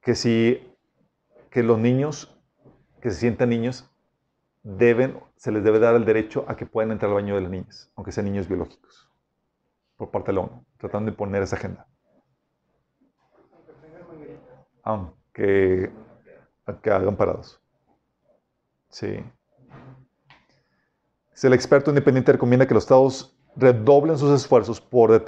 que 0.00 0.14
si 0.14 0.73
que 1.54 1.62
los 1.62 1.78
niños 1.78 2.36
que 3.00 3.10
se 3.10 3.20
sientan 3.20 3.50
niños 3.50 3.88
deben, 4.64 5.20
se 5.36 5.52
les 5.52 5.62
debe 5.62 5.78
dar 5.78 5.94
el 5.94 6.04
derecho 6.04 6.44
a 6.48 6.56
que 6.56 6.66
puedan 6.66 6.90
entrar 6.90 7.10
al 7.10 7.14
baño 7.14 7.36
de 7.36 7.42
las 7.42 7.50
niñas, 7.50 7.92
aunque 7.94 8.10
sean 8.10 8.26
niños 8.26 8.48
biológicos, 8.48 9.08
por 9.96 10.10
parte 10.10 10.32
de 10.32 10.34
la 10.34 10.40
ONU, 10.40 10.64
tratando 10.78 11.12
de 11.12 11.16
poner 11.16 11.44
esa 11.44 11.54
agenda. 11.54 11.86
Aunque, 14.82 15.92
que 16.82 16.90
hagan 16.90 17.16
parados. 17.16 17.62
Sí. 18.88 19.24
El 21.40 21.52
experto 21.52 21.92
independiente 21.92 22.32
recomienda 22.32 22.66
que 22.66 22.74
los 22.74 22.82
estados 22.82 23.38
redoblen 23.54 24.18
sus 24.18 24.34
esfuerzos 24.34 24.80
por 24.80 25.24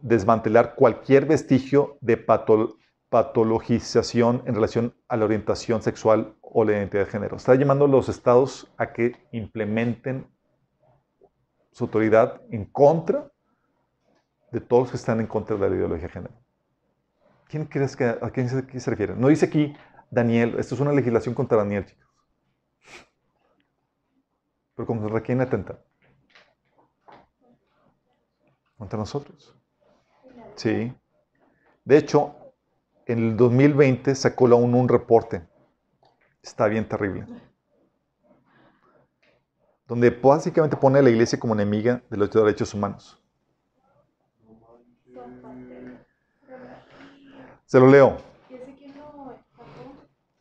desmantelar 0.00 0.74
cualquier 0.74 1.24
vestigio 1.24 1.98
de 2.00 2.16
patología 2.16 2.87
patologización 3.08 4.42
en 4.46 4.54
relación 4.54 4.94
a 5.08 5.16
la 5.16 5.24
orientación 5.24 5.82
sexual 5.82 6.36
o 6.42 6.64
la 6.64 6.72
identidad 6.72 7.04
de 7.04 7.10
género. 7.10 7.36
Está 7.36 7.54
llamando 7.54 7.86
a 7.86 7.88
los 7.88 8.08
estados 8.08 8.70
a 8.76 8.92
que 8.92 9.16
implementen 9.32 10.26
su 11.72 11.84
autoridad 11.84 12.42
en 12.50 12.66
contra 12.66 13.30
de 14.52 14.60
todos 14.60 14.84
los 14.84 14.90
que 14.90 14.96
están 14.96 15.20
en 15.20 15.26
contra 15.26 15.56
de 15.56 15.70
la 15.70 15.76
ideología 15.76 16.08
de 16.08 16.12
género. 16.12 16.34
¿Quién 17.46 17.64
crees 17.64 17.96
que, 17.96 18.04
¿A 18.04 18.30
quién 18.30 18.48
se, 18.48 18.80
se 18.80 18.90
refiere? 18.90 19.14
No 19.14 19.28
dice 19.28 19.46
aquí 19.46 19.74
Daniel, 20.10 20.56
esto 20.58 20.74
es 20.74 20.80
una 20.80 20.92
legislación 20.92 21.34
contra 21.34 21.58
Daniel, 21.58 21.86
chicos. 21.86 22.08
Pero 24.74 24.86
¿contra 24.86 25.20
quién 25.22 25.40
atenta? 25.40 25.78
Contra 28.76 28.98
nosotros. 28.98 29.56
Sí. 30.56 30.94
De 31.84 31.96
hecho, 31.96 32.47
en 33.08 33.18
el 33.18 33.36
2020 33.36 34.14
sacó 34.14 34.46
la 34.46 34.54
ONU 34.54 34.78
un 34.78 34.88
reporte. 34.88 35.42
Está 36.42 36.68
bien 36.68 36.86
terrible. 36.86 37.26
Donde 39.86 40.10
básicamente 40.10 40.76
pone 40.76 40.98
a 40.98 41.02
la 41.02 41.08
iglesia 41.08 41.40
como 41.40 41.54
enemiga 41.54 42.02
de 42.10 42.16
los 42.18 42.30
derechos 42.30 42.74
humanos. 42.74 43.18
Se 47.64 47.80
lo 47.80 47.88
leo. 47.88 48.18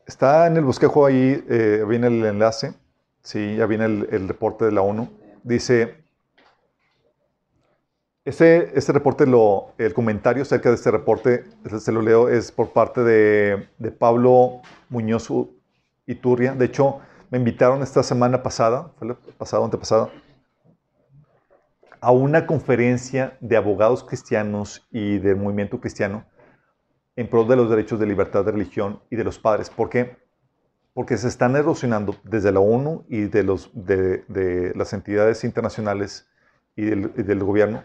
Está 0.06 0.48
en 0.48 0.57
el 0.57 0.65
bosquejo 0.65 1.06
ahí, 1.06 1.44
eh, 1.49 1.85
viene 1.88 2.07
el 2.07 2.26
enlace. 2.26 2.73
Sí, 3.22 3.56
ya 3.56 3.65
viene 3.65 3.85
el, 3.85 4.07
el 4.11 4.27
reporte 4.27 4.65
de 4.65 4.72
la 4.73 4.81
ONU. 4.81 5.10
Dice, 5.44 6.03
este, 8.27 8.77
este 8.77 8.91
reporte, 8.91 9.25
lo, 9.25 9.73
el 9.77 9.93
comentario 9.93 10.43
acerca 10.43 10.67
de 10.67 10.75
este 10.75 10.91
reporte, 10.91 11.45
se 11.79 11.93
lo 11.93 12.01
leo, 12.01 12.27
es 12.27 12.51
por 12.51 12.73
parte 12.73 13.01
de, 13.01 13.69
de 13.77 13.89
Pablo 13.89 14.61
Muñoz 14.89 15.31
Iturria. 16.05 16.53
De 16.53 16.65
hecho, 16.65 16.99
me 17.29 17.37
invitaron 17.37 17.81
esta 17.81 18.03
semana 18.03 18.43
pasada, 18.43 18.91
fue 18.99 19.07
la 19.07 19.13
pasada, 19.37 19.63
antepasada, 19.63 20.09
a 22.01 22.11
una 22.11 22.45
conferencia 22.45 23.37
de 23.39 23.55
abogados 23.55 24.03
cristianos 24.03 24.85
y 24.91 25.19
del 25.19 25.37
movimiento 25.37 25.79
cristiano 25.79 26.25
en 27.15 27.29
pro 27.29 27.45
de 27.45 27.55
los 27.55 27.69
derechos 27.69 27.97
de 27.97 28.07
libertad 28.07 28.43
de 28.43 28.51
religión 28.51 28.99
y 29.09 29.15
de 29.15 29.23
los 29.23 29.39
padres. 29.39 29.69
¿Por 29.69 29.89
qué? 29.89 30.17
Porque 30.93 31.15
se 31.15 31.29
están 31.29 31.55
erosionando 31.55 32.17
desde 32.25 32.51
la 32.51 32.59
ONU 32.59 33.05
y 33.07 33.21
de, 33.21 33.43
los, 33.43 33.71
de, 33.73 34.25
de 34.27 34.73
las 34.75 34.91
entidades 34.91 35.45
internacionales 35.45 36.27
y 36.75 36.83
del, 36.83 37.13
y 37.15 37.23
del 37.23 37.41
gobierno 37.41 37.83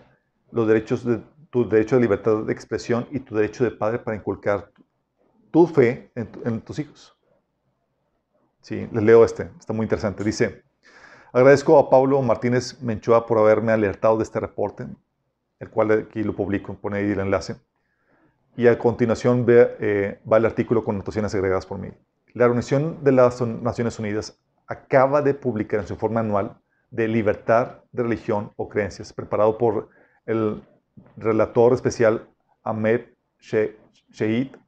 los 0.52 0.68
derechos 0.68 1.04
de 1.04 1.20
tu 1.50 1.68
derecho 1.68 1.96
de 1.96 2.02
libertad 2.02 2.44
de 2.44 2.52
expresión 2.52 3.06
y 3.10 3.20
tu 3.20 3.34
derecho 3.34 3.64
de 3.64 3.72
padre 3.72 3.98
para 3.98 4.16
inculcar 4.16 4.70
tu 5.50 5.66
fe 5.66 6.10
en, 6.14 6.60
tus 6.62 6.78
hijos. 6.78 7.14
Sí, 8.60 8.88
les 8.90 9.02
leo 9.02 9.24
este, 9.24 9.50
está 9.58 9.72
muy 9.72 9.84
interesante. 9.84 10.24
Dice, 10.24 10.62
agradezco 11.32 11.78
a 11.78 11.90
Pablo 11.90 12.22
Martínez 12.22 12.80
Menchoa 12.80 13.26
por 13.26 13.38
haberme 13.38 13.72
alertado 13.72 14.16
de 14.16 14.22
este 14.22 14.40
reporte, 14.40 14.86
el 15.58 15.68
cual 15.68 15.90
aquí 15.90 16.22
lo 16.22 16.34
publico, 16.34 16.74
pone 16.74 16.98
ahí 16.98 17.10
el 17.10 17.20
enlace. 17.20 17.56
Y 18.56 18.66
a 18.66 18.78
continuación 18.78 19.44
ve, 19.44 19.76
eh, 19.80 20.20
va 20.30 20.36
el 20.38 20.46
artículo 20.46 20.84
con 20.84 20.96
notaciones 20.96 21.34
agregadas 21.34 21.66
por 21.66 21.78
mí. 21.78 21.90
La 22.34 22.46
Organización 22.46 23.04
de 23.04 23.12
las 23.12 23.40
Naciones 23.42 23.98
Unidas 23.98 24.38
acaba 24.66 25.20
de 25.20 25.34
publicar 25.34 25.80
en 25.80 25.86
su 25.86 25.94
informe 25.94 26.20
anual 26.20 26.58
de 26.90 27.08
libertad 27.08 27.82
de 27.92 28.02
religión 28.02 28.52
o 28.56 28.68
creencias, 28.68 29.12
preparado 29.12 29.58
por 29.58 29.90
el 30.26 30.62
relator 31.16 31.72
especial 31.72 32.28
Ahmed 32.62 33.02
Sheikh 33.40 34.58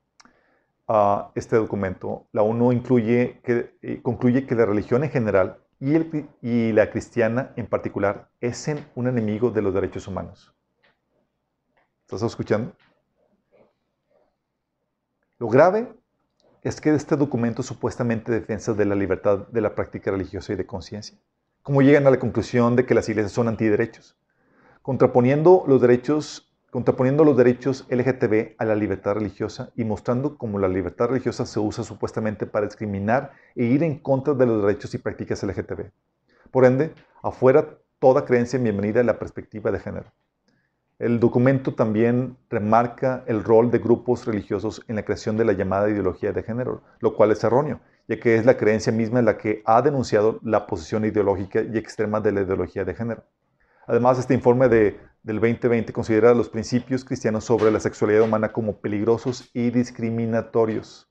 a 0.87 1.31
este 1.35 1.57
documento. 1.57 2.27
La 2.33 2.43
ONU 2.43 2.73
incluye 2.73 3.41
que, 3.43 4.01
concluye 4.03 4.47
que 4.47 4.55
la 4.55 4.67
religión 4.67 5.05
en 5.05 5.11
general 5.11 5.59
y 5.81 6.73
la 6.73 6.91
cristiana 6.91 7.53
en 7.57 7.67
particular 7.67 8.31
es 8.41 8.71
un 8.95 9.07
enemigo 9.07 9.51
de 9.51 9.63
los 9.63 9.75
derechos 9.75 10.09
humanos. 10.09 10.55
¿Estás 12.03 12.23
escuchando? 12.23 12.73
Lo 15.39 15.49
grave 15.49 15.93
es 16.63 16.81
que 16.81 16.95
este 16.95 17.17
documento 17.17 17.63
supuestamente 17.63 18.33
defensa 18.33 18.73
de 18.73 18.85
la 18.87 18.95
libertad 18.95 19.47
de 19.49 19.61
la 19.61 19.75
práctica 19.75 20.11
religiosa 20.11 20.53
y 20.53 20.57
de 20.57 20.67
conciencia. 20.67 21.19
¿Cómo 21.63 21.83
llegan 21.83 22.07
a 22.07 22.11
la 22.11 22.19
conclusión 22.19 22.77
de 22.77 22.87
que 22.87 22.95
las 22.95 23.09
iglesias 23.09 23.33
son 23.33 23.49
antiderechos? 23.49 24.17
Contraponiendo 24.85 25.65
los 25.67 25.81
derechos 25.81 26.53
contraponiendo 26.71 27.25
LGTB 27.25 28.55
a 28.59 28.65
la 28.67 28.75
libertad 28.75 29.15
religiosa 29.15 29.71
y 29.77 29.85
mostrando 29.85 30.37
cómo 30.37 30.59
la 30.59 30.69
libertad 30.69 31.07
religiosa 31.07 31.47
se 31.47 31.59
usa 31.59 31.85
supuestamente 31.85 32.45
para 32.45 32.67
discriminar 32.67 33.33
e 33.55 33.65
ir 33.65 33.83
en 33.83 33.99
contra 33.99 34.35
de 34.35 34.45
los 34.45 34.61
derechos 34.63 34.93
y 34.93 34.99
prácticas 34.99 35.43
LGTB. 35.43 35.91
Por 36.51 36.67
ende, 36.67 36.93
afuera 37.23 37.79
toda 37.99 38.27
creencia 38.27 38.59
bienvenida 38.59 39.01
a 39.01 39.05
la 39.05 39.19
perspectiva 39.19 39.71
de 39.71 39.81
género. 39.81 40.13
El 40.99 41.19
documento 41.19 41.73
también 41.73 42.37
remarca 42.51 43.25
el 43.27 43.43
rol 43.43 43.71
de 43.71 43.79
grupos 43.79 44.27
religiosos 44.27 44.83
en 44.87 44.97
la 44.97 45.05
creación 45.07 45.39
de 45.39 45.47
la 45.47 45.55
llamada 45.55 45.89
ideología 45.89 46.35
de 46.35 46.43
género, 46.43 46.83
lo 47.01 47.17
cual 47.17 47.31
es 47.31 47.43
erróneo, 47.43 47.81
ya 48.07 48.21
que 48.21 48.35
es 48.35 48.45
la 48.45 48.59
creencia 48.59 48.93
misma 48.93 49.23
la 49.23 49.39
que 49.39 49.63
ha 49.65 49.81
denunciado 49.81 50.41
la 50.43 50.67
posición 50.67 51.07
ideológica 51.07 51.63
y 51.63 51.79
extrema 51.79 52.21
de 52.21 52.33
la 52.33 52.43
ideología 52.43 52.85
de 52.85 52.95
género. 52.95 53.25
Además, 53.87 54.19
este 54.19 54.35
informe 54.35 54.69
de 54.69 54.99
del 55.25 55.41
2020 55.41 55.93
considera 55.93 56.35
los 56.35 56.51
principios 56.51 57.03
cristianos 57.03 57.45
sobre 57.45 57.71
la 57.71 57.81
sexualidad 57.81 58.23
humana 58.23 58.53
como 58.53 58.81
peligrosos 58.81 59.51
y 59.55 59.71
discriminatorios. 59.71 61.11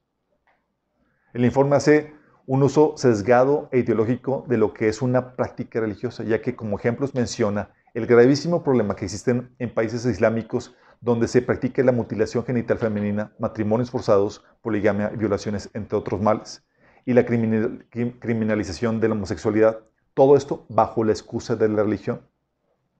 El 1.33 1.43
informe 1.45 1.75
hace 1.75 2.13
un 2.45 2.61
uso 2.61 2.93
sesgado 2.95 3.69
e 3.71 3.79
ideológico 3.79 4.45
de 4.47 4.57
lo 4.57 4.71
que 4.71 4.87
es 4.87 5.01
una 5.01 5.35
práctica 5.35 5.79
religiosa, 5.79 6.23
ya 6.23 6.41
que 6.41 6.55
como 6.55 6.77
ejemplos 6.77 7.15
menciona 7.15 7.73
el 7.95 8.05
gravísimo 8.05 8.63
problema 8.63 8.95
que 8.95 9.05
existen 9.05 9.55
en 9.57 9.73
países 9.73 10.05
islámicos 10.05 10.75
donde 11.01 11.27
se 11.27 11.41
practica 11.41 11.83
la 11.83 11.91
mutilación 11.91 12.45
genital 12.45 12.77
femenina, 12.77 13.33
matrimonios 13.39 13.89
forzados, 13.89 14.45
poligamia 14.61 15.11
y 15.11 15.17
violaciones, 15.17 15.71
entre 15.73 15.97
otros 15.97 16.21
males, 16.21 16.63
y 17.03 17.13
la 17.13 17.25
criminalización 17.25 18.99
de 18.99 19.07
la 19.09 19.15
homosexualidad. 19.15 19.79
Todo 20.13 20.37
esto 20.37 20.67
bajo 20.69 21.03
la 21.03 21.11
excusa 21.13 21.55
de 21.55 21.67
la 21.67 21.81
religión. 21.83 22.21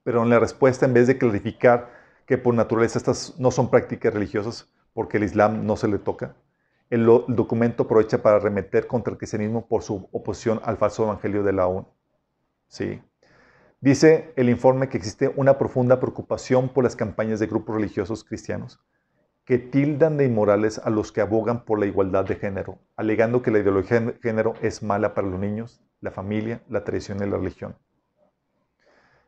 Pero 0.04 0.24
en 0.24 0.30
la 0.30 0.40
respuesta, 0.40 0.86
en 0.86 0.94
vez 0.94 1.08
de 1.08 1.18
clarificar 1.18 1.92
que 2.26 2.38
por 2.38 2.54
naturaleza 2.54 2.98
estas 2.98 3.40
no 3.40 3.52
son 3.52 3.70
prácticas 3.70 4.14
religiosas, 4.14 4.70
porque 4.94 5.18
el 5.18 5.24
Islam 5.24 5.66
no 5.66 5.76
se 5.76 5.88
le 5.88 5.98
toca, 5.98 6.36
el, 6.90 7.06
documento 7.06 7.84
aprovecha 7.84 8.22
para 8.22 8.38
remeter 8.38 8.86
contra 8.86 9.12
el 9.12 9.18
cristianismo 9.18 9.68
por 9.68 9.82
su 9.82 10.08
oposición 10.12 10.62
al 10.64 10.78
falso 10.78 11.04
evangelio 11.04 11.42
de 11.42 11.54
la 11.54 11.66
ONU. 11.66 11.88
Sí. 12.68 13.02
Dice 13.82 14.32
el 14.36 14.48
informe 14.48 14.90
que 14.90 14.98
existe 14.98 15.34
una 15.36 15.58
profunda 15.58 16.00
preocupación 16.00 16.70
por 16.70 16.84
las 16.84 16.96
campañas 16.96 17.40
de 17.40 17.48
grupos 17.48 17.76
religiosos 17.76 18.24
cristianos 18.24 18.80
que 19.44 19.58
tildan 19.58 20.18
de 20.18 20.26
inmorales 20.26 20.78
a 20.78 20.90
los 20.90 21.12
que 21.12 21.22
abogan 21.22 21.66
por 21.66 21.80
la 21.80 21.86
igualdad 21.86 22.26
de 22.26 22.36
género, 22.36 22.78
alegando 22.96 23.42
que 23.42 23.52
la 23.52 23.60
ideología 23.60 24.00
de 24.00 24.14
género 24.22 24.54
es 24.62 24.84
mala 24.84 25.14
para 25.16 25.28
los 25.28 25.40
niños, 25.40 25.82
la 26.00 26.12
familia, 26.12 26.62
la 26.70 26.84
tradición 26.84 27.18
y 27.18 27.30
la 27.30 27.38
religión. 27.38 27.76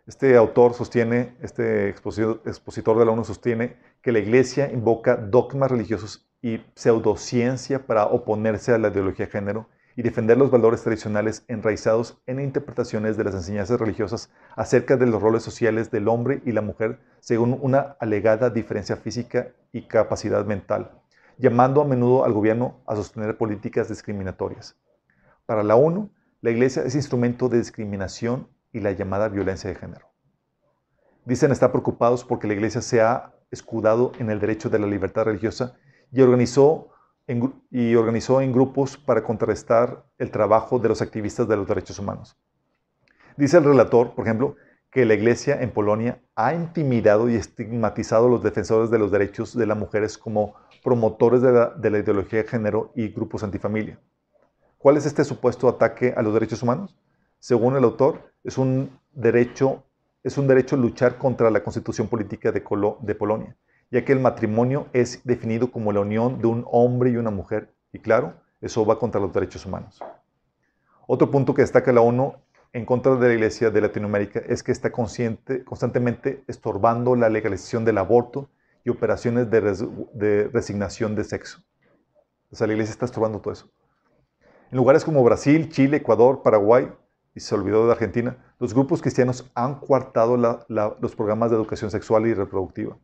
Este 0.07 0.38
autor 0.38 0.76
sostiene, 0.76 1.36
este 1.41 1.90
expositor, 1.90 2.99
de 2.99 3.06
la 3.06 3.11
ONU 3.11 3.23
sostiene 3.23 3.77
que 4.03 4.11
la 4.11 4.19
iglesia 4.19 4.72
invoca 4.72 5.15
dogmas 5.15 5.72
religiosos 5.72 6.30
y 6.44 6.61
pseudociencia 6.76 7.88
para 7.88 8.06
oponerse 8.06 8.72
a 8.72 8.77
la 8.77 8.90
ideología 8.90 9.26
de 9.26 9.32
género 9.32 9.68
y 9.95 10.03
defender 10.03 10.38
los 10.38 10.52
valores 10.52 10.84
tradicionales 10.84 11.44
enraizados 11.48 12.22
en 12.27 12.40
interpretaciones 12.40 13.18
de 13.18 13.23
las 13.23 13.34
enseñanzas 13.34 13.80
religiosas 13.80 14.32
acerca 14.56 14.95
de 14.95 15.07
los 15.07 15.19
roles 15.19 15.41
sociales 15.41 15.90
del 15.90 16.07
hombre 16.07 16.40
y 16.45 16.52
la 16.52 16.61
mujer 16.61 16.99
según 17.19 17.57
una 17.60 17.98
alegada 17.99 18.52
diferencia 18.52 18.98
física 18.98 19.53
y 19.72 19.88
capacidad 19.88 20.45
mental, 20.45 21.02
llamando 21.40 21.82
a 21.82 21.86
menudo 21.86 22.26
al 22.26 22.34
gobierno 22.34 22.84
a 22.86 22.95
sostener 22.95 23.40
políticas 23.40 23.90
discriminatorias. 23.90 24.77
Para 25.48 25.64
la 25.64 25.76
ONU, 25.76 26.11
la 26.41 26.52
Iglesia 26.52 26.84
es 26.84 26.94
instrumento 26.94 27.49
de 27.49 27.57
discriminación 27.57 28.49
y 28.76 28.81
la 28.81 28.91
llamada 28.91 29.30
violencia 29.30 29.69
de 29.69 29.77
género. 29.77 30.11
Dicen 31.23 31.52
estar 31.52 31.72
preocupados 31.72 32.26
porque 32.26 32.45
la 32.45 32.53
Iglesia 32.53 32.81
se 32.81 33.02
ha 33.02 33.34
escudado 33.49 34.11
en 34.19 34.30
el 34.30 34.39
derecho 34.41 34.69
de 34.69 34.80
la 34.80 34.85
libertad 34.85 35.23
religiosa 35.23 35.77
y 36.11 36.22
organizó 36.22 36.89
y 37.72 37.95
organizó 37.95 38.41
en 38.41 38.52
grupos 38.52 38.97
para 38.97 39.23
contrarrestar 39.23 40.06
el 40.19 40.30
trabajo 40.30 40.77
de 40.77 40.89
los 40.89 41.02
activistas 41.02 41.47
de 41.47 41.56
los 41.56 41.68
derechos 41.68 41.97
humanos. 41.97 42.38
Dice 43.38 43.57
el 43.57 43.64
relator, 43.64 44.14
por 44.14 44.26
ejemplo, 44.26 44.57
que 44.91 45.06
la 45.06 45.14
Iglesia 45.14 45.60
en 45.61 45.72
Polonia 45.72 46.22
ha 46.35 46.53
intimidado 46.53 47.30
y 47.30 47.35
estigmatizado 47.35 48.27
a 48.27 48.30
los 48.30 48.43
defensores 48.43 48.91
de 48.91 48.99
los 48.99 49.10
derechos 49.10 49.57
de 49.57 49.65
las 49.65 49.77
mujeres 49.77 50.18
como 50.18 50.53
promotores 50.84 51.41
de 51.41 51.89
la 51.89 51.97
ideología 51.97 52.43
de 52.43 52.47
género 52.47 52.91
y 52.93 53.07
grupos 53.07 53.43
antifamilia. 53.43 53.99
¿Cuál 54.77 54.97
es 54.97 55.06
este 55.06 55.23
supuesto 55.23 55.68
ataque 55.69 56.14
a 56.15 56.22
los 56.22 56.34
derechos 56.34 56.61
humanos? 56.61 56.95
Según 57.39 57.75
el 57.75 57.83
autor, 57.83 58.33
es 58.43 58.57
un 58.57 58.99
derecho, 59.13 59.83
es 60.23 60.37
un 60.37 60.47
derecho 60.47 60.77
luchar 60.77 61.17
contra 61.17 61.49
la 61.49 61.63
constitución 61.63 62.07
política 62.07 62.51
de, 62.51 62.63
de 63.01 63.15
Polonia 63.15 63.55
ya 63.91 64.03
que 64.03 64.11
el 64.11 64.19
matrimonio 64.19 64.87
es 64.93 65.21
definido 65.23 65.71
como 65.71 65.91
la 65.91 66.01
unión 66.01 66.41
de 66.41 66.47
un 66.47 66.65
hombre 66.69 67.11
y 67.11 67.17
una 67.17 67.31
mujer, 67.31 67.73
y 67.93 67.99
claro, 67.99 68.33
eso 68.61 68.85
va 68.85 68.99
contra 68.99 69.21
los 69.21 69.33
derechos 69.33 69.65
humanos. 69.65 70.01
Otro 71.07 71.29
punto 71.29 71.53
que 71.53 71.61
destaca 71.61 71.93
la 71.93 72.01
ONU 72.01 72.33
en 72.73 72.85
contra 72.85 73.15
de 73.15 73.27
la 73.27 73.33
Iglesia 73.33 73.69
de 73.69 73.81
Latinoamérica 73.81 74.41
es 74.47 74.63
que 74.63 74.71
está 74.71 74.91
consciente, 74.91 75.63
constantemente 75.63 76.43
estorbando 76.47 77.15
la 77.15 77.29
legalización 77.29 77.85
del 77.85 77.97
aborto 77.97 78.49
y 78.83 78.89
operaciones 78.89 79.49
de, 79.49 80.49
resignación 80.51 81.15
de 81.15 81.23
sexo. 81.23 81.63
O 82.51 82.55
sea, 82.55 82.67
la 82.67 82.73
Iglesia 82.73 82.91
está 82.91 83.05
estorbando 83.05 83.39
todo 83.39 83.53
eso. 83.53 83.69
En 84.71 84.77
lugares 84.77 85.05
como 85.05 85.23
Brasil, 85.23 85.69
Chile, 85.69 85.97
Ecuador, 85.97 86.41
Paraguay, 86.41 86.91
y 87.35 87.41
se 87.41 87.53
olvidó 87.53 87.85
de 87.85 87.91
Argentina, 87.91 88.37
los 88.59 88.73
grupos 88.73 89.01
cristianos 89.01 89.51
han 89.53 89.75
coartado 89.75 90.37
los 90.37 91.15
programas 91.15 91.51
de 91.51 91.57
educación 91.57 91.91
sexual 91.91 92.25
y 92.25 92.33
reproductiva 92.33 92.97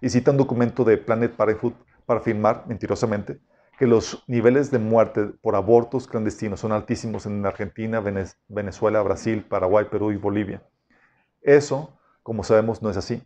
y 0.00 0.10
cita 0.10 0.30
un 0.30 0.36
documento 0.36 0.84
de 0.84 0.98
Planet 0.98 1.34
Parenthood 1.34 1.72
para 2.06 2.20
afirmar, 2.20 2.64
mentirosamente, 2.66 3.40
que 3.78 3.86
los 3.86 4.22
niveles 4.26 4.70
de 4.70 4.78
muerte 4.78 5.32
por 5.40 5.56
abortos 5.56 6.06
clandestinos 6.06 6.60
son 6.60 6.72
altísimos 6.72 7.26
en 7.26 7.44
Argentina, 7.44 8.02
Venezuela, 8.48 9.02
Brasil, 9.02 9.44
Paraguay, 9.44 9.86
Perú 9.90 10.12
y 10.12 10.16
Bolivia. 10.16 10.62
Eso, 11.40 11.98
como 12.22 12.44
sabemos, 12.44 12.82
no 12.82 12.90
es 12.90 12.96
así. 12.96 13.22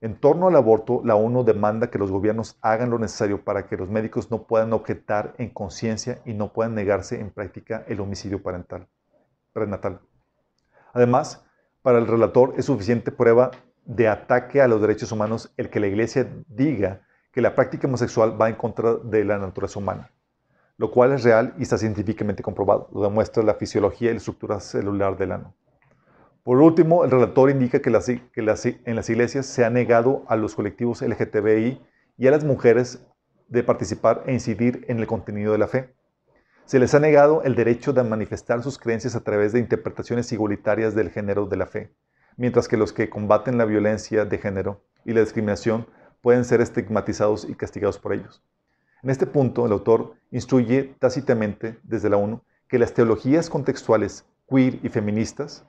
En 0.00 0.18
torno 0.18 0.48
al 0.48 0.56
aborto, 0.56 1.02
la 1.04 1.14
ONU 1.14 1.44
demanda 1.44 1.90
que 1.90 1.98
los 1.98 2.10
gobiernos 2.10 2.58
hagan 2.60 2.90
lo 2.90 2.98
necesario 2.98 3.44
para 3.44 3.66
que 3.66 3.76
los 3.76 3.88
médicos 3.88 4.30
no 4.30 4.42
puedan 4.42 4.72
objetar 4.72 5.34
en 5.38 5.50
conciencia 5.50 6.20
y 6.24 6.34
no 6.34 6.52
puedan 6.52 6.74
negarse 6.74 7.20
en 7.20 7.30
práctica 7.30 7.84
el 7.88 8.00
homicidio 8.00 8.42
parental, 8.42 8.88
prenatal. 9.56 10.00
Además, 10.92 11.42
para 11.80 11.98
el 11.98 12.06
relator 12.06 12.52
es 12.58 12.66
suficiente 12.66 13.10
prueba 13.10 13.52
de 13.86 14.06
ataque 14.06 14.60
a 14.60 14.68
los 14.68 14.82
derechos 14.82 15.12
humanos 15.12 15.52
el 15.56 15.70
que 15.70 15.80
la 15.80 15.86
Iglesia 15.86 16.28
diga 16.46 17.00
que 17.32 17.40
la 17.40 17.54
práctica 17.54 17.86
homosexual 17.86 18.40
va 18.40 18.50
en 18.50 18.56
contra 18.56 18.96
de 18.96 19.24
la 19.24 19.38
naturaleza 19.38 19.78
humana, 19.78 20.10
lo 20.76 20.90
cual 20.90 21.12
es 21.12 21.24
real 21.24 21.54
y 21.58 21.62
está 21.62 21.78
científicamente 21.78 22.42
comprobado. 22.42 22.90
Lo 22.92 23.02
demuestra 23.02 23.42
la 23.42 23.54
fisiología 23.54 24.10
y 24.10 24.12
la 24.14 24.18
estructura 24.18 24.60
celular 24.60 25.16
del 25.16 25.32
ano. 25.32 25.54
Por 26.42 26.58
último, 26.58 27.04
el 27.04 27.10
relator 27.10 27.50
indica 27.50 27.80
que, 27.80 27.88
en 27.90 28.96
las 28.96 29.10
iglesias 29.10 29.46
se 29.46 29.64
ha 29.64 29.70
negado 29.70 30.24
a 30.28 30.36
los 30.36 30.54
colectivos 30.54 31.00
LGTBI 31.00 31.80
y 32.18 32.26
a 32.26 32.30
las 32.30 32.44
mujeres 32.44 33.06
de 33.48 33.62
participar 33.62 34.22
e 34.26 34.32
incidir 34.32 34.84
en 34.88 34.98
el 34.98 35.06
contenido 35.06 35.52
de 35.52 35.58
la 35.58 35.66
fe. 35.66 35.95
Se 36.66 36.78
les 36.78 36.94
ha 36.94 37.00
negado 37.00 37.42
el 37.42 37.54
derecho 37.54 37.92
de 37.92 38.02
manifestar 38.02 38.62
sus 38.62 38.78
creencias 38.78 39.16
a 39.16 39.20
través 39.24 39.52
de 39.52 39.60
interpretaciones 39.60 40.30
igualitarias 40.32 40.94
del 40.94 41.10
género 41.10 41.46
de 41.46 41.56
la 41.56 41.66
fe 41.66 41.92
mientras 42.36 42.68
que 42.68 42.76
los 42.76 42.92
que 42.92 43.10
combaten 43.10 43.58
la 43.58 43.64
violencia 43.64 44.24
de 44.24 44.38
género 44.38 44.82
y 45.04 45.12
la 45.12 45.20
discriminación 45.20 45.86
pueden 46.20 46.44
ser 46.44 46.60
estigmatizados 46.60 47.48
y 47.48 47.54
castigados 47.54 47.98
por 47.98 48.12
ellos. 48.12 48.42
En 49.02 49.10
este 49.10 49.26
punto, 49.26 49.66
el 49.66 49.72
autor 49.72 50.14
instruye 50.30 50.94
tácitamente 50.98 51.78
desde 51.82 52.10
la 52.10 52.16
ONU 52.16 52.42
que 52.68 52.78
las 52.78 52.92
teologías 52.94 53.48
contextuales 53.48 54.26
queer 54.48 54.80
y 54.82 54.88
feministas 54.88 55.64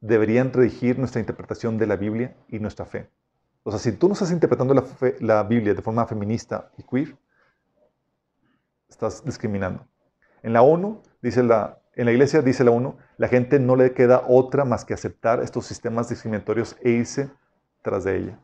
deberían 0.00 0.52
regir 0.52 0.98
nuestra 0.98 1.20
interpretación 1.20 1.78
de 1.78 1.86
la 1.86 1.96
Biblia 1.96 2.36
y 2.48 2.58
nuestra 2.58 2.84
fe. 2.84 3.08
O 3.62 3.70
sea, 3.70 3.80
si 3.80 3.92
tú 3.92 4.06
no 4.06 4.12
estás 4.12 4.30
interpretando 4.30 4.74
la, 4.74 4.84
la 5.20 5.42
Biblia 5.42 5.74
de 5.74 5.82
forma 5.82 6.06
feminista 6.06 6.70
y 6.76 6.82
queer, 6.82 7.16
estás 8.88 9.24
discriminando. 9.24 9.86
En 10.42 10.52
la 10.52 10.62
ONU, 10.62 11.02
dice 11.22 11.42
la 11.42 11.80
en 11.96 12.04
la 12.04 12.12
iglesia, 12.12 12.42
dice 12.42 12.62
la 12.62 12.70
ONU, 12.70 12.96
la 13.16 13.26
gente 13.26 13.58
no 13.58 13.74
le 13.74 13.92
queda 13.92 14.22
otra 14.28 14.66
más 14.66 14.84
que 14.84 14.92
aceptar 14.92 15.42
estos 15.42 15.64
sistemas 15.64 16.10
discriminatorios 16.10 16.76
e 16.82 16.90
irse 16.90 17.30
tras 17.82 18.04
de 18.04 18.18
ella. 18.18 18.38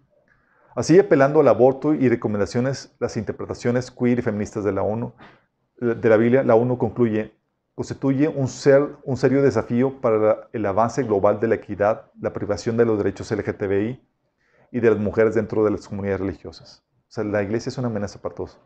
Así, 0.75 0.99
apelando 0.99 1.41
al 1.41 1.49
aborto 1.49 1.93
y 1.93 2.09
recomendaciones, 2.09 2.97
las 2.99 3.19
interpretaciones 3.19 3.91
queer 3.91 4.21
y 4.21 4.23
feministas 4.23 4.65
de 4.65 4.73
la 4.73 4.83
ONU, 4.83 5.13
de 5.77 6.09
la 6.09 6.17
Biblia, 6.17 6.43
la 6.43 6.55
ONU 6.55 6.79
concluye, 6.79 7.35
constituye 7.75 8.27
un, 8.27 8.49
ser, 8.49 8.97
un 9.05 9.19
serio 9.19 9.43
desafío 9.43 10.01
para 10.01 10.49
el 10.55 10.65
avance 10.65 11.03
global 11.03 11.39
de 11.39 11.49
la 11.49 11.57
equidad, 11.57 12.11
la 12.19 12.33
privación 12.33 12.79
de 12.79 12.87
los 12.87 12.97
derechos 12.97 13.31
LGTBI 13.31 14.01
y 14.71 14.81
de 14.81 14.91
las 14.91 14.99
mujeres 14.99 15.35
dentro 15.35 15.63
de 15.63 15.73
las 15.73 15.87
comunidades 15.87 16.21
religiosas. 16.21 16.83
O 17.03 17.13
sea, 17.13 17.25
la 17.25 17.43
iglesia 17.43 17.69
es 17.69 17.77
una 17.77 17.89
amenaza 17.89 18.23
para 18.23 18.35
todos. 18.35 18.59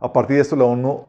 A 0.00 0.12
partir 0.12 0.36
de 0.36 0.42
esto, 0.42 0.54
la 0.54 0.64
ONU 0.64 1.06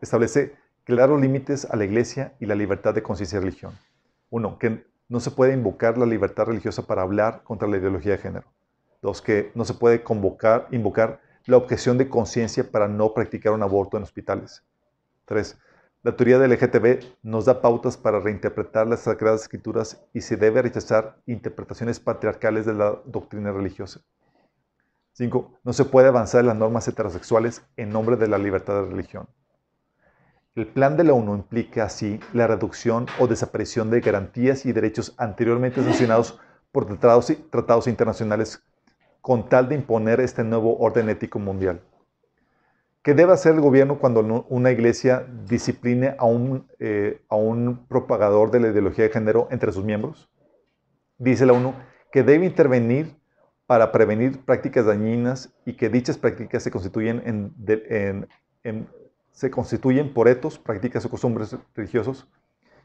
establece 0.00 0.54
claros 0.84 1.20
límites 1.20 1.64
a 1.64 1.76
la 1.76 1.84
iglesia 1.84 2.34
y 2.38 2.46
la 2.46 2.54
libertad 2.54 2.94
de 2.94 3.02
conciencia 3.02 3.38
y 3.38 3.40
religión. 3.40 3.72
Uno, 4.30 4.58
que 4.58 4.84
no 5.08 5.20
se 5.20 5.30
puede 5.30 5.54
invocar 5.54 5.98
la 5.98 6.06
libertad 6.06 6.46
religiosa 6.46 6.86
para 6.86 7.02
hablar 7.02 7.42
contra 7.42 7.66
la 7.66 7.78
ideología 7.78 8.12
de 8.12 8.18
género. 8.18 8.46
Dos, 9.02 9.22
que 9.22 9.50
no 9.54 9.64
se 9.64 9.74
puede 9.74 10.02
convocar, 10.02 10.68
invocar 10.70 11.20
la 11.46 11.56
objeción 11.56 11.98
de 11.98 12.08
conciencia 12.08 12.70
para 12.70 12.88
no 12.88 13.12
practicar 13.14 13.52
un 13.52 13.62
aborto 13.62 13.96
en 13.96 14.02
hospitales. 14.02 14.62
Tres, 15.24 15.58
la 16.02 16.14
teoría 16.14 16.38
del 16.38 16.52
LGTB 16.52 17.04
nos 17.22 17.44
da 17.44 17.60
pautas 17.60 17.96
para 17.96 18.20
reinterpretar 18.20 18.86
las 18.86 19.00
sagradas 19.00 19.42
escrituras 19.42 20.00
y 20.14 20.20
se 20.20 20.36
debe 20.36 20.62
rechazar 20.62 21.16
interpretaciones 21.26 21.98
patriarcales 21.98 22.66
de 22.66 22.74
la 22.74 23.00
doctrina 23.04 23.50
religiosa. 23.50 24.00
Cinco, 25.18 25.58
no 25.64 25.72
se 25.72 25.84
puede 25.84 26.06
avanzar 26.06 26.42
en 26.42 26.46
las 26.46 26.56
normas 26.56 26.86
heterosexuales 26.86 27.66
en 27.76 27.90
nombre 27.90 28.14
de 28.14 28.28
la 28.28 28.38
libertad 28.38 28.74
de 28.74 28.88
religión. 28.88 29.26
El 30.54 30.68
plan 30.68 30.96
de 30.96 31.02
la 31.02 31.12
ONU 31.12 31.34
implica 31.34 31.82
así 31.82 32.20
la 32.32 32.46
reducción 32.46 33.06
o 33.18 33.26
desaparición 33.26 33.90
de 33.90 34.00
garantías 34.00 34.64
y 34.64 34.70
derechos 34.70 35.16
anteriormente 35.18 35.82
sancionados 35.82 36.38
por 36.70 36.86
tratados, 36.86 37.32
tratados 37.50 37.88
internacionales 37.88 38.62
con 39.20 39.48
tal 39.48 39.68
de 39.68 39.74
imponer 39.74 40.20
este 40.20 40.44
nuevo 40.44 40.78
orden 40.78 41.08
ético 41.08 41.40
mundial. 41.40 41.80
¿Qué 43.02 43.12
debe 43.12 43.32
hacer 43.32 43.56
el 43.56 43.60
gobierno 43.60 43.98
cuando 43.98 44.46
una 44.48 44.70
iglesia 44.70 45.26
discipline 45.48 46.14
a 46.16 46.26
un, 46.26 46.68
eh, 46.78 47.24
a 47.28 47.34
un 47.34 47.88
propagador 47.88 48.52
de 48.52 48.60
la 48.60 48.68
ideología 48.68 49.06
de 49.06 49.10
género 49.10 49.48
entre 49.50 49.72
sus 49.72 49.82
miembros? 49.82 50.30
Dice 51.18 51.44
la 51.44 51.54
ONU 51.54 51.74
que 52.12 52.22
debe 52.22 52.46
intervenir 52.46 53.17
para 53.68 53.92
prevenir 53.92 54.46
prácticas 54.46 54.86
dañinas 54.86 55.52
y 55.66 55.74
que 55.74 55.90
dichas 55.90 56.16
prácticas 56.16 56.62
se 56.62 56.70
constituyen, 56.70 57.52
en, 58.64 58.88
se 59.30 59.50
constituyen 59.50 60.14
por 60.14 60.26
etos, 60.26 60.58
prácticas 60.58 61.04
o 61.04 61.10
costumbres 61.10 61.54
religiosos, 61.76 62.26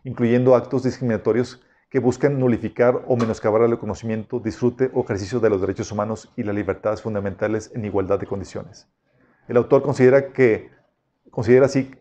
incluyendo 0.03 0.55
actos 0.55 0.83
discriminatorios 0.83 1.65
que 1.89 1.99
buscan 1.99 2.37
nulificar 2.37 3.01
o 3.07 3.15
menoscabar 3.15 3.61
el 3.61 3.79
conocimiento, 3.79 4.41
disfrute 4.41 4.91
o 4.93 5.05
ejercicio 5.05 5.39
de 5.39 5.49
los 5.49 5.61
derechos 5.61 5.89
humanos 5.89 6.33
y 6.35 6.43
las 6.43 6.53
libertades 6.53 7.01
fundamentales 7.01 7.71
en 7.73 7.85
igualdad 7.85 8.19
de 8.19 8.25
condiciones. 8.25 8.89
El 9.47 9.55
autor 9.55 9.83
considera, 9.83 10.33
que, 10.33 10.69
considera 11.31 11.67
así 11.67 11.95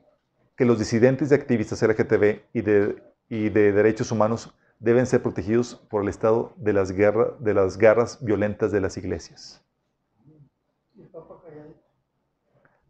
que 0.56 0.64
los 0.64 0.80
disidentes 0.80 1.30
y 1.30 1.34
activistas 1.34 1.80
LGTB 1.82 2.40
y 2.52 2.62
de, 2.62 3.00
y 3.28 3.48
de 3.48 3.70
derechos 3.70 4.10
humanos 4.10 4.52
deben 4.82 5.06
ser 5.06 5.22
protegidos 5.22 5.76
por 5.88 6.02
el 6.02 6.09
Estado 6.09 6.52
de 6.56 6.72
las, 6.72 6.88
de 6.88 7.54
las 7.54 7.78
garras 7.78 8.18
violentas 8.20 8.72
de 8.72 8.80
las 8.80 8.96
iglesias. 8.96 9.64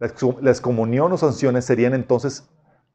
La 0.01 0.51
excomunión 0.51 1.13
o 1.13 1.17
sanciones 1.19 1.65
serían 1.65 1.95
entonces 1.95 2.49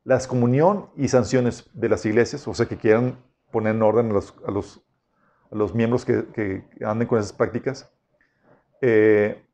la 0.03 0.15
excomunión 0.15 0.89
y 0.97 1.07
sanciones 1.09 1.69
de 1.73 1.89
las 1.89 2.05
iglesias, 2.05 2.47
o 2.47 2.53
sea, 2.53 2.65
que 2.65 2.77
quieran 2.77 3.23
poner 3.51 3.75
en 3.75 3.81
orden 3.83 4.09
a 4.09 4.13
los, 4.13 4.33
a 4.45 4.51
los, 4.51 4.81
a 5.51 5.55
los 5.55 5.75
miembros 5.75 6.03
que, 6.03 6.25
que, 6.33 6.63
anden 6.83 7.07
con 7.07 7.19
esas 7.19 7.33
prácticas. 7.33 7.91
Eh, 8.81 9.46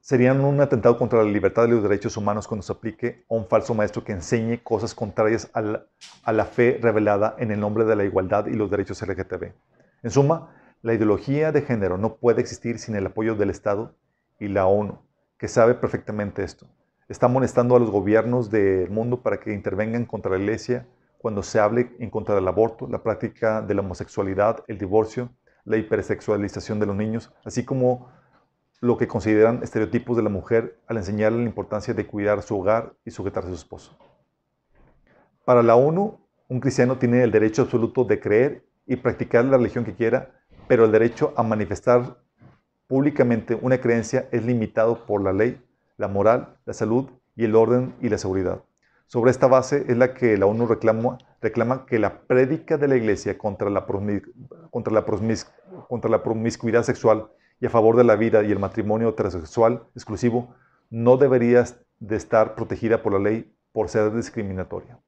serían 0.00 0.44
un 0.44 0.60
atentado 0.60 0.96
contra 0.96 1.22
la 1.22 1.30
libertad 1.30 1.62
de 1.62 1.68
los 1.68 1.82
derechos 1.82 2.16
humanos 2.16 2.48
cuando 2.48 2.62
se 2.62 2.72
aplique 2.72 3.24
a 3.28 3.34
un 3.34 3.46
falso 3.46 3.74
maestro 3.74 4.04
que 4.04 4.12
enseñe 4.12 4.62
cosas 4.62 4.94
contrarias 4.94 5.50
a 5.52 5.60
la, 5.60 5.86
a 6.22 6.32
la, 6.32 6.44
fe 6.44 6.78
revelada 6.80 7.34
en 7.38 7.50
el 7.50 7.60
nombre 7.60 7.84
de 7.84 7.96
la 7.96 8.04
igualdad 8.04 8.46
y 8.46 8.54
los 8.54 8.70
derechos 8.70 9.02
LGTB. 9.02 9.52
En 10.02 10.10
suma, 10.10 10.54
la 10.80 10.94
ideología 10.94 11.52
de 11.52 11.62
género 11.62 11.98
no 11.98 12.16
puede 12.16 12.40
existir 12.40 12.78
sin 12.78 12.94
el 12.94 13.06
apoyo 13.06 13.34
del 13.34 13.50
Estado 13.50 13.96
y 14.38 14.48
la 14.48 14.66
ONU, 14.66 15.00
que 15.36 15.48
sabe 15.48 15.74
perfectamente 15.74 16.44
esto. 16.44 16.66
Está 17.08 17.26
molestando 17.26 17.74
a 17.74 17.80
los 17.80 17.90
gobiernos 17.90 18.50
del 18.50 18.90
mundo 18.90 19.22
para 19.22 19.40
que 19.40 19.52
intervengan 19.52 20.04
contra 20.04 20.30
la 20.30 20.38
iglesia 20.38 20.86
cuando 21.18 21.42
se 21.42 21.58
hable 21.58 21.90
en 21.98 22.10
contra 22.10 22.34
del 22.34 22.46
aborto, 22.46 22.86
la 22.86 23.02
práctica 23.02 23.60
de 23.60 23.74
la 23.74 23.80
homosexualidad, 23.80 24.62
el 24.68 24.78
divorcio, 24.78 25.30
la 25.64 25.76
hipersexualización 25.76 26.78
de 26.78 26.86
los 26.86 26.96
niños, 26.96 27.32
así 27.44 27.64
como 27.64 28.10
lo 28.80 28.96
que 28.96 29.08
consideran 29.08 29.62
estereotipos 29.62 30.16
de 30.16 30.22
la 30.22 30.28
mujer 30.28 30.78
al 30.86 30.98
enseñarle 30.98 31.38
la 31.38 31.48
importancia 31.48 31.94
de 31.94 32.06
cuidar 32.06 32.42
su 32.42 32.58
hogar 32.58 32.94
y 33.04 33.10
sujetarse 33.10 33.48
a 33.48 33.52
su 33.52 33.56
esposo. 33.56 33.98
Para 35.44 35.62
la 35.62 35.74
ONU, 35.74 36.20
un 36.48 36.60
cristiano 36.60 36.98
tiene 36.98 37.22
el 37.22 37.32
derecho 37.32 37.62
absoluto 37.62 38.04
de 38.04 38.20
creer 38.20 38.64
y 38.86 38.96
practicar 38.96 39.44
la 39.44 39.56
religión 39.56 39.84
que 39.84 39.94
quiera, 39.94 40.30
pero 40.68 40.84
el 40.84 40.92
derecho 40.92 41.32
a 41.36 41.42
manifestar 41.42 42.18
públicamente 42.86 43.54
una 43.54 43.80
creencia 43.80 44.28
es 44.30 44.44
limitado 44.44 45.04
por 45.06 45.22
la 45.22 45.32
ley, 45.32 45.60
la 45.96 46.08
moral, 46.08 46.56
la 46.64 46.72
salud 46.72 47.10
y 47.34 47.44
el 47.44 47.54
orden 47.54 47.94
y 48.00 48.08
la 48.08 48.18
seguridad. 48.18 48.62
Sobre 49.06 49.30
esta 49.30 49.46
base 49.46 49.86
es 49.88 49.96
la 49.96 50.14
que 50.14 50.36
la 50.36 50.46
ONU 50.46 50.66
reclama, 50.66 51.86
que 51.86 51.98
la 51.98 52.20
prédica 52.26 52.76
de 52.76 52.88
la 52.88 52.96
Iglesia 52.96 53.38
contra 53.38 53.70
la, 53.70 53.86
contra 54.70 54.92
la, 54.92 55.04
contra 55.88 56.10
la 56.10 56.22
promiscuidad 56.22 56.82
sexual 56.82 57.30
y 57.60 57.66
a 57.66 57.70
favor 57.70 57.96
de 57.96 58.04
la 58.04 58.16
vida 58.16 58.42
y 58.42 58.52
el 58.52 58.58
matrimonio 58.58 59.08
heterosexual 59.10 59.82
exclusivo 59.94 60.54
no 60.90 61.16
debería 61.16 61.64
de 61.98 62.16
estar 62.16 62.54
protegida 62.54 63.02
por 63.02 63.12
la 63.12 63.18
ley 63.18 63.52
por 63.72 63.88
ser 63.88 64.14
discriminatoria. 64.14 64.98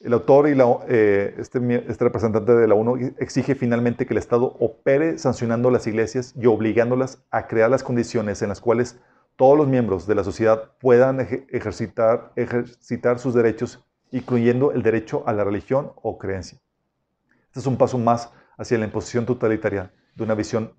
El 0.00 0.14
autor 0.14 0.48
y 0.48 0.58
eh, 0.88 1.34
este, 1.38 1.60
este, 1.88 2.04
representante 2.04 2.52
de 2.52 2.66
la 2.66 2.74
ONU 2.74 3.14
exige 3.18 3.54
finalmente 3.54 4.04
que 4.04 4.14
el 4.14 4.18
Estado 4.18 4.56
opere 4.58 5.16
sancionando 5.16 5.70
las 5.70 5.86
iglesias 5.86 6.34
y 6.36 6.46
obligándolas 6.46 7.22
a 7.30 7.46
crear 7.46 7.70
las 7.70 7.84
condiciones 7.84 8.42
en 8.42 8.48
las 8.48 8.60
cuales 8.60 8.98
todos 9.36 9.56
los 9.56 9.68
miembros 9.68 10.08
de 10.08 10.16
la 10.16 10.24
sociedad 10.24 10.72
puedan 10.80 11.20
ejercitar, 11.20 12.32
ejercitar 12.34 13.20
sus 13.20 13.32
derechos, 13.32 13.84
incluyendo 14.10 14.72
el 14.72 14.82
derecho 14.82 15.22
a 15.26 15.32
la 15.32 15.44
religión 15.44 15.92
o 16.02 16.18
creencia. 16.18 16.58
Este 17.46 17.60
es 17.60 17.66
un 17.66 17.76
paso 17.76 17.96
más 17.96 18.32
hacia 18.62 18.78
la 18.78 18.84
imposición 18.84 19.26
totalitaria 19.26 19.92
de 20.14 20.22
una 20.22 20.34
visión 20.34 20.72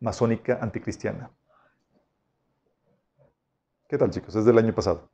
masónica 0.00 0.58
anticristiana. 0.60 1.30
¿Qué 3.88 3.96
tal 3.96 4.10
chicos? 4.10 4.34
Es 4.34 4.44
del 4.44 4.58
año 4.58 4.74
pasado. 4.74 5.08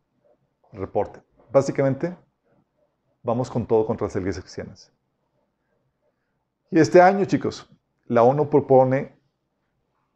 reporte. 0.72 1.20
Básicamente, 1.50 2.16
vamos 3.22 3.50
con 3.50 3.66
todo 3.66 3.86
contra 3.86 4.06
las 4.06 4.16
iglesias 4.16 4.44
cristianas. 4.44 4.92
Y 6.70 6.78
este 6.78 7.00
año, 7.00 7.24
chicos, 7.24 7.68
la 8.06 8.22
ONU 8.22 8.48
propone, 8.48 9.16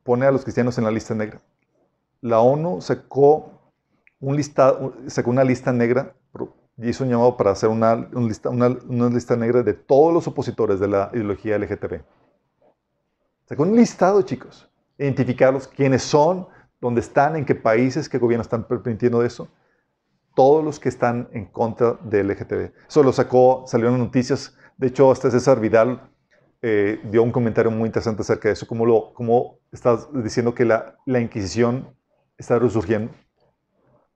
pone 0.02 0.26
a 0.26 0.30
los 0.30 0.42
cristianos 0.42 0.76
en 0.78 0.84
la 0.84 0.90
lista 0.90 1.14
negra. 1.14 1.40
La 2.20 2.40
ONU 2.40 2.80
sacó, 2.80 3.72
un 4.20 4.36
listado, 4.36 4.94
sacó 5.08 5.30
una 5.30 5.44
lista 5.44 5.72
negra 5.72 6.14
y 6.76 6.88
hizo 6.88 7.04
un 7.04 7.10
llamado 7.10 7.36
para 7.36 7.50
hacer 7.50 7.68
una, 7.68 7.94
lista, 7.94 8.48
una, 8.48 8.68
lista 9.08 9.36
negra 9.36 9.62
de 9.62 9.74
todos 9.74 10.12
los 10.12 10.26
opositores 10.26 10.80
de 10.80 10.88
la 10.88 11.10
ideología 11.12 11.58
LGTB. 11.58 12.00
Sacó 13.46 13.62
un 13.62 13.76
listado, 13.76 14.22
chicos. 14.22 14.68
Identificarlos, 14.98 15.68
quiénes 15.68 16.02
son, 16.02 16.48
dónde 16.80 17.00
están, 17.00 17.36
en 17.36 17.44
qué 17.44 17.54
países, 17.54 18.08
qué 18.08 18.18
gobiernos 18.18 18.46
están 18.46 18.64
permitiendo 18.64 19.22
eso. 19.22 19.48
Todos 20.34 20.64
los 20.64 20.80
que 20.80 20.88
están 20.88 21.28
en 21.32 21.46
contra 21.46 21.98
del 22.04 22.28
LGTB. 22.28 22.72
Eso 22.88 23.02
lo 23.02 23.12
sacó, 23.12 23.64
salió 23.66 23.88
en 23.88 23.98
noticias. 23.98 24.56
De 24.78 24.86
hecho, 24.86 25.10
hasta 25.10 25.30
César 25.30 25.60
Vidal 25.60 26.10
eh, 26.62 27.00
dio 27.10 27.22
un 27.22 27.32
comentario 27.32 27.70
muy 27.70 27.86
interesante 27.86 28.22
acerca 28.22 28.48
de 28.48 28.54
eso, 28.54 28.66
cómo, 28.66 28.86
lo, 28.86 29.12
cómo 29.12 29.58
estás 29.72 30.08
diciendo 30.12 30.54
que 30.54 30.64
la, 30.64 30.96
la 31.04 31.20
Inquisición 31.20 31.94
está 32.38 32.58
resurgiendo 32.58 33.12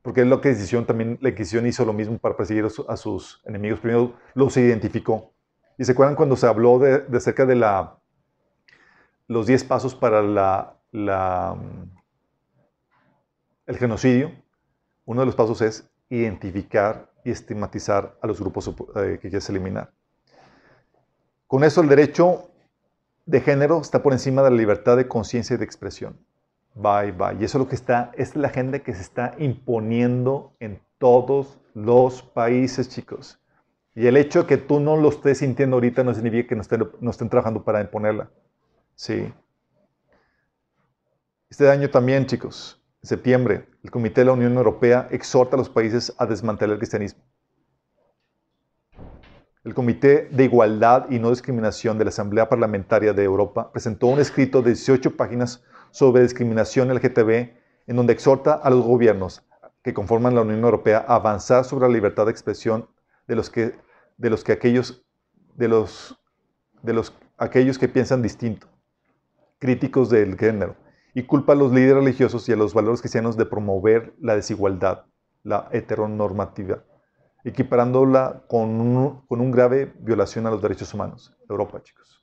porque 0.06 0.20
es 0.20 0.28
lo 0.28 0.40
que 0.40 0.50
Inquisición 0.50 0.86
también, 0.86 1.18
la 1.20 1.30
Inquisición 1.30 1.66
hizo 1.66 1.84
lo 1.84 1.92
mismo 1.92 2.16
para 2.18 2.36
perseguir 2.36 2.64
a, 2.64 2.96
sus 2.96 3.42
enemigos. 3.44 3.80
Primero 3.80 4.14
los 4.34 4.56
identificó. 4.56 5.32
¿Y 5.76 5.84
se 5.84 5.90
acuerdan 5.90 6.14
cuando 6.14 6.36
se 6.36 6.46
habló 6.46 6.78
de, 6.78 7.00
de 7.00 7.16
acerca 7.16 7.44
de 7.44 7.56
la, 7.56 7.98
los 9.26 9.48
10 9.48 9.64
pasos 9.64 9.96
para 9.96 10.22
la, 10.22 10.76
la, 10.92 11.56
el 13.66 13.76
genocidio? 13.78 14.30
Uno 15.06 15.22
de 15.22 15.26
los 15.26 15.34
pasos 15.34 15.60
es 15.60 15.90
identificar 16.08 17.10
y 17.24 17.32
estigmatizar 17.32 18.16
a 18.22 18.28
los 18.28 18.38
grupos 18.38 18.68
eh, 18.68 19.18
que 19.20 19.28
quieres 19.28 19.50
eliminar. 19.50 19.90
Con 21.48 21.64
eso 21.64 21.80
el 21.80 21.88
derecho 21.88 22.48
de 23.24 23.40
género 23.40 23.80
está 23.80 24.04
por 24.04 24.12
encima 24.12 24.44
de 24.44 24.50
la 24.50 24.56
libertad 24.56 24.96
de 24.96 25.08
conciencia 25.08 25.54
y 25.54 25.56
de 25.56 25.64
expresión. 25.64 26.16
Bye, 26.77 27.12
bye. 27.12 27.35
Y 27.40 27.44
eso 27.44 27.57
es 27.57 27.65
lo 27.65 27.69
que 27.69 27.74
está, 27.74 28.12
es 28.16 28.36
la 28.36 28.48
agenda 28.48 28.81
que 28.81 28.93
se 28.93 29.01
está 29.01 29.35
imponiendo 29.39 30.53
en 30.61 30.78
todos 30.98 31.59
los 31.73 32.23
países, 32.23 32.90
chicos. 32.90 33.40
Y 33.94 34.07
el 34.07 34.19
hecho 34.19 34.43
de 34.43 34.47
que 34.47 34.57
tú 34.59 34.78
no 34.78 34.94
lo 34.98 35.09
estés 35.09 35.39
sintiendo 35.39 35.77
ahorita 35.77 36.05
no 36.05 36.12
significa 36.12 36.51
que 36.51 36.55
no 36.55 36.61
estén, 36.61 36.86
no 37.01 37.11
estén 37.11 37.31
trabajando 37.31 37.65
para 37.65 37.81
imponerla. 37.81 38.28
Sí. 38.94 39.32
Este 41.48 41.70
año 41.70 41.89
también, 41.89 42.27
chicos, 42.27 42.78
en 43.03 43.09
septiembre, 43.09 43.69
el 43.82 43.90
Comité 43.90 44.20
de 44.20 44.27
la 44.27 44.32
Unión 44.32 44.55
Europea 44.55 45.09
exhorta 45.11 45.57
a 45.57 45.59
los 45.59 45.70
países 45.70 46.15
a 46.19 46.27
desmantelar 46.27 46.74
el 46.74 46.78
cristianismo. 46.78 47.23
El 49.65 49.73
Comité 49.73 50.28
de 50.31 50.44
Igualdad 50.44 51.07
y 51.09 51.19
No 51.19 51.31
Discriminación 51.31 51.97
de 51.97 52.05
la 52.05 52.11
Asamblea 52.11 52.51
Parlamentaria 52.51 53.15
de 53.15 53.24
Europa 53.24 53.73
presentó 53.73 54.09
un 54.09 54.20
escrito 54.20 54.61
de 54.61 54.73
18 54.73 55.16
páginas 55.16 55.65
sobre 55.90 56.22
discriminación 56.22 56.92
LGTB, 56.92 57.54
en 57.86 57.96
donde 57.96 58.12
exhorta 58.12 58.54
a 58.54 58.70
los 58.70 58.84
gobiernos 58.84 59.46
que 59.82 59.94
conforman 59.94 60.34
la 60.34 60.42
Unión 60.42 60.64
Europea 60.64 61.04
a 61.06 61.14
avanzar 61.14 61.64
sobre 61.64 61.86
la 61.86 61.94
libertad 61.94 62.26
de 62.26 62.32
expresión 62.32 62.88
de 63.28 63.36
los 63.36 63.50
que, 63.50 63.74
de 64.16 64.30
los 64.30 64.42
que 64.42 64.52
aquellos, 64.52 65.04
de 65.54 65.68
los, 65.68 66.18
de 66.82 66.92
los, 66.92 67.14
aquellos 67.38 67.78
que 67.78 67.88
piensan 67.88 68.20
distinto, 68.20 68.66
críticos 69.58 70.10
del 70.10 70.36
género, 70.36 70.76
y 71.14 71.22
culpa 71.22 71.52
a 71.52 71.56
los 71.56 71.72
líderes 71.72 72.02
religiosos 72.02 72.48
y 72.48 72.52
a 72.52 72.56
los 72.56 72.74
valores 72.74 73.00
cristianos 73.00 73.36
de 73.36 73.46
promover 73.46 74.12
la 74.20 74.36
desigualdad, 74.36 75.06
la 75.44 75.68
heteronormativa, 75.72 76.82
equiparándola 77.44 78.42
con 78.48 78.80
un, 78.80 79.24
con 79.26 79.40
un 79.40 79.50
grave 79.50 79.94
violación 80.00 80.46
a 80.46 80.50
los 80.50 80.60
derechos 80.60 80.92
humanos. 80.92 81.34
Europa, 81.48 81.80
chicos. 81.82 82.15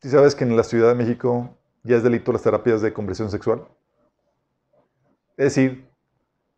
¿Sí 0.00 0.08
sabes 0.10 0.34
que 0.34 0.44
en 0.44 0.56
la 0.56 0.64
Ciudad 0.64 0.88
de 0.88 0.94
México 0.94 1.56
ya 1.82 1.96
es 1.96 2.02
delito 2.02 2.32
las 2.32 2.42
terapias 2.42 2.80
de 2.82 2.92
conversión 2.92 3.30
sexual? 3.30 3.66
Es 5.36 5.54
decir, 5.54 5.86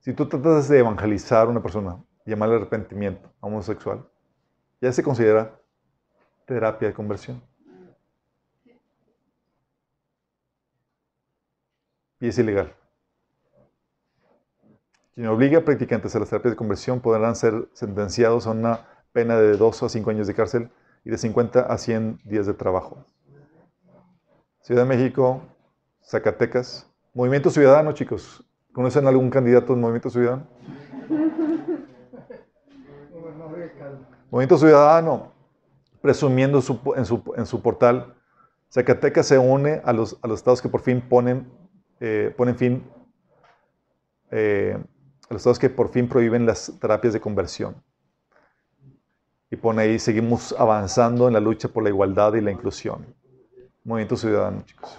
Si 0.00 0.14
tú 0.14 0.28
tratas 0.28 0.68
de 0.68 0.78
evangelizar 0.78 1.46
a 1.46 1.50
una 1.50 1.62
persona, 1.62 2.02
llamarle 2.24 2.56
arrepentimiento 2.56 3.28
a 3.40 3.46
un 3.46 3.54
homosexual, 3.54 4.08
ya 4.80 4.92
se 4.92 5.02
considera 5.02 5.60
terapia 6.46 6.88
de 6.88 6.94
conversión. 6.94 7.42
Y 12.20 12.28
es 12.28 12.38
ilegal. 12.38 12.74
Quien 15.14 15.26
obliga 15.26 15.58
a 15.58 15.64
practicantes 15.64 16.14
a 16.14 16.20
las 16.20 16.30
terapias 16.30 16.52
de 16.52 16.56
conversión 16.56 17.00
podrán 17.00 17.36
ser 17.36 17.68
sentenciados 17.72 18.46
a 18.46 18.52
una 18.52 18.86
pena 19.12 19.36
de 19.36 19.56
2 19.56 19.82
a 19.82 19.88
5 19.88 20.10
años 20.10 20.26
de 20.26 20.34
cárcel 20.34 20.70
y 21.04 21.10
de 21.10 21.18
50 21.18 21.60
a 21.60 21.76
100 21.76 22.20
días 22.24 22.46
de 22.46 22.54
trabajo. 22.54 23.04
Ciudad 24.68 24.82
de 24.82 24.96
México, 24.96 25.40
Zacatecas. 26.04 26.86
Movimiento 27.14 27.48
Ciudadano, 27.48 27.92
chicos. 27.92 28.44
¿Conocen 28.70 29.06
algún 29.06 29.30
candidato 29.30 29.72
del 29.72 29.80
Movimiento 29.80 30.10
Ciudadano? 30.10 30.46
Movimiento 34.30 34.58
Ciudadano, 34.58 35.32
presumiendo 36.02 36.58
en, 36.96 37.46
su, 37.46 37.62
portal, 37.62 38.14
Zacatecas 38.70 39.24
se 39.24 39.38
une 39.38 39.80
a 39.86 39.94
los, 39.94 40.18
a 40.20 40.28
los 40.28 40.40
estados 40.40 40.60
que 40.60 40.68
por 40.68 40.82
fin 40.82 41.00
ponen, 41.00 41.50
eh, 42.00 42.34
ponen 42.36 42.54
fin, 42.54 42.84
eh, 44.30 44.76
a 45.30 45.32
los 45.32 45.40
estados 45.40 45.58
que 45.58 45.70
por 45.70 45.88
fin 45.88 46.10
prohíben 46.10 46.44
las 46.44 46.78
terapias 46.78 47.14
de 47.14 47.20
conversión. 47.20 47.74
Y 49.50 49.56
pone 49.56 49.80
ahí, 49.80 49.98
seguimos 49.98 50.54
avanzando 50.58 51.26
en 51.26 51.32
la 51.32 51.40
lucha 51.40 51.68
por 51.68 51.82
la 51.82 51.88
igualdad 51.88 52.34
y 52.34 52.42
la 52.42 52.50
inclusión. 52.50 53.16
Movimiento 53.88 54.18
Ciudadano, 54.18 54.62
chicos. 54.66 54.98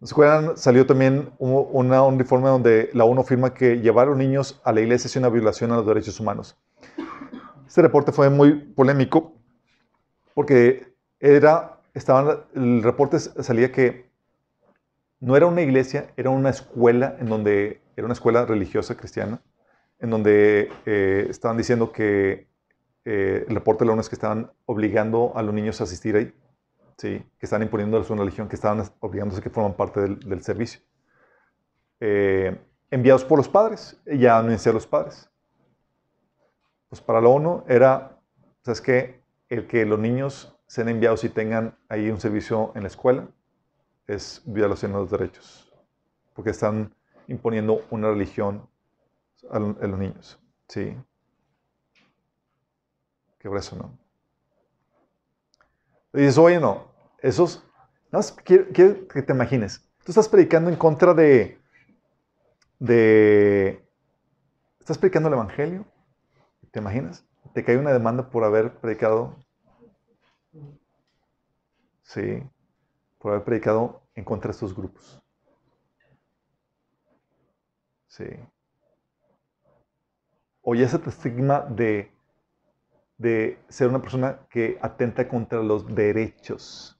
¿Se 0.00 0.14
acuerdan? 0.14 0.56
Salió 0.56 0.86
también 0.86 1.30
una, 1.38 2.04
un 2.04 2.14
informe 2.20 2.50
donde 2.50 2.90
la 2.92 3.04
ONU 3.04 3.22
afirma 3.22 3.52
que 3.52 3.80
llevar 3.80 4.06
a 4.06 4.10
los 4.10 4.18
niños 4.18 4.60
a 4.62 4.70
la 4.70 4.80
iglesia 4.80 5.08
es 5.08 5.16
una 5.16 5.28
violación 5.28 5.72
a 5.72 5.76
los 5.78 5.86
derechos 5.88 6.20
humanos. 6.20 6.56
Este 7.66 7.82
reporte 7.82 8.12
fue 8.12 8.30
muy 8.30 8.52
polémico 8.52 9.32
porque 10.34 10.94
era, 11.18 11.80
estaban, 11.92 12.42
el 12.54 12.84
reporte 12.84 13.18
salía 13.18 13.72
que 13.72 14.08
no 15.18 15.36
era 15.36 15.46
una 15.46 15.62
iglesia, 15.62 16.12
era 16.16 16.30
una 16.30 16.50
escuela 16.50 17.16
en 17.18 17.26
donde 17.26 17.80
era 17.96 18.04
una 18.04 18.14
escuela 18.14 18.46
religiosa 18.46 18.96
cristiana, 18.96 19.42
en 19.98 20.10
donde 20.10 20.70
eh, 20.84 21.26
estaban 21.28 21.56
diciendo 21.56 21.90
que 21.90 22.46
eh, 23.06 23.46
el 23.48 23.54
reporte 23.54 23.84
de 23.84 23.86
la 23.86 23.92
ONU 23.92 24.00
es 24.00 24.08
que 24.08 24.16
estaban 24.16 24.50
obligando 24.66 25.32
a 25.36 25.42
los 25.42 25.54
niños 25.54 25.80
a 25.80 25.84
asistir 25.84 26.16
ahí. 26.16 26.34
¿sí? 26.98 27.24
que 27.38 27.46
están 27.46 27.62
imponiendo 27.62 28.04
una 28.08 28.22
religión, 28.22 28.48
que 28.48 28.56
estaban 28.56 28.82
obligándose 29.00 29.40
que 29.40 29.50
forman 29.50 29.74
parte 29.74 30.00
del, 30.00 30.42
servicio. 30.42 30.80
Eh, 32.00 32.58
enviados 32.90 33.24
por 33.24 33.38
los 33.38 33.48
padres, 33.48 34.00
ya 34.06 34.38
anuncié 34.38 34.70
a 34.70 34.74
los 34.74 34.86
padres. 34.86 35.30
Pues 36.88 37.00
para 37.00 37.20
la 37.20 37.28
ONU 37.28 37.64
era, 37.68 38.18
¿sabes 38.62 38.80
qué? 38.80 39.22
El 39.48 39.66
que 39.66 39.84
los 39.84 39.98
niños 39.98 40.56
sean 40.66 40.88
enviados 40.88 41.22
y 41.24 41.28
tengan 41.28 41.76
ahí 41.88 42.10
un 42.10 42.20
servicio 42.20 42.72
en 42.74 42.82
la 42.82 42.88
escuela 42.88 43.28
es 44.06 44.42
violación 44.46 44.92
de 44.92 44.98
los 44.98 45.10
derechos, 45.10 45.72
porque 46.34 46.50
están 46.50 46.94
imponiendo 47.28 47.84
una 47.90 48.08
religión 48.08 48.68
a, 49.50 49.58
los 49.58 49.98
niños. 49.98 50.40
¿sí? 50.68 50.96
Qué 53.46 53.56
eso, 53.56 53.76
¿no? 53.76 53.96
Y 56.12 56.22
dices, 56.22 56.36
oye, 56.36 56.58
no, 56.58 56.88
esos, 57.18 57.64
no, 58.10 58.18
quiero, 58.44 58.72
que 58.72 59.22
te 59.22 59.32
imagines, 59.32 59.88
tú 60.02 60.10
estás 60.10 60.28
predicando 60.28 60.68
en 60.68 60.74
contra 60.74 61.14
de, 61.14 61.56
de, 62.80 63.88
estás 64.80 64.98
predicando 64.98 65.28
el 65.28 65.34
Evangelio, 65.34 65.84
¿te 66.72 66.80
imaginas? 66.80 67.24
Te 67.54 67.62
cae 67.62 67.78
una 67.78 67.92
demanda 67.92 68.30
por 68.30 68.42
haber 68.42 68.78
predicado, 68.78 69.36
sí, 72.02 72.42
por 73.18 73.30
haber 73.30 73.44
predicado 73.44 74.02
en 74.16 74.24
contra 74.24 74.48
de 74.48 74.54
estos 74.54 74.74
grupos. 74.74 75.22
Sí. 78.08 78.26
O 80.62 80.74
ya 80.74 80.86
ese 80.86 81.00
estigma 81.06 81.60
de 81.60 82.15
de 83.18 83.58
ser 83.68 83.88
una 83.88 84.00
persona 84.00 84.40
que 84.50 84.78
atenta 84.82 85.28
contra 85.28 85.62
los 85.62 85.86
derechos 85.94 86.98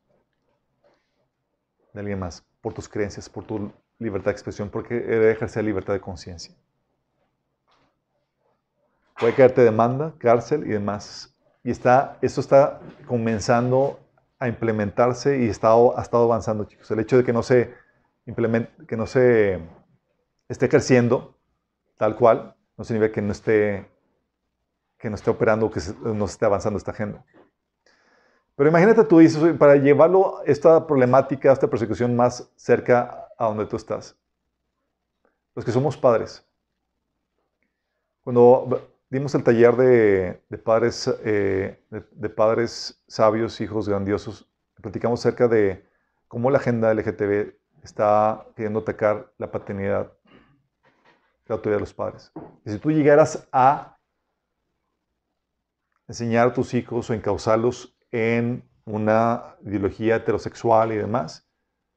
de 1.92 2.00
alguien 2.00 2.18
más, 2.18 2.44
por 2.60 2.74
tus 2.74 2.88
creencias, 2.88 3.28
por 3.28 3.44
tu 3.44 3.72
libertad 3.98 4.26
de 4.26 4.32
expresión, 4.32 4.68
porque 4.68 4.94
debe 4.94 5.30
ejercer 5.30 5.64
libertad 5.64 5.94
de 5.94 6.00
conciencia. 6.00 6.54
Puede 9.18 9.34
caerte 9.34 9.62
demanda, 9.62 10.14
cárcel 10.18 10.64
y 10.66 10.70
demás. 10.70 11.34
Y 11.64 11.70
está, 11.70 12.18
está 12.20 12.80
comenzando 13.06 13.98
a 14.38 14.48
implementarse 14.48 15.38
y 15.38 15.48
ha 15.48 15.50
estado 15.50 15.94
avanzando, 15.96 16.64
chicos. 16.64 16.90
El 16.90 17.00
hecho 17.00 17.16
de 17.16 17.24
que 17.24 17.32
no 17.32 17.42
se 17.42 17.74
que 18.88 18.96
no 18.96 19.06
se 19.06 19.60
esté 20.48 20.68
creciendo 20.68 21.36
tal 21.96 22.16
cual, 22.16 22.56
no 22.76 22.84
significa 22.84 23.14
que 23.14 23.22
no 23.22 23.32
esté 23.32 23.88
que 24.98 25.10
no 25.10 25.16
esté 25.16 25.30
operando, 25.30 25.70
que 25.70 25.80
no 26.02 26.24
esté 26.24 26.46
avanzando 26.46 26.78
esta 26.78 26.90
agenda. 26.90 27.24
Pero 28.56 28.70
imagínate 28.70 29.04
tú 29.04 29.18
dices, 29.18 29.54
para 29.58 29.76
llevarlo, 29.76 30.42
esta 30.46 30.86
problemática, 30.86 31.52
esta 31.52 31.68
persecución 31.68 32.16
más 32.16 32.50
cerca 32.56 33.28
a 33.36 33.46
donde 33.46 33.66
tú 33.66 33.76
estás. 33.76 34.16
Los 35.54 35.64
que 35.64 35.72
somos 35.72 35.96
padres. 35.96 36.42
Cuando 38.22 38.90
dimos 39.10 39.34
el 39.34 39.44
taller 39.44 39.76
de, 39.76 40.58
padres, 40.64 41.06
eh, 41.22 41.80
de, 41.90 42.28
padres 42.30 43.02
sabios, 43.06 43.60
hijos 43.60 43.88
grandiosos, 43.88 44.48
platicamos 44.80 45.20
acerca 45.20 45.48
de 45.48 45.86
cómo 46.26 46.50
la 46.50 46.58
agenda 46.58 46.92
LGTB 46.92 47.54
está 47.82 48.46
queriendo 48.56 48.80
atacar 48.80 49.32
la 49.38 49.50
paternidad, 49.50 50.12
la 51.46 51.54
autoridad 51.54 51.76
de 51.76 51.80
los 51.80 51.94
padres. 51.94 52.32
Y 52.64 52.70
si 52.70 52.78
tú 52.78 52.90
llegaras 52.90 53.46
a 53.52 53.95
enseñar 56.08 56.48
a 56.48 56.52
tus 56.52 56.74
hijos 56.74 57.10
o 57.10 57.14
encauzarlos 57.14 57.96
en 58.10 58.62
una 58.84 59.56
ideología 59.64 60.16
heterosexual 60.16 60.92
y 60.92 60.96
demás, 60.96 61.48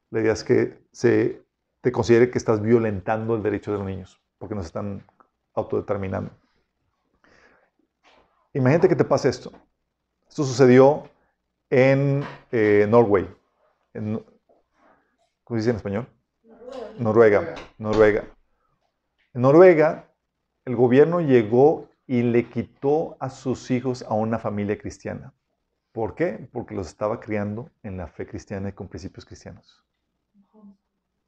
la 0.10 0.22
idea 0.22 0.34
es 0.34 0.44
que 0.44 0.84
se 0.92 1.44
te 1.82 1.92
considere 1.92 2.32
que 2.32 2.38
estás 2.38 2.62
violentando 2.62 3.36
el 3.36 3.44
derecho 3.44 3.72
de 3.72 3.78
los 3.78 3.88
niños, 3.88 4.22
porque 4.38 4.56
no 4.56 4.62
se 4.62 4.68
están 4.68 5.06
autodeterminando. 5.54 6.32
Imagínate 8.54 8.90
que 8.90 8.96
te 8.96 9.06
pase 9.06 9.30
esto. 9.30 9.52
Esto 10.28 10.44
sucedió 10.44 11.10
en 11.70 12.24
eh, 12.52 12.88
Norway. 12.90 13.30
En, 13.94 14.24
¿Cómo 15.44 15.58
se 15.58 15.62
dice 15.62 15.70
en 15.70 15.76
español? 15.76 16.08
Noruega. 16.98 17.56
Noruega. 17.78 18.26
En 19.34 19.42
Noruega, 19.42 20.12
el 20.66 20.76
gobierno 20.76 21.22
llegó 21.22 21.89
y 22.10 22.24
le 22.24 22.50
quitó 22.50 23.16
a 23.20 23.30
sus 23.30 23.70
hijos 23.70 24.02
a 24.02 24.16
una 24.16 24.40
familia 24.40 24.76
cristiana. 24.80 25.32
¿Por 25.92 26.16
qué? 26.16 26.50
Porque 26.52 26.74
los 26.74 26.88
estaba 26.88 27.20
criando 27.20 27.70
en 27.84 27.98
la 27.98 28.08
fe 28.08 28.26
cristiana 28.26 28.70
y 28.70 28.72
con 28.72 28.88
principios 28.88 29.26
cristianos. 29.26 29.86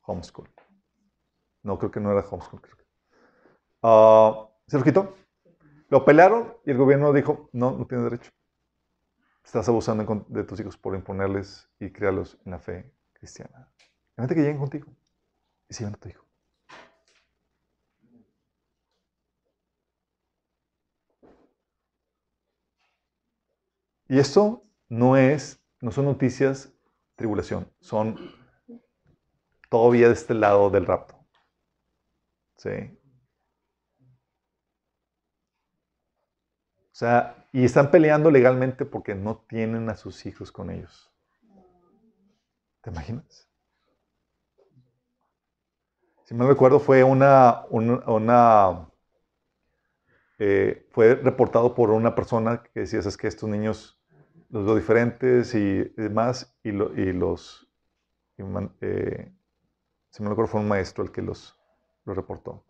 Homeschool. 0.02 0.50
No, 1.62 1.78
creo 1.78 1.92
que 1.92 2.00
no 2.00 2.12
era 2.12 2.28
homeschool. 2.28 2.62
Uh, 3.84 4.48
¿Se 4.66 4.80
lo 4.80 4.84
quitó? 4.84 5.16
Lo 5.90 6.04
pelearon 6.04 6.58
y 6.66 6.72
el 6.72 6.78
gobierno 6.78 7.14
dijo, 7.14 7.52
no, 7.54 7.78
no 7.78 7.86
tienes 7.86 8.06
derecho. 8.10 8.32
Estás 9.46 9.70
abusando 9.70 10.26
de 10.30 10.44
tus 10.46 10.60
hijos 10.62 10.78
por 10.78 10.96
imponerles 10.96 11.70
y 11.80 11.92
criarlos 11.92 12.40
en 12.44 12.54
la 12.54 12.60
fe 12.60 12.92
cristiana. 13.14 13.72
Imagínate 14.18 14.34
que 14.34 14.42
lleguen 14.42 14.58
contigo 14.58 14.92
y 15.70 15.76
sigan 15.76 15.94
a 15.94 15.98
tu 15.98 16.10
hijo. 16.10 16.26
Y 24.12 24.20
esto 24.20 24.66
no 24.90 25.16
es, 25.16 25.64
no 25.80 25.90
son 25.90 26.04
noticias 26.04 26.70
tribulación, 27.16 27.72
son 27.80 28.18
todavía 29.70 30.08
de 30.08 30.14
este 30.14 30.34
lado 30.34 30.70
del 30.70 30.86
rapto. 30.86 31.16
¿Sí? 32.58 33.00
O 36.88 36.92
sea, 36.92 37.48
y 37.54 37.64
están 37.64 37.90
peleando 37.90 38.30
legalmente 38.30 38.84
porque 38.84 39.16
no 39.16 39.46
tienen 39.48 39.90
a 39.90 39.96
sus 39.96 40.26
hijos 40.26 40.52
con 40.52 40.72
ellos. 40.72 41.10
¿Te 42.82 42.90
imaginas? 42.90 43.50
Si 46.26 46.34
me 46.34 46.46
recuerdo, 46.46 46.82
fue 46.82 47.06
una, 47.06 47.64
una, 47.70 48.90
eh, 50.38 50.86
fue 50.92 51.16
reportado 51.16 51.74
por 51.74 51.92
una 51.92 52.14
persona 52.14 52.62
que 52.62 52.82
decía, 52.82 53.00
es 53.00 53.16
que 53.16 53.28
estos 53.28 53.48
niños 53.48 54.00
los 54.52 54.66
veo 54.66 54.76
diferentes 54.76 55.56
y 55.56 55.84
demás, 55.96 56.56
y, 56.64 56.70
y 56.70 57.14
los... 57.14 57.68
Eh, 58.82 59.32
Si 60.10 60.22
me 60.24 60.30
acuerdo, 60.30 60.52
fue 60.52 60.60
un 60.62 60.68
maestro 60.68 61.04
el 61.06 61.12
que 61.12 61.22
los, 61.22 61.58
lo 62.06 62.14
reportó. 62.14 62.66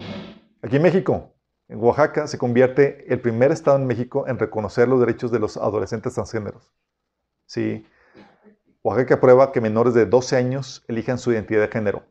Aquí 0.62 0.76
en 0.76 0.84
México, 0.84 1.34
en 1.70 1.80
Oaxaca, 1.80 2.28
se 2.28 2.38
convierte 2.38 3.12
el 3.12 3.20
primer 3.20 3.52
estado 3.52 3.78
en 3.78 3.88
México 3.88 4.28
en 4.28 4.38
reconocer 4.38 4.88
los 4.88 5.00
derechos 5.00 5.32
de 5.32 5.40
los 5.40 5.58
adolescentes 5.58 6.14
transgéneros. 6.14 6.72
Sí. 7.48 7.88
Oaxaca 8.84 9.16
aprueba 9.16 9.52
que 9.52 9.62
menores 9.62 9.96
de 9.96 10.06
12 10.06 10.36
años 10.38 10.84
elijan 10.88 11.18
su 11.18 11.32
identidad 11.32 11.62
de 11.62 11.68
género. 11.70 12.04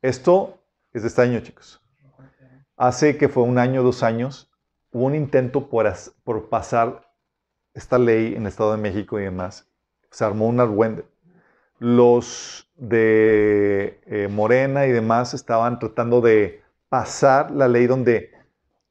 Esto 0.00 0.58
es 0.94 1.02
de 1.02 1.08
este 1.08 1.20
año, 1.22 1.40
chicos. 1.40 1.82
Hace 2.76 3.18
que 3.18 3.28
fue 3.28 3.42
un 3.42 3.58
año, 3.58 3.82
dos 3.82 4.02
años, 4.02 4.50
hubo 4.90 5.04
un 5.04 5.14
intento 5.14 5.68
por, 5.68 5.92
por 6.24 6.48
pasar 6.48 7.09
esta 7.74 7.98
ley 7.98 8.34
en 8.34 8.42
el 8.42 8.48
Estado 8.48 8.72
de 8.72 8.78
México 8.78 9.18
y 9.18 9.24
demás. 9.24 9.68
Se 10.10 10.24
armó 10.24 10.48
un 10.48 10.60
argüende. 10.60 11.04
Los 11.78 12.70
de 12.76 14.00
eh, 14.06 14.28
Morena 14.28 14.86
y 14.86 14.92
demás 14.92 15.34
estaban 15.34 15.78
tratando 15.78 16.20
de 16.20 16.62
pasar 16.88 17.50
la 17.50 17.68
ley 17.68 17.86
donde, 17.86 18.32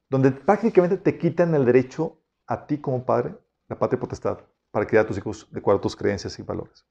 donde 0.08 0.32
prácticamente 0.32 0.96
te 0.96 1.18
quitan 1.18 1.54
el 1.54 1.64
derecho 1.64 2.16
a 2.46 2.66
ti 2.66 2.78
como 2.78 3.04
padre, 3.04 3.34
la 3.68 3.78
patria 3.78 4.00
potestad, 4.00 4.38
para 4.70 4.86
criar 4.86 5.04
a 5.04 5.08
tus 5.08 5.18
hijos 5.18 5.46
de 5.50 5.60
acuerdo 5.60 5.78
a 5.78 5.82
tus 5.82 5.94
creencias 5.94 6.38
y 6.38 6.42
valores. 6.42 6.84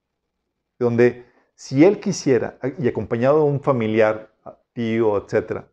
Donde 0.78 1.26
si 1.56 1.84
él 1.84 2.00
quisiera, 2.00 2.58
y 2.78 2.88
acompañado 2.88 3.40
de 3.40 3.52
un 3.52 3.60
familiar, 3.60 4.32
tío, 4.72 5.18
etcétera, 5.18 5.68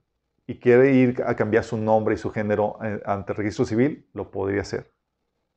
y 0.46 0.58
quiere 0.58 0.92
ir 0.92 1.22
a 1.24 1.36
cambiar 1.36 1.62
su 1.62 1.76
nombre 1.76 2.14
y 2.14 2.18
su 2.18 2.30
género 2.30 2.78
eh, 2.82 3.00
ante 3.04 3.32
el 3.32 3.38
registro 3.38 3.64
civil, 3.64 4.08
lo 4.12 4.30
podría 4.30 4.62
hacer. 4.62 4.92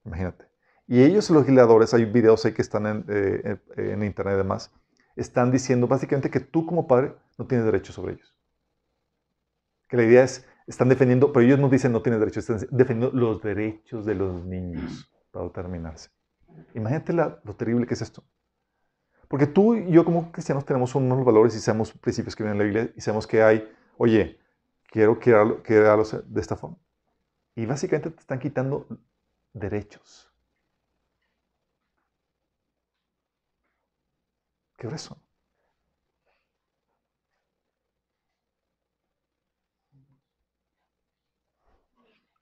Imagínate. 0.05 0.48
Y 0.91 1.03
ellos, 1.03 1.29
los 1.29 1.43
legisladores, 1.43 1.93
hay 1.93 2.05
videos 2.05 2.43
ahí 2.45 2.51
que 2.51 2.63
están 2.63 2.87
en, 2.87 3.05
eh, 3.07 3.57
en 3.77 4.01
internet 4.01 4.43
están 5.15 5.51
diciendo 5.51 5.85
básicamente 5.85 6.31
que 6.31 6.39
tú 6.39 6.65
como 6.65 6.87
padre 6.87 7.13
no 7.37 7.45
tienes 7.45 7.63
derecho 7.63 7.93
sobre 7.93 8.13
ellos. 8.13 8.35
Que 9.87 9.97
la 9.97 10.03
idea 10.03 10.23
es, 10.23 10.47
están 10.65 10.89
defendiendo, 10.89 11.31
pero 11.31 11.45
ellos 11.45 11.59
no 11.59 11.69
dicen 11.69 11.91
no 11.91 12.01
tienes 12.01 12.19
derecho, 12.19 12.39
están 12.39 12.57
defendiendo 12.71 13.15
los 13.15 13.39
derechos 13.39 14.03
de 14.03 14.15
los 14.15 14.43
niños 14.43 15.11
para 15.29 15.45
determinarse. 15.45 16.09
Imagínate 16.73 17.13
lo 17.13 17.55
terrible 17.55 17.85
que 17.85 17.93
es 17.93 18.01
esto. 18.01 18.23
Porque 19.27 19.45
tú 19.45 19.75
y 19.75 19.91
yo 19.91 20.03
como 20.03 20.31
cristianos 20.31 20.65
tenemos 20.65 20.95
unos 20.95 21.23
valores 21.23 21.55
y 21.55 21.59
sabemos 21.59 21.91
principios 21.91 22.35
que 22.35 22.41
vienen 22.41 22.59
en 22.59 22.59
la 22.59 22.63
Biblia 22.63 22.93
y 22.97 23.01
sabemos 23.01 23.27
que 23.27 23.43
hay, 23.43 23.71
oye, 23.99 24.39
quiero 24.89 25.19
crearlos 25.19 26.15
de 26.25 26.41
esta 26.41 26.55
forma. 26.55 26.77
Y 27.53 27.67
básicamente 27.67 28.09
te 28.09 28.21
están 28.21 28.39
quitando 28.39 28.87
derechos. 29.53 30.28
¿Qué 34.79 34.87
eso? 34.87 35.17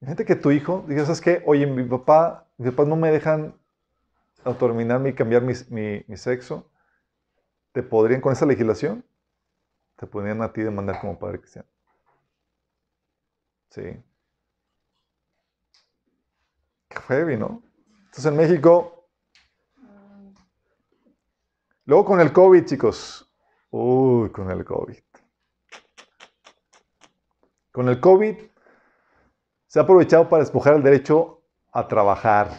Gente 0.05 0.23
que 0.23 0.35
tu 0.35 0.51
hijo 0.51 0.85
diga, 0.88 1.03
¿sabes 1.03 1.19
qué? 1.19 1.41
Oye, 1.47 1.65
mi 1.65 1.84
papá, 1.84 2.47
mis 2.57 2.69
papás 2.69 2.88
no 2.88 2.95
me 2.95 3.09
dejan 3.09 3.55
autodeterminarme 4.43 5.09
y 5.09 5.14
cambiar 5.14 5.41
mi, 5.41 5.53
mi, 6.07 6.18
sexo. 6.18 6.69
¿Te 7.72 7.81
podrían, 7.81 8.22
con 8.22 8.31
esa 8.31 8.45
legislación, 8.45 9.03
te 9.95 10.05
podrían 10.05 10.43
a 10.43 10.53
ti 10.53 10.61
demandar 10.61 11.01
como 11.01 11.18
padre 11.18 11.39
cristiano? 11.39 11.68
Sí. 13.72 13.81
Qué 16.88 16.99
heavy, 17.07 17.35
¿no? 17.35 17.64
Entonces 18.05 18.26
en 18.27 18.38
México 18.38 18.97
Luego 21.88 22.03
con 22.03 22.19
el 22.19 22.34
COVID, 22.34 22.65
chicos. 22.65 23.31
Uy, 23.69 24.30
con 24.31 24.51
el 24.51 24.65
COVID. 24.65 24.97
Con 27.72 27.88
el 27.88 28.01
COVID 28.01 28.35
se 29.68 29.80
ha 29.80 29.84
aprovechado 29.84 30.27
para 30.27 30.43
despojar 30.43 30.76
el 30.76 30.84
derecho 30.84 31.43
a 31.72 31.88
trabajar, 31.88 32.49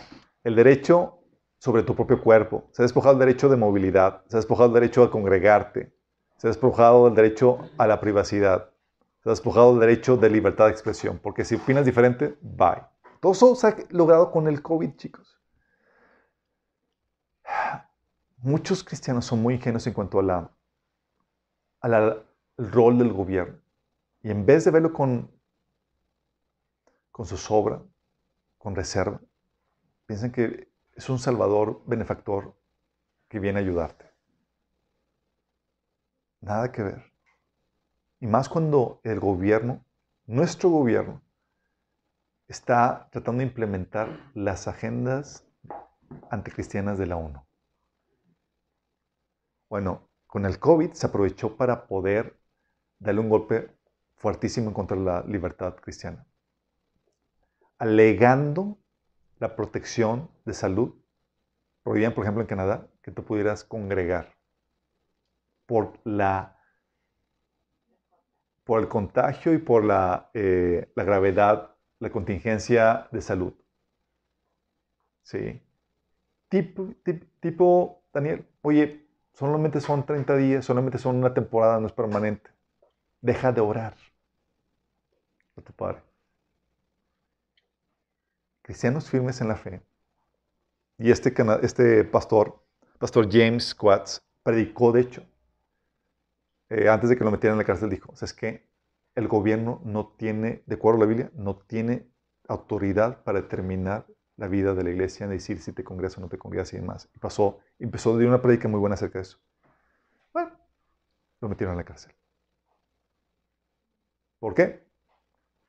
el 0.45 0.57
derecho 0.57 1.19
sobre 1.59 1.83
tu 1.83 1.95
propio 1.95 2.23
cuerpo, 2.23 2.69
se 2.73 2.81
ha 2.81 2.85
despojado 2.85 3.13
el 3.13 3.19
derecho 3.19 3.51
de 3.51 3.57
movilidad, 3.57 4.25
se 4.29 4.37
ha 4.37 4.41
despojado 4.41 4.69
el 4.69 4.75
derecho 4.75 5.03
a 5.03 5.11
congregarte, 5.11 5.93
se 6.39 6.47
ha 6.47 6.51
despojado 6.51 7.09
el 7.09 7.15
derecho 7.15 7.59
a 7.77 7.87
la 7.87 8.01
privacidad, 8.01 8.71
se 9.23 9.29
ha 9.29 9.33
despojado 9.33 9.75
el 9.75 9.81
derecho 9.81 10.17
de 10.17 10.31
libertad 10.31 10.67
de 10.67 10.73
expresión, 10.73 11.21
porque 11.23 11.45
si 11.45 11.57
opinas 11.57 11.85
diferente, 11.85 12.39
bye. 12.41 12.83
Todo 13.21 13.33
eso 13.33 13.55
se 13.57 13.67
ha 13.67 13.77
logrado 13.91 14.31
con 14.31 14.49
el 14.49 14.63
COVID, 14.63 14.97
chicos 14.97 15.38
muchos 18.39 18.85
cristianos 18.85 19.25
son 19.25 19.43
muy 19.43 19.55
ingenuos 19.55 19.87
en 19.87 19.93
cuanto 19.93 20.21
al 21.81 22.27
rol 22.57 22.99
del 22.99 23.13
gobierno. 23.13 23.59
Y 24.23 24.31
en 24.31 24.45
vez 24.45 24.65
de 24.65 24.71
verlo 24.71 24.93
con, 24.93 25.31
con 27.11 27.27
su 27.27 27.37
sobra, 27.37 27.83
con 28.59 28.75
reserva, 28.75 29.21
piensan 30.07 30.33
que 30.33 30.69
es 30.95 31.09
un 31.09 31.19
salvador 31.19 31.83
benefactor 31.87 32.57
que 33.29 33.39
viene 33.39 33.61
a 33.61 33.63
ayudarte. 33.63 34.11
Nada 36.41 36.73
que 36.73 36.83
ver. 36.83 37.13
Y 38.21 38.27
más 38.27 38.49
cuando 38.49 39.01
el 39.05 39.21
gobierno, 39.21 39.85
nuestro 40.27 40.71
gobierno, 40.71 41.23
está 42.49 43.09
tratando 43.13 43.41
de 43.41 43.47
implementar 43.47 44.31
las 44.35 44.67
agendas 44.67 45.47
anticristianas 46.31 46.99
de 46.99 47.07
la 47.07 47.17
ONU. 47.17 47.48
Bueno, 49.69 50.09
con 50.27 50.47
el 50.47 50.59
COVID 50.59 50.93
se 50.93 51.07
aprovechó 51.07 51.57
para 51.57 51.87
poder 51.87 52.39
darle 52.99 53.21
un 53.21 53.29
golpe 53.29 53.71
fuertísimo 54.17 54.73
contra 54.73 54.97
la 54.97 55.23
libertad 55.23 55.77
cristiana, 55.77 56.27
alegando 57.79 58.79
la 59.39 59.55
protección 59.55 60.31
de 60.45 60.55
salud. 60.55 60.95
Prohibían, 61.83 62.15
por 62.15 62.25
ejemplo, 62.25 62.43
en 62.43 62.49
Canadá 62.49 62.89
que 63.03 63.13
tú 63.13 63.25
pudieras 63.25 63.65
congregar 63.65 64.35
por 65.67 65.99
la 66.05 66.59
por 68.69 68.83
el 68.83 68.89
contagio 68.89 69.55
y 69.55 69.59
por 69.59 69.83
la, 69.83 70.31
eh, 70.35 70.93
la 70.95 71.03
gravedad, 71.03 71.75
la 72.01 72.11
contingencia 72.11 73.09
de 73.11 73.23
salud. 73.23 73.55
¿Sí? 75.23 75.63
Tipo, 76.51 76.95
tipo, 77.41 78.03
Daniel, 78.13 78.47
oye, 78.61 79.08
Solamente 79.39 79.81
son 79.81 80.05
30 80.05 80.35
días, 80.37 80.65
solamente 80.65 80.99
son 80.99 81.15
una 81.15 81.33
temporada, 81.33 81.79
no 81.79 81.87
es 81.87 81.93
permanente. 81.93 82.51
Deja 83.21 83.53
de 83.53 83.61
orar 83.61 83.95
a 85.55 85.61
tu 85.61 85.73
Padre. 85.73 86.03
Cristianos 88.63 89.09
firmes 89.09 89.41
en 89.41 89.47
la 89.47 89.55
fe. 89.55 89.81
Y 90.99 91.13
este, 91.13 91.33
este 91.63 92.03
pastor, 92.03 92.65
pastor 92.99 93.29
James 93.31 93.77
Quatts, 93.77 94.21
predicó, 94.43 94.91
de 94.91 95.03
hecho, 95.03 95.23
eh, 96.71 96.89
antes 96.89 97.09
de 97.09 97.17
que 97.17 97.23
lo 97.23 97.31
metieran 97.31 97.55
en 97.55 97.59
la 97.59 97.65
cárcel, 97.65 97.91
dijo, 97.91 98.13
es 98.21 98.33
que 98.35 98.69
el 99.15 99.29
gobierno 99.29 99.81
no 99.85 100.17
tiene, 100.19 100.65
de 100.67 100.75
acuerdo 100.75 100.97
a 100.97 101.01
la 101.03 101.07
Biblia, 101.07 101.31
no 101.35 101.59
tiene 101.59 102.11
autoridad 102.49 103.23
para 103.23 103.41
determinar 103.43 104.05
la 104.39 104.47
vida 104.47 104.73
de 104.73 104.85
la 104.85 104.91
iglesia, 104.91 105.25
en 105.25 105.31
decir 105.31 105.61
si 105.61 105.73
te 105.73 105.85
congregas 105.85 106.17
o 106.17 106.21
no 106.21 106.29
te 106.29 106.39
congregas 106.39 106.73
y 106.73 106.77
demás. 106.77 107.09
Y 107.15 107.19
pasó, 107.19 107.59
empezó 107.79 108.11
a 108.11 108.15
una 108.15 108.41
prédica 108.41 108.69
muy 108.69 108.79
buena 108.79 108.95
acerca 108.95 109.19
de 109.19 109.25
eso. 109.25 109.39
Bueno, 110.33 110.53
lo 111.41 111.49
metieron 111.49 111.75
en 111.75 111.79
la 111.79 111.85
cárcel. 111.85 112.15
¿Por 114.39 114.55
qué? 114.55 114.87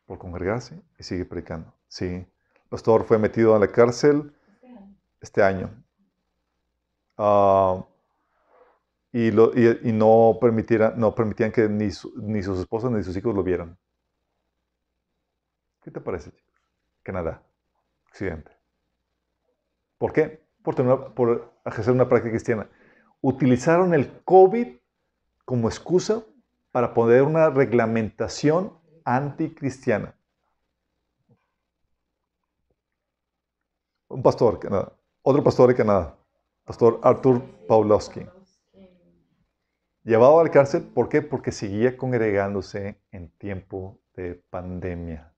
Por 0.06 0.20
congregarse 0.20 0.80
y 1.00 1.04
sigue 1.04 1.26
predicando. 1.26 1.74
Sí. 1.88 2.06
El 2.06 2.70
pastor 2.70 3.06
fue 3.06 3.18
metido 3.18 3.56
a 3.56 3.60
la 3.60 3.68
cárcel 3.68 4.32
este 5.20 5.42
año. 5.42 5.72
Ah, 7.18 7.84
y, 9.12 9.32
no, 9.32 10.38
permitiera, 10.40 10.94
no 10.96 11.16
permitían 11.16 11.52
que 11.52 11.68
ni, 11.68 11.90
ni 12.18 12.44
sus 12.44 12.60
esposas 12.60 12.92
ni 12.92 13.04
sus 13.04 13.18
hijos 13.18 13.34
lo 13.34 13.42
vieran. 13.42 13.76
¿Qué 15.82 15.90
te 15.90 16.00
parece, 16.00 16.32
chicos? 16.32 16.54
Canadá, 17.02 17.42
Occidente. 18.10 18.59
¿Por 20.00 20.14
qué? 20.14 20.42
Por, 20.64 21.14
por 21.14 21.54
ejercer 21.66 21.94
una 21.94 22.10
práctica 22.10 22.32
cristiana. 22.32 22.68
Utilizaron 23.22 23.94
el 23.94 24.24
COVID 24.24 24.78
como 25.46 25.68
excusa 25.68 26.24
para 26.72 26.94
poner 26.94 27.22
una 27.22 27.50
reglamentación 27.50 28.74
anticristiana. 29.04 30.16
Un 34.08 34.24
pastor 34.24 34.60
otro 35.22 35.44
pastor 35.44 35.70
de 35.70 35.76
Canadá, 35.76 36.18
pastor 36.64 37.00
Arthur 37.04 37.42
Pawlowski. 37.68 38.26
Llevado 40.04 40.40
a 40.40 40.44
la 40.44 40.50
cárcel, 40.50 40.84
¿por 40.84 41.10
qué? 41.10 41.22
Porque 41.22 41.52
seguía 41.52 41.98
congregándose 41.98 43.02
en 43.12 43.30
tiempo 43.38 44.00
de 44.16 44.36
pandemia. 44.50 45.34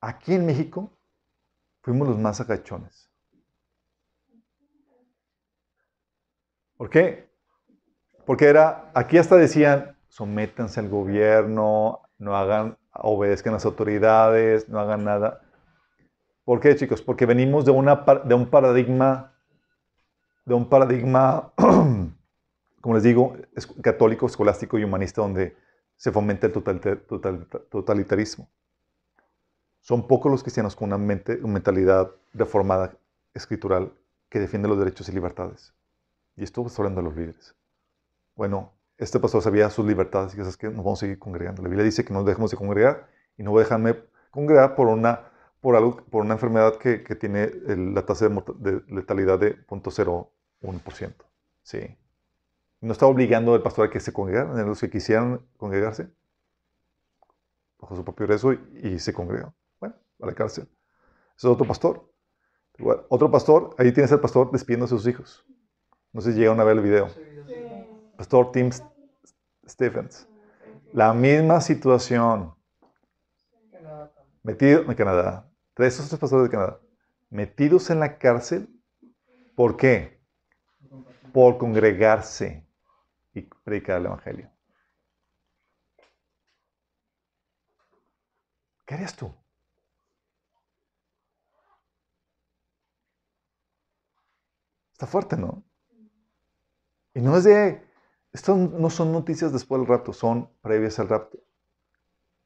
Aquí 0.00 0.34
en 0.34 0.46
México 0.46 0.95
fuimos 1.86 2.08
los 2.08 2.18
más 2.18 2.40
agachones. 2.40 3.08
¿Por 6.76 6.90
qué? 6.90 7.30
Porque 8.24 8.46
era, 8.46 8.90
aquí 8.92 9.18
hasta 9.18 9.36
decían, 9.36 9.96
sométanse 10.08 10.80
al 10.80 10.88
gobierno, 10.88 12.00
no 12.18 12.36
hagan, 12.36 12.76
obedezcan 12.92 13.52
las 13.52 13.64
autoridades, 13.66 14.68
no 14.68 14.80
hagan 14.80 15.04
nada. 15.04 15.42
¿Por 16.42 16.58
qué, 16.58 16.74
chicos? 16.74 17.02
Porque 17.02 17.24
venimos 17.24 17.64
de, 17.64 17.70
una, 17.70 18.04
de 18.24 18.34
un 18.34 18.50
paradigma, 18.50 19.32
de 20.44 20.54
un 20.54 20.68
paradigma, 20.68 21.52
como 22.80 22.94
les 22.96 23.04
digo, 23.04 23.36
católico, 23.80 24.26
escolástico 24.26 24.76
y 24.76 24.82
humanista, 24.82 25.20
donde 25.20 25.56
se 25.94 26.10
fomenta 26.10 26.48
el 26.48 26.52
totalitarismo. 27.70 28.50
Son 29.86 30.08
pocos 30.08 30.32
los 30.32 30.42
cristianos 30.42 30.74
con 30.74 30.92
una, 30.92 30.98
mentalidad 30.98 32.10
reformada, 32.34 32.96
escritural, 33.34 33.92
que 34.28 34.40
defiende 34.40 34.68
los 34.68 34.80
derechos 34.80 35.08
y 35.08 35.12
libertades. 35.12 35.74
Y 36.34 36.42
esto 36.42 36.66
está 36.66 36.82
hablando 36.82 37.02
de 37.02 37.04
los 37.04 37.16
líderes. 37.16 37.54
Bueno, 38.34 38.72
este 38.98 39.20
pastor 39.20 39.42
sabía 39.42 39.70
sus 39.70 39.86
libertades 39.86 40.34
y 40.36 40.40
es 40.40 40.56
que 40.56 40.66
nos 40.66 40.78
vamos 40.78 40.98
a 40.98 41.02
seguir 41.02 41.20
congregando. 41.20 41.62
La 41.62 41.68
Biblia 41.68 41.84
dice 41.84 42.04
que 42.04 42.12
no 42.12 42.24
dejemos 42.24 42.50
de 42.50 42.56
congregar 42.56 43.06
y 43.38 43.44
no 43.44 43.52
voy 43.52 43.60
a 43.60 43.62
dejarme 43.62 43.94
congregar 44.32 44.74
por 44.74 44.88
una 44.88 45.30
por, 45.60 45.76
algo, 45.76 46.04
por 46.10 46.24
una 46.24 46.34
enfermedad 46.34 46.78
que, 46.78 46.98
tiene 47.14 47.48
la 47.66 48.04
tasa 48.04 48.28
de, 48.28 48.82
letalidad 48.88 49.38
de 49.38 49.56
0.01%. 49.68 51.14
Sí. 51.62 51.96
No 52.80 52.90
está 52.90 53.06
obligando 53.06 53.54
al 53.54 53.62
pastor 53.62 53.86
a 53.86 53.90
que 53.90 54.00
se 54.00 54.12
congregaran, 54.12 54.66
los 54.66 54.80
que 54.80 54.90
quisieran 54.90 55.42
congregarse, 55.56 56.08
bajo 57.78 57.94
su 57.94 58.04
propio 58.04 58.26
riesgo, 58.26 58.52
y, 58.52 58.98
se 58.98 59.12
congregan. 59.12 59.54
A 60.20 60.26
la 60.26 60.34
cárcel. 60.34 60.64
Ese 61.36 61.46
es 61.46 61.52
otro 61.52 61.66
pastor. 61.66 62.10
otro 63.08 63.30
pastor, 63.30 63.74
ahí 63.78 63.92
tienes 63.92 64.12
al 64.12 64.20
pastor 64.20 64.50
despidiendo 64.50 64.86
a 64.86 64.88
sus 64.88 65.06
hijos. 65.06 65.44
No 66.12 66.20
sé 66.20 66.32
si 66.32 66.38
llegaron 66.38 66.60
a 66.60 66.64
ver 66.64 66.76
el 66.76 66.82
video. 66.82 67.08
Pastor 68.16 68.52
Tim 68.52 68.70
Stephens. 69.66 70.28
La 70.92 71.12
misma 71.12 71.60
situación. 71.60 72.54
Metido 74.42 74.82
en 74.82 74.94
Canadá 74.94 75.46
de 75.76 75.86
esos 75.86 76.08
tres 76.08 76.18
pastores 76.18 76.44
de 76.44 76.50
Canadá, 76.50 76.80
metidos 77.30 77.90
en 77.90 78.00
la 78.00 78.18
cárcel. 78.18 78.68
¿Por 79.54 79.76
qué? 79.76 80.20
Por 81.32 81.58
congregarse 81.58 82.66
y 83.34 83.42
predicar 83.42 84.00
el 84.00 84.06
Evangelio. 84.06 84.50
¿Qué 88.86 88.94
harías 88.94 89.16
tú? 89.16 89.34
Está 94.96 95.06
fuerte, 95.06 95.36
¿no? 95.36 95.62
Y 97.12 97.20
no 97.20 97.36
es 97.36 97.44
de... 97.44 97.86
Esto 98.32 98.56
no 98.56 98.88
son 98.88 99.12
noticias 99.12 99.52
después 99.52 99.78
del 99.78 99.86
rapto, 99.86 100.14
son 100.14 100.50
previas 100.62 100.98
al 100.98 101.10
rapto. 101.10 101.38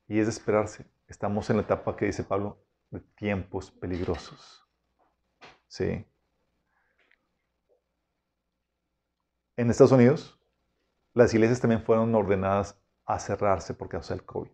Y 0.08 0.18
es 0.18 0.26
de 0.26 0.32
esperarse. 0.32 0.84
Estamos 1.06 1.48
en 1.48 1.58
la 1.58 1.62
etapa 1.62 1.94
que 1.94 2.06
dice 2.06 2.24
Pablo, 2.24 2.60
de 2.90 2.98
tiempos 2.98 3.70
peligrosos. 3.70 4.68
¿Sí? 5.68 6.04
En 9.56 9.70
Estados 9.70 9.92
Unidos, 9.92 10.36
las 11.14 11.32
iglesias 11.32 11.60
también 11.60 11.84
fueron 11.84 12.12
ordenadas 12.16 12.76
a 13.04 13.20
cerrarse 13.20 13.74
por 13.74 13.88
causa 13.88 14.12
del 14.12 14.24
COVID. 14.24 14.50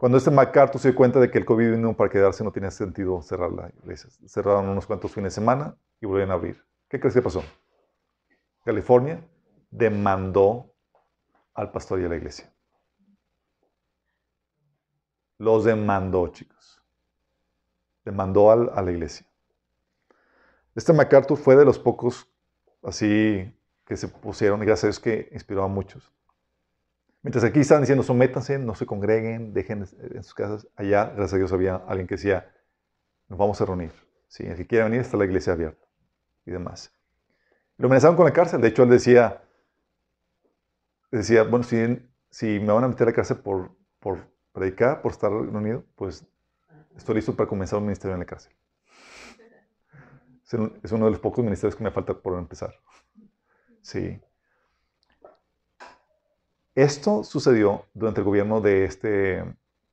Cuando 0.00 0.16
este 0.16 0.30
MacArthur 0.30 0.80
se 0.80 0.88
dio 0.88 0.96
cuenta 0.96 1.20
de 1.20 1.30
que 1.30 1.36
el 1.36 1.44
COVID 1.44 1.72
vino 1.72 1.94
para 1.94 2.08
quedarse, 2.08 2.42
no 2.42 2.50
tenía 2.50 2.70
sentido 2.70 3.20
cerrar 3.20 3.52
la 3.52 3.70
iglesia. 3.82 4.08
Cerraron 4.26 4.70
unos 4.70 4.86
cuantos 4.86 5.12
fines 5.12 5.34
de 5.34 5.34
semana 5.34 5.76
y 6.00 6.06
volvieron 6.06 6.30
a 6.30 6.34
abrir. 6.34 6.64
¿Qué 6.88 6.98
crees 6.98 7.14
que 7.14 7.20
pasó? 7.20 7.44
California 8.64 9.22
demandó 9.70 10.72
al 11.52 11.70
pastor 11.70 12.00
y 12.00 12.06
a 12.06 12.08
la 12.08 12.16
iglesia. 12.16 12.50
Los 15.36 15.64
demandó, 15.64 16.28
chicos 16.28 16.60
mandó 18.10 18.50
a 18.50 18.82
la 18.82 18.90
iglesia. 18.90 19.26
Este 20.74 20.92
MacArthur 20.92 21.36
fue 21.36 21.56
de 21.56 21.64
los 21.64 21.78
pocos 21.78 22.28
así 22.82 23.52
que 23.86 23.96
se 23.96 24.08
pusieron, 24.08 24.62
y 24.62 24.66
gracias 24.66 24.84
a 24.84 24.86
Dios 24.88 25.00
que 25.00 25.28
inspiró 25.32 25.64
a 25.64 25.68
muchos. 25.68 26.12
Mientras 27.22 27.44
aquí 27.44 27.60
estaban 27.60 27.82
diciendo, 27.82 28.02
sométanse, 28.02 28.58
no 28.58 28.74
se 28.74 28.86
congreguen, 28.86 29.52
dejen 29.52 29.86
en 29.98 30.22
sus 30.22 30.34
casas, 30.34 30.66
allá, 30.74 31.06
gracias 31.06 31.34
a 31.34 31.36
Dios, 31.36 31.52
había 31.52 31.76
alguien 31.76 32.06
que 32.06 32.14
decía, 32.14 32.50
nos 33.28 33.38
vamos 33.38 33.60
a 33.60 33.66
reunir. 33.66 33.92
¿sí? 34.28 34.44
El 34.46 34.56
que 34.56 34.66
quiera 34.66 34.84
venir 34.84 35.00
está 35.00 35.16
la 35.16 35.26
iglesia 35.26 35.52
abierta 35.52 35.86
y 36.46 36.50
demás. 36.50 36.94
Lo 37.76 37.86
amenazaron 37.86 38.16
con 38.16 38.24
la 38.24 38.32
cárcel. 38.32 38.60
De 38.60 38.68
hecho, 38.68 38.84
él 38.84 38.90
decía, 38.90 39.42
decía 41.10 41.42
bueno, 41.42 41.64
si, 41.64 41.76
si 42.30 42.58
me 42.60 42.72
van 42.72 42.84
a 42.84 42.88
meter 42.88 43.08
a 43.08 43.10
la 43.10 43.16
cárcel 43.16 43.38
por, 43.38 43.76
por 43.98 44.30
predicar, 44.52 45.02
por 45.02 45.12
estar 45.12 45.30
reunido, 45.30 45.84
pues 45.96 46.26
estoy 46.96 47.16
listo 47.16 47.36
para 47.36 47.48
comenzar 47.48 47.78
un 47.78 47.86
ministerio 47.86 48.14
en 48.14 48.20
la 48.20 48.26
cárcel. 48.26 48.52
Es 50.82 50.92
uno 50.92 51.04
de 51.04 51.10
los 51.12 51.20
pocos 51.20 51.44
ministerios 51.44 51.76
que 51.76 51.84
me 51.84 51.92
falta 51.92 52.14
por 52.14 52.36
empezar. 52.36 52.74
Sí. 53.82 54.20
Esto 56.80 57.24
sucedió 57.24 57.84
durante 57.92 58.20
el 58.20 58.24
gobierno 58.24 58.60
de 58.60 58.84
este 58.84 59.44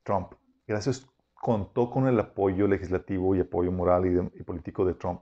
Trump. 0.02 0.32
Gracias 0.66 1.06
contó 1.34 1.90
con 1.90 2.08
el 2.08 2.18
apoyo 2.18 2.66
legislativo 2.66 3.36
y 3.36 3.40
apoyo 3.40 3.70
moral 3.70 4.30
y, 4.34 4.42
político 4.42 4.84
de 4.84 4.94
Trump. 4.94 5.20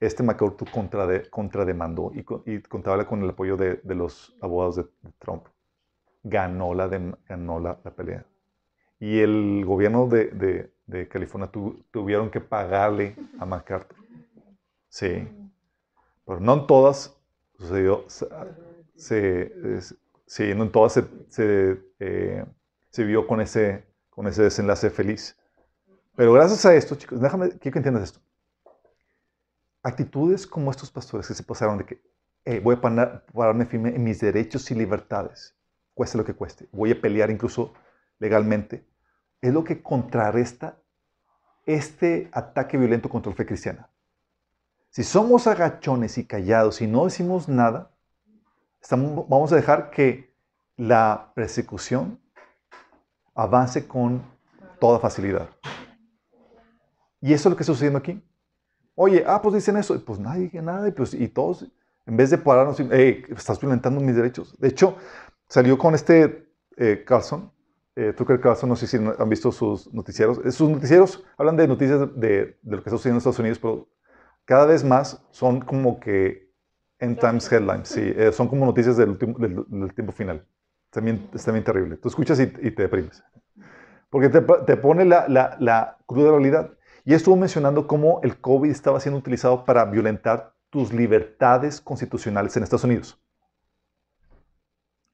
Este 0.00 0.22
MacArthur 0.22 0.68
contrademandó 1.30 2.12
y, 2.14 2.24
y, 2.50 2.62
contaba 2.62 3.04
con 3.04 3.22
el 3.22 3.30
apoyo 3.30 3.56
de, 3.56 3.80
los 3.94 4.36
abogados 4.40 4.76
de, 4.76 4.86
Trump. 5.18 5.44
Ganó 6.22 6.72
la, 6.72 6.88
ganó 6.88 7.58
la 7.58 7.74
pelea 7.76 8.24
y 9.00 9.20
el 9.20 9.64
gobierno 9.64 10.06
de, 10.06 10.70
California 11.10 11.50
tuvieron 11.90 12.30
que 12.30 12.40
pagarle 12.40 13.14
a 13.38 13.44
MacArthur. 13.44 13.98
Sí. 14.88 15.28
Pero 16.24 16.40
no 16.40 16.54
en 16.54 16.66
todas 16.66 17.16
sucedió. 17.58 18.04
Se, 18.94 19.52
sí, 20.28 20.54
no 20.54 20.62
en 20.62 20.70
todas 20.70 20.92
se, 20.92 21.80
eh, 21.98 22.44
se, 22.90 23.04
vio 23.04 23.26
con 23.26 23.40
ese, 23.40 23.84
con 24.10 24.28
ese 24.28 24.42
desenlace 24.42 24.90
feliz. 24.90 25.36
Pero 26.14 26.32
gracias 26.32 26.64
a 26.66 26.74
esto, 26.74 26.94
chicos, 26.94 27.20
déjame 27.20 27.50
quiero 27.58 27.72
que 27.72 27.78
entiendas 27.78 28.04
esto. 28.04 28.20
Actitudes 29.82 30.46
como 30.46 30.70
estos 30.70 30.90
pastores 30.90 31.26
que 31.26 31.34
se 31.34 31.42
pasaron 31.42 31.78
de 31.78 31.84
que 31.84 32.60
voy 32.60 32.76
a 32.76 32.80
pararme 32.80 33.66
firme 33.66 33.90
en 33.90 34.04
mis 34.04 34.20
derechos 34.20 34.70
y 34.70 34.74
libertades, 34.74 35.56
cueste 35.94 36.18
lo 36.18 36.24
que 36.24 36.34
cueste. 36.34 36.68
Voy 36.72 36.92
a 36.92 37.00
pelear 37.00 37.30
incluso 37.30 37.72
legalmente, 38.18 38.86
es 39.40 39.52
lo 39.52 39.64
que 39.64 39.82
contrarresta 39.82 40.78
este 41.66 42.28
ataque 42.32 42.76
violento 42.76 43.08
contra 43.08 43.30
la 43.30 43.36
fe 43.36 43.46
cristiana. 43.46 43.90
Si 44.90 45.04
somos 45.04 45.46
agachones 45.46 46.18
y 46.18 46.24
callados 46.24 46.80
y 46.80 46.86
no 46.86 47.04
decimos 47.04 47.48
nada, 47.48 47.90
vamos 48.90 49.52
a 49.52 49.56
dejar 49.56 49.90
que 49.90 50.34
la 50.76 51.32
persecución 51.34 52.20
avance 53.34 53.86
con 53.86 54.22
toda 54.80 54.98
facilidad. 54.98 55.48
Y 57.20 57.32
eso 57.32 57.48
es 57.48 57.50
lo 57.50 57.56
que 57.56 57.62
está 57.62 57.72
sucediendo 57.72 57.98
aquí. 57.98 58.22
Oye, 58.94 59.24
ah, 59.26 59.40
pues 59.42 59.54
dicen 59.54 59.76
eso. 59.76 60.02
Pues 60.04 60.18
nadie 60.18 60.44
dice 60.44 60.62
nada. 60.62 60.90
Pues, 60.92 61.14
y 61.14 61.28
todos, 61.28 61.66
en 62.06 62.16
vez 62.16 62.30
de 62.30 62.38
pararnos, 62.38 62.80
hey, 62.90 63.24
estás 63.36 63.60
violentando 63.60 64.00
mis 64.00 64.16
derechos. 64.16 64.56
De 64.58 64.68
hecho, 64.68 64.96
salió 65.48 65.78
con 65.78 65.94
este 65.94 66.48
eh, 66.76 67.04
Carlson, 67.06 67.52
eh, 67.96 68.12
Tucker 68.12 68.40
Carlson, 68.40 68.68
no 68.68 68.76
sé 68.76 68.86
si 68.86 68.96
han 68.96 69.28
visto 69.28 69.50
sus 69.50 69.92
noticieros. 69.92 70.40
Eh, 70.44 70.52
sus 70.52 70.68
noticieros 70.70 71.24
hablan 71.36 71.56
de 71.56 71.66
noticias 71.66 72.00
de, 72.00 72.06
de, 72.16 72.76
lo 72.76 72.82
que 72.82 72.88
está 72.88 72.90
sucediendo 72.90 73.16
en 73.16 73.18
Estados 73.18 73.38
Unidos, 73.40 73.58
pero 73.58 73.88
cada 74.44 74.66
vez 74.66 74.84
más 74.84 75.20
son 75.30 75.60
como 75.60 75.98
que 75.98 76.47
en 76.98 77.16
Times 77.16 77.50
Headlines, 77.50 77.88
sí, 77.88 78.12
eh, 78.16 78.32
son 78.32 78.48
como 78.48 78.66
noticias 78.66 78.96
del, 78.96 79.16
del, 79.18 79.94
tiempo 79.94 80.12
final. 80.12 80.44
También, 80.90 81.28
es 81.32 81.44
también 81.44 81.64
terrible. 81.64 81.96
Tú 81.96 82.08
escuchas 82.08 82.40
y, 82.40 82.46
te 82.46 82.82
deprimes. 82.82 83.22
Porque 84.10 84.28
te, 84.28 84.40
te 84.40 84.76
pone 84.76 85.04
la, 85.04 85.28
la, 85.28 85.56
la, 85.60 85.98
cruda 86.06 86.30
realidad. 86.30 86.70
Y 87.04 87.14
estuvo 87.14 87.36
mencionando 87.36 87.86
cómo 87.86 88.20
el 88.22 88.40
COVID 88.40 88.70
estaba 88.70 89.00
siendo 89.00 89.18
utilizado 89.18 89.64
para 89.64 89.84
violentar 89.84 90.54
tus 90.70 90.92
libertades 90.92 91.80
constitucionales 91.80 92.56
en 92.56 92.62
Estados 92.62 92.84
Unidos. 92.84 93.20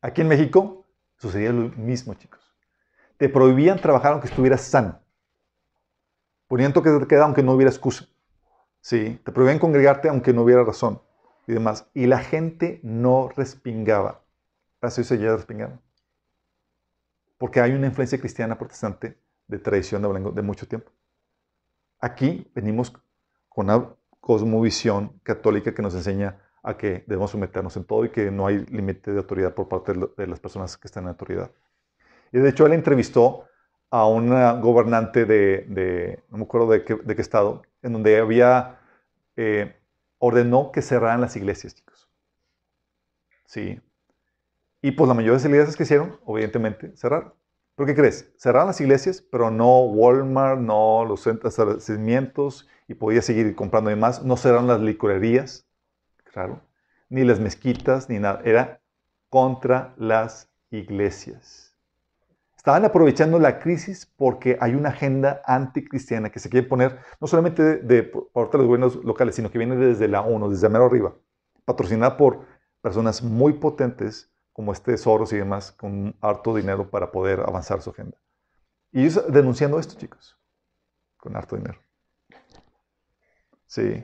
Aquí 0.01 0.23
en 0.23 0.29
México 0.29 0.87
sucedía 1.19 1.53
lo 1.53 1.69
mismo, 1.77 2.15
chicos. 2.15 2.41
Te 3.17 3.29
prohibían 3.29 3.79
trabajar 3.79 4.13
aunque 4.13 4.29
estuvieras 4.29 4.63
sano. 4.63 5.01
Ponían 6.49 6.73
toque 6.73 6.91
de 6.91 7.07
queda 7.07 7.25
aunque 7.25 7.43
no 7.43 7.53
hubiera 7.53 7.71
excusa. 7.71 8.07
Sí, 8.81 9.21
te 9.25 9.33
prohibían 9.33 9.59
congregarte 9.59 10.09
aunque 10.09 10.33
no 10.33 10.43
hubiera 10.43 10.65
razón 10.65 11.01
y 11.47 11.53
demás. 11.53 11.89
Y 11.95 12.07
la 12.07 12.19
gente 12.19 12.81
no 12.83 13.29
respingaba. 13.29 14.23
Gracias 14.81 15.13
a 15.13 15.17
ya 15.17 15.35
respingaron. 15.35 15.81
Porque 17.39 17.61
hay 17.61 17.73
una 17.73 17.87
influencia 17.87 18.19
cristiana 18.19 18.59
protestante 18.59 19.19
de 19.47 19.59
tradición 19.59 20.03
de, 20.03 20.33
de 20.33 20.43
mucho 20.43 20.67
tiempo. 20.67 20.91
Aquí 22.01 22.51
venimos 22.55 22.93
con 23.49 23.67
una 23.67 23.95
cosmovisión 24.21 25.21
católica 25.23 25.75
que 25.75 25.83
nos 25.83 25.95
enseña 25.95 26.41
a 26.63 26.77
que 26.79 27.05
debemos 27.07 27.31
someternos 27.31 27.77
en 27.77 27.85
todo 27.85 28.05
y 28.07 28.11
que 28.11 28.31
no 28.31 28.47
hay 28.47 28.65
límite 28.67 29.13
de 29.13 29.19
autoridad 29.19 29.55
por 29.55 29.69
parte 29.69 29.93
de 29.93 30.27
las 30.27 30.41
personas 30.41 30.79
que 30.79 30.89
están 30.89 31.05
en 31.05 31.11
autoridad. 31.11 31.51
Y 32.33 32.39
de 32.39 32.49
hecho 32.49 32.67
él 32.67 32.73
entrevistó 32.73 33.45
a 33.91 34.09
una 34.09 34.55
gobernante 34.55 35.25
de, 35.25 36.23
no 36.31 36.39
me 36.39 36.45
acuerdo 36.45 36.71
de 36.71 36.85
qué, 36.85 36.97
de 36.97 37.15
qué 37.15 37.23
estado, 37.23 37.63
en 37.83 37.93
donde 37.93 38.19
había, 38.19 38.81
eh, 39.37 39.77
ordenó 40.25 40.73
que 40.73 40.81
cerraran 40.81 41.21
las 41.21 41.37
iglesias, 41.37 41.75
chicos. 41.75 42.09
Sí. 43.45 43.79
Y 44.81 44.93
pues 44.93 45.07
la 45.07 45.13
mayoría 45.13 45.33
de 45.33 45.37
las 45.37 45.45
iglesias 45.45 45.77
que 45.77 45.83
hicieron, 45.83 46.19
obviamente, 46.25 46.97
cerraron. 46.97 47.35
¿Pero 47.75 47.87
qué 47.87 47.95
crees? 47.95 48.33
Cerraron 48.39 48.69
las 48.69 48.81
iglesias, 48.81 49.21
pero 49.21 49.51
no 49.51 49.83
Walmart, 49.83 50.61
no 50.61 51.05
los 51.05 51.27
establecimientos 51.27 52.67
y 52.89 52.95
podía 52.95 53.21
seguir 53.21 53.55
comprando 53.55 53.91
y 53.91 53.97
más. 53.97 54.23
No 54.23 54.39
cerraron 54.39 54.67
las 54.67 54.81
licorerías, 54.81 55.67
claro, 56.25 56.63
ni 57.11 57.25
las 57.25 57.39
mezquitas, 57.39 58.09
ni 58.09 58.19
nada. 58.19 58.41
Era 58.45 58.81
contra 59.29 59.95
las 59.99 60.49
iglesias. 60.71 61.74
Estaban 62.65 62.87
aprovechando 62.87 63.39
la 63.39 63.59
crisis 63.59 64.07
porque 64.07 64.57
hay 64.59 64.75
una 64.75 64.89
agenda 64.89 65.43
anticristiana 65.45 66.31
que 66.31 66.39
se 66.39 66.49
quiere 66.49 66.67
poner 66.67 66.99
no 67.21 67.27
solamente 67.27 67.77
de, 67.77 68.05
por 68.05 68.33
parte 68.33 68.57
de 68.57 68.63
los 68.63 68.67
gobiernos 68.69 69.05
locales, 69.05 69.35
sino 69.35 69.51
que 69.51 69.59
viene 69.59 69.77
desde 69.77 70.09
la 70.09 70.23
ONU, 70.23 70.49
desde 70.49 70.71
mero 70.71 70.87
arriba, 70.87 71.15
patrocinada 71.67 72.17
por 72.17 72.47
personas 72.81 73.23
muy 73.23 73.53
potentes 73.53 74.33
como 74.55 74.73
este 74.73 74.97
Soros 74.97 75.31
y 75.35 75.37
demás, 75.37 75.73
con 75.73 76.17
harto 76.23 76.55
dinero 76.55 76.89
para 76.89 77.13
poder 77.13 77.41
avanzar 77.41 77.83
su 77.83 77.91
agenda. 77.91 78.17
Y 78.93 79.03
ellos 79.03 79.23
denunciando 79.31 79.79
esto, 79.79 79.97
chicos, 79.99 80.41
con 81.19 81.37
harto 81.37 81.57
dinero. 81.57 81.79
Sí. 83.67 84.03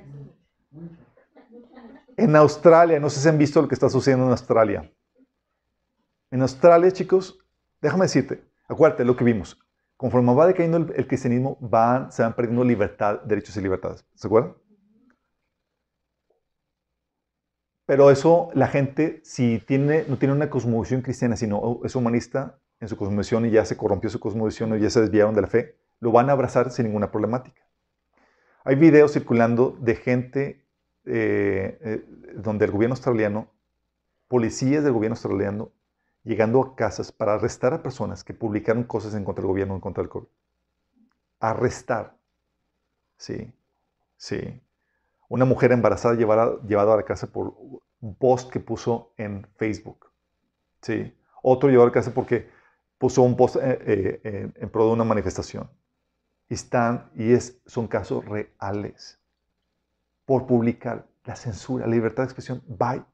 En 2.15 2.37
Australia, 2.37 3.01
no 3.01 3.09
sé 3.09 3.21
si 3.21 3.29
han 3.31 3.39
visto 3.39 3.63
lo 3.63 3.69
que 3.69 3.75
está 3.75 3.89
sucediendo 3.89 4.27
en 4.27 4.33
Australia. 4.33 4.93
En 6.31 6.43
Australia, 6.43 6.93
chicos, 6.93 7.43
déjame 7.81 8.05
decirte, 8.05 8.50
acuérdate 8.71 9.05
lo 9.05 9.17
que 9.17 9.25
vimos. 9.25 9.59
Conforme 9.97 10.35
va 10.35 10.47
decayendo 10.47 10.79
el, 10.79 11.07
cristianismo, 11.07 11.59
van, 11.61 12.11
se 12.11 12.23
van 12.23 12.35
perdiendo 12.35 12.65
libertad, 12.65 13.21
derechos 13.23 13.57
y 13.57 13.61
libertades. 13.61 14.07
¿Se 14.15 14.27
acuerdan? 14.27 14.55
Pero 17.85 18.11
eso, 18.11 18.51
la 18.55 18.69
gente, 18.69 19.21
si 19.25 19.59
tiene, 19.59 20.05
no 20.09 20.17
tiene 20.17 20.33
una 20.33 20.49
cosmovisión 20.49 21.03
cristiana, 21.03 21.37
sino 21.37 21.81
es 21.85 21.95
humanista 21.97 22.59
en 22.79 22.89
su 22.89 22.97
cosmovisión 22.97 23.45
y 23.45 23.51
ya 23.51 23.65
se 23.65 23.77
corrompió 23.77 24.09
su 24.09 24.21
cosmovisión 24.21 24.73
o 24.73 24.77
ya 24.77 24.89
se 24.89 25.01
desviaron 25.01 25.35
de 25.35 25.43
la 25.43 25.49
fe, 25.49 25.77
lo 25.99 26.13
van 26.13 26.31
a 26.31 26.33
abrazar 26.33 26.71
sin 26.71 26.87
ninguna 26.87 27.11
problemática. 27.11 27.61
Hay 28.65 28.77
videos 28.77 29.13
circulando 29.13 29.77
de 29.81 29.97
gente 29.97 30.65
eh, 31.05 31.79
eh, 31.83 32.05
donde 32.37 32.65
el 32.65 32.71
gobierno 32.71 32.95
australiano, 32.95 33.51
policías 34.29 34.85
del 34.85 34.93
gobierno 34.93 35.15
australiano, 35.15 35.73
llegando 36.31 36.63
a 36.63 36.77
casas 36.77 37.13
para 37.13 37.35
arrestar 37.35 37.75
a 37.75 37.83
personas 37.83 38.25
que 38.25 38.35
publicaron 38.35 38.85
cosas 38.85 39.15
en 39.15 39.25
contra 39.25 39.43
del 39.43 39.49
gobierno, 39.49 39.75
en 39.75 39.81
contra 39.81 40.03
del 40.03 40.11
COVID. 40.11 40.29
Arrestar. 41.41 42.17
Sí, 43.17 43.53
sí 44.17 44.61
una 45.31 45.45
mujer 45.45 45.71
embarazada 45.71 46.17
llevada, 46.17 46.61
llevada 46.67 46.93
a 46.95 46.97
la 46.97 47.05
casa 47.05 47.29
por 47.29 47.55
un 48.01 48.15
post 48.17 48.51
que 48.51 48.59
puso 48.59 49.15
en 49.17 49.47
Facebook. 49.57 50.11
¿sí? 50.83 51.17
Otro 51.43 51.71
llevado 51.71 51.85
a 51.85 51.91
la 51.91 51.95
casa 51.95 52.13
porque 52.13 52.51
puso 52.99 53.23
un 53.23 53.37
post 53.37 53.57
eh, 53.57 54.21
eh, 54.25 54.53
en, 54.57 54.71
pro 54.71 54.87
de 54.87 54.93
una 54.93 55.05
manifestación. 55.05 55.71
Están, 56.49 57.13
y 57.15 57.33
es, 57.33 57.61
son 57.65 57.87
casos 57.87 58.25
reales. 58.25 59.21
Por 60.27 60.47
publicar 60.47 61.07
la 61.25 61.37
censura, 61.37 61.87
la 61.87 61.93
libertad 61.93 62.25
de 62.25 62.27
expresión, 62.27 62.63
bye. 62.67 63.05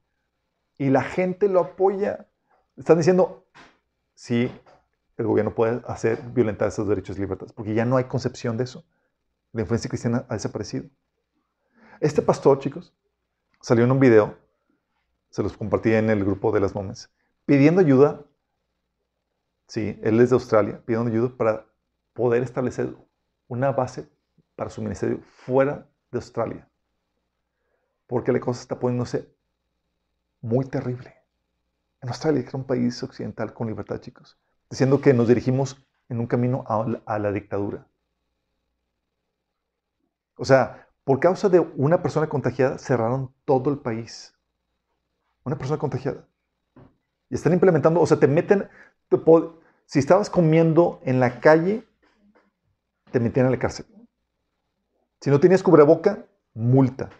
Y 0.78 0.88
la 0.88 1.02
gente 1.02 1.48
lo 1.48 1.60
apoya. 1.60 2.26
Están 2.76 2.98
diciendo, 2.98 3.46
sí, 4.14 4.50
el 5.16 5.26
gobierno 5.26 5.54
puede 5.54 5.82
hacer 5.86 6.20
violentar 6.32 6.68
esos 6.68 6.86
derechos 6.86 7.16
y 7.16 7.20
libertades, 7.20 7.52
porque 7.52 7.74
ya 7.74 7.86
no 7.86 7.96
hay 7.96 8.04
concepción 8.04 8.56
de 8.56 8.64
eso. 8.64 8.84
La 9.52 9.62
influencia 9.62 9.88
cristiana 9.88 10.26
ha 10.28 10.34
desaparecido. 10.34 10.84
Este 12.00 12.20
pastor, 12.20 12.58
chicos, 12.58 12.94
salió 13.62 13.84
en 13.84 13.92
un 13.92 14.00
video, 14.00 14.36
se 15.30 15.42
los 15.42 15.56
compartí 15.56 15.94
en 15.94 16.10
el 16.10 16.22
grupo 16.24 16.52
de 16.52 16.60
las 16.60 16.74
momes, 16.74 17.10
pidiendo 17.46 17.80
ayuda. 17.80 18.22
Sí, 19.66 19.98
él 20.02 20.20
es 20.20 20.30
de 20.30 20.34
Australia, 20.34 20.82
pidiendo 20.84 21.10
ayuda 21.10 21.34
para 21.34 21.66
poder 22.12 22.42
establecer 22.42 22.94
una 23.48 23.72
base 23.72 24.06
para 24.54 24.68
su 24.68 24.82
ministerio 24.82 25.20
fuera 25.22 25.88
de 26.10 26.18
Australia. 26.18 26.68
Porque 28.06 28.32
la 28.32 28.40
cosa 28.40 28.60
está 28.60 28.78
poniéndose 28.78 29.34
muy 30.42 30.66
terrible. 30.66 31.14
Australia, 32.08 32.42
que 32.42 32.48
era 32.48 32.58
un 32.58 32.64
país 32.64 33.02
occidental 33.02 33.52
con 33.52 33.66
libertad, 33.66 34.00
chicos, 34.00 34.38
diciendo 34.70 35.00
que 35.00 35.14
nos 35.14 35.28
dirigimos 35.28 35.84
en 36.08 36.20
un 36.20 36.26
camino 36.26 36.64
a 36.68 37.18
la 37.18 37.32
dictadura. 37.32 37.86
O 40.36 40.44
sea, 40.44 40.88
por 41.04 41.20
causa 41.20 41.48
de 41.48 41.60
una 41.60 42.02
persona 42.02 42.28
contagiada, 42.28 42.78
cerraron 42.78 43.32
todo 43.44 43.70
el 43.70 43.78
país. 43.78 44.34
Una 45.44 45.56
persona 45.56 45.78
contagiada. 45.78 46.26
Y 47.30 47.34
están 47.34 47.52
implementando, 47.52 48.00
o 48.00 48.06
sea, 48.06 48.18
te 48.18 48.28
meten, 48.28 48.68
si 49.86 49.98
estabas 49.98 50.30
comiendo 50.30 51.00
en 51.04 51.20
la 51.20 51.40
calle, 51.40 51.86
te 53.10 53.20
metían 53.20 53.46
a 53.46 53.50
la 53.50 53.58
cárcel. 53.58 53.86
Si 55.20 55.30
no 55.30 55.40
tenías 55.40 55.62
cubreboca, 55.62 56.26
multa. 56.54 57.10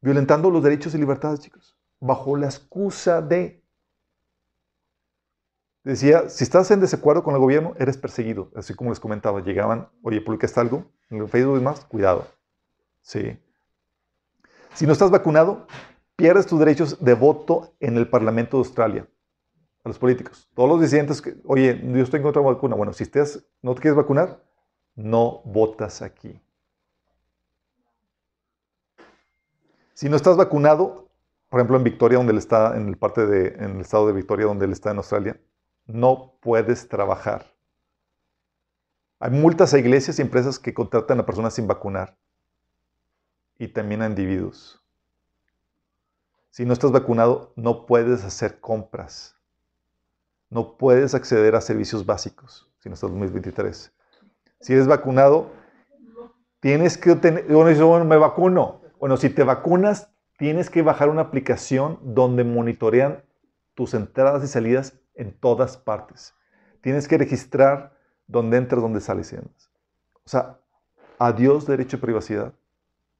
Violentando 0.00 0.50
los 0.50 0.62
derechos 0.62 0.94
y 0.94 0.98
libertades, 0.98 1.40
chicos. 1.40 1.76
Bajo 2.00 2.36
la 2.36 2.46
excusa 2.46 3.22
de 3.22 3.60
Decía, 5.82 6.28
si 6.28 6.44
estás 6.44 6.70
en 6.70 6.80
desacuerdo 6.80 7.24
con 7.24 7.34
el 7.34 7.40
gobierno, 7.40 7.74
eres 7.78 7.96
perseguido. 7.96 8.50
Así 8.54 8.74
como 8.74 8.90
les 8.90 9.00
comentaba, 9.00 9.40
llegaban, 9.40 9.88
oye, 10.02 10.20
publicaste 10.20 10.60
algo 10.60 10.84
en 11.08 11.22
el 11.22 11.28
Facebook 11.28 11.56
y 11.56 11.58
demás, 11.58 11.84
cuidado. 11.86 12.26
Sí. 13.00 13.38
Si 14.74 14.86
no 14.86 14.92
estás 14.92 15.10
vacunado, 15.10 15.66
pierdes 16.16 16.46
tus 16.46 16.58
derechos 16.58 17.02
de 17.02 17.14
voto 17.14 17.74
en 17.80 17.96
el 17.96 18.08
Parlamento 18.08 18.58
de 18.58 18.60
Australia. 18.60 19.08
A 19.82 19.88
los 19.88 19.98
políticos. 19.98 20.50
Todos 20.54 20.68
los 20.68 20.80
disidentes 20.82 21.22
que, 21.22 21.36
oye, 21.46 21.80
yo 21.82 22.02
estoy 22.02 22.18
en 22.18 22.24
contra 22.24 22.42
de 22.42 22.46
la 22.46 22.52
vacuna. 22.52 22.76
Bueno, 22.76 22.92
si 22.92 23.04
estás, 23.04 23.42
no 23.62 23.74
te 23.74 23.80
quieres 23.80 23.96
vacunar, 23.96 24.44
no 24.94 25.40
votas 25.46 26.02
aquí. 26.02 26.38
Si 29.94 30.10
no 30.10 30.16
estás 30.16 30.36
vacunado, 30.36 31.09
por 31.50 31.60
ejemplo, 31.60 31.76
en 31.76 31.84
Victoria, 31.84 32.16
donde 32.16 32.32
él 32.32 32.38
está, 32.38 32.76
en 32.76 32.88
el 32.88 32.96
parte 32.96 33.26
de, 33.26 33.48
en 33.62 33.74
el 33.76 33.80
estado 33.80 34.06
de 34.06 34.12
Victoria, 34.12 34.46
donde 34.46 34.64
él 34.64 34.72
está 34.72 34.92
en 34.92 34.98
Australia, 34.98 35.38
no 35.86 36.36
puedes 36.40 36.88
trabajar. 36.88 37.52
Hay 39.18 39.32
multas 39.32 39.74
a 39.74 39.78
iglesias 39.78 40.18
y 40.18 40.22
empresas 40.22 40.58
que 40.58 40.72
contratan 40.72 41.18
a 41.18 41.26
personas 41.26 41.52
sin 41.52 41.66
vacunar 41.66 42.16
y 43.58 43.68
también 43.68 44.00
a 44.00 44.06
individuos. 44.06 44.80
Si 46.50 46.64
no 46.64 46.72
estás 46.72 46.92
vacunado, 46.92 47.52
no 47.56 47.84
puedes 47.84 48.24
hacer 48.24 48.60
compras. 48.60 49.36
No 50.48 50.78
puedes 50.78 51.14
acceder 51.14 51.54
a 51.54 51.60
servicios 51.60 52.06
básicos 52.06 52.70
si 52.80 52.88
no 52.88 52.94
estás 52.94 53.10
en 53.10 53.20
2023. 53.20 53.92
Si 54.60 54.72
eres 54.72 54.86
vacunado, 54.86 55.50
tienes 56.60 56.96
que 56.96 57.14
tener, 57.16 57.44
bueno, 57.46 58.04
me 58.04 58.16
vacuno. 58.16 58.80
Bueno, 58.98 59.16
si 59.16 59.30
te 59.30 59.42
vacunas, 59.42 60.10
tienes 60.40 60.70
que 60.70 60.80
bajar 60.80 61.10
una 61.10 61.20
aplicación 61.20 61.98
donde 62.02 62.44
monitorean 62.44 63.22
tus 63.74 63.92
entradas 63.92 64.42
y 64.42 64.46
salidas 64.46 64.98
en 65.14 65.38
todas 65.38 65.76
partes. 65.76 66.34
Tienes 66.80 67.06
que 67.06 67.18
registrar 67.18 67.94
dónde 68.26 68.56
entras, 68.56 68.80
dónde 68.80 69.02
sales 69.02 69.30
y 69.34 69.36
demás. 69.36 69.70
O 70.24 70.28
sea, 70.30 70.58
adiós 71.18 71.66
derecho 71.66 71.98
de 71.98 72.00
privacidad, 72.00 72.54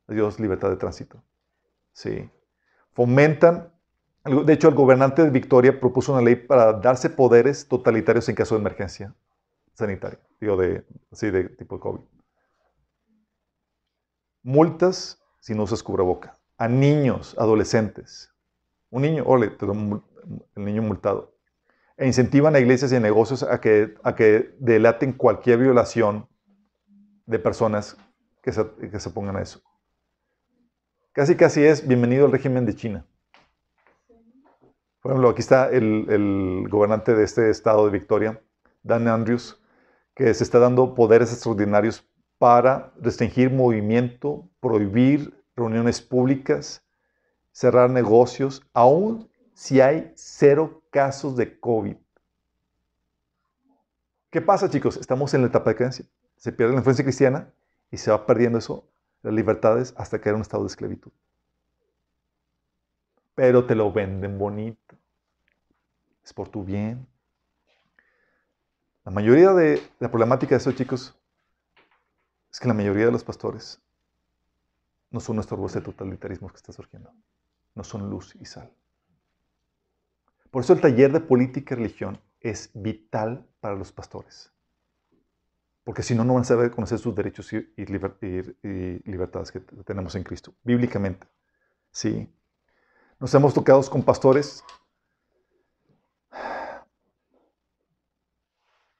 adiós 0.09 0.41
libertad 0.41 0.71
de 0.71 0.77
tránsito. 0.77 1.23
Sí. 1.93 2.31
Fomentan, 2.95 3.71
de 4.25 4.53
hecho 4.55 4.69
el 4.69 4.75
gobernante 4.75 5.23
de 5.23 5.29
Victoria 5.29 5.79
propuso 5.79 6.15
una 6.15 6.23
ley 6.23 6.37
para 6.37 6.73
darse 6.73 7.11
poderes 7.11 7.69
totalitarios 7.69 8.31
en 8.31 8.35
caso 8.35 8.55
de 8.55 8.63
emergencia 8.63 9.15
sanitaria, 9.75 10.21
digo, 10.41 10.57
de, 10.57 10.87
así 11.13 11.31
de 11.31 11.51
tipo 11.51 11.79
COVID. 11.79 12.01
Multas 14.43 15.23
si 15.39 15.55
no 15.55 15.65
usas 15.65 15.83
cubreboca. 15.83 16.40
A 16.61 16.69
niños, 16.69 17.35
adolescentes. 17.39 18.31
Un 18.91 19.01
niño, 19.03 19.24
ole, 19.27 19.57
el 20.57 20.65
niño 20.65 20.82
multado 20.82 21.32
e 22.01 22.07
incentivan 22.07 22.57
a 22.57 22.61
iglesias 22.61 22.93
y 22.93 22.99
negocios 22.99 23.43
a 23.43 23.61
que, 23.61 23.95
a 24.03 24.15
que 24.15 24.55
delaten 24.59 25.12
cualquier 25.12 25.59
violación 25.59 26.27
de 27.27 27.39
personas 27.39 27.95
que 28.43 28.53
se, 28.53 28.66
que 28.91 28.99
se 28.99 29.11
pongan 29.11 29.37
a 29.37 29.43
eso. 29.43 29.61
Casi 31.12 31.37
casi 31.37 31.62
es 31.62 31.87
bienvenido 31.87 32.24
al 32.24 32.32
régimen 32.32 32.65
de 32.65 32.74
China. 32.74 33.07
Por 35.03 35.12
ejemplo, 35.12 35.28
aquí 35.28 35.41
está 35.41 35.69
el, 35.69 36.07
el 36.09 36.69
gobernante 36.70 37.15
de 37.15 37.23
este 37.23 37.51
estado 37.51 37.85
de 37.85 37.93
Victoria, 37.93 38.41
Dan 38.82 39.07
Andrews, 39.07 39.61
que 40.15 40.32
se 40.32 40.43
está 40.43 40.59
dando 40.59 40.95
poderes 40.95 41.31
extraordinarios 41.31 42.09
para 42.39 42.95
restringir 42.99 43.51
movimiento, 43.51 44.49
prohibir 44.61 45.39
reuniones 45.61 46.01
públicas 46.01 46.82
cerrar 47.53 47.91
negocios, 47.91 48.62
aún 48.73 49.31
si 49.55 49.81
hay 49.81 50.12
cero 50.16 50.82
casos 50.91 51.37
de 51.37 51.59
COVID. 51.61 51.97
¿Qué 54.31 54.41
pasa, 54.41 54.70
chicos? 54.70 54.97
Estamos 54.97 55.35
en 55.35 55.43
la 55.43 55.49
etapa 55.49 55.70
de 55.70 55.77
creencia. 55.77 56.05
Se 56.37 56.53
pierde 56.53 56.73
la 56.73 56.78
influencia 56.78 57.05
cristiana 57.05 57.53
y 57.91 57.97
se 57.97 58.11
va 58.11 58.27
perdiendo 58.27 58.59
eso, 58.59 58.89
las 59.23 59.35
libertades, 59.35 59.93
hasta 59.97 60.20
caer 60.20 60.35
en 60.35 60.37
un 60.37 60.43
estado 60.43 60.62
de 60.62 60.69
esclavitud. 60.69 61.11
Pero 63.35 63.66
te 63.66 63.74
lo 63.74 63.93
venden 63.93 64.39
bonito. 64.39 64.97
Es 66.24 66.32
por 66.32 66.49
tu 66.49 66.65
bien. 66.65 67.07
La 69.05 69.11
mayoría 69.11 69.53
de 69.53 69.82
la 69.99 70.11
problemática 70.11 70.51
de 70.51 70.59
estos 70.59 70.77
chicos 70.77 71.19
es 72.51 72.61
que 72.61 72.69
la 72.69 72.74
mayoría 72.74 73.07
de 73.07 73.12
los 73.12 73.24
pastores 73.24 73.81
no 75.11 75.20
son 75.20 75.37
nuestro 75.37 75.57
de 75.66 75.81
totalitarismo 75.81 76.49
que 76.49 76.57
está 76.57 76.73
surgiendo. 76.73 77.12
No 77.74 77.85
son 77.85 78.09
luz 78.09 78.37
y 78.41 78.45
sal. 78.45 78.73
Por 80.51 80.62
eso 80.62 80.73
el 80.73 80.81
taller 80.81 81.12
de 81.12 81.20
política 81.20 81.74
y 81.74 81.78
religión 81.78 82.20
es 82.41 82.70
vital 82.74 83.47
para 83.61 83.77
los 83.77 83.93
pastores. 83.93 84.53
Porque 85.85 86.03
si 86.03 86.15
no, 86.15 86.24
no 86.24 86.35
van 86.35 86.43
a 86.43 86.45
saber 86.45 86.70
conocer 86.70 86.99
sus 86.99 87.15
derechos 87.15 87.53
y, 87.53 87.66
libertades 89.05 89.51
que 89.51 89.61
tenemos 89.61 90.15
en 90.15 90.23
Cristo, 90.23 90.55
bíblicamente. 90.62 91.27
Sí. 91.91 92.32
Nos 93.19 93.35
hemos 93.35 93.55
tocado 93.55 93.82
con 93.91 94.03
pastores, 94.03 94.65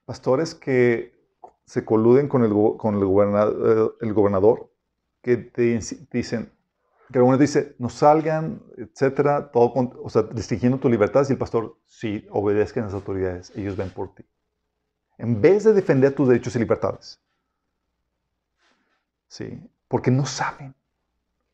pastores 0.05 0.55
que 0.55 1.19
se 1.65 1.85
coluden 1.85 2.29
con 2.29 2.43
el, 2.43 2.53
con 2.77 2.97
el, 2.97 3.91
el 4.01 4.13
gobernador, 4.13 4.70
que 5.23 5.37
te 5.37 5.81
dicen, 6.13 6.53
que 7.13 7.19
algunos 7.19 7.41
dice, 7.41 7.75
no 7.79 7.89
salgan, 7.89 8.63
etcétera, 8.77 9.51
todo, 9.51 9.73
o 10.03 10.11
sea, 10.11 10.23
restringiendo 10.23 10.79
tu 10.79 10.89
libertad, 10.89 11.27
y 11.29 11.33
el 11.33 11.39
pastor, 11.39 11.77
sí, 11.87 12.27
obedezcan 12.31 12.85
a 12.85 12.87
las 12.87 12.95
autoridades, 12.95 13.53
ellos 13.57 13.77
ven 13.77 13.91
por 13.91 14.15
ti. 14.15 14.25
En 15.19 15.41
vez 15.41 15.65
de 15.65 15.73
defender 15.73 16.15
tus 16.15 16.29
derechos 16.29 16.57
y 16.57 16.61
libertades. 16.61 17.21
Sí, 19.29 19.63
porque 19.87 20.11
no 20.11 20.25
saben. 20.25 20.75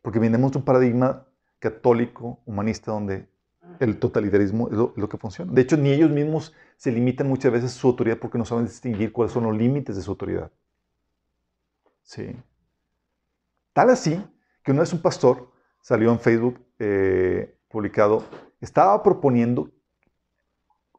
Porque 0.03 0.19
venimos 0.19 0.53
de 0.53 0.59
un 0.59 0.65
paradigma 0.65 1.27
católico, 1.59 2.39
humanista, 2.47 2.93
donde 2.93 3.27
el 3.81 3.99
totalitarismo 3.99 4.69
es 4.69 4.75
lo, 4.75 5.09
que 5.09 5.19
funciona. 5.19 5.53
De 5.53 5.63
hecho, 5.63 5.77
ni 5.77 5.91
ellos 5.91 6.11
mismos 6.11 6.55
se 6.77 6.93
limitan 6.93 7.29
muchas 7.29 7.53
veces 7.53 7.73
su 7.73 7.89
autoridad 7.89 8.19
porque 8.19 8.39
no 8.39 8.45
saben 8.45 8.67
distinguir 8.67 9.13
cuáles 9.13 9.33
son 9.33 9.45
los 9.45 9.57
límites 9.57 9.97
de 9.97 10.03
su 10.03 10.13
autoridad. 10.13 10.51
Sí. 12.03 12.37
Tal 13.77 13.91
así 13.91 14.19
que 14.63 14.73
una 14.73 14.81
vez 14.81 14.95
un 14.95 15.03
pastor 15.03 15.53
salió 15.83 16.11
en 16.11 16.19
Facebook 16.19 16.65
eh, 16.79 17.59
publicado, 17.69 18.25
estaba 18.59 19.03
proponiendo 19.03 19.71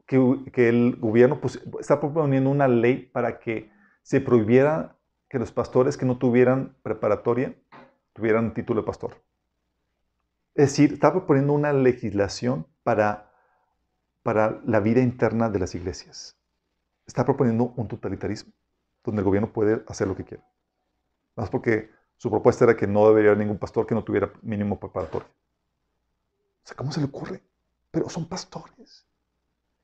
que, 0.06 0.70
el 0.70 0.96
gobierno 0.98 1.42
pues, 1.42 1.60
está 1.80 2.00
proponiendo 2.00 2.52
una 2.52 2.68
ley 2.68 3.10
para 3.12 3.40
que 3.40 3.72
se 4.04 4.22
prohibiera 4.22 4.96
que 5.28 5.40
los 5.40 5.52
pastores 5.52 5.98
que 5.98 6.06
no 6.06 6.20
tuvieran 6.20 6.78
preparatoria 6.84 7.56
tuvieran 8.14 8.54
título 8.54 8.82
de 8.82 8.86
pastor. 8.86 9.24
Es 10.54 10.70
decir, 10.70 10.94
está 10.94 11.12
proponiendo 11.12 11.54
una 11.54 11.74
legislación 11.74 12.68
para, 12.84 13.32
para 14.22 14.62
la 14.66 14.82
vida 14.82 15.02
interna 15.02 15.50
de 15.50 15.58
las 15.58 15.74
iglesias. 15.74 16.38
Está 17.08 17.26
proponiendo 17.26 17.74
un 17.76 17.88
totalitarismo, 17.88 18.54
donde 19.04 19.22
el 19.22 19.26
gobierno 19.26 19.52
puede 19.52 19.84
hacer 19.88 20.08
lo 20.08 20.16
que 20.16 20.26
quiera. 20.26 20.48
Más 21.36 21.50
porque 21.50 21.97
su 22.18 22.32
propuesta 22.32 22.66
era 22.66 22.76
que 22.76 22.88
no 22.88 23.08
debería 23.08 23.32
haber 23.32 23.40
ningún 23.40 23.60
pastor 23.60 23.86
que 23.86 23.96
no 23.96 24.04
tuviera 24.04 24.32
mínimo 24.42 24.80
preparatorio. 24.80 25.28
O 25.28 26.68
sea, 26.68 26.76
¿cómo 26.76 26.92
se 26.92 27.00
le 27.00 27.06
ocurre? 27.06 27.44
Pero 27.92 28.10
son 28.10 28.28
pastores. 28.28 29.06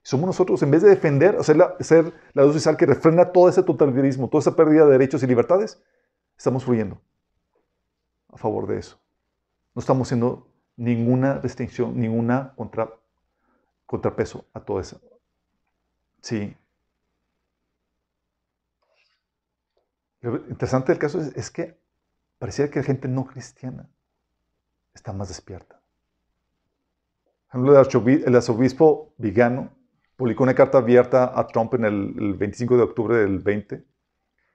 Somos 0.02 0.28
nosotros, 0.28 0.62
en 0.64 0.72
vez 0.72 0.82
de 0.82 0.90
defender, 0.90 1.38
hacer 1.38 1.56
la, 1.56 1.76
ser 1.80 2.12
la 2.34 2.44
luz 2.44 2.62
sal 2.62 2.76
que 2.76 2.86
refrena 2.86 3.32
todo 3.32 3.48
ese 3.48 3.64
totalitarismo, 3.64 4.28
toda 4.28 4.42
esa 4.42 4.56
pérdida 4.56 4.86
de 4.86 4.92
derechos 4.92 5.24
y 5.24 5.28
libertades, 5.28 5.82
estamos 6.36 6.66
fluyendo 6.66 7.00
a 8.34 8.38
favor 8.38 8.68
de 8.68 8.80
eso. 8.80 9.00
No 9.76 9.80
estamos 9.80 10.08
haciendo 10.08 10.48
ninguna 10.76 11.36
restricción, 11.36 11.98
ninguna 11.98 12.54
contra, 12.56 12.92
contrapeso 13.86 14.46
a 14.54 14.60
todo 14.60 14.80
eso. 14.80 15.00
Sí. 16.20 16.58
Lo 20.20 20.36
interesante 20.36 20.92
del 20.92 21.00
caso 21.00 21.20
es 21.20 21.52
que 21.52 21.83
Parecía 22.44 22.70
que 22.70 22.80
la 22.80 22.84
gente 22.84 23.08
no 23.08 23.26
cristiana 23.26 23.90
está 24.94 25.14
más 25.14 25.30
despierta. 25.30 25.80
El 27.54 28.36
arzobispo 28.36 29.14
Vigano 29.18 29.70
publicó 30.18 30.44
una 30.44 30.54
carta 30.54 30.80
abierta 30.80 31.40
a 31.40 31.48
Trump 31.48 31.74
en 31.76 31.86
el, 31.86 32.34
25 32.34 32.76
de 32.76 32.84
octubre 32.84 33.16
del 33.16 33.40
20, 33.40 33.86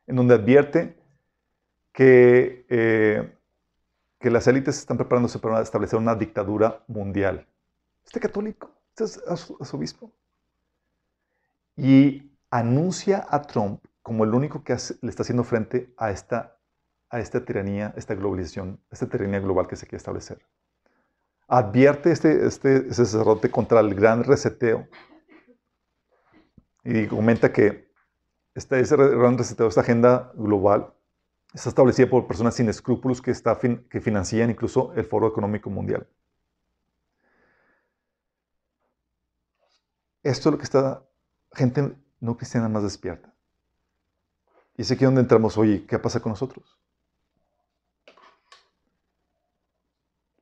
en 0.07 0.17
donde 0.17 0.35
advierte 0.35 0.99
que, 1.91 2.67
eh, 2.69 3.35
que 4.21 4.31
las 4.31 4.47
élites 4.47 4.77
están 4.77 4.99
preparándose 4.99 5.39
para 5.39 5.63
establecer 5.63 5.99
una 5.99 6.15
dictadura 6.15 6.85
mundial. 6.89 7.47
Este 8.05 8.21
católico, 8.21 8.71
este 8.91 9.05
es 9.05 9.23
arzobispo. 9.27 10.13
Y 11.75 12.33
anuncia 12.51 13.27
a 13.31 13.41
Trump 13.41 13.83
como 14.03 14.25
el 14.25 14.35
único 14.35 14.63
que 14.63 14.77
le 15.01 15.09
está 15.09 15.23
haciendo 15.23 15.43
frente 15.43 15.95
a 15.97 16.11
esta 16.11 16.58
a 17.11 17.21
esta 17.21 17.45
tiranía, 17.45 17.95
esta 17.97 18.15
globalización, 18.15 18.81
esta 18.91 19.07
tiranía 19.07 19.41
global 19.41 19.67
que 19.67 19.77
se 19.77 19.87
quiere 19.87 19.99
establecer. 19.99 20.45
Advierte 21.47 22.13
este, 22.13 22.47
este, 22.47 22.93
sacerdote 22.93 23.51
contra 23.51 23.81
el 23.81 23.95
gran 23.95 24.25
reseteo 24.25 24.87
y 26.85 27.07
comenta 27.07 27.53
que 27.53 27.91
este, 28.55 28.81
ese 28.81 28.97
gran 28.97 29.39
reseteo, 29.39 29.69
esta 29.69 29.81
agenda 29.81 30.33
global, 30.35 30.93
está 31.55 31.71
establecida 31.71 32.09
por 32.11 32.27
personas 32.27 32.55
sin 32.55 32.69
escrúpulos 32.69 33.23
que, 33.23 33.31
está 33.31 33.59
que 33.59 34.01
financian 34.01 34.51
incluso 34.51 34.93
el 34.95 35.05
Foro 35.05 35.29
Económico 35.29 35.71
Mundial. 35.71 36.07
Esto 40.23 40.49
es 40.51 40.53
lo 40.53 40.59
que 40.59 40.65
está 40.65 41.03
gente 41.53 41.97
no 42.21 42.37
cristiana 42.37 42.69
más 42.69 42.83
despierta. 42.83 43.33
Y 44.77 44.83
es 44.83 44.91
aquí 44.91 45.05
donde 45.05 45.23
entramos, 45.23 45.57
oye, 45.57 45.87
¿qué 45.87 45.99
pasa 45.99 46.21
con 46.21 46.31
nosotros? 46.31 46.78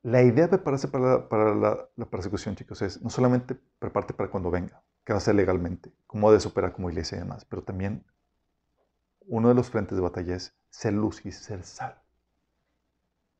La 0.06 0.22
idea 0.22 0.44
de 0.44 0.50
prepararse 0.50 0.86
para, 0.86 1.52
la, 1.56 2.06
persecución, 2.08 2.54
chicos, 2.54 2.80
es 2.80 3.02
no 3.02 3.10
solamente 3.10 3.56
prepararte 3.80 4.14
para 4.14 4.30
cuando 4.30 4.52
venga, 4.52 4.80
que 5.04 5.12
va 5.12 5.16
a 5.16 5.20
ser 5.20 5.34
legalmente, 5.34 5.90
cómo 6.06 6.30
de 6.30 6.38
superar 6.38 6.72
como 6.72 6.88
iglesia 6.88 7.16
y 7.16 7.22
demás, 7.22 7.44
pero 7.44 7.64
también 7.64 8.04
uno 9.26 9.48
de 9.48 9.56
los 9.56 9.68
frentes 9.68 9.96
de 9.96 10.02
batalla 10.02 10.36
es 10.36 10.54
ser 10.70 10.92
luz 10.92 11.26
y 11.26 11.32
ser 11.32 11.64
sal. 11.64 12.00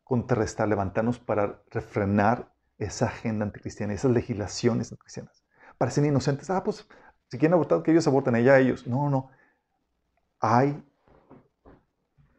Contrarrestar, 0.02 0.66
levantarnos 0.66 1.20
para 1.20 1.62
refrenar 1.70 2.52
esa 2.78 3.06
agenda 3.06 3.44
anticristiana, 3.44 3.92
esas 3.92 4.10
legislaciones 4.10 4.90
anticristianas. 4.90 5.44
Parecen 5.78 6.04
inocentes. 6.04 6.50
Ah, 6.50 6.64
pues 6.64 6.88
si 7.28 7.38
quieren 7.38 7.54
abortar, 7.54 7.84
que 7.84 7.92
ellos 7.92 8.08
aborten, 8.08 8.34
ella 8.34 8.58
ellos. 8.58 8.88
No, 8.88 9.08
no. 9.08 9.30
Hay 10.40 10.82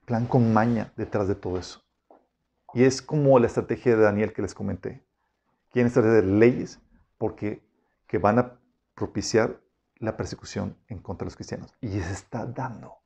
plan 0.04 0.26
con 0.26 0.52
maña 0.52 0.91
detrás 0.98 1.30
de 1.30 1.36
todo 1.36 1.58
eso. 1.58 1.87
Y 2.78 2.84
es 2.84 3.02
como 3.02 3.40
la 3.40 3.48
estrategia 3.48 3.95
de 3.95 4.04
Daniel 4.04 4.34
que 4.34 4.44
les 4.44 4.54
comenté. 4.54 5.04
Quieren 5.72 5.88
establecer 5.88 6.26
leyes 6.26 6.80
porque 7.18 7.64
que 8.06 8.20
van 8.20 8.38
a 8.38 8.60
propiciar 8.94 9.60
la 9.95 10.16
persecución 10.16 10.78
en 10.88 10.99
contra 10.99 11.26
de 11.26 11.30
los 11.30 11.36
cristianos. 11.36 11.74
Y 11.82 11.88
se 11.88 12.14
está 12.14 12.45
dando. 12.45 12.98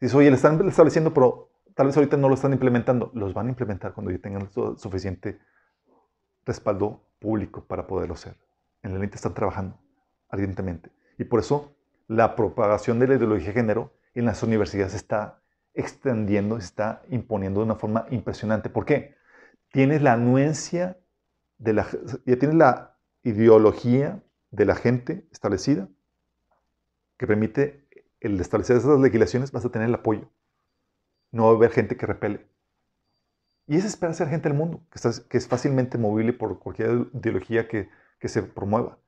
Dice, 0.00 0.16
oye, 0.16 0.30
le 0.30 0.36
están 0.36 0.68
estableciendo, 0.68 1.12
pero 1.12 1.50
tal 1.74 1.88
vez 1.88 1.96
ahorita 1.96 2.16
no 2.16 2.28
lo 2.28 2.36
están 2.36 2.52
implementando. 2.52 3.10
Los 3.12 3.34
van 3.34 3.48
a 3.48 3.50
implementar 3.50 3.92
cuando 3.92 4.12
ya 4.12 4.18
tengan 4.18 4.48
suficiente 4.76 5.40
respaldo 6.46 7.02
público 7.18 7.64
para 7.64 7.88
poderlo 7.88 8.14
hacer. 8.14 8.36
En 8.84 8.92
la 8.92 9.00
élite 9.00 9.16
están 9.16 9.34
trabajando 9.34 9.80
ardientemente. 10.28 10.92
Y 11.18 11.24
por 11.24 11.40
eso 11.40 11.74
la 12.06 12.36
propagación 12.36 13.00
de 13.00 13.08
la 13.08 13.14
ideología 13.16 13.48
de 13.48 13.52
género 13.52 13.92
en 14.14 14.26
las 14.26 14.44
universidades 14.44 14.94
está 14.94 15.39
extendiendo, 15.74 16.58
se 16.58 16.66
está 16.66 17.02
imponiendo 17.08 17.60
de 17.60 17.66
una 17.66 17.76
forma 17.76 18.06
impresionante. 18.10 18.70
¿Por 18.70 18.84
qué? 18.84 19.14
Tienes 19.72 20.02
la 20.02 20.14
anuencia 20.14 20.98
de 21.58 21.72
la, 21.74 21.86
ya 22.26 22.38
tienes 22.38 22.56
la 22.56 22.96
ideología 23.22 24.22
de 24.50 24.64
la 24.64 24.74
gente 24.74 25.26
establecida 25.30 25.88
que 27.16 27.26
permite 27.26 27.86
el 28.20 28.40
establecer 28.40 28.76
esas 28.76 28.98
legislaciones, 28.98 29.52
vas 29.52 29.64
a 29.64 29.70
tener 29.70 29.88
el 29.88 29.94
apoyo. 29.94 30.30
No 31.32 31.44
va 31.44 31.50
a 31.50 31.54
haber 31.54 31.70
gente 31.70 31.96
que 31.96 32.06
repele. 32.06 32.46
Y 33.66 33.76
es 33.76 33.84
esperar 33.84 34.14
ser 34.14 34.28
gente 34.28 34.48
del 34.48 34.58
mundo, 34.58 34.82
que, 34.90 35.00
que 35.28 35.38
es 35.38 35.46
fácilmente 35.46 35.96
movible 35.96 36.32
por 36.32 36.58
cualquier 36.58 37.08
ideología 37.12 37.68
que, 37.68 37.88
que 38.18 38.28
se 38.28 38.42
promueva. 38.42 38.98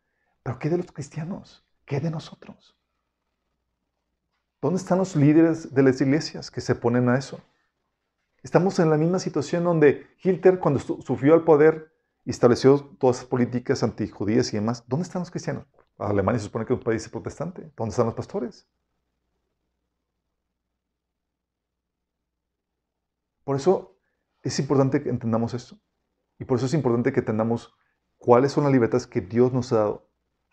Pero 0.43 0.59
¿qué 0.59 0.70
de 0.70 0.76
los 0.76 0.93
cristianos? 0.93 1.66
¿Qué 1.84 2.01
de 2.01 2.10
nosotros? 2.10 2.76
¿Dónde 4.62 4.78
están 4.78 4.98
los 4.98 5.16
líderes 5.16 5.74
de 5.74 5.82
las 5.82 6.01
iglesias 6.01 6.52
que 6.52 6.60
se 6.60 6.76
ponen 6.76 7.09
a 7.09 7.18
eso? 7.18 7.40
Estamos 8.44 8.78
en 8.78 8.90
la 8.90 8.97
misma 8.97 9.18
situación 9.18 9.64
donde 9.64 10.06
Hitler, 10.22 10.60
cuando 10.60 10.78
sufrió 10.78 11.34
al 11.34 11.43
poder 11.43 11.93
y 12.24 12.30
estableció 12.30 12.80
todas 13.01 13.16
esas 13.16 13.28
políticas 13.28 13.82
antijudías 13.82 14.52
y 14.52 14.59
demás, 14.59 14.84
¿dónde 14.86 15.02
están 15.02 15.22
los 15.22 15.32
cristianos? 15.32 15.66
Alemania 15.98 16.39
se 16.39 16.44
supone 16.44 16.64
que 16.64 16.74
es 16.74 16.78
un 16.78 16.84
país 16.84 17.09
protestante. 17.09 17.72
¿Dónde 17.76 17.90
están 17.90 18.06
los 18.06 18.14
pastores? 18.14 18.68
Por 23.43 23.56
eso 23.56 23.97
es 24.44 24.56
importante 24.60 25.02
que 25.02 25.09
entendamos 25.09 25.55
esto. 25.55 25.76
Y 26.39 26.44
por 26.44 26.59
eso 26.59 26.66
es 26.66 26.74
importante 26.74 27.12
que 27.12 27.18
entendamos 27.18 27.74
cuáles 28.16 28.52
son 28.52 28.62
las 28.62 28.72
libertades 28.72 29.09
que 29.09 29.22
Dios 29.22 29.52
nos 29.52 29.72
ha 29.72 29.78
dado. 29.78 30.09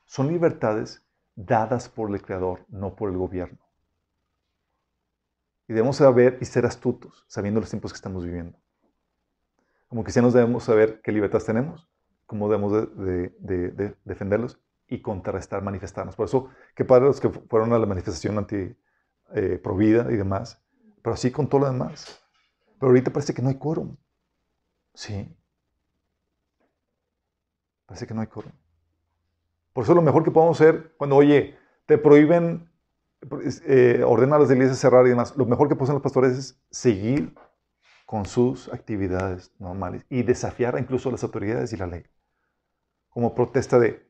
Son 0.06 0.30
libertades 0.30 1.06
dadas 1.36 1.90
por 1.90 2.10
el 2.10 2.20
Creador, 2.24 2.66
no 2.70 2.96
por 2.96 3.12
el 3.12 3.18
gobierno. 3.18 3.69
Y 5.70 5.74
debemos 5.74 5.98
saber 5.98 6.40
y 6.42 6.46
ser 6.46 6.66
astutos, 6.66 7.24
sabiendo 7.28 7.60
los 7.60 7.70
tiempos 7.70 7.94
que 7.94 7.98
estamos 7.98 8.26
viviendo. 8.26 8.58
Como 9.88 10.04
cristianos 10.04 10.34
debemos 10.34 10.64
saber 10.64 11.00
qué 11.04 11.12
libertades 11.12 11.46
tenemos, 11.46 11.88
cómo 12.26 12.50
debemos 12.50 12.74
de, 12.98 13.96
defenderlos 14.04 14.60
y 14.88 15.00
contrarrestar, 15.04 15.62
manifestarnos. 15.62 16.16
Por 16.16 16.26
eso, 16.26 16.50
qué 16.74 16.86
padre 16.86 17.06
los 17.06 17.22
que 17.22 17.30
fueron 17.30 17.72
a 17.72 17.78
la 17.78 17.86
manifestación 17.86 18.40
anti-provida 18.40 20.10
eh, 20.10 20.14
y 20.14 20.18
demás, 20.18 20.60
pero 21.04 21.14
así 21.14 21.30
con 21.30 21.48
todo 21.48 21.62
lo 21.62 21.72
demás. 21.72 22.20
Pero 22.80 22.90
ahorita 22.90 23.14
parece 23.14 23.36
que 23.36 23.44
no 23.44 23.50
hay 23.50 23.56
quórum. 23.56 23.96
Sí. 24.96 25.32
Parece 27.86 28.08
que 28.08 28.16
no 28.16 28.22
hay 28.22 28.28
quórum. 28.28 28.52
Por 29.74 29.84
eso 29.84 29.94
lo 29.94 30.02
mejor 30.02 30.24
que 30.24 30.32
podemos 30.32 30.60
hacer 30.60 30.96
cuando, 30.98 31.16
oye, 31.16 31.60
te 31.86 32.00
prohíben, 32.00 32.69
eh, 33.66 34.04
ordena 34.06 34.38
a 34.38 34.40
las 34.40 34.52
iglesias 34.52 34.80
cerrar 34.80 35.06
y 35.06 35.10
demás, 35.10 35.36
lo 35.36 35.46
mejor 35.46 35.68
que 35.68 35.76
pueden 35.76 35.94
los 35.94 36.04
pastores 36.04 36.38
es 36.38 36.62
seguir 36.72 37.36
con 38.06 38.26
sus 38.26 38.70
actividades 38.70 39.52
normales 39.60 40.06
y 40.10 40.24
desafiar 40.24 40.80
incluso 40.80 41.10
a 41.10 41.12
las 41.12 41.24
autoridades 41.24 41.74
y 41.74 41.78
la 41.78 41.88
ley. 41.88 42.06
Como 43.10 43.36
protesta 43.36 43.78
de, 43.78 44.08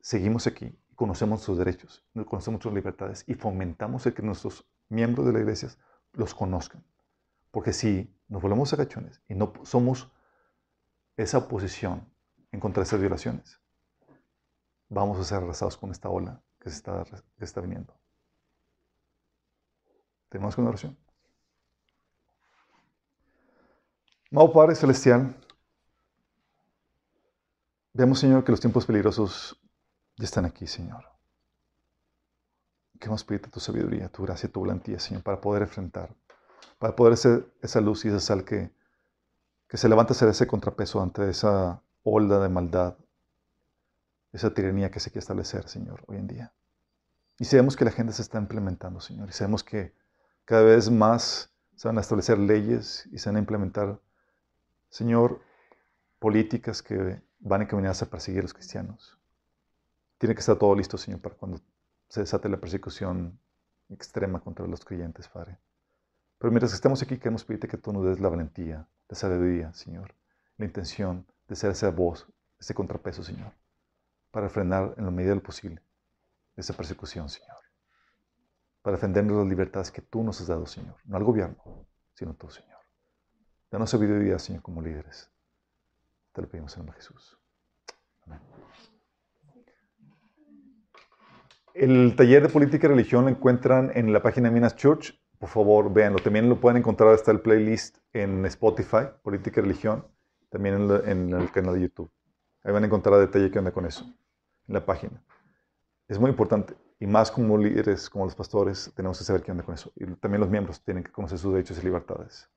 seguimos 0.00 0.46
aquí, 0.46 0.76
conocemos 0.96 1.40
sus 1.42 1.56
derechos, 1.56 2.04
conocemos 2.26 2.62
sus 2.62 2.72
libertades 2.72 3.24
y 3.26 3.34
fomentamos 3.34 4.04
el 4.06 4.14
que 4.14 4.22
nuestros 4.22 4.66
miembros 4.88 5.26
de 5.26 5.32
la 5.32 5.40
iglesia 5.40 5.70
los 6.12 6.34
conozcan. 6.34 6.84
Porque 7.50 7.72
si 7.72 8.14
nos 8.28 8.42
volvemos 8.42 8.72
agachones 8.72 9.22
y 9.28 9.34
no 9.34 9.52
somos 9.62 10.10
esa 11.16 11.38
oposición 11.38 12.06
en 12.50 12.60
contra 12.60 12.82
de 12.82 12.86
esas 12.86 13.00
violaciones, 13.00 13.60
vamos 14.88 15.18
a 15.18 15.24
ser 15.24 15.38
arrasados 15.38 15.76
con 15.76 15.90
esta 15.90 16.08
ola 16.08 16.42
que, 16.58 16.70
se 16.70 16.76
está, 16.76 17.04
que 17.38 17.44
está 17.44 17.60
viniendo. 17.60 17.94
¿Tenemos 20.32 20.56
una 20.56 20.70
oración? 20.70 20.96
Amado 24.32 24.52
Padre 24.52 24.74
Celestial, 24.74 25.36
vemos, 27.92 28.18
Señor, 28.18 28.42
que 28.42 28.50
los 28.50 28.60
tiempos 28.60 28.86
peligrosos 28.86 29.60
ya 30.16 30.24
están 30.24 30.46
aquí, 30.46 30.66
Señor. 30.66 31.04
Queremos 32.98 33.22
pedirte 33.22 33.50
tu 33.50 33.60
sabiduría, 33.60 34.08
tu 34.08 34.22
gracia, 34.22 34.50
tu 34.50 34.62
valentía, 34.62 34.98
Señor, 34.98 35.22
para 35.22 35.40
poder 35.40 35.62
enfrentar 35.62 36.14
para 36.82 36.96
poder 36.96 37.16
ser 37.16 37.46
esa 37.60 37.80
luz 37.80 38.04
y 38.04 38.08
esa 38.08 38.18
sal 38.18 38.44
que, 38.44 38.74
que 39.68 39.76
se 39.76 39.88
levanta 39.88 40.14
a 40.14 40.16
ser 40.16 40.28
ese 40.28 40.48
contrapeso 40.48 41.00
ante 41.00 41.30
esa 41.30 41.80
ola 42.02 42.40
de 42.40 42.48
maldad, 42.48 42.96
esa 44.32 44.52
tiranía 44.52 44.90
que 44.90 44.98
se 44.98 45.10
quiere 45.10 45.20
establecer, 45.20 45.68
Señor, 45.68 46.02
hoy 46.08 46.16
en 46.16 46.26
día. 46.26 46.52
Y 47.38 47.44
sabemos 47.44 47.76
que 47.76 47.84
la 47.84 47.92
gente 47.92 48.12
se 48.12 48.22
está 48.22 48.38
implementando, 48.38 49.00
Señor, 49.00 49.28
y 49.28 49.32
sabemos 49.32 49.62
que 49.62 49.94
cada 50.44 50.62
vez 50.62 50.90
más 50.90 51.52
se 51.76 51.88
van 51.88 51.98
a 51.98 52.00
establecer 52.00 52.38
leyes 52.38 53.08
y 53.12 53.18
se 53.18 53.28
van 53.28 53.36
a 53.36 53.40
implementar, 53.40 54.00
Señor, 54.88 55.40
políticas 56.18 56.82
que 56.82 57.22
van 57.40 57.62
encaminadas 57.62 58.02
a 58.02 58.10
perseguir 58.10 58.40
a 58.40 58.42
los 58.42 58.54
cristianos. 58.54 59.18
Tiene 60.18 60.34
que 60.34 60.40
estar 60.40 60.56
todo 60.56 60.74
listo, 60.74 60.96
Señor, 60.96 61.20
para 61.20 61.34
cuando 61.34 61.60
se 62.08 62.20
desate 62.20 62.48
la 62.48 62.60
persecución 62.60 63.38
extrema 63.88 64.40
contra 64.40 64.66
los 64.66 64.84
creyentes, 64.84 65.28
Padre. 65.28 65.58
Pero 66.38 66.50
mientras 66.50 66.72
estemos 66.72 67.02
aquí, 67.02 67.18
queremos 67.18 67.44
pedirte 67.44 67.68
que 67.68 67.78
tú 67.78 67.92
nos 67.92 68.04
des 68.04 68.20
la 68.20 68.28
valentía, 68.28 68.88
la 69.08 69.16
sabiduría, 69.16 69.72
Señor, 69.72 70.14
la 70.56 70.66
intención 70.66 71.26
de 71.48 71.56
ser 71.56 71.70
esa 71.70 71.90
voz, 71.90 72.26
ese 72.58 72.74
contrapeso, 72.74 73.22
Señor, 73.22 73.52
para 74.30 74.48
frenar 74.48 74.94
en 74.96 75.04
la 75.04 75.10
medida 75.10 75.30
de 75.30 75.36
lo 75.36 75.42
posible 75.42 75.82
esa 76.56 76.74
persecución, 76.74 77.28
Señor. 77.28 77.61
Para 78.82 78.96
defendernos 78.96 79.38
las 79.38 79.46
libertades 79.46 79.90
que 79.90 80.02
tú 80.02 80.22
nos 80.22 80.40
has 80.40 80.48
dado, 80.48 80.66
Señor. 80.66 80.96
No 81.04 81.16
al 81.16 81.24
gobierno, 81.24 81.86
sino 82.14 82.34
tú, 82.34 82.50
Señor. 82.50 82.78
Danos 83.70 83.90
sabiduría, 83.90 84.38
Señor, 84.38 84.62
como 84.62 84.82
líderes. 84.82 85.30
Te 86.32 86.42
lo 86.42 86.48
pedimos 86.48 86.74
en 86.74 86.80
nombre 86.80 86.96
de 86.96 87.02
Jesús. 87.02 87.38
Amén. 88.26 88.40
El 91.74 92.14
taller 92.16 92.42
de 92.42 92.48
política 92.48 92.86
y 92.86 92.90
religión 92.90 93.24
lo 93.24 93.30
encuentran 93.30 93.92
en 93.94 94.12
la 94.12 94.22
página 94.22 94.48
de 94.48 94.54
Minas 94.54 94.76
Church 94.76 95.18
por 95.42 95.48
favor, 95.48 95.92
véanlo. 95.92 96.20
También 96.20 96.48
lo 96.48 96.60
pueden 96.60 96.76
encontrar 96.76 97.12
hasta 97.12 97.32
el 97.32 97.40
playlist 97.40 97.98
en 98.12 98.46
Spotify, 98.46 99.08
Política 99.24 99.58
y 99.58 99.64
Religión, 99.64 100.06
también 100.50 100.88
en, 101.04 101.34
el 101.34 101.50
canal 101.50 101.74
de 101.74 101.80
YouTube. 101.80 102.08
Ahí 102.62 102.72
van 102.72 102.84
a 102.84 102.86
encontrar 102.86 103.18
detalle 103.18 103.50
que 103.50 103.58
anda 103.58 103.72
con 103.72 103.84
eso, 103.84 104.04
en 104.68 104.74
la 104.74 104.86
página. 104.86 105.20
Es 106.06 106.20
muy 106.20 106.30
importante, 106.30 106.74
y 107.02 107.06
más 107.08 107.32
como 107.32 107.58
líderes, 107.58 108.08
como 108.08 108.26
los 108.26 108.36
pastores, 108.36 108.92
tenemos 108.94 109.18
que 109.18 109.24
saber 109.24 109.42
qué 109.42 109.50
anda 109.50 109.64
con 109.64 109.74
eso. 109.74 109.92
Y 109.96 110.06
también 110.20 110.40
los 110.40 110.48
miembros 110.48 110.80
tienen 110.84 111.02
que 111.02 111.10
conocer 111.10 111.36
sus 111.36 111.52
derechos 111.52 111.78
y 111.78 111.82
libertades. 111.82 112.48